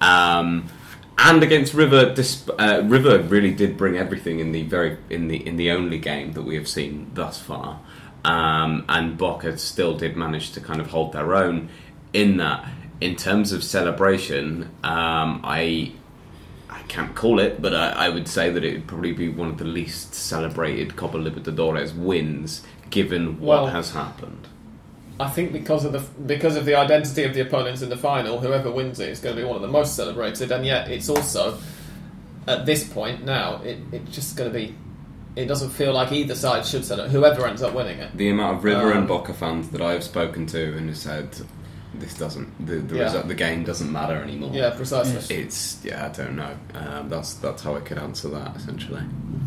Um, 0.00 0.64
and 1.18 1.42
against 1.42 1.74
River, 1.74 2.14
uh, 2.58 2.82
River 2.84 3.18
really 3.20 3.52
did 3.52 3.76
bring 3.76 3.96
everything 3.96 4.40
in 4.40 4.52
the 4.52 4.62
very 4.64 4.96
in 5.10 5.28
the 5.28 5.46
in 5.46 5.56
the 5.56 5.70
only 5.70 5.98
game 5.98 6.32
that 6.32 6.42
we 6.42 6.54
have 6.56 6.68
seen 6.68 7.10
thus 7.14 7.38
far. 7.38 7.80
Um, 8.24 8.84
and 8.88 9.18
Boca 9.18 9.58
still 9.58 9.96
did 9.96 10.16
manage 10.16 10.52
to 10.52 10.60
kind 10.60 10.80
of 10.80 10.88
hold 10.88 11.12
their 11.12 11.34
own 11.34 11.68
in 12.12 12.36
that. 12.38 12.68
In 13.00 13.16
terms 13.16 13.50
of 13.52 13.64
celebration, 13.64 14.70
um, 14.84 15.40
I 15.42 15.92
I 16.70 16.82
can't 16.88 17.14
call 17.14 17.40
it, 17.40 17.60
but 17.60 17.74
I, 17.74 17.90
I 17.90 18.08
would 18.08 18.28
say 18.28 18.50
that 18.50 18.62
it 18.64 18.72
would 18.74 18.86
probably 18.86 19.12
be 19.12 19.28
one 19.28 19.48
of 19.48 19.58
the 19.58 19.64
least 19.64 20.14
celebrated 20.14 20.94
Copa 20.96 21.18
Libertadores 21.18 21.94
wins, 21.96 22.62
given 22.90 23.40
what 23.40 23.62
Well- 23.62 23.66
has 23.68 23.90
happened. 23.92 24.48
I 25.20 25.28
think 25.28 25.52
because 25.52 25.84
of 25.84 25.92
the 25.92 26.00
because 26.26 26.56
of 26.56 26.64
the 26.64 26.74
identity 26.74 27.24
of 27.24 27.34
the 27.34 27.40
opponents 27.40 27.82
in 27.82 27.88
the 27.90 27.96
final, 27.96 28.40
whoever 28.40 28.70
wins 28.70 28.98
it 28.98 29.08
is 29.10 29.20
going 29.20 29.36
to 29.36 29.42
be 29.42 29.46
one 29.46 29.56
of 29.56 29.62
the 29.62 29.68
most 29.68 29.94
celebrated, 29.94 30.50
and 30.50 30.64
yet 30.66 30.90
it's 30.90 31.08
also 31.08 31.58
at 32.48 32.66
this 32.66 32.82
point 32.88 33.24
now 33.24 33.60
it, 33.62 33.78
it's 33.92 34.10
just 34.14 34.36
going 34.36 34.50
to 34.52 34.58
be. 34.58 34.74
It 35.34 35.46
doesn't 35.46 35.70
feel 35.70 35.94
like 35.94 36.12
either 36.12 36.34
side 36.34 36.66
should 36.66 36.84
celebrate. 36.84 37.10
Whoever 37.12 37.46
ends 37.46 37.62
up 37.62 37.72
winning 37.72 37.98
it. 38.00 38.14
The 38.16 38.28
amount 38.28 38.58
of 38.58 38.64
River 38.64 38.92
Um, 38.92 38.98
and 38.98 39.08
Boca 39.08 39.32
fans 39.32 39.70
that 39.70 39.80
I 39.80 39.92
have 39.92 40.04
spoken 40.04 40.46
to 40.48 40.76
and 40.76 40.88
have 40.90 40.98
said 40.98 41.28
this 41.94 42.14
doesn't 42.18 42.66
the 42.66 42.76
the, 42.76 42.96
Yeah. 42.96 43.02
result, 43.04 43.28
the 43.28 43.34
game 43.34 43.64
doesn't 43.64 43.90
matter 43.90 44.16
anymore. 44.16 44.50
Yeah, 44.52 44.70
precisely. 44.70 45.36
It's 45.36 45.78
yeah, 45.84 46.06
I 46.06 46.08
don't 46.08 46.36
know. 46.36 46.54
Um, 46.74 47.08
that's 47.08 47.34
that's 47.34 47.62
how 47.62 47.76
I 47.76 47.80
could 47.80 47.96
answer 47.98 48.28
that 48.28 48.56
essentially. 48.56 49.02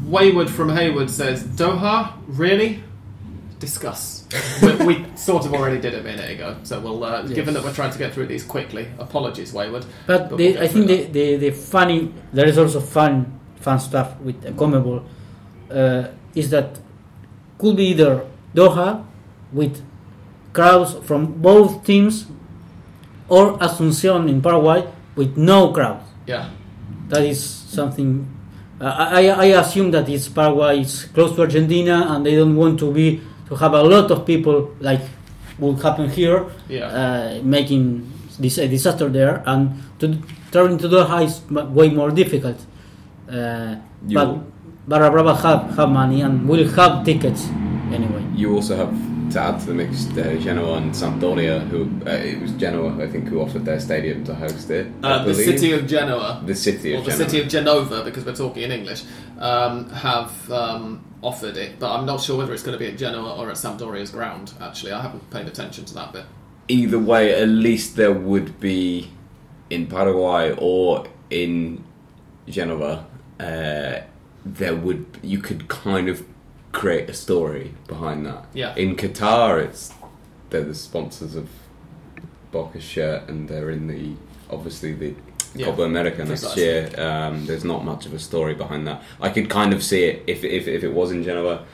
Wayward 0.06 0.50
from 0.50 0.70
Hayward 0.70 1.10
says 1.12 1.44
Doha 1.44 2.14
really 2.28 2.84
discuss. 3.66 4.26
we, 4.62 4.76
we 4.86 5.06
sort 5.16 5.46
of 5.46 5.54
already 5.54 5.80
did 5.80 5.94
it 5.94 6.00
a 6.00 6.04
minute 6.04 6.30
ago, 6.32 6.58
so 6.64 6.80
we'll. 6.80 7.04
Uh, 7.04 7.24
Given 7.24 7.54
that 7.56 7.64
we're 7.64 7.74
trying 7.74 7.92
to 7.92 7.98
get 7.98 8.14
through 8.14 8.28
these 8.28 8.44
quickly, 8.44 8.88
apologies, 9.00 9.54
Wayward. 9.54 9.86
But, 10.08 10.30
But 10.30 10.38
the, 10.38 10.54
we'll 10.54 10.64
I 10.64 10.68
think 10.68 10.88
the, 10.88 11.04
the, 11.06 11.36
the 11.38 11.52
funny 11.52 12.14
there 12.34 12.48
is 12.48 12.58
also 12.58 12.80
fun 12.80 13.40
fun 13.60 13.80
stuff 13.80 14.20
with 14.22 14.38
Conmebol 14.56 15.04
uh, 15.72 16.08
is 16.36 16.50
that 16.52 16.80
could 17.58 17.76
be 17.78 17.86
either 17.88 18.26
Doha 18.54 19.04
with 19.52 19.82
crowds 20.54 20.94
from 21.08 21.42
both 21.42 21.84
teams 21.84 22.28
or 23.28 23.58
Asunción 23.58 24.30
in 24.30 24.42
Paraguay 24.42 24.86
with 25.16 25.36
no 25.38 25.72
crowds. 25.72 26.06
Yeah, 26.28 26.50
That 27.10 27.24
is 27.24 27.44
something. 27.44 28.28
Uh, 28.80 28.86
I, 29.20 29.30
I 29.30 29.46
assume 29.62 29.92
that 29.92 30.10
it's 30.10 30.28
Paraguay 30.28 30.82
is 30.82 31.06
close 31.06 31.36
to 31.36 31.42
Argentina 31.42 32.08
and 32.10 32.26
they 32.26 32.36
don't 32.36 32.56
want 32.56 32.80
to 32.80 32.92
be 32.92 33.22
to 33.48 33.56
have 33.56 33.74
a 33.74 33.84
lot 33.84 34.12
of 34.12 34.26
people 34.26 34.72
like 34.80 35.02
would 35.60 35.82
happen 35.82 36.10
here 36.10 36.46
yeah. 36.68 36.86
uh, 36.88 37.42
making 37.44 38.12
this 38.40 38.58
a 38.58 38.68
disaster 38.68 39.08
there, 39.10 39.44
and 39.46 39.72
to 40.00 40.18
traveling 40.52 40.78
to 40.78 40.88
Doha 40.90 41.24
is 41.24 41.42
way 41.50 41.90
more 41.90 42.12
difficult. 42.12 42.58
Uh, 43.30 43.76
but 44.02 44.38
Barra 44.88 45.10
Brava 45.10 45.34
have 45.36 45.76
have 45.78 45.90
money 45.90 46.22
and 46.22 46.48
will 46.48 46.68
have 46.68 47.06
tickets 47.06 47.48
anyway. 47.92 48.24
You 48.36 48.56
also 48.56 48.76
have 48.76 48.94
to 49.36 49.42
add 49.42 49.60
to 49.60 49.66
the 49.68 49.74
mix 49.74 50.08
uh, 50.18 50.38
Genoa 50.40 50.78
and 50.78 50.92
Sampdoria, 50.92 51.60
who 51.68 51.90
uh, 52.08 52.12
it 52.12 52.42
was 52.42 52.52
Genoa 52.54 53.04
I 53.04 53.08
think 53.08 53.28
who 53.28 53.42
offered 53.42 53.66
their 53.66 53.80
stadium 53.80 54.24
to 54.24 54.34
host 54.34 54.70
it. 54.70 54.88
Uh, 55.04 55.26
the 55.26 55.34
city 55.34 55.74
of 55.74 55.86
Genoa, 55.88 56.42
the 56.46 56.56
city 56.56 56.96
or 56.96 57.00
of 57.00 57.06
the 57.06 57.12
city 57.12 57.42
of 57.42 57.50
Genova, 57.50 58.04
because 58.04 58.26
we're 58.26 58.36
talking 58.36 58.64
in 58.64 58.72
English, 58.72 59.04
um, 59.40 59.90
have 59.90 60.52
um, 60.52 61.04
offered 61.22 61.58
it, 61.58 61.80
but 61.80 61.94
I'm 61.94 62.06
not 62.06 62.22
sure 62.22 62.38
whether 62.38 62.54
it's 62.54 62.64
going 62.64 62.78
to 62.80 62.84
be 62.84 62.90
at 62.90 62.98
Genoa 62.98 63.36
or 63.38 63.50
at 63.50 63.58
Sampdoria's 63.58 64.10
ground. 64.12 64.54
Actually, 64.62 64.94
I 64.94 65.02
haven't 65.02 65.30
paid 65.32 65.48
attention 65.48 65.84
to 65.86 65.94
that 65.96 66.14
bit. 66.14 66.26
either 66.68 67.00
way, 67.00 67.34
at 67.34 67.50
least 67.50 67.96
there 67.96 68.14
would 68.14 68.60
be 68.60 69.12
in 69.70 69.88
Paraguay 69.88 70.56
or 70.58 71.06
in 71.30 71.84
Genova. 72.48 73.06
Uh, 73.40 74.02
there 74.46 74.76
would 74.76 75.06
you 75.22 75.40
could 75.40 75.68
kind 75.68 76.08
of 76.08 76.26
create 76.76 77.10
a 77.10 77.14
story 77.14 77.74
behind 77.88 78.26
that. 78.26 78.46
Yeah. 78.54 78.76
In 78.76 78.96
Qatar, 78.96 79.64
it's 79.64 79.94
they're 80.50 80.64
the 80.64 80.76
sponsors 80.76 81.36
of 81.36 81.48
Boca's 82.52 82.84
shirt, 82.84 83.28
and 83.30 83.48
they're 83.50 83.72
in 83.72 83.88
the 83.88 84.14
obviously 84.50 84.94
the 84.94 85.16
Yeah, 85.56 85.66
Copa 85.68 85.84
America 85.84 86.24
next 86.26 86.56
year. 86.58 86.90
Um, 86.98 87.46
there's 87.48 87.64
not 87.64 87.84
much 87.86 88.06
of 88.06 88.14
a 88.14 88.20
story 88.20 88.54
behind 88.54 88.86
that. 88.88 89.02
I 89.20 89.30
could 89.30 89.50
kind 89.50 89.74
of 89.74 89.82
see 89.84 90.04
it 90.06 90.24
if 90.28 90.44
if, 90.44 90.68
if 90.68 90.84
it 90.84 90.94
was 90.94 91.12
in 91.12 91.24
Genova. 91.24 91.66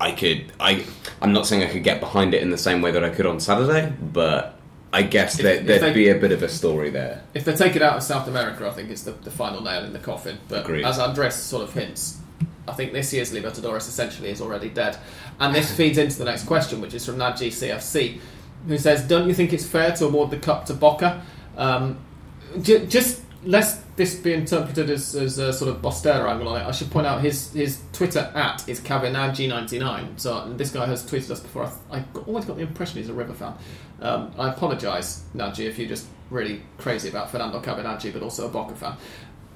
I 0.00 0.12
could 0.12 0.52
I 0.58 0.84
I'm 1.20 1.32
not 1.32 1.46
saying 1.46 1.62
I 1.62 1.70
could 1.72 1.84
get 1.84 2.00
behind 2.00 2.34
it 2.34 2.42
in 2.42 2.50
the 2.50 2.58
same 2.58 2.82
way 2.82 2.90
that 2.90 3.04
I 3.04 3.10
could 3.10 3.26
on 3.26 3.38
Saturday, 3.40 3.92
but 4.02 4.58
I 4.92 5.02
guess 5.02 5.36
If- 5.38 5.42
there, 5.44 5.54
if 5.60 5.66
there'd 5.66 5.80
they- 5.82 5.92
be 5.94 6.08
a 6.08 6.16
bit 6.16 6.32
of 6.32 6.42
a 6.42 6.48
story 6.48 6.90
there. 6.90 7.22
If 7.34 7.44
they 7.44 7.54
take 7.54 7.76
it 7.76 7.82
out 7.82 7.96
of 7.96 8.02
South 8.02 8.26
America, 8.28 8.66
I 8.68 8.72
think 8.72 8.90
it's 8.90 9.02
the, 9.04 9.12
the 9.12 9.30
final 9.30 9.62
nail 9.62 9.84
in 9.84 9.92
the 9.92 9.98
coffin. 9.98 10.38
But 10.48 10.64
Agreed. 10.64 10.84
as 10.84 10.98
Andres 10.98 11.34
sort 11.36 11.62
of 11.62 11.72
hints, 11.72 12.18
I 12.68 12.72
think 12.72 12.92
this 12.92 13.12
year's 13.12 13.32
Libertadores 13.32 13.88
essentially 13.88 14.30
is 14.30 14.40
already 14.40 14.68
dead. 14.68 14.96
And 15.40 15.54
this 15.54 15.72
feeds 15.76 15.98
into 15.98 16.18
the 16.18 16.24
next 16.24 16.44
question, 16.44 16.80
which 16.80 16.94
is 16.94 17.04
from 17.04 17.16
Naji 17.16 17.48
CFC, 17.48 18.20
who 18.66 18.78
says, 18.78 19.02
Don't 19.02 19.28
you 19.28 19.34
think 19.34 19.52
it's 19.52 19.66
fair 19.66 19.92
to 19.96 20.06
award 20.06 20.30
the 20.30 20.38
cup 20.38 20.66
to 20.66 20.74
Boca? 20.74 21.22
Um, 21.56 21.98
j- 22.60 22.86
just 22.86 23.22
lest 23.44 23.80
this 23.96 24.14
be 24.14 24.32
interpreted 24.32 24.88
as, 24.88 25.14
as 25.14 25.38
a 25.38 25.52
sort 25.52 25.74
of 25.74 25.82
Bostera 25.82 26.30
angle 26.30 26.48
on 26.48 26.60
it, 26.60 26.64
I 26.64 26.70
should 26.70 26.90
point 26.90 27.06
out 27.06 27.20
his, 27.20 27.52
his 27.52 27.82
Twitter 27.92 28.30
at 28.34 28.68
is 28.68 28.80
Cavenaggi99. 28.80 30.20
So 30.20 30.52
this 30.56 30.70
guy 30.70 30.86
has 30.86 31.04
tweeted 31.04 31.30
us 31.30 31.40
before. 31.40 31.70
I, 31.90 31.98
I 31.98 32.04
always 32.26 32.44
got 32.44 32.56
the 32.56 32.62
impression 32.62 32.98
he's 32.98 33.08
a 33.08 33.14
River 33.14 33.34
fan. 33.34 33.54
Um, 34.00 34.32
I 34.38 34.50
apologise, 34.50 35.24
Nagy, 35.34 35.66
if 35.66 35.78
you're 35.78 35.88
just 35.88 36.06
really 36.30 36.62
crazy 36.78 37.08
about 37.08 37.30
Fernando 37.30 37.60
Cavenaggi, 37.60 38.12
but 38.12 38.22
also 38.22 38.46
a 38.46 38.48
Boca 38.48 38.74
fan. 38.74 38.96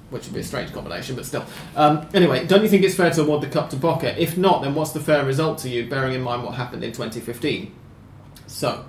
Which 0.09 0.25
would 0.25 0.33
be 0.33 0.39
a 0.39 0.43
strange 0.43 0.71
combination, 0.71 1.15
but 1.15 1.25
still. 1.25 1.45
Um, 1.75 2.07
anyway, 2.13 2.47
don't 2.47 2.63
you 2.63 2.69
think 2.69 2.83
it's 2.83 2.95
fair 2.95 3.11
to 3.11 3.21
award 3.21 3.41
the 3.41 3.47
cup 3.47 3.69
to 3.71 3.75
Boca? 3.75 4.19
If 4.21 4.37
not, 4.37 4.61
then 4.61 4.73
what's 4.73 4.91
the 4.91 5.01
fair 5.01 5.25
result 5.25 5.57
to 5.59 5.69
you, 5.69 5.89
bearing 5.89 6.13
in 6.13 6.21
mind 6.21 6.43
what 6.43 6.55
happened 6.55 6.83
in 6.83 6.93
2015? 6.93 7.75
So, 8.47 8.85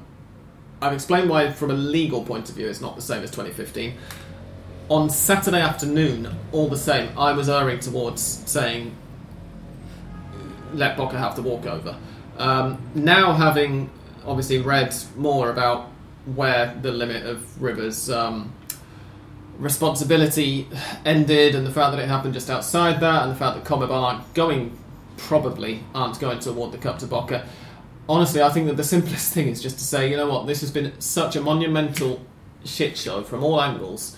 I've 0.80 0.92
explained 0.92 1.28
why, 1.28 1.50
from 1.50 1.72
a 1.72 1.74
legal 1.74 2.24
point 2.24 2.48
of 2.48 2.54
view, 2.54 2.68
it's 2.68 2.80
not 2.80 2.94
the 2.94 3.02
same 3.02 3.24
as 3.24 3.30
2015. 3.30 3.94
On 4.90 5.10
Saturday 5.10 5.60
afternoon, 5.60 6.28
all 6.52 6.68
the 6.68 6.78
same, 6.78 7.10
I 7.18 7.32
was 7.32 7.48
erring 7.48 7.80
towards 7.80 8.22
saying 8.22 8.96
let 10.72 10.96
Boca 10.96 11.18
have 11.18 11.36
the 11.36 11.42
walkover. 11.42 11.96
Um, 12.36 12.80
now, 12.94 13.32
having 13.32 13.90
obviously 14.24 14.58
read 14.58 14.94
more 15.16 15.50
about 15.50 15.90
where 16.34 16.76
the 16.82 16.92
limit 16.92 17.24
of 17.24 17.60
Rivers' 17.60 18.10
um, 18.10 18.52
responsibility 19.58 20.68
ended, 21.04 21.54
and 21.54 21.66
the 21.66 21.70
fact 21.70 21.92
that 21.92 22.00
it 22.02 22.08
happened 22.08 22.34
just 22.34 22.48
outside 22.50 23.00
that, 23.00 23.22
and 23.24 23.32
the 23.32 23.36
fact 23.36 23.56
that 23.56 23.64
Conmebol 23.64 23.90
aren't 23.90 24.34
going, 24.34 24.76
probably 25.16 25.82
aren't 25.94 26.18
going 26.20 26.38
to 26.40 26.50
award 26.50 26.72
the 26.72 26.78
cup 26.78 26.98
to 27.00 27.06
Boca. 27.06 27.46
Honestly, 28.08 28.40
I 28.40 28.48
think 28.50 28.66
that 28.68 28.76
the 28.76 28.84
simplest 28.84 29.32
thing 29.34 29.48
is 29.48 29.60
just 29.62 29.78
to 29.78 29.84
say, 29.84 30.10
you 30.10 30.16
know 30.16 30.28
what, 30.28 30.46
this 30.46 30.60
has 30.60 30.70
been 30.70 30.98
such 31.00 31.36
a 31.36 31.40
monumental 31.40 32.24
shit 32.64 32.96
show 32.96 33.22
from 33.22 33.42
all 33.44 33.60
angles 33.60 34.16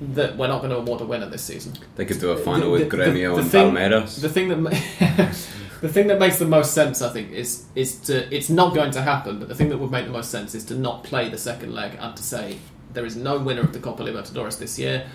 that 0.00 0.36
we're 0.36 0.48
not 0.48 0.58
going 0.58 0.70
to 0.70 0.76
award 0.76 1.00
a 1.00 1.06
winner 1.06 1.26
this 1.28 1.42
season. 1.44 1.72
They 1.96 2.04
could 2.04 2.20
do 2.20 2.30
a 2.30 2.36
final 2.36 2.72
The- 2.72 2.84
with 2.84 2.92
Gremio 2.92 3.34
the 3.36 3.40
and 3.42 3.50
thing- 3.50 3.72
Palmeiras. 3.74 4.20
The 4.20 4.28
thing 4.28 4.48
that 4.48 4.56
the 5.80 5.88
thing 5.88 6.06
that 6.08 6.18
makes 6.18 6.38
the 6.38 6.44
most 6.46 6.74
sense, 6.74 7.00
I 7.00 7.08
think, 7.10 7.32
is 7.32 7.64
is 7.74 7.96
to 8.00 8.34
it's 8.34 8.50
not 8.50 8.74
going 8.74 8.90
to 8.92 9.02
happen. 9.02 9.38
But 9.38 9.48
the 9.48 9.54
thing 9.54 9.70
that 9.70 9.78
would 9.78 9.90
make 9.90 10.04
the 10.04 10.12
most 10.12 10.30
sense 10.30 10.54
is 10.54 10.64
to 10.66 10.74
not 10.74 11.02
play 11.02 11.28
the 11.30 11.38
second 11.38 11.74
leg 11.74 11.96
and 11.98 12.14
to 12.14 12.22
say 12.22 12.58
there 12.96 13.04
is 13.06 13.14
no 13.14 13.38
winner 13.38 13.60
of 13.60 13.72
the 13.74 13.78
Copa 13.78 14.02
Libertadores 14.02 14.58
this 14.58 14.78
year. 14.78 15.06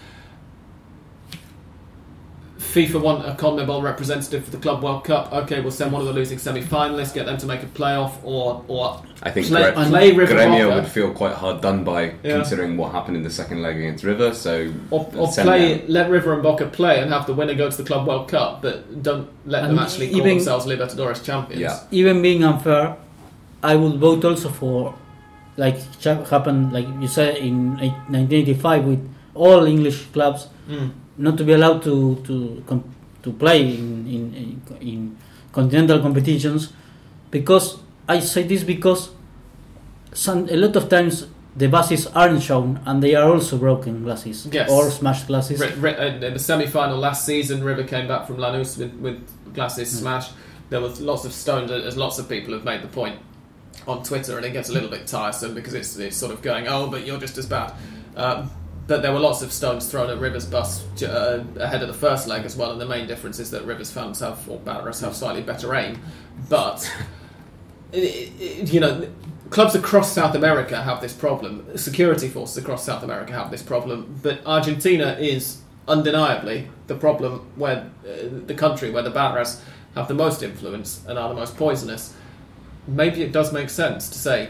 FIFA 2.60 3.02
want 3.02 3.26
a 3.28 3.32
CONMEBOL 3.34 3.82
representative 3.82 4.46
for 4.46 4.52
the 4.52 4.58
Club 4.58 4.84
World 4.84 5.04
Cup. 5.04 5.34
Okay, 5.34 5.60
we'll 5.62 5.72
send 5.72 5.92
one 5.92 6.00
of 6.02 6.08
the 6.08 6.14
losing 6.14 6.38
semi-finalists, 6.38 7.12
get 7.14 7.26
them 7.26 7.38
to 7.40 7.48
make 7.48 7.64
a 7.64 7.66
playoff, 7.66 8.12
or 8.24 8.64
or 8.68 9.02
I 9.24 9.32
think 9.32 9.48
play, 9.48 9.72
Gre- 9.74 9.84
play 9.86 10.12
River 10.12 10.36
Gremio 10.36 10.66
Boca. 10.70 10.76
would 10.76 10.88
feel 10.88 11.12
quite 11.12 11.34
hard 11.34 11.60
done 11.62 11.84
by 11.84 12.14
Yeah. 12.24 12.36
considering 12.36 12.78
what 12.78 12.92
happened 12.92 13.18
in 13.18 13.24
the 13.24 13.32
second 13.32 13.64
leg 13.64 13.78
against 13.78 14.04
River. 14.04 14.34
So 14.36 14.72
or, 14.92 15.10
or 15.18 15.28
play, 15.34 15.80
them. 15.80 15.86
let 15.88 16.12
River 16.12 16.34
and 16.34 16.44
Boca 16.44 16.68
play 16.68 17.02
and 17.02 17.12
have 17.12 17.26
the 17.26 17.34
winner 17.34 17.56
go 17.56 17.68
to 17.70 17.76
the 17.76 17.84
Club 17.84 18.08
World 18.08 18.28
Cup, 18.30 18.62
but 18.62 19.02
don't 19.02 19.28
let 19.48 19.62
them 19.64 19.72
And 19.72 19.80
actually 19.80 20.12
call 20.12 20.24
themselves 20.24 20.68
Libertadores 20.68 21.24
champions. 21.26 21.60
Yeah. 21.62 21.80
even 21.90 22.22
being 22.22 22.44
unfair, 22.44 22.96
I 23.64 23.76
would 23.76 23.96
vote 24.00 24.24
also 24.24 24.50
for, 24.50 24.94
like 25.62 25.78
happened, 26.34 26.74
like 26.74 26.88
you 27.02 27.08
said 27.08 27.38
in 27.38 27.78
1985 27.78 28.86
with 28.86 29.02
all 29.36 29.62
English 29.76 30.00
clubs, 30.16 30.48
Mm. 30.70 30.90
not 31.18 31.38
to 31.38 31.44
be 31.44 31.54
allowed 31.54 31.80
to 31.84 31.96
to 32.28 32.36
com- 32.70 32.88
to 33.24 33.30
play 33.44 33.60
in, 33.78 34.08
in 34.16 34.24
in 34.42 34.50
in 34.92 35.00
continental 35.58 36.00
competitions, 36.06 36.62
because 37.36 37.78
I 38.10 38.20
say 38.34 38.44
this 38.52 38.64
because 38.64 39.02
some 40.14 40.48
a 40.50 40.56
lot 40.64 40.76
of 40.76 40.88
times 40.90 41.28
the 41.56 41.68
buses 41.68 42.08
aren't 42.16 42.42
shown 42.42 42.80
and 42.86 43.04
they 43.04 43.14
are 43.16 43.28
also 43.34 43.58
broken 43.58 44.04
glasses 44.04 44.48
Yes. 44.52 44.70
or 44.72 44.90
smashed 44.90 45.28
glasses. 45.28 45.60
Ri- 45.60 45.96
uh, 45.96 46.06
in 46.28 46.34
the 46.34 46.40
semi-final 46.40 46.98
last 46.98 47.26
season, 47.26 47.64
River 47.64 47.84
came 47.84 48.08
back 48.08 48.26
from 48.28 48.38
Lanús 48.38 48.78
with, 48.80 48.94
with 49.06 49.18
glasses 49.54 49.92
smashed. 50.00 50.32
There 50.70 50.80
was 50.80 51.02
lots 51.02 51.26
of 51.26 51.34
stones, 51.34 51.70
as 51.72 51.98
lots 51.98 52.18
of 52.20 52.30
people 52.30 52.54
have 52.54 52.64
made 52.64 52.82
the 52.82 52.88
point 53.02 53.18
on 53.88 54.04
Twitter, 54.04 54.38
and 54.38 54.46
it 54.46 54.52
gets 54.54 54.70
a 54.70 54.74
little 54.74 54.90
bit 54.90 55.08
tiresome 55.08 55.54
because 55.54 55.74
it's, 55.74 55.98
it's 55.98 56.16
sort 56.18 56.32
of 56.32 56.42
going, 56.42 56.68
oh, 56.68 56.88
but 56.88 57.06
you're 57.06 57.20
just 57.20 57.38
as 57.38 57.46
bad. 57.46 57.74
Um, 58.16 58.52
but 58.88 59.02
there 59.02 59.14
were 59.14 59.20
lots 59.20 59.42
of 59.42 59.52
stones 59.54 59.90
thrown 59.90 60.10
at 60.10 60.18
Rivers' 60.20 60.46
bus 60.46 60.84
uh, 61.04 61.44
ahead 61.60 61.82
of 61.82 61.88
the 61.88 61.94
first 61.94 62.28
leg 62.28 62.44
as 62.46 62.56
well, 62.58 62.72
and 62.72 62.82
the 62.82 62.86
main 62.86 63.08
difference 63.08 63.40
is 63.40 63.52
that 63.52 63.64
Rivers 63.66 63.92
found 63.92 64.08
himself, 64.08 64.48
or 64.50 64.60
Barras 64.60 65.00
have 65.02 65.16
slightly 65.16 65.42
better 65.42 65.74
aim. 65.76 66.00
But, 66.50 66.92
i- 67.94 67.98
i- 67.98 68.44
you 68.66 68.80
know, 68.80 69.08
clubs 69.50 69.76
across 69.76 70.12
South 70.12 70.36
America 70.36 70.82
have 70.82 71.02
this 71.02 71.14
problem. 71.14 71.78
Security 71.78 72.28
forces 72.28 72.58
across 72.58 72.86
South 72.86 73.04
America 73.04 73.34
have 73.34 73.52
this 73.52 73.64
problem. 73.64 74.20
But 74.22 74.46
Argentina 74.46 75.18
is 75.20 75.62
undeniably 75.88 76.70
the 76.88 76.96
problem 76.96 77.48
where 77.56 77.90
uh, 78.06 78.12
the 78.46 78.54
country 78.54 78.92
where 78.92 79.04
the 79.04 79.10
Barras 79.10 79.62
have 79.96 80.08
the 80.08 80.14
most 80.14 80.42
influence 80.44 81.04
and 81.08 81.18
are 81.20 81.30
the 81.30 81.36
most 81.36 81.58
poisonous. 81.58 82.14
Maybe 82.88 83.22
it 83.22 83.32
does 83.32 83.54
make 83.54 83.70
sense 83.70 84.10
to 84.10 84.18
say, 84.18 84.50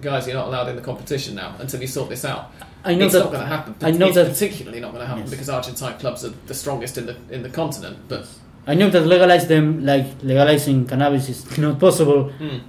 guys, 0.00 0.26
you're 0.26 0.36
not 0.36 0.48
allowed 0.48 0.68
in 0.68 0.76
the 0.76 0.82
competition 0.82 1.34
now 1.34 1.54
until 1.58 1.80
you 1.80 1.86
sort 1.86 2.08
this 2.08 2.24
out. 2.24 2.50
I 2.84 2.94
know 2.94 3.04
it's 3.04 3.14
that 3.14 3.20
not 3.20 3.30
going 3.32 3.42
to 3.42 3.46
happen. 3.46 3.74
I 3.80 3.90
know 3.92 4.06
it's 4.06 4.16
that- 4.16 4.28
particularly 4.32 4.80
not 4.80 4.90
going 4.92 5.02
to 5.02 5.06
happen 5.06 5.22
Yes. 5.22 5.30
because 5.30 5.48
Argentine 5.48 5.98
clubs 5.98 6.24
are 6.24 6.32
the 6.46 6.54
strongest 6.54 6.98
in 6.98 7.06
the 7.06 7.16
in 7.30 7.42
the 7.42 7.48
continent. 7.50 7.96
But 8.08 8.26
I 8.66 8.74
know 8.74 8.90
that 8.90 9.06
legalize 9.06 9.46
them 9.46 9.84
like 9.86 10.06
legalizing 10.22 10.86
cannabis 10.86 11.28
is 11.28 11.58
not 11.64 11.78
possible, 11.78 12.32
mm, 12.40 12.60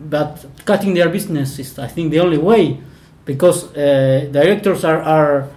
but 0.00 0.44
cutting 0.64 0.94
their 0.94 1.08
business 1.08 1.58
is, 1.58 1.76
I 1.78 1.88
think, 1.88 2.10
the 2.12 2.20
only 2.20 2.38
way, 2.38 2.80
because 3.24 3.64
uh, 3.76 4.28
directors 4.30 4.84
are, 4.84 5.02
are, 5.02 5.48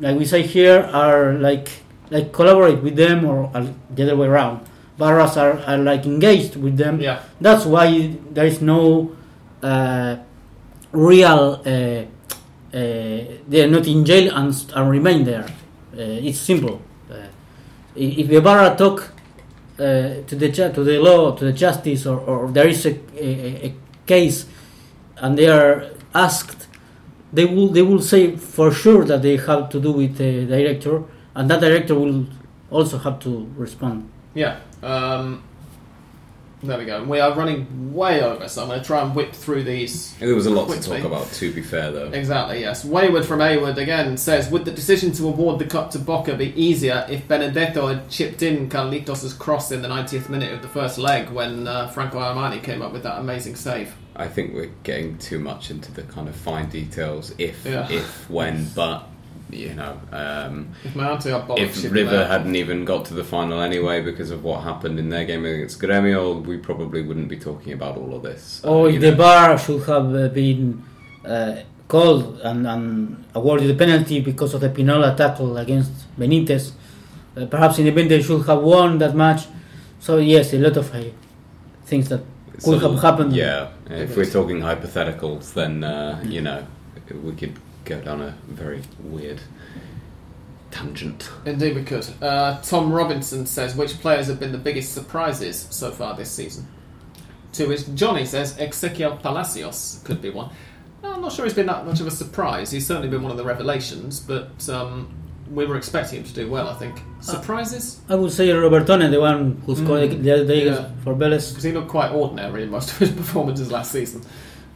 like 0.00 0.16
we 0.18 0.24
say 0.24 0.42
here, 0.42 0.80
are 0.92 1.34
like 1.34 1.68
like 2.10 2.32
collaborate 2.32 2.82
with 2.82 2.96
them 2.96 3.24
or 3.26 3.50
uh, 3.54 3.66
the 3.94 4.04
other 4.04 4.16
way 4.16 4.26
around. 4.28 4.60
Barras 4.98 5.36
are, 5.36 5.58
are 5.66 5.78
like 5.78 6.04
engaged 6.06 6.56
with 6.56 6.76
them. 6.76 7.00
yeah, 7.00 7.20
That's 7.40 7.64
why 7.64 8.16
there 8.30 8.46
is 8.46 8.60
no 8.60 9.12
uh, 9.62 10.16
real. 10.92 11.62
Uh, 11.66 11.70
uh, 11.70 12.04
they 13.48 13.62
are 13.64 13.68
not 13.68 13.86
in 13.86 14.04
jail 14.04 14.34
and, 14.34 14.54
and 14.74 14.90
remain 14.90 15.24
there. 15.24 15.44
Uh, 15.44 15.98
it's 16.28 16.38
simple. 16.40 16.80
Uh, 17.10 17.16
if 17.96 18.28
the 18.28 18.40
Barra 18.40 18.74
talk 18.76 19.12
uh, 19.78 19.82
to 20.26 20.36
the 20.36 20.48
ju- 20.48 20.72
to 20.72 20.82
the 20.84 20.98
law, 20.98 21.32
to 21.36 21.44
the 21.44 21.52
justice, 21.52 22.06
or, 22.06 22.18
or 22.20 22.50
there 22.50 22.68
is 22.68 22.84
a, 22.86 22.90
a, 23.16 23.66
a 23.66 23.74
case, 24.06 24.46
and 25.18 25.38
they 25.38 25.46
are 25.48 25.86
asked, 26.14 26.66
they 27.32 27.44
will 27.44 27.68
they 27.68 27.82
will 27.82 28.00
say 28.02 28.36
for 28.36 28.72
sure 28.72 29.04
that 29.04 29.22
they 29.22 29.36
have 29.36 29.68
to 29.70 29.80
do 29.80 29.92
with 29.92 30.16
the 30.18 30.44
director, 30.46 31.02
and 31.34 31.48
that 31.50 31.60
director 31.60 31.94
will 31.94 32.26
also 32.70 32.98
have 32.98 33.18
to 33.20 33.48
respond. 33.56 34.08
yeah. 34.34 34.58
Um, 34.84 35.42
there 36.62 36.78
we 36.78 36.86
go. 36.86 37.04
We 37.04 37.20
are 37.20 37.34
running 37.34 37.92
way 37.92 38.22
over, 38.22 38.48
so 38.48 38.62
I'm 38.62 38.68
going 38.68 38.80
to 38.80 38.86
try 38.86 39.02
and 39.02 39.14
whip 39.14 39.34
through 39.34 39.64
these 39.64 40.14
there 40.14 40.34
was 40.34 40.46
a 40.46 40.50
lot 40.50 40.70
to 40.70 40.80
talk 40.80 41.04
about. 41.04 41.30
To 41.32 41.52
be 41.52 41.60
fair, 41.60 41.90
though, 41.92 42.06
Exactly, 42.10 42.60
yes. 42.60 42.84
Wayward 42.86 43.26
from 43.26 43.40
Ayward 43.40 43.76
again 43.76 44.16
says 44.16 44.50
Would 44.50 44.64
the 44.64 44.70
decision 44.70 45.12
to 45.12 45.28
award 45.28 45.58
the 45.58 45.66
cup 45.66 45.90
to 45.90 45.98
Boca 45.98 46.34
be 46.34 46.58
easier 46.60 47.06
if 47.10 47.28
Benedetto 47.28 47.86
had 47.88 48.08
chipped 48.08 48.42
in 48.42 48.70
Carlitos' 48.70 49.38
cross 49.38 49.72
in 49.72 49.82
the 49.82 49.88
90th 49.88 50.30
minute 50.30 50.52
of 50.54 50.62
the 50.62 50.68
first 50.68 50.96
leg 50.96 51.28
when 51.28 51.68
uh, 51.68 51.88
Franco 51.88 52.18
Armani 52.18 52.62
came 52.62 52.80
up 52.80 52.92
with 52.92 53.02
that 53.02 53.18
amazing 53.18 53.56
save? 53.56 53.94
I 54.16 54.28
think 54.28 54.54
we're 54.54 54.70
getting 54.84 55.18
too 55.18 55.40
much 55.40 55.70
into 55.70 55.92
the 55.92 56.02
kind 56.04 56.28
of 56.28 56.36
fine 56.36 56.70
details. 56.70 57.34
If, 57.36 57.66
Yeah. 57.66 57.90
if, 57.90 58.30
when, 58.30 58.68
but 58.74 59.06
you 59.50 59.74
know, 59.74 60.00
um, 60.12 60.68
If 60.84 60.96
my 60.96 61.10
auntie 61.10 61.30
had 61.30 61.44
if 61.58 61.84
River 61.92 62.10
there. 62.10 62.26
hadn't 62.26 62.56
even 62.56 62.84
got 62.84 63.04
to 63.06 63.14
the 63.14 63.24
final 63.24 63.60
anyway 63.60 64.02
because 64.02 64.30
of 64.30 64.42
what 64.42 64.62
happened 64.64 64.98
in 64.98 65.08
their 65.10 65.24
game 65.24 65.44
against 65.44 65.80
Gremio, 65.80 66.44
we 66.44 66.56
probably 66.56 67.02
wouldn't 67.02 67.28
be 67.28 67.36
talking 67.38 67.72
about 67.72 67.96
all 67.96 68.14
of 68.16 68.22
this. 68.22 68.62
Uh, 68.64 68.70
Or 68.70 68.90
you 68.90 68.98
the 68.98 69.10
know. 69.10 69.16
bar 69.18 69.58
should 69.58 69.82
have 69.84 70.14
uh, 70.14 70.28
been 70.28 70.82
uh, 71.24 71.56
called 71.88 72.40
and, 72.42 72.66
and 72.66 73.24
awarded 73.34 73.68
the 73.68 73.74
penalty 73.74 74.20
because 74.20 74.54
of 74.54 74.60
the 74.60 74.70
Pinola 74.70 75.14
tackle 75.16 75.56
against 75.58 75.92
Benitez, 76.18 76.72
uh, 77.36 77.46
perhaps 77.46 77.78
Independiente 77.78 78.24
should 78.24 78.46
have 78.46 78.62
won 78.62 78.98
that 78.98 79.14
match. 79.14 79.42
So 80.00 80.18
yes, 80.18 80.52
a 80.54 80.58
lot 80.58 80.76
of 80.76 80.92
uh, 80.94 81.02
things 81.84 82.08
that 82.08 82.22
could 82.64 82.82
a- 82.82 82.88
have 82.88 83.00
happened. 83.02 83.32
Yeah, 83.34 83.68
if 83.90 84.16
we're 84.16 84.24
talking 84.24 84.60
hypotheticals, 84.60 85.52
then 85.54 85.84
uh, 85.84 86.22
you 86.26 86.40
know 86.40 86.64
we 87.22 87.32
could 87.32 87.54
go 87.84 88.00
down 88.00 88.20
a 88.22 88.34
very 88.48 88.82
weird 89.00 89.40
tangent. 90.70 91.30
Indeed, 91.44 91.76
we 91.76 91.82
could. 91.84 92.06
Uh, 92.20 92.60
Tom 92.62 92.92
Robinson 92.92 93.46
says 93.46 93.76
Which 93.76 94.00
players 94.00 94.26
have 94.26 94.40
been 94.40 94.52
the 94.52 94.58
biggest 94.58 94.92
surprises 94.92 95.66
so 95.70 95.90
far 95.90 96.16
this 96.16 96.30
season? 96.30 96.66
To 97.52 97.66
which 97.66 97.92
Johnny 97.94 98.26
says 98.26 98.56
Exequiel 98.58 99.20
Palacios 99.22 100.00
could 100.04 100.20
be 100.20 100.30
one. 100.30 100.50
I'm 101.04 101.20
not 101.20 101.32
sure 101.32 101.44
he's 101.44 101.54
been 101.54 101.66
that 101.66 101.86
much 101.86 102.00
of 102.00 102.06
a 102.06 102.10
surprise. 102.10 102.70
He's 102.70 102.86
certainly 102.86 103.08
been 103.08 103.22
one 103.22 103.30
of 103.30 103.36
the 103.36 103.44
revelations, 103.44 104.18
but 104.20 104.68
um, 104.68 105.14
we 105.52 105.64
were 105.66 105.76
expecting 105.76 106.18
him 106.20 106.24
to 106.24 106.32
do 106.32 106.50
well. 106.50 106.66
I 106.68 106.74
think 106.74 107.00
surprises 107.20 108.00
I 108.08 108.16
would 108.16 108.32
say 108.32 108.48
Robertone, 108.48 109.10
the 109.10 109.20
one 109.20 109.62
who 109.66 109.76
scored 109.76 110.10
Mm. 110.10 110.22
the 110.22 110.32
other 110.32 110.46
day 110.46 110.64
Yeah. 110.66 110.88
for 111.04 111.14
Vélez. 111.14 111.50
because 111.50 111.62
he 111.62 111.72
looked 111.72 111.88
quite 111.88 112.10
ordinary 112.10 112.62
in 112.64 112.70
most 112.70 112.90
of 112.90 112.98
his 112.98 113.10
performances 113.22 113.70
last 113.70 113.92
season. 113.92 114.22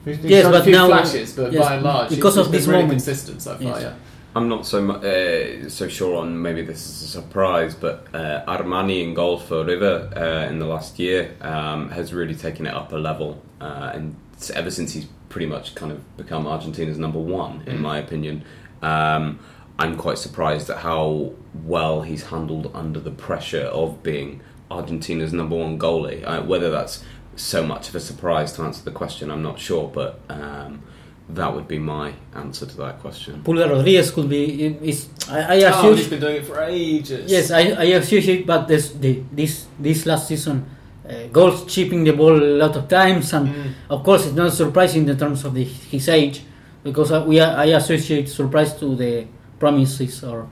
He's 0.04 0.18
Yes, 0.20 0.42
shown 0.44 0.52
but 0.52 0.60
a 0.60 0.64
few 0.64 0.72
now- 0.72 0.86
flashes, 0.86 1.32
but 1.32 1.52
yes, 1.52 1.64
by 1.66 1.74
and 1.74 1.84
large, 1.84 2.10
because 2.10 2.34
he's, 2.34 2.46
of 2.46 2.46
he's 2.46 2.52
this 2.52 2.64
been 2.66 2.70
really 2.72 2.82
moment. 2.84 3.02
consistent 3.04 3.42
so 3.42 3.54
far. 3.54 3.62
Yes. 3.62 3.82
Yeah. 3.82 3.92
I'm 4.36 4.48
not 4.48 4.66
so 4.66 4.88
uh, 4.90 5.68
so 5.68 5.88
sure 5.88 6.16
on 6.16 6.40
maybe 6.40 6.62
this 6.62 6.86
is 6.86 7.02
a 7.02 7.08
surprise, 7.08 7.74
but 7.74 8.06
uh, 8.14 8.44
Armani 8.46 9.02
in 9.02 9.14
goal 9.14 9.38
for 9.38 9.64
River 9.64 10.08
uh, 10.16 10.48
in 10.50 10.58
the 10.60 10.66
last 10.66 10.98
year 10.98 11.34
um, 11.40 11.90
has 11.90 12.12
really 12.14 12.34
taken 12.34 12.66
it 12.66 12.74
up 12.74 12.92
a 12.92 12.96
level, 12.96 13.42
uh, 13.60 13.90
and 13.94 14.14
ever 14.54 14.70
since 14.70 14.92
he's 14.92 15.06
pretty 15.28 15.46
much 15.46 15.74
kind 15.74 15.90
of 15.90 16.16
become 16.16 16.46
Argentina's 16.46 16.98
number 16.98 17.18
one, 17.18 17.62
in 17.66 17.78
Mm. 17.78 17.80
my 17.80 17.98
opinion. 17.98 18.44
Um, 18.82 19.40
I'm 19.80 19.96
quite 19.96 20.18
surprised 20.18 20.70
at 20.70 20.78
how 20.78 21.32
well 21.64 22.02
he's 22.02 22.24
handled 22.24 22.70
under 22.74 23.00
the 23.00 23.10
pressure 23.12 23.64
of 23.66 24.02
being 24.02 24.40
Argentina's 24.70 25.32
number 25.32 25.56
one 25.56 25.78
goalie. 25.78 26.22
Uh, 26.26 26.42
whether 26.42 26.70
that's 26.70 27.02
so 27.38 27.64
much 27.64 27.88
of 27.88 27.94
a 27.94 28.00
surprise 28.00 28.52
to 28.54 28.62
answer 28.62 28.84
the 28.84 28.90
question, 28.90 29.30
I'm 29.30 29.42
not 29.42 29.58
sure, 29.58 29.88
but 29.88 30.20
um, 30.28 30.82
that 31.30 31.54
would 31.54 31.68
be 31.68 31.78
my 31.78 32.12
answer 32.34 32.66
to 32.66 32.76
that 32.78 33.00
question. 33.00 33.42
Pulga 33.44 33.68
Rodriguez 33.68 34.10
could 34.10 34.28
be. 34.28 34.66
Is 34.82 35.08
I, 35.30 35.64
I 35.64 35.72
Oh, 35.72 35.94
he's 35.94 36.08
been 36.08 36.20
doing 36.20 36.36
it 36.36 36.46
for 36.46 36.62
ages. 36.64 37.30
Yes, 37.30 37.50
I, 37.50 37.60
I 37.60 37.84
associate, 38.00 38.46
but 38.46 38.66
this 38.68 38.90
the, 38.92 39.22
this 39.32 39.66
this 39.78 40.06
last 40.06 40.28
season, 40.28 40.64
uh, 41.08 41.26
goals 41.32 41.64
chipping 41.72 42.04
the 42.04 42.12
ball 42.12 42.34
a 42.36 42.56
lot 42.64 42.76
of 42.76 42.88
times, 42.88 43.32
and 43.32 43.48
Mm. 43.48 43.72
of 43.90 44.02
course 44.04 44.26
it's 44.26 44.34
not 44.34 44.52
surprising 44.52 45.08
in 45.08 45.16
terms 45.16 45.44
of 45.44 45.54
the, 45.54 45.64
his 45.64 46.08
age, 46.08 46.42
because 46.82 47.12
I, 47.12 47.22
we 47.24 47.40
I 47.40 47.66
associate 47.76 48.28
surprise 48.28 48.74
to 48.80 48.96
the 48.96 49.26
promises 49.60 50.24
or, 50.24 50.48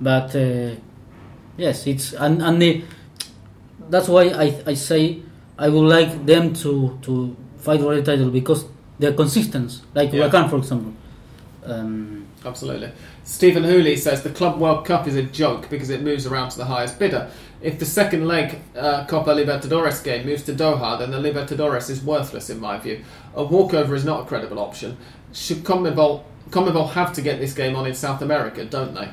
but 0.00 0.34
uh, 0.36 0.70
yes, 1.56 1.86
it's 1.86 2.12
and 2.14 2.40
and 2.42 2.62
the, 2.62 2.82
that's 3.90 4.08
why 4.08 4.24
I, 4.30 4.62
I 4.66 4.74
say 4.74 5.22
I 5.60 5.68
would 5.68 5.88
like 5.98 6.26
them 6.26 6.54
to 6.62 6.98
to 7.02 7.36
fight 7.58 7.80
for 7.80 7.94
the 7.94 8.02
title 8.02 8.30
because 8.30 8.64
they're 8.98 9.12
consistent, 9.12 9.80
like 9.94 10.12
Yeah. 10.12 10.28
Huracan 10.28 10.48
for 10.50 10.56
example. 10.56 10.92
Um, 11.64 12.26
Absolutely. 12.44 12.90
Stephen 13.24 13.64
Hooley 13.64 13.96
says 13.96 14.22
the 14.22 14.30
Club 14.30 14.58
World 14.58 14.86
Cup 14.86 15.06
is 15.06 15.14
a 15.14 15.22
joke 15.22 15.68
because 15.68 15.90
it 15.90 16.02
moves 16.02 16.26
around 16.26 16.50
to 16.50 16.58
the 16.58 16.64
highest 16.64 16.98
bidder. 16.98 17.30
If 17.60 17.78
the 17.78 17.84
second 17.84 18.26
leg 18.26 18.58
uh, 18.74 19.04
Copa 19.06 19.30
Libertadores 19.34 20.02
game 20.02 20.24
moves 20.24 20.42
to 20.44 20.54
Doha, 20.54 20.98
then 20.98 21.10
the 21.10 21.18
Libertadores 21.18 21.90
is 21.90 22.02
worthless 22.02 22.48
in 22.48 22.58
my 22.58 22.78
view. 22.78 23.04
A 23.36 23.44
walkover 23.44 23.94
is 23.94 24.04
not 24.04 24.22
a 24.22 24.24
credible 24.24 24.58
option. 24.58 24.96
Should 25.32 25.58
Conmebol, 25.58 26.22
Conmebol 26.48 26.90
have 26.92 27.12
to 27.12 27.22
get 27.22 27.38
this 27.38 27.52
game 27.52 27.76
on 27.76 27.86
in 27.86 27.94
South 27.94 28.22
America, 28.22 28.64
don't 28.64 28.94
they? 28.94 29.10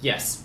Yes, 0.00 0.44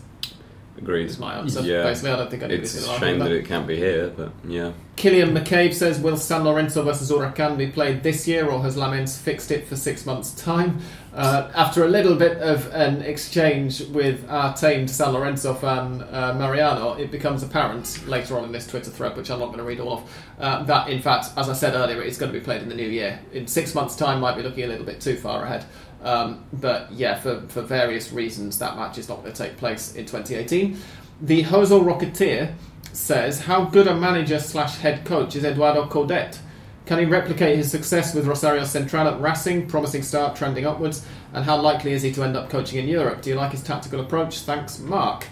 Agreed. 0.78 1.06
is 1.10 1.20
my 1.20 1.36
answer. 1.36 1.62
Yeah. 1.62 1.84
Basically, 1.84 2.12
I 2.12 2.16
don't 2.18 2.30
think 2.30 2.44
anybody's 2.44 2.76
It's 2.76 2.84
a 2.84 2.88
going 2.88 3.00
to 3.00 3.06
argue 3.06 3.20
shame 3.20 3.32
that. 3.32 3.32
it 3.38 3.46
can't 3.46 3.68
be 3.68 3.76
here, 3.78 4.10
but 4.10 4.32
yeah. 4.48 4.72
Killian 4.96 5.30
McCabe 5.34 5.74
says, 5.74 6.00
Will 6.00 6.18
San 6.18 6.44
Lorenzo 6.44 6.84
versus 6.84 7.10
Huracan 7.12 7.58
be 7.58 7.68
played 7.68 8.04
this 8.04 8.28
year 8.28 8.48
or 8.48 8.62
has 8.62 8.76
Lammens 8.76 9.18
fixed 9.20 9.50
it 9.52 9.66
for 9.68 9.76
six 9.76 10.06
months' 10.06 10.32
time? 10.32 10.80
Uh, 11.14 11.52
after 11.56 11.84
a 11.86 11.88
little 11.88 12.16
bit 12.16 12.38
of 12.40 12.72
an 12.74 13.02
exchange 13.02 13.82
with 13.90 14.28
our 14.30 14.56
tamed 14.56 14.90
San 14.90 15.14
Lorenzo 15.14 15.54
fan 15.54 16.02
uh, 16.12 16.36
Mariano, 16.38 16.94
it 16.94 17.12
becomes 17.12 17.44
apparent 17.44 18.06
later 18.08 18.38
on 18.38 18.44
in 18.44 18.52
this 18.52 18.68
Twitter 18.68 18.90
thread, 18.92 19.16
which 19.16 19.30
I'm 19.32 19.40
not 19.40 19.48
going 19.48 19.60
to 19.60 19.64
read 19.64 19.80
all 19.80 19.94
of, 20.00 20.24
uh, 20.40 20.64
that 20.64 20.90
in 20.90 21.02
fact, 21.02 21.28
as 21.38 21.50
I 21.50 21.54
said 21.54 21.74
earlier, 21.76 22.02
it's 22.02 22.18
going 22.18 22.32
to 22.32 22.38
be 22.38 22.44
played 22.44 22.62
in 22.62 22.70
the 22.70 22.76
new 22.76 22.88
year. 22.88 23.20
In 23.32 23.48
six 23.48 23.74
months' 23.76 23.96
time, 23.96 24.20
might 24.22 24.36
be 24.36 24.44
looking 24.44 24.64
a 24.64 24.68
little 24.68 24.86
bit 24.86 25.02
too 25.02 25.16
far 25.18 25.44
ahead. 25.44 25.66
Um, 26.04 26.44
but 26.54 26.92
yeah, 26.92 27.18
for, 27.20 27.42
for 27.48 27.62
various 27.62 28.12
reasons, 28.12 28.60
that 28.60 28.76
match 28.76 28.98
is 28.98 29.08
not 29.08 29.22
going 29.22 29.34
to 29.34 29.44
take 29.44 29.58
place 29.58 29.96
in 29.96 30.06
2018. 30.06 30.78
The 31.22 31.44
Hozo 31.44 31.82
Rocketeer 31.82 32.54
says, 32.92 33.40
How 33.42 33.66
good 33.66 33.88
a 33.88 33.96
manager 33.96 34.40
slash 34.40 34.78
head 34.78 35.06
coach 35.06 35.36
is 35.36 35.46
Eduardo 35.46 35.88
Coudet? 35.88 36.40
Can 36.86 37.00
he 37.00 37.06
replicate 37.06 37.56
his 37.56 37.72
success 37.72 38.14
with 38.14 38.28
Rosario 38.28 38.66
Central 38.66 39.08
at 39.08 39.20
Racing, 39.22 39.68
promising 39.68 40.04
start 40.04 40.36
trending 40.36 40.66
upwards? 40.66 41.06
And 41.32 41.46
how 41.46 41.60
likely 41.62 41.94
is 41.94 42.02
he 42.02 42.12
to 42.14 42.24
end 42.24 42.36
up 42.36 42.50
coaching 42.50 42.80
in 42.80 42.90
Europe? 42.90 43.22
Do 43.22 43.30
you 43.30 43.38
like 43.38 43.52
his 43.52 43.64
tactical 43.64 44.02
approach? 44.02 44.40
Thanks, 44.40 44.80
Mark. 44.80 45.26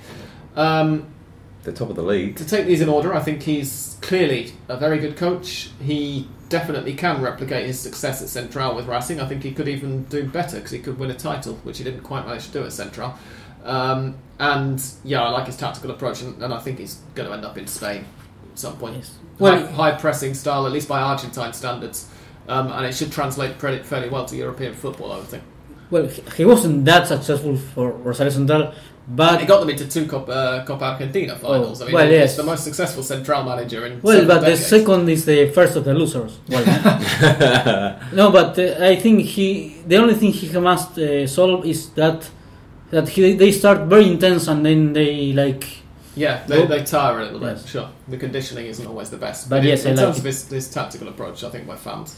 Um, 0.55 1.07
The 1.63 1.73
top 1.73 1.89
of 1.89 1.97
the 1.97 2.03
league. 2.03 2.37
to 2.37 2.45
take 2.45 2.65
these 2.65 2.79
in 2.79 2.87
order, 2.87 3.13
I 3.13 3.19
think 3.19 3.43
he's 3.43 3.97
clearly 4.01 4.53
a 4.69 4.77
very 4.77 4.97
good 4.99 5.17
coach. 5.17 5.71
He 5.81 6.29
definitely 6.51 6.93
can 6.93 7.21
replicate 7.21 7.65
his 7.65 7.79
success 7.79 8.21
at 8.21 8.27
Central 8.27 8.75
with 8.75 8.85
Racing. 8.85 9.19
I 9.19 9.25
think 9.27 9.41
he 9.41 9.51
could 9.51 9.67
even 9.67 10.03
do 10.03 10.23
better 10.27 10.57
because 10.57 10.71
he 10.71 10.79
could 10.79 10.99
win 10.99 11.09
a 11.09 11.15
title, 11.15 11.55
which 11.63 11.79
he 11.79 11.83
didn't 11.83 12.01
quite 12.01 12.27
manage 12.27 12.45
to 12.47 12.51
do 12.51 12.63
at 12.63 12.73
Central. 12.73 13.15
Um, 13.63 14.17
and 14.39 14.83
yeah, 15.03 15.23
I 15.23 15.29
like 15.29 15.47
his 15.47 15.57
tactical 15.57 15.89
approach, 15.91 16.21
and, 16.21 16.41
and 16.43 16.53
I 16.53 16.59
think 16.59 16.77
he's 16.79 16.95
going 17.15 17.27
to 17.27 17.33
end 17.33 17.45
up 17.45 17.57
in 17.57 17.65
Spain 17.67 18.05
at 18.51 18.59
some 18.59 18.77
point. 18.77 18.97
Yes. 18.97 19.17
Well- 19.39 19.65
high, 19.67 19.71
high 19.71 19.99
pressing 19.99 20.33
style, 20.35 20.65
at 20.67 20.71
least 20.71 20.87
by 20.87 20.99
Argentine 21.01 21.53
standards, 21.53 22.07
um, 22.47 22.71
and 22.71 22.85
it 22.85 22.93
should 22.93 23.11
translate 23.11 23.57
pretty, 23.57 23.81
fairly 23.83 24.09
well 24.09 24.25
to 24.25 24.35
European 24.35 24.73
football. 24.73 25.11
I 25.13 25.17
would 25.17 25.27
think. 25.27 25.43
well, 25.89 26.07
he 26.07 26.21
he 26.37 26.45
wasn't 26.45 26.85
that 26.85 27.07
successful 27.07 27.55
for 27.57 27.91
Rosario 27.91 28.31
Central, 28.31 28.73
but 29.07 29.39
He 29.41 29.45
got 29.47 29.59
them 29.59 29.69
into 29.69 29.87
two 29.87 30.05
Copa, 30.05 30.31
uh, 30.31 30.65
Copa 30.65 30.85
Argentina 30.85 31.35
finals. 31.35 31.81
I 31.81 31.85
mean, 31.85 31.93
well, 31.95 32.05
he's 32.05 32.13
yes. 32.13 32.37
the 32.37 32.43
most 32.43 32.63
successful 32.63 33.03
Central 33.03 33.43
manager 33.43 33.85
in. 33.85 34.01
Well, 34.01 34.25
but 34.25 34.41
the 34.41 34.55
second 34.55 35.09
is 35.09 35.25
the 35.25 35.49
first 35.51 35.75
of 35.75 35.83
the 35.85 35.93
losers. 35.93 36.39
Well, 36.49 37.99
no, 38.13 38.31
but 38.31 38.57
uh, 38.59 38.85
I 38.85 38.95
think 38.95 39.21
he 39.21 39.75
the 39.87 39.97
only 39.97 40.13
thing 40.15 40.31
he 40.31 40.47
must 40.59 40.97
uh, 40.97 41.27
solve 41.27 41.65
is 41.65 41.89
that 41.91 42.29
that 42.91 43.09
he 43.09 43.33
they 43.35 43.51
start 43.51 43.87
very 43.87 44.07
intense 44.07 44.47
and 44.47 44.65
then 44.65 44.93
they 44.93 45.33
like 45.33 45.65
Yeah, 46.15 46.43
they, 46.45 46.65
they 46.67 46.83
tire 46.83 47.19
a 47.19 47.23
little 47.23 47.39
bit. 47.39 47.57
Yes. 47.57 47.69
Sure, 47.69 47.89
the 48.07 48.17
conditioning 48.17 48.65
isn't 48.67 48.85
always 48.85 49.09
the 49.09 49.17
best. 49.17 49.49
But 49.49 49.59
in- 49.59 49.67
yes, 49.67 49.85
in, 49.85 49.91
I 49.91 49.95
like 49.95 50.05
terms 50.05 50.17
it. 50.17 50.19
of 50.19 50.25
his, 50.25 50.49
his 50.49 50.69
tactical 50.69 51.07
approach, 51.07 51.43
I 51.43 51.49
think 51.49 51.67
we're 51.67 51.77
fans. 51.77 52.15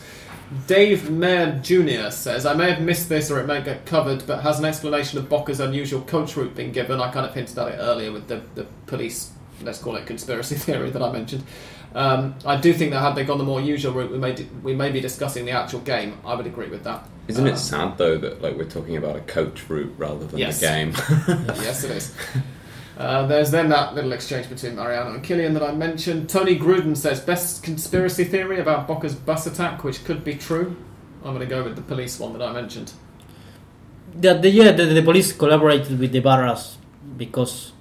Dave 0.67 1.09
Mayer 1.09 1.59
Jr. 1.63 2.09
says, 2.11 2.45
I 2.45 2.53
may 2.53 2.69
have 2.71 2.81
missed 2.81 3.09
this 3.09 3.31
or 3.31 3.39
it 3.39 3.47
may 3.47 3.61
get 3.61 3.85
covered, 3.85 4.25
but 4.27 4.41
has 4.41 4.59
an 4.59 4.65
explanation 4.65 5.17
of 5.19 5.27
Boca's 5.29 5.59
unusual 5.59 6.01
coach 6.01 6.35
route 6.37 6.55
been 6.55 6.71
given? 6.71 7.01
I 7.01 7.11
kind 7.11 7.25
of 7.25 7.33
hinted 7.33 7.57
at 7.57 7.69
it 7.69 7.77
earlier 7.79 8.11
with 8.11 8.27
the, 8.27 8.41
the 8.55 8.65
police, 8.85 9.31
let's 9.63 9.79
call 9.79 9.95
it 9.95 10.05
conspiracy 10.05 10.55
theory 10.57 10.89
that 10.91 11.01
I 11.01 11.11
mentioned. 11.11 11.43
Um, 11.95 12.35
I 12.45 12.57
do 12.57 12.73
think 12.73 12.91
that 12.91 13.01
had 13.01 13.13
they 13.15 13.23
gone 13.23 13.37
the 13.37 13.43
more 13.43 13.61
usual 13.61 13.93
route, 13.93 14.11
we 14.11 14.17
may, 14.17 14.33
di- 14.33 14.47
we 14.63 14.73
may 14.75 14.91
be 14.91 14.99
discussing 14.99 15.45
the 15.45 15.51
actual 15.51 15.79
game. 15.81 16.17
I 16.25 16.33
would 16.35 16.47
agree 16.47 16.67
with 16.67 16.83
that. 16.85 17.07
Isn't 17.27 17.47
Um, 17.47 17.53
it 17.53 17.57
sad 17.57 17.97
though 17.97 18.17
that 18.17 18.41
like 18.41 18.57
we're 18.57 18.65
talking 18.69 18.97
about 18.97 19.15
a 19.15 19.21
coach 19.21 19.69
route 19.69 19.93
rather 19.97 20.25
than 20.25 20.39
Yes. 20.39 20.59
the 20.59 20.65
game? 20.67 20.93
yes, 21.61 21.83
it 21.83 21.91
is. 21.91 22.15
Uh, 22.97 23.25
there's 23.25 23.49
then 23.51 23.69
that 23.69 23.95
little 23.95 24.11
exchange 24.11 24.47
between 24.49 24.75
Mariano 24.75 25.15
and 25.15 25.23
Killian 25.23 25.53
that 25.55 25.63
I 25.63 25.71
mentioned. 25.71 26.29
Tony 26.29 26.57
Gruden 26.59 26.95
says 26.95 27.19
best 27.19 27.63
conspiracy 27.63 28.23
theory 28.23 28.59
about 28.59 28.87
Boca's 28.87 29.15
bus 29.15 29.47
attack, 29.47 29.83
which 29.83 30.05
could 30.05 30.23
be 30.23 30.35
true. 30.35 30.75
I'm 31.23 31.33
going 31.35 31.39
to 31.39 31.45
go 31.45 31.63
with 31.63 31.75
the 31.75 31.81
police 31.81 32.19
one 32.19 32.33
that 32.33 32.41
I 32.41 32.53
mentioned. 32.53 32.93
the, 34.15 34.49
yeah 34.49 34.71
the, 34.71 34.85
the 34.85 35.01
police 35.01 35.33
collaborated 35.33 35.99
with 35.99 36.11
the 36.11 36.19
barras 36.19 36.77
because 37.17 37.71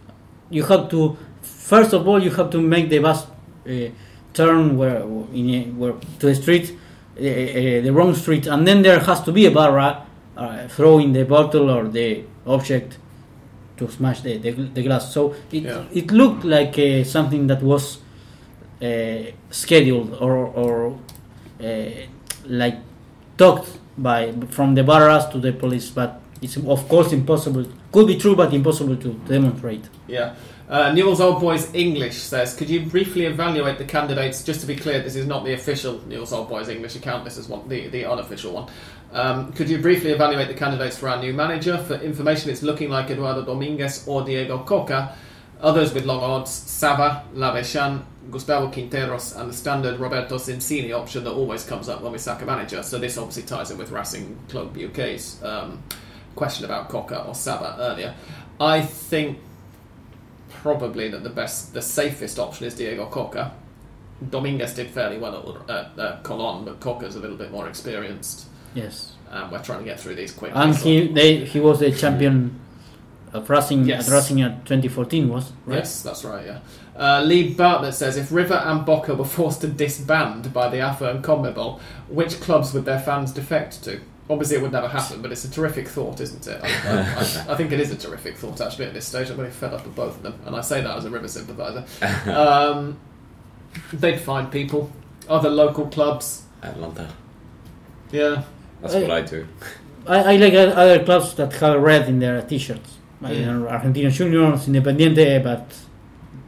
you 0.51 0.62
have 0.64 0.89
to 0.89 1.16
first 1.43 1.93
of 1.93 2.06
all 2.09 2.22
you 2.22 2.30
have 2.30 2.51
to 2.51 2.60
make 2.60 2.89
the 2.89 2.98
bus 2.98 3.26
uh, 3.68 3.89
turn 4.32 4.76
where 4.76 5.02
in 5.34 5.76
where 5.78 5.93
to 6.18 6.26
the 6.26 6.34
street 6.34 6.76
uh, 7.16 7.20
uh, 7.20 7.82
the 7.82 7.90
wrong 7.90 8.14
street 8.14 8.47
and 8.47 8.66
then 8.66 8.82
there 8.82 9.01
has 9.01 9.22
to 9.22 9.32
be 9.32 9.47
a 9.47 9.51
barra 9.51 10.06
uh, 10.36 10.66
throwing 10.68 11.12
the 11.12 11.24
bottle 11.24 11.70
or 11.70 11.86
the 11.89 12.24
object 12.47 12.98
to 13.86 13.90
smash 13.92 14.20
the, 14.22 14.32
the, 14.44 14.50
the 14.76 14.82
glass 14.82 15.12
so 15.12 15.34
it, 15.50 15.62
Yeah. 15.64 15.84
it 16.00 16.10
looked 16.20 16.44
like 16.44 16.74
uh, 16.78 17.04
something 17.04 17.46
that 17.50 17.62
was 17.62 17.84
uh, 18.82 18.86
scheduled 19.50 20.10
or, 20.20 20.34
or 20.62 20.98
uh, 21.62 21.66
like 22.46 22.76
talked 23.36 23.68
by 23.96 24.32
from 24.50 24.74
the 24.74 24.82
barras 24.82 25.26
to 25.32 25.38
the 25.38 25.52
police, 25.52 25.90
but 25.90 26.20
it's 26.40 26.56
of 26.56 26.88
course 26.88 27.12
impossible. 27.12 27.64
Could 27.92 28.06
be 28.06 28.16
true, 28.16 28.34
but 28.34 28.52
impossible 28.52 28.96
to 28.96 29.09
demonstrate. 29.28 29.84
Yeah. 30.09 30.34
Uh, 30.68 30.93
Newell's 30.93 31.20
Old 31.20 31.40
Boys 31.40 31.72
English 31.74 32.16
says, 32.16 32.55
could 32.55 32.70
you 32.70 32.86
briefly 32.86 33.26
evaluate 33.26 33.78
the 33.78 33.84
candidates? 33.84 34.43
Just 34.43 34.60
to 34.60 34.66
be 34.66 34.76
clear, 34.76 35.02
this 35.02 35.16
is 35.16 35.26
not 35.26 35.44
the 35.44 35.52
official 35.52 36.01
Newell's 36.06 36.32
Old 36.32 36.48
Boys 36.48 36.68
English 36.68 36.97
account. 36.97 37.24
This 37.24 37.36
is 37.36 37.48
one, 37.48 37.68
the, 37.68 37.89
the 37.89 38.05
unofficial 38.05 38.52
one. 38.52 38.70
Um, 39.12 39.52
could 39.52 39.68
you 39.68 39.78
briefly 39.78 40.12
evaluate 40.12 40.48
the 40.48 40.55
candidates 40.55 40.97
for 40.97 41.09
our 41.09 41.20
new 41.20 41.34
manager? 41.34 41.76
For 41.78 41.94
information, 41.97 42.51
it's 42.51 42.62
looking 42.62 42.89
like 42.89 43.10
Eduardo 43.10 43.44
Dominguez 43.44 44.06
or 44.06 44.24
Diego 44.24 44.59
Cocca. 44.59 45.14
Others 45.60 45.94
with 45.94 46.05
long 46.06 46.20
odds, 46.20 46.51
Sava, 46.51 47.24
Lavechan, 47.34 48.02
Gustavo 48.30 48.68
Quinteros, 48.72 49.39
and 49.39 49.51
the 49.51 49.55
standard 49.55 50.01
Roberto 50.01 50.36
Sensini 50.36 50.93
option 50.93 51.22
that 51.24 51.32
always 51.32 51.64
comes 51.64 51.89
up 51.89 52.02
when 52.02 52.12
we 52.12 52.18
sack 52.18 52.43
a 52.43 52.47
manager. 52.47 52.82
So 52.82 52.98
this 52.98 53.18
obviously 53.18 53.44
ties 53.44 53.70
in 53.70 53.78
with 53.78 53.90
Racing 53.90 54.39
Club 54.48 54.76
UK's 54.76 55.40
um, 55.44 55.82
question 56.34 56.64
about 56.64 56.89
Cocca 56.89 57.24
or 57.26 57.34
Sava 57.34 57.76
earlier. 57.78 58.14
I 58.59 58.80
think 58.80 59.39
probably 60.62 61.09
that 61.10 61.22
the 61.22 61.30
best, 61.30 61.74
the 61.74 61.82
safest 61.82 62.39
option 62.39 62.66
is 62.66 62.74
Diego 62.74 63.06
Cocca. 63.06 63.52
Dominguez 64.30 64.74
did 64.74 64.89
fairly 64.90 65.18
well 65.18 65.64
at, 65.68 66.22
Colon, 66.22 66.64
but 66.64 66.78
Cocca's 66.80 67.16
a 67.16 67.20
little 67.20 67.36
bit 67.36 67.51
more 67.51 67.68
experienced. 67.68 68.47
Yes, 68.74 69.14
And 69.30 69.51
we're 69.52 69.62
trying 69.62 69.80
to 69.80 69.84
get 69.84 70.01
through 70.01 70.14
these 70.14 70.32
quickly. 70.32 70.59
and 70.60 70.74
he 70.76 71.09
they, 71.09 71.44
he 71.44 71.60
was 71.60 71.80
the 71.80 71.90
champion 71.93 72.59
of 73.32 73.51
Racing 73.51 73.84
Yes. 73.86 74.09
at 74.09 74.14
Racing 74.14 74.40
at 74.43 74.64
2014 74.64 75.28
was 75.28 75.52
right. 75.66 75.78
Yes, 75.78 76.02
that's 76.02 76.24
right, 76.24 76.47
yeah. 76.47 76.60
Uh, 76.97 77.22
Lee 77.22 77.52
Bartlett 77.55 77.94
says 77.94 78.16
if 78.16 78.30
River 78.30 78.55
and 78.55 78.86
Boca 78.86 79.14
were 79.14 79.24
forced 79.24 79.62
to 79.62 79.66
disband 79.66 80.52
by 80.52 80.68
the 80.68 80.80
AFA 80.80 81.10
and 81.10 81.24
CONMEBOL, 81.24 81.80
which 82.09 82.40
clubs 82.40 82.72
would 82.72 82.84
their 82.84 83.01
fans 83.01 83.32
defect 83.32 83.82
to? 83.84 84.01
Obviously, 84.32 84.56
it 84.56 84.62
would 84.62 84.72
never 84.72 84.88
happen, 84.88 85.20
but 85.22 85.30
it's 85.30 85.44
a 85.44 85.50
terrific 85.50 85.86
thought, 85.88 86.20
isn't 86.20 86.46
it? 86.46 86.60
I, 86.64 86.68
I, 86.68 87.00
I, 87.20 87.52
I 87.52 87.56
think 87.56 87.70
it 87.72 87.80
is 87.80 87.90
a 87.90 87.96
terrific 87.96 88.36
thought, 88.36 88.60
actually, 88.60 88.86
at 88.86 88.94
this 88.94 89.06
stage. 89.06 89.30
I'm 89.30 89.38
really 89.38 89.50
fed 89.50 89.72
up 89.74 89.84
with 89.84 89.94
both 89.94 90.16
of 90.16 90.22
them, 90.22 90.34
and 90.46 90.56
I 90.56 90.60
say 90.62 90.80
that 90.80 90.96
as 90.96 91.04
a 91.04 91.10
River 91.10 91.28
sympathiser. 91.28 91.84
Um, 92.32 92.98
they'd 93.92 94.20
find 94.20 94.50
people, 94.50 94.90
other 95.28 95.50
local 95.50 95.86
clubs. 95.86 96.42
Atlanta. 96.62 97.09
Yeah, 98.10 98.42
That's 98.80 98.94
Hey. 98.94 99.02
what 99.02 99.10
I 99.10 99.20
do. 99.22 99.46
I, 100.06 100.34
I 100.34 100.36
like 100.36 100.54
other 100.54 101.04
clubs 101.04 101.34
that 101.34 101.52
have 101.54 101.80
red 101.80 102.09
in 102.09 102.18
their 102.18 102.42
t-shirts. 102.42 102.98
Like, 103.20 103.34
Mm. 103.34 103.40
you 103.40 103.68
Argentinos 103.68 104.12
Juniors, 104.14 104.66
Independiente, 104.66 105.42
but 105.42 105.64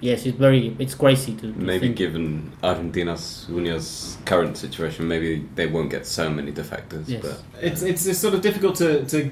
yes, 0.04 0.26
it's 0.26 0.38
very 0.38 0.76
it's 0.78 0.94
crazy 0.94 1.32
to, 1.34 1.52
to 1.52 1.58
Maybe 1.58 1.86
think. 1.86 1.96
given 1.96 2.52
Argentinos 2.62 3.46
Juniors' 3.46 4.18
current 4.24 4.56
situation, 4.56 5.08
maybe 5.08 5.46
they 5.54 5.66
won't 5.66 5.90
get 5.90 6.06
so 6.06 6.28
many 6.30 6.52
defectors. 6.52 7.08
Yes. 7.08 7.22
But 7.22 7.36
It's, 7.62 7.82
it's 7.82 8.06
it's 8.06 8.18
sort 8.18 8.34
of 8.34 8.40
difficult 8.42 8.76
to, 8.76 9.04
to 9.06 9.30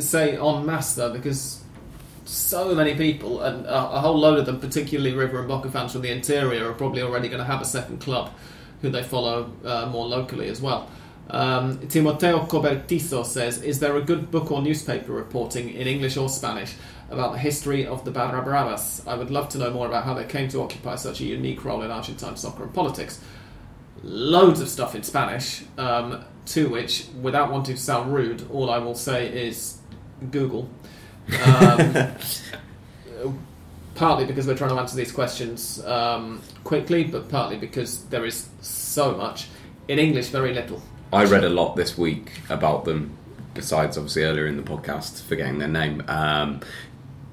say 0.00 0.36
en 0.36 0.64
masse 0.66 0.94
though 0.94 1.12
because 1.12 1.60
so 2.24 2.74
many 2.74 2.94
people 2.94 3.42
and 3.42 3.66
a, 3.66 3.96
a 3.96 4.00
whole 4.00 4.18
load 4.18 4.38
of 4.38 4.46
them, 4.46 4.58
particularly 4.58 5.12
River 5.14 5.38
and 5.40 5.48
Boca 5.48 5.70
fans 5.70 5.92
from 5.92 6.02
the 6.02 6.10
interior, 6.10 6.70
are 6.70 6.74
probably 6.74 7.02
already 7.02 7.28
going 7.28 7.40
to 7.46 7.50
have 7.52 7.60
a 7.60 7.66
second 7.66 8.00
club 8.00 8.30
who 8.80 8.88
they 8.90 9.02
follow 9.02 9.50
uh, 9.64 9.86
more 9.92 10.06
locally 10.06 10.48
as 10.48 10.60
well. 10.60 10.88
Um, 11.30 11.78
Timoteo 11.88 12.46
Cobertizo 12.46 13.24
says, 13.24 13.62
"Is 13.62 13.78
there 13.78 13.96
a 13.96 14.02
good 14.02 14.30
book 14.30 14.50
or 14.50 14.62
newspaper 14.62 15.12
reporting 15.12 15.70
in 15.70 15.86
English 15.86 16.16
or 16.16 16.28
Spanish 16.28 16.74
about 17.10 17.32
the 17.32 17.38
history 17.38 17.86
of 17.86 18.04
the 18.04 18.10
Barra 18.10 18.42
Bravas? 18.42 19.06
I 19.06 19.14
would 19.14 19.30
love 19.30 19.48
to 19.50 19.58
know 19.58 19.70
more 19.70 19.86
about 19.86 20.04
how 20.04 20.14
they 20.14 20.24
came 20.24 20.48
to 20.48 20.62
occupy 20.62 20.96
such 20.96 21.20
a 21.20 21.24
unique 21.24 21.64
role 21.64 21.82
in 21.82 21.90
Argentine 21.90 22.36
soccer 22.36 22.64
and 22.64 22.74
politics." 22.74 23.20
loads 24.04 24.60
of 24.60 24.68
stuff 24.68 24.94
in 24.94 25.02
Spanish, 25.02 25.64
um, 25.78 26.24
to 26.46 26.68
which, 26.68 27.06
without 27.20 27.50
wanting 27.50 27.74
to 27.74 27.80
sound 27.80 28.12
rude, 28.14 28.46
all 28.50 28.70
I 28.70 28.78
will 28.78 28.94
say 28.94 29.48
is 29.48 29.78
Google. 30.30 30.68
Um, 31.44 32.12
partly 33.94 34.26
because 34.26 34.46
we're 34.46 34.56
trying 34.56 34.70
to 34.70 34.76
answer 34.76 34.96
these 34.96 35.12
questions 35.12 35.82
um, 35.86 36.42
quickly, 36.64 37.04
but 37.04 37.28
partly 37.28 37.56
because 37.56 38.04
there 38.06 38.24
is 38.24 38.48
so 38.60 39.16
much. 39.16 39.48
In 39.88 39.98
English, 39.98 40.28
very 40.28 40.52
little. 40.52 40.82
I 41.12 41.24
read 41.24 41.44
a 41.44 41.48
lot 41.48 41.76
this 41.76 41.96
week 41.96 42.32
about 42.48 42.84
them, 42.84 43.16
besides 43.54 43.96
obviously 43.96 44.24
earlier 44.24 44.46
in 44.46 44.56
the 44.56 44.62
podcast 44.62 45.22
forgetting 45.22 45.58
their 45.58 45.68
name, 45.68 46.02
um, 46.08 46.60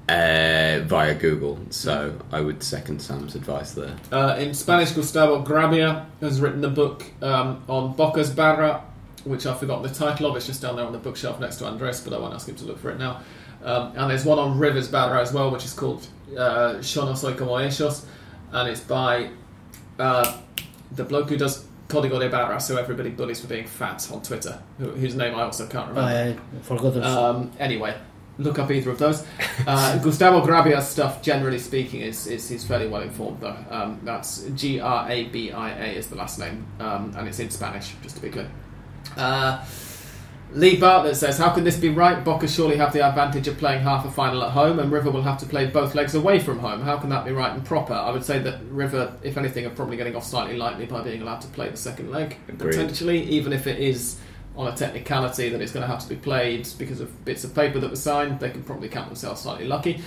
uh, 0.08 0.80
via 0.84 1.14
Google. 1.14 1.58
So 1.70 2.18
I 2.32 2.40
would 2.40 2.62
second 2.62 3.00
Sam's 3.00 3.34
advice 3.34 3.72
there. 3.72 3.96
Uh, 4.10 4.36
in 4.38 4.54
Spanish, 4.54 4.90
Gustavo 4.92 5.40
Grabia 5.42 6.06
has 6.20 6.40
written 6.40 6.64
a 6.64 6.68
book 6.70 7.04
um, 7.22 7.62
on 7.68 7.94
Boca's 7.94 8.30
Barra, 8.30 8.82
which 9.24 9.46
I've 9.46 9.58
forgotten 9.58 9.82
the 9.84 9.94
title 9.94 10.26
of. 10.26 10.36
It's 10.36 10.46
just 10.46 10.62
down 10.62 10.76
there 10.76 10.84
on 10.86 10.92
the 10.92 10.98
bookshelf 10.98 11.38
next 11.40 11.56
to 11.56 11.66
Andres, 11.66 12.00
but 12.00 12.12
I 12.12 12.18
won't 12.18 12.34
ask 12.34 12.48
him 12.48 12.56
to 12.56 12.64
look 12.64 12.78
for 12.78 12.90
it 12.90 12.98
now. 12.98 13.20
Um, 13.64 13.92
and 13.96 14.10
there's 14.10 14.24
one 14.24 14.38
on 14.40 14.58
Rivers 14.58 14.88
Barra 14.88 15.20
as 15.20 15.32
well, 15.32 15.50
which 15.50 15.64
is 15.64 15.72
called 15.72 16.06
uh, 16.36 16.80
Yo 16.82 17.04
no 17.06 17.14
soy 17.14 17.34
como 17.34 17.56
ellos, 17.56 18.04
and 18.50 18.68
it's 18.68 18.80
by 18.80 19.30
uh, 20.00 20.38
the 20.90 21.04
bloke 21.04 21.28
who 21.28 21.36
does 21.36 21.64
Código 21.86 22.18
de 22.18 22.28
Barras, 22.28 22.66
who 22.68 22.76
everybody 22.78 23.10
bullies 23.10 23.40
for 23.40 23.46
being 23.46 23.66
fat 23.66 24.10
on 24.10 24.20
Twitter, 24.22 24.60
whose 24.78 25.14
name 25.14 25.34
I 25.36 25.42
also 25.42 25.66
can't 25.68 25.88
remember. 25.90 26.10
I 26.58 26.62
forgot. 26.62 26.94
to- 26.94 27.06
Um, 27.06 27.52
anyway, 27.60 27.94
look 28.38 28.58
up 28.58 28.70
either 28.70 28.90
of 28.90 28.98
those. 28.98 29.26
Uh, 29.66 29.98
Gustavo 30.02 30.44
Grabia's 30.44 30.88
stuff, 30.88 31.22
generally 31.22 31.58
speaking, 31.58 32.00
is, 32.00 32.26
is 32.26 32.48
he's 32.48 32.64
fairly 32.64 32.88
well 32.88 33.02
informed 33.02 33.40
though. 33.40 33.56
Um, 33.70 34.00
that's 34.04 34.42
G 34.54 34.80
R 34.80 35.10
A 35.10 35.24
B 35.24 35.50
I 35.52 35.70
A 35.70 35.96
is 35.96 36.08
the 36.08 36.16
last 36.16 36.38
name, 36.38 36.66
um, 36.80 37.14
and 37.16 37.28
it's 37.28 37.38
in 37.38 37.50
Spanish, 37.50 37.94
just 38.02 38.16
to 38.16 38.22
be 38.22 38.30
clear. 38.30 38.50
Uh, 39.16 39.64
Lee 40.54 40.76
Bartlett 40.76 41.16
says, 41.16 41.38
"How 41.38 41.50
can 41.50 41.64
this 41.64 41.78
be 41.78 41.88
right? 41.88 42.22
Boca 42.22 42.46
surely 42.46 42.76
have 42.76 42.92
the 42.92 43.02
advantage 43.06 43.48
of 43.48 43.56
playing 43.56 43.82
half 43.82 44.04
a 44.04 44.10
final 44.10 44.44
at 44.44 44.50
home, 44.50 44.78
and 44.78 44.92
River 44.92 45.10
will 45.10 45.22
have 45.22 45.38
to 45.38 45.46
play 45.46 45.66
both 45.66 45.94
legs 45.94 46.14
away 46.14 46.38
from 46.40 46.58
home. 46.58 46.82
How 46.82 46.98
can 46.98 47.08
that 47.08 47.24
be 47.24 47.32
right 47.32 47.52
and 47.52 47.64
proper? 47.64 47.94
I 47.94 48.10
would 48.10 48.24
say 48.24 48.38
that 48.40 48.60
River, 48.70 49.14
if 49.22 49.38
anything, 49.38 49.64
are 49.64 49.70
probably 49.70 49.96
getting 49.96 50.14
off 50.14 50.24
slightly 50.24 50.56
lightly 50.58 50.84
by 50.84 51.00
being 51.02 51.22
allowed 51.22 51.40
to 51.42 51.48
play 51.48 51.70
the 51.70 51.76
second 51.76 52.10
leg, 52.10 52.36
Agreed. 52.48 52.70
potentially, 52.70 53.22
even 53.22 53.52
if 53.54 53.66
it 53.66 53.78
is 53.78 54.18
on 54.56 54.66
a 54.66 54.76
technicality 54.76 55.48
that 55.48 55.60
it's 55.60 55.72
going 55.72 55.82
to 55.82 55.86
have 55.86 56.02
to 56.02 56.08
be 56.08 56.16
played 56.16 56.68
because 56.78 57.00
of 57.00 57.24
bits 57.24 57.44
of 57.44 57.54
paper 57.54 57.78
that 57.80 57.90
were 57.90 57.96
signed. 57.96 58.40
They 58.40 58.50
can 58.50 58.62
probably 58.62 58.88
count 58.88 59.08
themselves 59.08 59.42
slightly 59.42 59.66
lucky." 59.66 60.02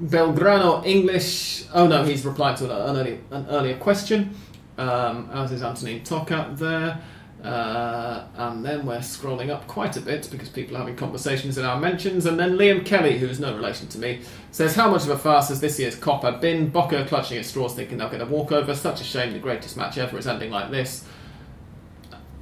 Belgrano 0.00 0.84
English. 0.84 1.64
Oh 1.72 1.86
no, 1.86 2.04
he's 2.04 2.24
replied 2.24 2.56
to 2.58 2.64
an, 2.64 2.96
early, 2.96 3.20
an 3.30 3.46
earlier 3.48 3.76
question. 3.76 4.34
Um, 4.78 5.28
as 5.32 5.52
is 5.52 5.62
Anthony 5.62 6.00
Tokat 6.00 6.58
there. 6.58 7.00
Uh, 7.44 8.24
and 8.36 8.64
then 8.64 8.86
we're 8.86 8.98
scrolling 8.98 9.50
up 9.50 9.66
quite 9.66 9.96
a 9.96 10.00
bit 10.00 10.28
because 10.30 10.48
people 10.48 10.76
are 10.76 10.78
having 10.78 10.94
conversations 10.94 11.58
in 11.58 11.64
our 11.64 11.78
mentions. 11.78 12.24
And 12.26 12.38
then 12.38 12.52
Liam 12.52 12.86
Kelly, 12.86 13.18
who's 13.18 13.40
no 13.40 13.54
relation 13.54 13.88
to 13.88 13.98
me, 13.98 14.20
says, 14.52 14.76
How 14.76 14.88
much 14.88 15.02
of 15.02 15.10
a 15.10 15.18
farce 15.18 15.48
has 15.48 15.60
this 15.60 15.78
year's 15.78 15.96
Copa 15.96 16.38
been? 16.40 16.68
Boca 16.68 17.04
clutching 17.04 17.38
at 17.38 17.44
straws 17.44 17.74
thinking 17.74 17.98
they'll 17.98 18.10
get 18.10 18.20
a 18.20 18.26
walkover. 18.26 18.74
Such 18.74 19.00
a 19.00 19.04
shame 19.04 19.32
the 19.32 19.40
greatest 19.40 19.76
match 19.76 19.98
ever 19.98 20.18
is 20.18 20.26
ending 20.28 20.52
like 20.52 20.70
this. 20.70 21.04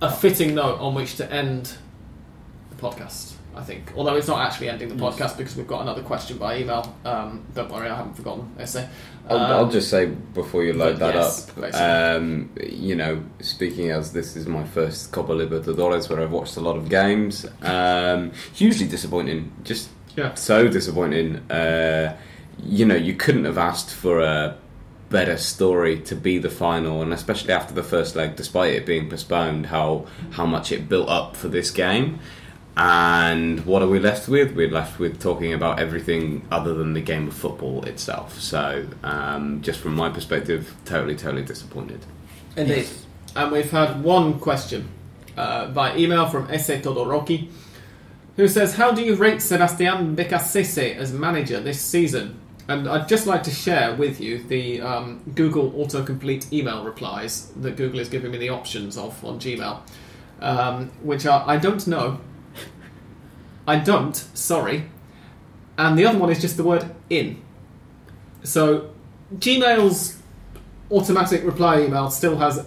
A 0.02 0.10
fitting 0.10 0.54
note 0.54 0.78
on 0.80 0.94
which 0.94 1.16
to 1.16 1.30
end 1.30 1.74
the 2.70 2.76
podcast, 2.76 3.34
I 3.54 3.62
think. 3.62 3.92
Although 3.96 4.16
it's 4.16 4.28
not 4.28 4.40
actually 4.46 4.70
ending 4.70 4.88
the 4.88 4.94
Yes. 4.94 5.14
podcast 5.16 5.36
because 5.36 5.56
we've 5.56 5.66
got 5.66 5.82
another 5.82 6.02
question 6.02 6.38
by 6.38 6.56
email. 6.58 6.94
Um, 7.04 7.44
don't 7.54 7.70
worry, 7.70 7.88
I 7.88 7.96
haven't 7.96 8.14
forgotten 8.16 8.48
essay. 8.58 8.88
I'll, 9.28 9.36
Um, 9.36 9.50
I'll 9.52 9.68
just 9.70 9.90
say 9.90 10.06
before 10.06 10.64
you 10.64 10.72
load 10.72 10.96
that 11.00 11.14
yes, 11.14 11.48
up, 11.50 11.74
um, 11.74 12.48
you 12.66 12.96
know, 12.96 13.22
speaking 13.40 13.90
as 13.90 14.12
this 14.14 14.36
is 14.36 14.46
my 14.46 14.64
first 14.64 15.12
Copa 15.12 15.32
Libertadores 15.32 16.08
where 16.08 16.20
I've 16.20 16.32
watched 16.32 16.56
a 16.56 16.60
lot 16.60 16.76
of 16.76 16.88
games, 16.88 17.44
um, 17.62 18.32
hugely 18.54 18.86
disappointing. 18.86 19.52
Just 19.64 19.90
Yeah. 20.16 20.32
so 20.34 20.66
disappointing. 20.68 21.36
Uh, 21.50 22.16
you 22.64 22.86
know, 22.86 22.94
you 22.96 23.14
couldn't 23.14 23.44
have 23.44 23.58
asked 23.58 23.90
for 23.90 24.20
a 24.20 24.56
better 25.10 25.36
story 25.36 26.00
to 26.00 26.16
be 26.16 26.38
the 26.38 26.48
final, 26.48 27.02
and 27.02 27.12
especially 27.12 27.52
after 27.52 27.74
the 27.74 27.82
first 27.82 28.16
leg, 28.16 28.36
despite 28.36 28.72
it 28.72 28.86
being 28.86 29.10
postponed, 29.10 29.66
how 29.66 30.06
how 30.30 30.46
much 30.46 30.72
it 30.72 30.88
built 30.88 31.08
up 31.08 31.36
for 31.36 31.48
this 31.48 31.70
game. 31.70 32.18
And 32.76 33.66
what 33.66 33.82
are 33.82 33.88
we 33.88 33.98
left 33.98 34.28
with? 34.28 34.54
We're 34.54 34.70
left 34.70 34.98
with 34.98 35.20
talking 35.20 35.52
about 35.52 35.80
everything 35.80 36.46
other 36.50 36.72
than 36.72 36.94
the 36.94 37.00
game 37.02 37.28
of 37.28 37.34
football 37.34 37.84
itself. 37.84 38.40
So, 38.40 38.86
um, 39.02 39.60
just 39.60 39.80
from 39.80 39.94
my 39.94 40.08
perspective, 40.08 40.74
totally, 40.86 41.16
totally 41.16 41.42
disappointed. 41.42 42.06
Indeed. 42.56 42.76
Yes. 42.76 43.06
And 43.36 43.52
we've 43.52 43.70
had 43.70 44.02
one 44.02 44.38
question 44.38 44.88
uh, 45.36 45.66
by 45.68 45.96
email 45.96 46.28
from 46.28 46.48
Ese 46.50 46.80
Todoroki, 46.80 47.50
who 48.36 48.48
says, 48.48 48.76
How 48.76 48.92
do 48.92 49.02
you 49.02 49.14
rate 49.14 49.42
Sebastian 49.42 50.16
Beccacece 50.16 50.96
as 50.96 51.12
manager 51.12 51.60
this 51.60 51.80
season? 51.80 52.40
And 52.70 52.88
I'd 52.88 53.08
just 53.08 53.26
like 53.26 53.42
to 53.42 53.50
share 53.50 53.96
with 53.96 54.20
you 54.20 54.44
the 54.44 54.80
um, 54.80 55.24
Google 55.34 55.72
autocomplete 55.72 56.52
email 56.52 56.84
replies 56.84 57.48
that 57.56 57.76
Google 57.76 57.98
is 57.98 58.08
giving 58.08 58.30
me 58.30 58.38
the 58.38 58.50
options 58.50 58.96
of 58.96 59.24
on 59.24 59.40
Gmail, 59.40 59.80
um, 60.40 60.90
which 61.02 61.26
are 61.26 61.42
I 61.48 61.56
don't 61.56 61.84
know, 61.88 62.20
I 63.66 63.80
don't, 63.80 64.14
sorry, 64.14 64.88
and 65.78 65.98
the 65.98 66.06
other 66.06 66.16
one 66.16 66.30
is 66.30 66.40
just 66.40 66.56
the 66.56 66.62
word 66.62 66.88
in. 67.10 67.42
So 68.44 68.92
Gmail's 69.34 70.22
automatic 70.92 71.42
reply 71.44 71.80
email 71.80 72.08
still 72.08 72.36
has 72.36 72.64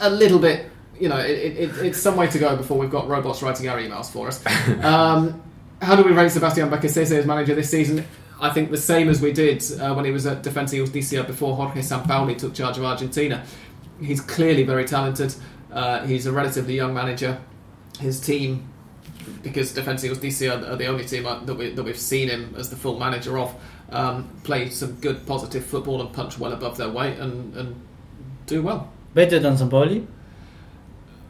a 0.00 0.10
little 0.10 0.38
bit, 0.38 0.70
you 1.00 1.08
know, 1.08 1.18
it, 1.18 1.30
it, 1.56 1.78
it's 1.78 1.98
some 1.98 2.16
way 2.16 2.26
to 2.26 2.38
go 2.38 2.58
before 2.58 2.78
we've 2.78 2.90
got 2.90 3.08
robots 3.08 3.42
writing 3.42 3.70
our 3.70 3.78
emails 3.78 4.10
for 4.10 4.28
us. 4.28 4.44
Um, 4.84 5.42
how 5.80 5.96
do 5.96 6.02
we 6.02 6.12
rate 6.12 6.30
Sebastian 6.30 6.68
Beccacece 6.70 7.18
as 7.18 7.26
manager 7.26 7.54
this 7.54 7.70
season? 7.70 8.06
I 8.40 8.50
think 8.50 8.70
the 8.70 8.76
same 8.76 9.08
as 9.08 9.20
we 9.20 9.32
did 9.32 9.62
uh, 9.80 9.94
when 9.94 10.04
he 10.04 10.10
was 10.10 10.26
at 10.26 10.42
Defensa 10.42 10.76
Justicia 10.76 11.24
before 11.24 11.56
Jorge 11.56 11.80
Sampaoli 11.80 12.36
took 12.36 12.54
charge 12.54 12.78
of 12.78 12.84
Argentina. 12.84 13.44
He's 14.00 14.20
clearly 14.20 14.64
very 14.64 14.84
talented. 14.84 15.34
Uh, 15.72 16.04
he's 16.06 16.26
a 16.26 16.32
relatively 16.32 16.74
young 16.74 16.94
manager. 16.94 17.40
His 18.00 18.20
team, 18.20 18.68
because 19.42 19.72
Defensa 19.72 20.08
Justicia 20.08 20.72
are 20.72 20.76
the 20.76 20.86
only 20.86 21.04
team 21.04 21.26
uh, 21.26 21.40
that, 21.44 21.54
we, 21.54 21.70
that 21.70 21.82
we've 21.82 21.98
seen 21.98 22.28
him 22.28 22.54
as 22.58 22.70
the 22.70 22.76
full 22.76 22.98
manager 22.98 23.38
of, 23.38 23.54
um, 23.90 24.28
play 24.42 24.68
some 24.70 24.92
good 24.94 25.26
positive 25.26 25.64
football 25.64 26.00
and 26.00 26.12
punch 26.12 26.38
well 26.38 26.52
above 26.52 26.76
their 26.76 26.90
weight 26.90 27.18
and, 27.18 27.56
and 27.56 27.80
do 28.46 28.62
well. 28.62 28.90
Better 29.14 29.38
than 29.38 29.54
Sampaoli. 29.54 30.06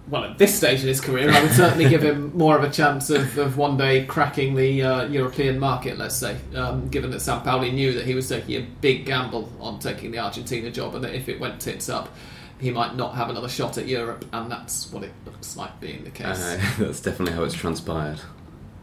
Well, 0.09 0.24
at 0.24 0.36
this 0.36 0.55
stage 0.55 0.82
in 0.82 0.89
his 0.89 1.01
career, 1.01 1.31
I 1.31 1.43
would 1.43 1.52
certainly 1.52 1.89
give 1.89 2.02
him 2.02 2.36
more 2.36 2.59
of 2.59 2.62
a 2.62 2.70
chance 2.70 3.09
of, 3.09 3.39
of 3.39 3.56
one 3.56 3.78
day 3.78 4.05
cracking 4.05 4.55
the 4.55 4.82
uh, 4.82 5.05
European 5.05 5.59
market, 5.59 5.97
let's 5.97 6.16
say, 6.16 6.36
um, 6.55 6.89
given 6.89 7.10
that 7.12 7.18
Sampaoli 7.18 7.72
knew 7.72 7.94
that 7.94 8.05
he 8.05 8.14
was 8.14 8.28
taking 8.28 8.56
a 8.56 8.66
big 8.81 9.06
gamble 9.06 9.51
on 9.60 9.78
taking 9.78 10.10
the 10.10 10.18
Argentina 10.18 10.70
job 10.70 10.94
and 10.94 11.05
that 11.05 11.14
if 11.14 11.28
it 11.28 11.40
went 11.40 11.59
tits 11.60 11.89
up, 11.89 12.10
he 12.60 12.70
might 12.70 12.97
not 12.97 13.14
have 13.14 13.31
another 13.31 13.48
shot 13.48 13.78
at 13.78 13.89
Europe, 13.89 14.24
and 14.32 14.51
that's 14.51 14.93
what 14.93 15.02
it 15.02 15.12
looks 15.24 15.56
like 15.56 15.78
being 15.81 16.05
the 16.05 16.10
case. 16.10 16.40
Uh, 16.40 16.60
that's 16.78 17.01
definitely 17.01 17.35
how 17.35 17.43
it's 17.43 17.55
transpired. 17.55 18.20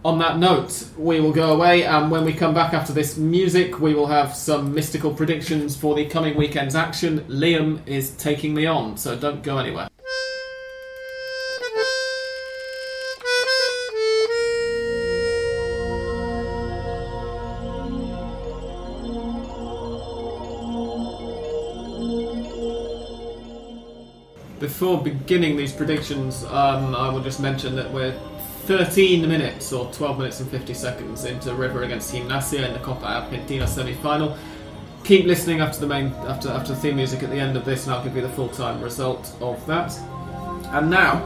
On 0.03 0.17
that 0.17 0.39
note, 0.39 0.87
we 0.97 1.19
will 1.19 1.31
go 1.31 1.53
away, 1.53 1.83
and 1.83 2.09
when 2.09 2.25
we 2.25 2.33
come 2.33 2.55
back 2.55 2.73
after 2.73 2.91
this 2.91 3.17
music, 3.17 3.79
we 3.79 3.93
will 3.93 4.07
have 4.07 4.35
some 4.35 4.73
mystical 4.73 5.13
predictions 5.13 5.77
for 5.77 5.93
the 5.93 6.05
coming 6.05 6.35
weekend's 6.35 6.73
action. 6.73 7.19
Liam 7.21 7.87
is 7.87 8.11
taking 8.17 8.55
me 8.55 8.65
on, 8.65 8.97
so 8.97 9.15
don't 9.15 9.43
go 9.43 9.59
anywhere. 9.59 9.87
Before 24.71 25.03
beginning 25.03 25.57
these 25.57 25.73
predictions, 25.73 26.45
um, 26.45 26.95
I 26.95 27.09
will 27.09 27.19
just 27.19 27.41
mention 27.41 27.75
that 27.75 27.91
we're 27.91 28.17
13 28.67 29.27
minutes 29.27 29.73
or 29.73 29.91
12 29.91 30.17
minutes 30.17 30.39
and 30.39 30.49
50 30.49 30.73
seconds 30.73 31.25
into 31.25 31.53
River 31.53 31.83
against 31.83 32.09
Team 32.09 32.29
Gimnasia 32.29 32.67
in 32.67 32.73
the 32.73 32.79
Copa 32.79 33.05
Argentina 33.05 33.67
semi-final. 33.67 34.37
Keep 35.03 35.25
listening 35.25 35.59
after 35.59 35.81
the 35.81 35.87
main 35.87 36.07
after 36.25 36.49
after 36.49 36.73
the 36.73 36.79
theme 36.79 36.95
music 36.95 37.21
at 37.21 37.29
the 37.29 37.35
end 37.35 37.57
of 37.57 37.65
this, 37.65 37.85
and 37.85 37.93
I'll 37.93 38.01
give 38.01 38.15
you 38.15 38.21
the 38.21 38.29
full-time 38.29 38.81
result 38.81 39.35
of 39.41 39.63
that. 39.67 39.93
And 40.71 40.89
now, 40.89 41.19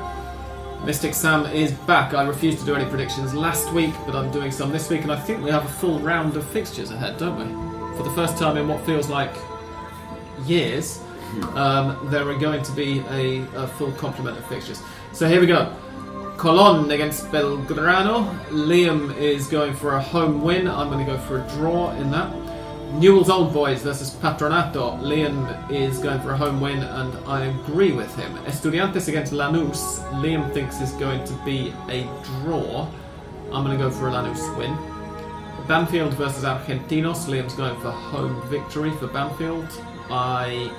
Mystic 0.84 1.14
Sam 1.14 1.46
is 1.46 1.72
back. 1.72 2.16
I 2.16 2.24
refused 2.24 2.60
to 2.60 2.66
do 2.66 2.74
any 2.74 2.90
predictions 2.90 3.36
last 3.36 3.72
week, 3.74 3.94
but 4.08 4.16
I'm 4.16 4.32
doing 4.32 4.52
some 4.52 4.72
this 4.72 4.90
week, 4.90 5.04
and 5.04 5.12
I 5.12 5.20
think 5.20 5.44
we 5.44 5.52
have 5.52 5.66
a 5.66 5.70
full 5.70 6.00
round 6.00 6.36
of 6.36 6.50
fixtures 6.50 6.90
ahead, 6.90 7.20
don't 7.20 7.38
we? 7.38 7.96
For 7.96 8.04
the 8.04 8.16
first 8.16 8.38
time 8.38 8.58
in 8.58 8.68
what 8.68 8.84
feels 8.88 9.08
like 9.08 9.36
years, 10.48 11.00
um, 11.56 12.08
there 12.10 12.28
are 12.28 12.38
going 12.38 12.64
to 12.64 12.72
be 12.72 13.00
a, 13.10 13.42
a 13.56 13.68
full 13.68 13.92
complement 13.94 14.38
of 14.38 14.46
fixtures. 14.48 14.82
So 15.14 15.28
here 15.28 15.40
we 15.40 15.48
go. 15.48 15.74
Colon 16.38 16.92
against 16.92 17.26
Belgrano. 17.32 18.28
Liam 18.50 19.16
is 19.18 19.48
going 19.48 19.74
for 19.74 19.96
a 19.96 20.02
home 20.02 20.42
win. 20.42 20.68
I'm 20.68 20.90
going 20.90 21.06
to 21.06 21.12
go 21.12 21.18
for 21.18 21.42
a 21.42 21.48
draw 21.50 21.92
in 21.92 22.12
that. 22.12 22.34
Newell's 22.94 23.30
Old 23.30 23.54
Boys 23.54 23.82
versus 23.82 24.12
Patronato. 24.12 25.00
Liam 25.02 25.72
is 25.72 25.98
going 26.00 26.20
for 26.22 26.32
a 26.32 26.38
home 26.38 26.62
win, 26.62 26.84
and 26.84 27.14
I 27.28 27.46
agree 27.46 27.92
with 27.92 28.14
him. 28.16 28.34
Estudiantes 28.46 29.08
against 29.08 29.34
Lanús. 29.34 30.00
Liam 30.22 30.54
thinks 30.54 30.80
is 30.80 30.92
going 30.94 31.24
to 31.26 31.34
be 31.46 31.74
a 31.90 32.04
draw. 32.24 32.90
I'm 33.52 33.66
going 33.66 33.78
to 33.78 33.84
go 33.84 33.90
for 33.90 34.08
a 34.08 34.12
Lanús 34.12 34.58
win. 34.58 34.78
Banfield 35.68 36.14
versus 36.14 36.44
Argentinos. 36.44 37.26
Liam's 37.26 37.56
going 37.56 37.80
for 37.82 37.92
home 37.92 38.42
victory 38.50 38.92
for 38.92 39.08
Banfield. 39.08 39.68
I. 40.10 40.72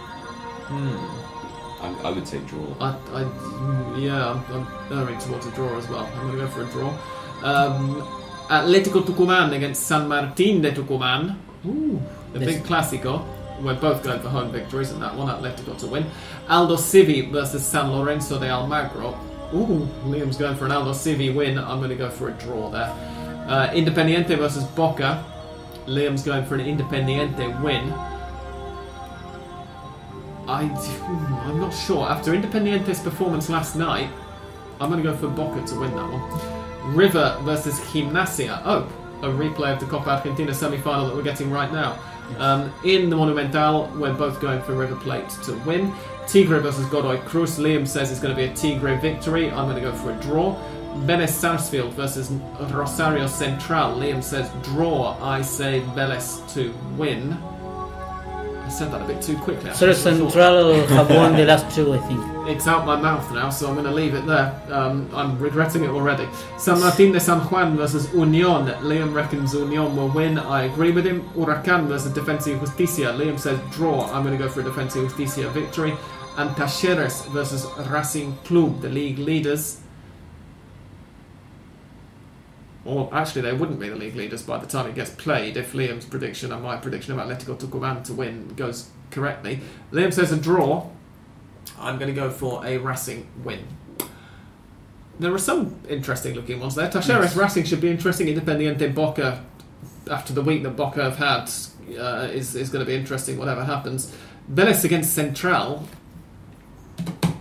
Hmm. 0.69 0.97
I, 1.83 2.09
I 2.09 2.11
would 2.11 2.27
say 2.27 2.39
draw. 2.47 2.65
I, 2.81 2.97
I 3.13 3.99
yeah, 3.99 4.31
I'm, 4.33 4.67
I'm 4.91 4.99
erring 4.99 5.19
towards 5.19 5.47
a 5.47 5.51
draw 5.53 5.77
as 5.79 5.89
well. 5.89 6.07
I'm 6.07 6.27
going 6.29 6.39
to 6.39 6.45
go 6.45 6.49
for 6.49 6.63
a 6.63 6.67
draw. 6.67 6.89
Um, 7.43 8.03
Atletico 8.49 9.03
Tucumán 9.05 9.55
against 9.55 9.87
San 9.87 10.09
Martín 10.09 10.63
de 10.63 10.73
Tucumán. 10.73 11.37
Ooh, 11.67 12.01
the 12.33 12.41
Yes. 12.41 12.55
big 12.55 12.65
Clásico. 12.65 13.25
We're 13.61 13.75
both 13.75 14.03
going 14.03 14.21
for 14.21 14.29
home 14.29 14.51
victories 14.53 14.91
in 14.91 15.01
that 15.01 15.15
one. 15.15 15.29
Atletico 15.29 15.77
to 15.79 15.87
win. 15.87 16.07
Aldosivi 16.49 17.31
versus 17.31 17.65
San 17.65 17.91
Lorenzo 17.93 18.39
de 18.39 18.47
Almagro. 18.49 19.17
Ooh, 19.55 19.87
Liam's 20.07 20.37
going 20.37 20.57
for 20.57 20.65
an 20.67 20.73
Aldosivi 20.73 21.35
win. 21.35 21.59
I'm 21.59 21.79
going 21.79 21.91
to 21.91 21.97
go 21.97 22.11
for 22.11 22.29
a 22.29 22.33
draw 22.33 22.69
there. 22.71 22.91
Uh, 23.49 23.69
Independiente 23.73 24.37
versus 24.37 24.65
Boca. 24.65 25.25
Liam's 25.87 26.23
going 26.23 26.45
for 26.47 26.55
an 26.57 26.61
Independiente 26.67 27.63
win. 27.63 27.93
I, 30.49 30.63
I'm 31.47 31.61
not 31.61 31.71
sure. 31.71 32.09
After 32.09 32.35
Independiente's 32.35 33.01
performance 33.01 33.49
last 33.49 33.77
night, 33.77 34.11
I'm 34.81 34.91
going 34.91 35.03
to 35.03 35.11
go 35.11 35.17
for 35.17 35.29
Boca 35.29 35.67
to 35.67 35.81
win 35.81 35.91
that 35.95 36.11
one. 36.11 36.95
River 36.95 37.37
versus 37.43 37.81
Gimnasia. 37.81 38.63
Oh, 38.65 38.89
a 39.23 39.27
replay 39.29 39.73
of 39.73 39.81
the 39.81 39.87
Copa 39.87 40.11
Argentina 40.11 40.53
semi-final 40.53 41.09
that 41.09 41.17
we're 41.17 41.23
getting 41.23 41.51
right 41.51 41.73
now. 41.73 41.99
Um, 42.39 42.73
in 42.85 43.09
the 43.09 43.17
Monumental, 43.17 43.91
we're 43.97 44.13
both 44.13 44.41
going 44.41 44.63
for 44.63 44.75
River 44.75 44.97
Plate 44.97 45.29
to 45.45 45.55
win. 45.61 45.93
Tigre 46.27 46.61
versus 46.61 46.87
Godoy 46.87 47.19
Cruz. 47.21 47.59
Liam 47.59 47.87
says 47.87 48.11
it's 48.11 48.21
going 48.21 48.35
to 48.35 48.41
be 48.41 48.49
a 48.49 48.55
Tigre 48.55 49.01
victory. 49.01 49.51
I'm 49.51 49.69
going 49.69 49.77
to 49.77 49.81
go 49.81 49.95
for 49.95 50.13
a 50.13 50.21
draw. 50.21 50.57
Vélez 51.05 51.29
Sarsfield 51.29 51.93
versus 51.95 52.31
Rosario 52.73 53.27
Central. 53.27 53.95
Liam 53.97 54.23
says 54.23 54.51
draw. 54.63 55.17
I 55.23 55.43
say 55.43 55.81
Vélez 55.95 56.53
to 56.55 56.75
win. 56.97 57.37
I 58.67 58.69
said 58.69 58.91
that 58.91 59.01
a 59.01 59.05
bit 59.05 59.23
too 59.23 59.37
quickly. 59.37 59.73
Sir 59.73 59.91
actually. 59.91 59.91
I 59.91 59.95
Central 59.95 60.31
have 60.89 61.09
won 61.09 61.37
the 61.37 61.45
last 61.45 61.73
two, 61.75 61.95
I 61.95 61.99
think. 61.99 62.21
it's 62.49 62.67
out 62.67 62.85
my 62.85 62.97
mouth 63.01 63.31
now, 63.33 63.49
so 63.49 63.69
I'm 63.69 63.75
going 63.75 63.87
to 63.87 63.93
leave 63.93 64.15
it 64.15 64.27
there. 64.27 64.61
Um, 64.71 65.09
I'm 65.15 65.39
regretting 65.39 65.85
it 65.85 65.91
already. 65.91 66.27
San 66.59 66.79
Martín 66.79 67.13
de 67.13 67.21
San 67.21 67.39
Juan 67.49 67.77
versus 67.77 68.09
Unión. 68.09 68.67
Liam 68.81 69.15
reckons 69.15 69.55
Unión 69.55 69.95
will 69.95 70.09
win. 70.09 70.37
I 70.39 70.65
agree 70.65 70.91
with 70.91 71.07
him. 71.07 71.23
Huracán 71.37 71.87
versus 71.87 72.13
Defensa 72.13 72.59
Justicia. 72.59 73.13
Liam 73.13 73.39
says 73.39 73.61
draw. 73.71 74.11
I'm 74.13 74.25
going 74.25 74.37
to 74.37 74.43
go 74.43 74.51
for 74.51 74.63
a 74.63 74.65
Defensa 74.65 75.01
Justicia 75.05 75.49
victory. 75.51 75.95
And 76.37 76.51
Talleres 76.51 77.25
versus 77.29 77.67
Racing 77.89 78.37
Club, 78.45 78.81
the 78.81 78.89
league 78.89 79.21
leaders. 79.21 79.81
Or 82.87 83.13
actually, 83.13 83.43
they 83.43 83.53
wouldn't 83.53 83.81
be 83.81 83.89
the 83.89 83.97
league 83.97 84.15
leaders 84.15 84.43
by 84.43 84.59
the 84.59 84.67
time 84.67 84.87
it 84.89 84.95
gets 84.95 85.11
played 85.11 85.57
if 85.57 85.73
Liam's 85.73 86.05
prediction 86.05 86.53
and 86.53 86.63
my 86.63 86.77
prediction 86.77 87.19
of 87.19 87.27
Atletico 87.27 87.59
Tucumán 87.59 88.05
to 88.05 88.13
win 88.15 88.49
goes 88.57 88.89
correctly. 89.11 89.61
Liam 89.93 90.13
says 90.13 90.31
a 90.33 90.37
draw. 90.37 90.89
I'm 91.81 91.99
going 91.99 92.15
to 92.15 92.19
go 92.19 92.31
for 92.31 92.65
a 92.65 92.79
Racing 92.79 93.27
win. 93.43 93.67
There 95.19 95.33
are 95.33 95.39
some 95.39 95.81
interesting 95.89 96.35
looking 96.35 96.61
ones 96.61 96.75
there. 96.75 96.89
Talleres 96.89 97.37
Racing 97.37 97.65
should 97.65 97.81
be 97.81 97.91
interesting. 97.91 98.29
Independiente 98.29 98.95
Boca, 98.95 99.45
after 100.11 100.33
the 100.33 100.43
week 100.43 100.63
that 100.63 100.77
Boca 100.77 101.03
have 101.03 101.17
had, 101.17 101.51
uh, 101.99 102.29
is, 102.31 102.55
is 102.55 102.69
going 102.71 102.85
to 102.85 102.89
be 102.89 102.95
interesting, 102.97 103.37
whatever 103.39 103.65
happens. 103.65 104.15
Vélez 104.53 104.85
against 104.85 105.13
Central, 105.15 105.89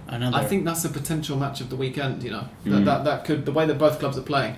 Another. 0.08 0.38
I 0.38 0.46
think 0.46 0.66
that's 0.66 0.86
a 0.86 0.90
potential 0.90 1.36
match 1.36 1.62
of 1.62 1.70
the 1.70 1.76
weekend. 1.76 2.24
You 2.24 2.32
know 2.32 2.48
that, 2.66 2.70
Mm. 2.70 2.86
that 2.86 3.04
that 3.06 3.26
could 3.26 3.44
the 3.46 3.52
way 3.52 3.66
that 3.66 3.78
both 3.78 4.00
clubs 4.00 4.18
are 4.18 4.22
playing 4.22 4.56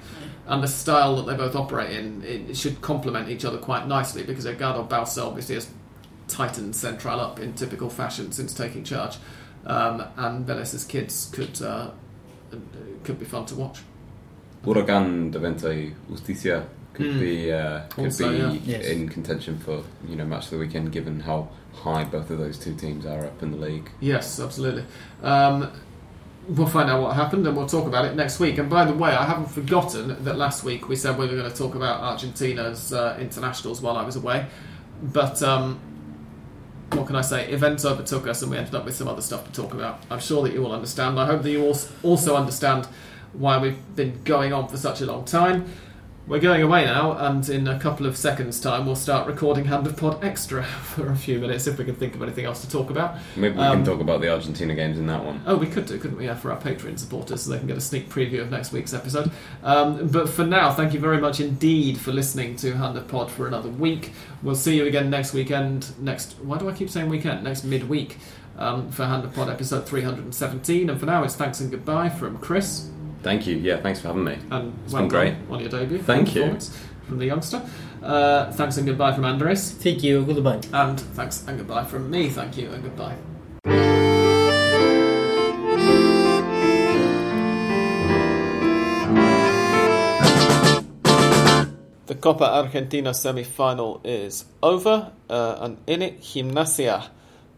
and 0.48 0.64
the 0.64 0.68
style 0.68 1.15
that 1.18 1.26
they 1.30 1.36
both 1.38 1.56
operate 1.56 1.91
in 1.91 2.24
it 2.24 2.56
should 2.57 2.82
complement 2.82 3.30
each 3.30 3.45
other 3.45 3.57
quite 3.57 3.88
nicely 3.88 4.24
because 4.24 4.45
Edgardo 4.45 4.84
Bausa 4.84 5.24
obviously 5.24 5.56
has 5.56 5.69
tightened 6.28 6.76
Central 6.76 7.19
up 7.19 7.40
in 7.40 7.53
typical 7.53 7.90
fashion 7.90 8.32
since 8.32 8.53
taking 8.53 8.84
charge, 8.84 9.18
um, 9.65 10.03
and 10.18 10.45
Vélez's 10.48 10.84
kids 10.86 11.30
could 11.34 11.61
uh, 11.61 11.90
could 13.03 13.19
be 13.19 13.26
fun 13.26 13.45
to 13.48 13.56
watch. 13.56 13.80
Huracan 14.64 15.32
Defensa 15.32 15.69
y 15.69 15.94
Justicia 16.10 16.65
could 16.94 17.06
Mm. 17.06 17.19
be 17.19 17.52
uh, 17.52 17.82
could 17.90 18.06
Also, 18.06 18.30
be 18.32 18.38
yeah. 18.38 18.78
Yes. 18.78 18.86
in 18.88 19.07
contention 19.07 19.57
for 19.60 19.84
you 20.07 20.15
know 20.15 20.26
match 20.26 20.45
of 20.45 20.52
the 20.52 20.57
weekend, 20.57 20.91
given 20.91 21.19
how 21.22 21.48
high 21.74 22.03
both 22.03 22.30
of 22.32 22.40
those 22.40 22.57
two 22.57 22.74
teams 22.74 23.06
are 23.06 23.26
up 23.26 23.44
in 23.44 23.52
the 23.52 23.57
league. 23.57 23.90
Yes, 23.99 24.40
absolutely. 24.40 24.84
Um, 25.22 25.72
we'll 26.48 26.68
find 26.68 26.90
out 26.90 27.02
what 27.02 27.15
happened 27.15 27.45
and 27.45 27.57
we'll 27.57 27.68
talk 27.68 27.88
about 27.88 28.06
it 28.06 28.15
next 28.15 28.40
week. 28.40 28.57
And 28.57 28.69
by 28.69 28.86
the 28.86 28.94
way, 28.94 29.11
I 29.11 29.26
haven't 29.26 29.49
forgotten 29.49 30.24
that 30.24 30.38
last 30.38 30.64
week 30.64 30.88
we 30.88 30.95
said 30.95 31.18
we 31.18 31.28
were 31.28 31.36
going 31.36 31.52
to 31.52 31.57
talk 31.57 31.76
about 31.76 32.02
Argentina's 32.02 32.94
uh, 32.94 33.18
internationals 33.19 33.82
while 33.82 33.98
I 33.98 34.03
was 34.03 34.15
away. 34.15 34.45
But 35.02 35.44
um, 35.44 35.80
what 36.91 37.07
can 37.07 37.15
I 37.15 37.22
say? 37.22 37.49
Events 37.49 37.84
overtook 37.84 38.28
us 38.28 38.41
and 38.41 38.52
we 38.52 38.57
ended 38.57 38.76
up 38.76 38.86
with 38.86 38.95
some 38.95 39.07
other 39.07 39.22
stuff 39.22 39.45
to 39.45 39.52
talk 39.52 39.74
about. 39.74 40.03
I'm 40.10 40.19
sure 40.19 40.41
that 40.44 40.53
you 40.53 40.61
will 40.61 40.72
understand. 40.72 41.19
I 41.19 41.26
hope 41.26 41.44
that 41.44 41.52
you 41.52 41.65
also 42.03 42.36
understand 42.36 42.88
why 43.34 43.57
we've 43.57 43.95
been 43.95 44.22
going 44.24 44.53
on 44.53 44.68
for 44.68 44.78
such 44.78 45.02
a 45.02 45.06
long 45.06 45.26
time. 45.26 45.65
We're 46.28 46.41
going 46.41 46.62
away 46.62 46.84
now, 46.84 47.14
and 47.14 47.48
in 47.48 47.70
a 47.70 47.80
couple 47.80 48.06
of 48.06 48.18
seconds' 48.18 48.60
time, 48.60 48.86
we'll 48.86 48.98
start 48.98 49.28
recording 49.28 49.64
Hand 49.64 49.88
of 49.88 49.95
Pod 49.95 50.22
Extra 50.26 50.62
for 50.84 51.10
a 51.10 51.16
few 51.16 51.40
minutes 51.40 51.68
if 51.68 51.78
we 51.78 51.86
can 51.86 51.95
think 51.95 52.16
of 52.16 52.22
anything 52.22 52.44
else 52.44 52.60
to 52.66 52.70
talk 52.70 52.90
about. 52.90 53.16
Maybe 53.38 53.56
we 53.56 53.62
Um, 53.64 53.78
can 53.78 53.86
talk 53.86 54.02
about 54.02 54.20
the 54.20 54.30
Argentina 54.30 54.76
games 54.76 54.98
in 54.99 55.08
that 55.08 55.24
one. 55.24 55.41
Oh, 55.48 55.56
we 55.56 55.68
could 55.68 55.86
do, 55.86 55.98
couldn't 55.98 56.18
we? 56.18 56.26
Yeah, 56.26 56.36
for 56.36 56.52
our 56.52 56.60
Patreon 56.60 56.99
supporters, 56.99 57.44
so 57.44 57.52
they 57.52 57.58
can 57.60 57.68
get 57.68 57.78
a 57.78 57.82
sneak 57.82 58.10
preview 58.10 58.41
of 58.41 58.52
next 58.52 58.74
week's 58.74 58.94
episode. 58.94 59.32
Um, 59.64 60.10
but 60.10 60.28
for 60.28 60.45
now, 60.45 60.70
thank 60.74 60.94
you 60.94 60.99
very 60.99 61.18
much 61.22 61.40
indeed 61.40 61.98
for 61.98 62.12
listening 62.12 62.58
to 62.58 62.74
Hand 62.74 62.98
of 62.98 63.08
Pod 63.08 63.32
for 63.32 63.48
another 63.48 63.70
week. 63.70 64.12
We'll 64.44 64.56
see 64.56 64.76
you 64.76 64.86
again 64.86 65.10
next 65.10 65.34
weekend. 65.34 65.98
Next, 65.98 66.34
why 66.41 66.58
do 66.58 66.68
I 66.70 66.74
keep 66.74 66.90
saying 66.90 67.08
weekend? 67.10 67.45
Next 67.45 67.64
midweek 67.64 68.18
um, 68.58 68.91
for 68.91 69.06
Hand 69.06 69.24
of 69.24 69.34
Pod 69.34 69.48
episode 69.49 69.86
317. 69.88 70.90
And 70.90 70.99
for 70.99 71.06
now, 71.06 71.24
it's 71.24 71.36
thanks 71.36 71.62
and 71.62 71.72
goodbye 71.72 72.10
from 72.10 72.38
Chris. 72.40 72.90
Thank 73.28 73.45
you. 73.45 73.58
Yeah, 73.58 73.82
thanks 73.82 73.99
for 73.99 74.08
having 74.08 74.24
me. 74.24 74.38
And 74.52 74.74
It's 74.86 74.94
well 74.94 75.02
been 75.04 75.10
great. 75.10 75.34
on 75.49 75.60
your 75.60 75.68
debut. 75.70 75.98
Thank 76.02 76.34
you. 76.34 76.58
From 77.08 77.18
the 77.20 77.26
youngster. 77.26 77.62
Uh, 78.02 78.49
thanks 78.54 78.78
and 78.78 78.86
goodbye 78.88 79.14
from 79.14 79.26
Andres. 79.26 79.72
Thank 79.72 80.02
you. 80.02 80.24
Goodbye. 80.24 80.62
And 80.72 80.98
thanks 81.18 81.44
and 81.45 81.58
goodbye 81.58 81.84
from 81.84 82.10
me. 82.10 82.30
Thank 82.30 82.58
you 82.58 82.72
and 82.72 82.82
goodbye. 82.84 83.18
The 92.08 92.16
Copa 92.16 92.45
Argentina 92.45 93.14
semi 93.14 93.44
final 93.44 93.99
is 94.06 94.45
over, 94.64 95.12
uh, 95.30 95.58
and 95.60 95.78
in 95.88 96.02
it, 96.02 96.22
Gimnasia 96.22 97.10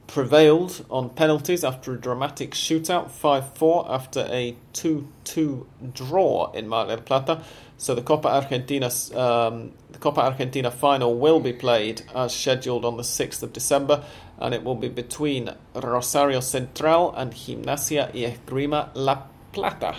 prevailed 0.10 0.84
on 0.90 1.10
penalties 1.10 1.64
after 1.64 1.94
a 1.94 1.98
dramatic 1.98 2.52
shootout, 2.52 3.12
5 3.12 3.54
4 3.56 3.92
after 3.92 4.22
a 4.30 4.56
2 4.74 5.08
2 5.24 5.68
draw 5.94 6.52
in 6.52 6.68
Mar 6.68 6.88
del 6.88 6.98
Plata. 6.98 7.44
So 7.78 7.96
the 7.96 8.02
Copa 8.02 8.28
Argentina, 8.28 8.88
um, 9.16 9.72
the 9.92 10.00
Copa 10.00 10.22
Argentina 10.22 10.72
final 10.72 11.16
will 11.16 11.40
be 11.40 11.54
played 11.54 12.02
as 12.14 12.36
scheduled 12.36 12.86
on 12.86 12.98
the 12.98 13.04
6th 13.04 13.44
of 13.44 13.54
December, 13.54 14.04
and 14.40 14.54
it 14.54 14.64
will 14.64 14.76
be 14.76 14.90
between 14.90 15.52
Rosario 15.76 16.40
Central 16.40 17.14
and 17.16 17.32
Gimnasia 17.34 18.12
y 18.14 18.22
Esgrima 18.22 18.90
La 18.96 19.24
Plata. 19.54 19.96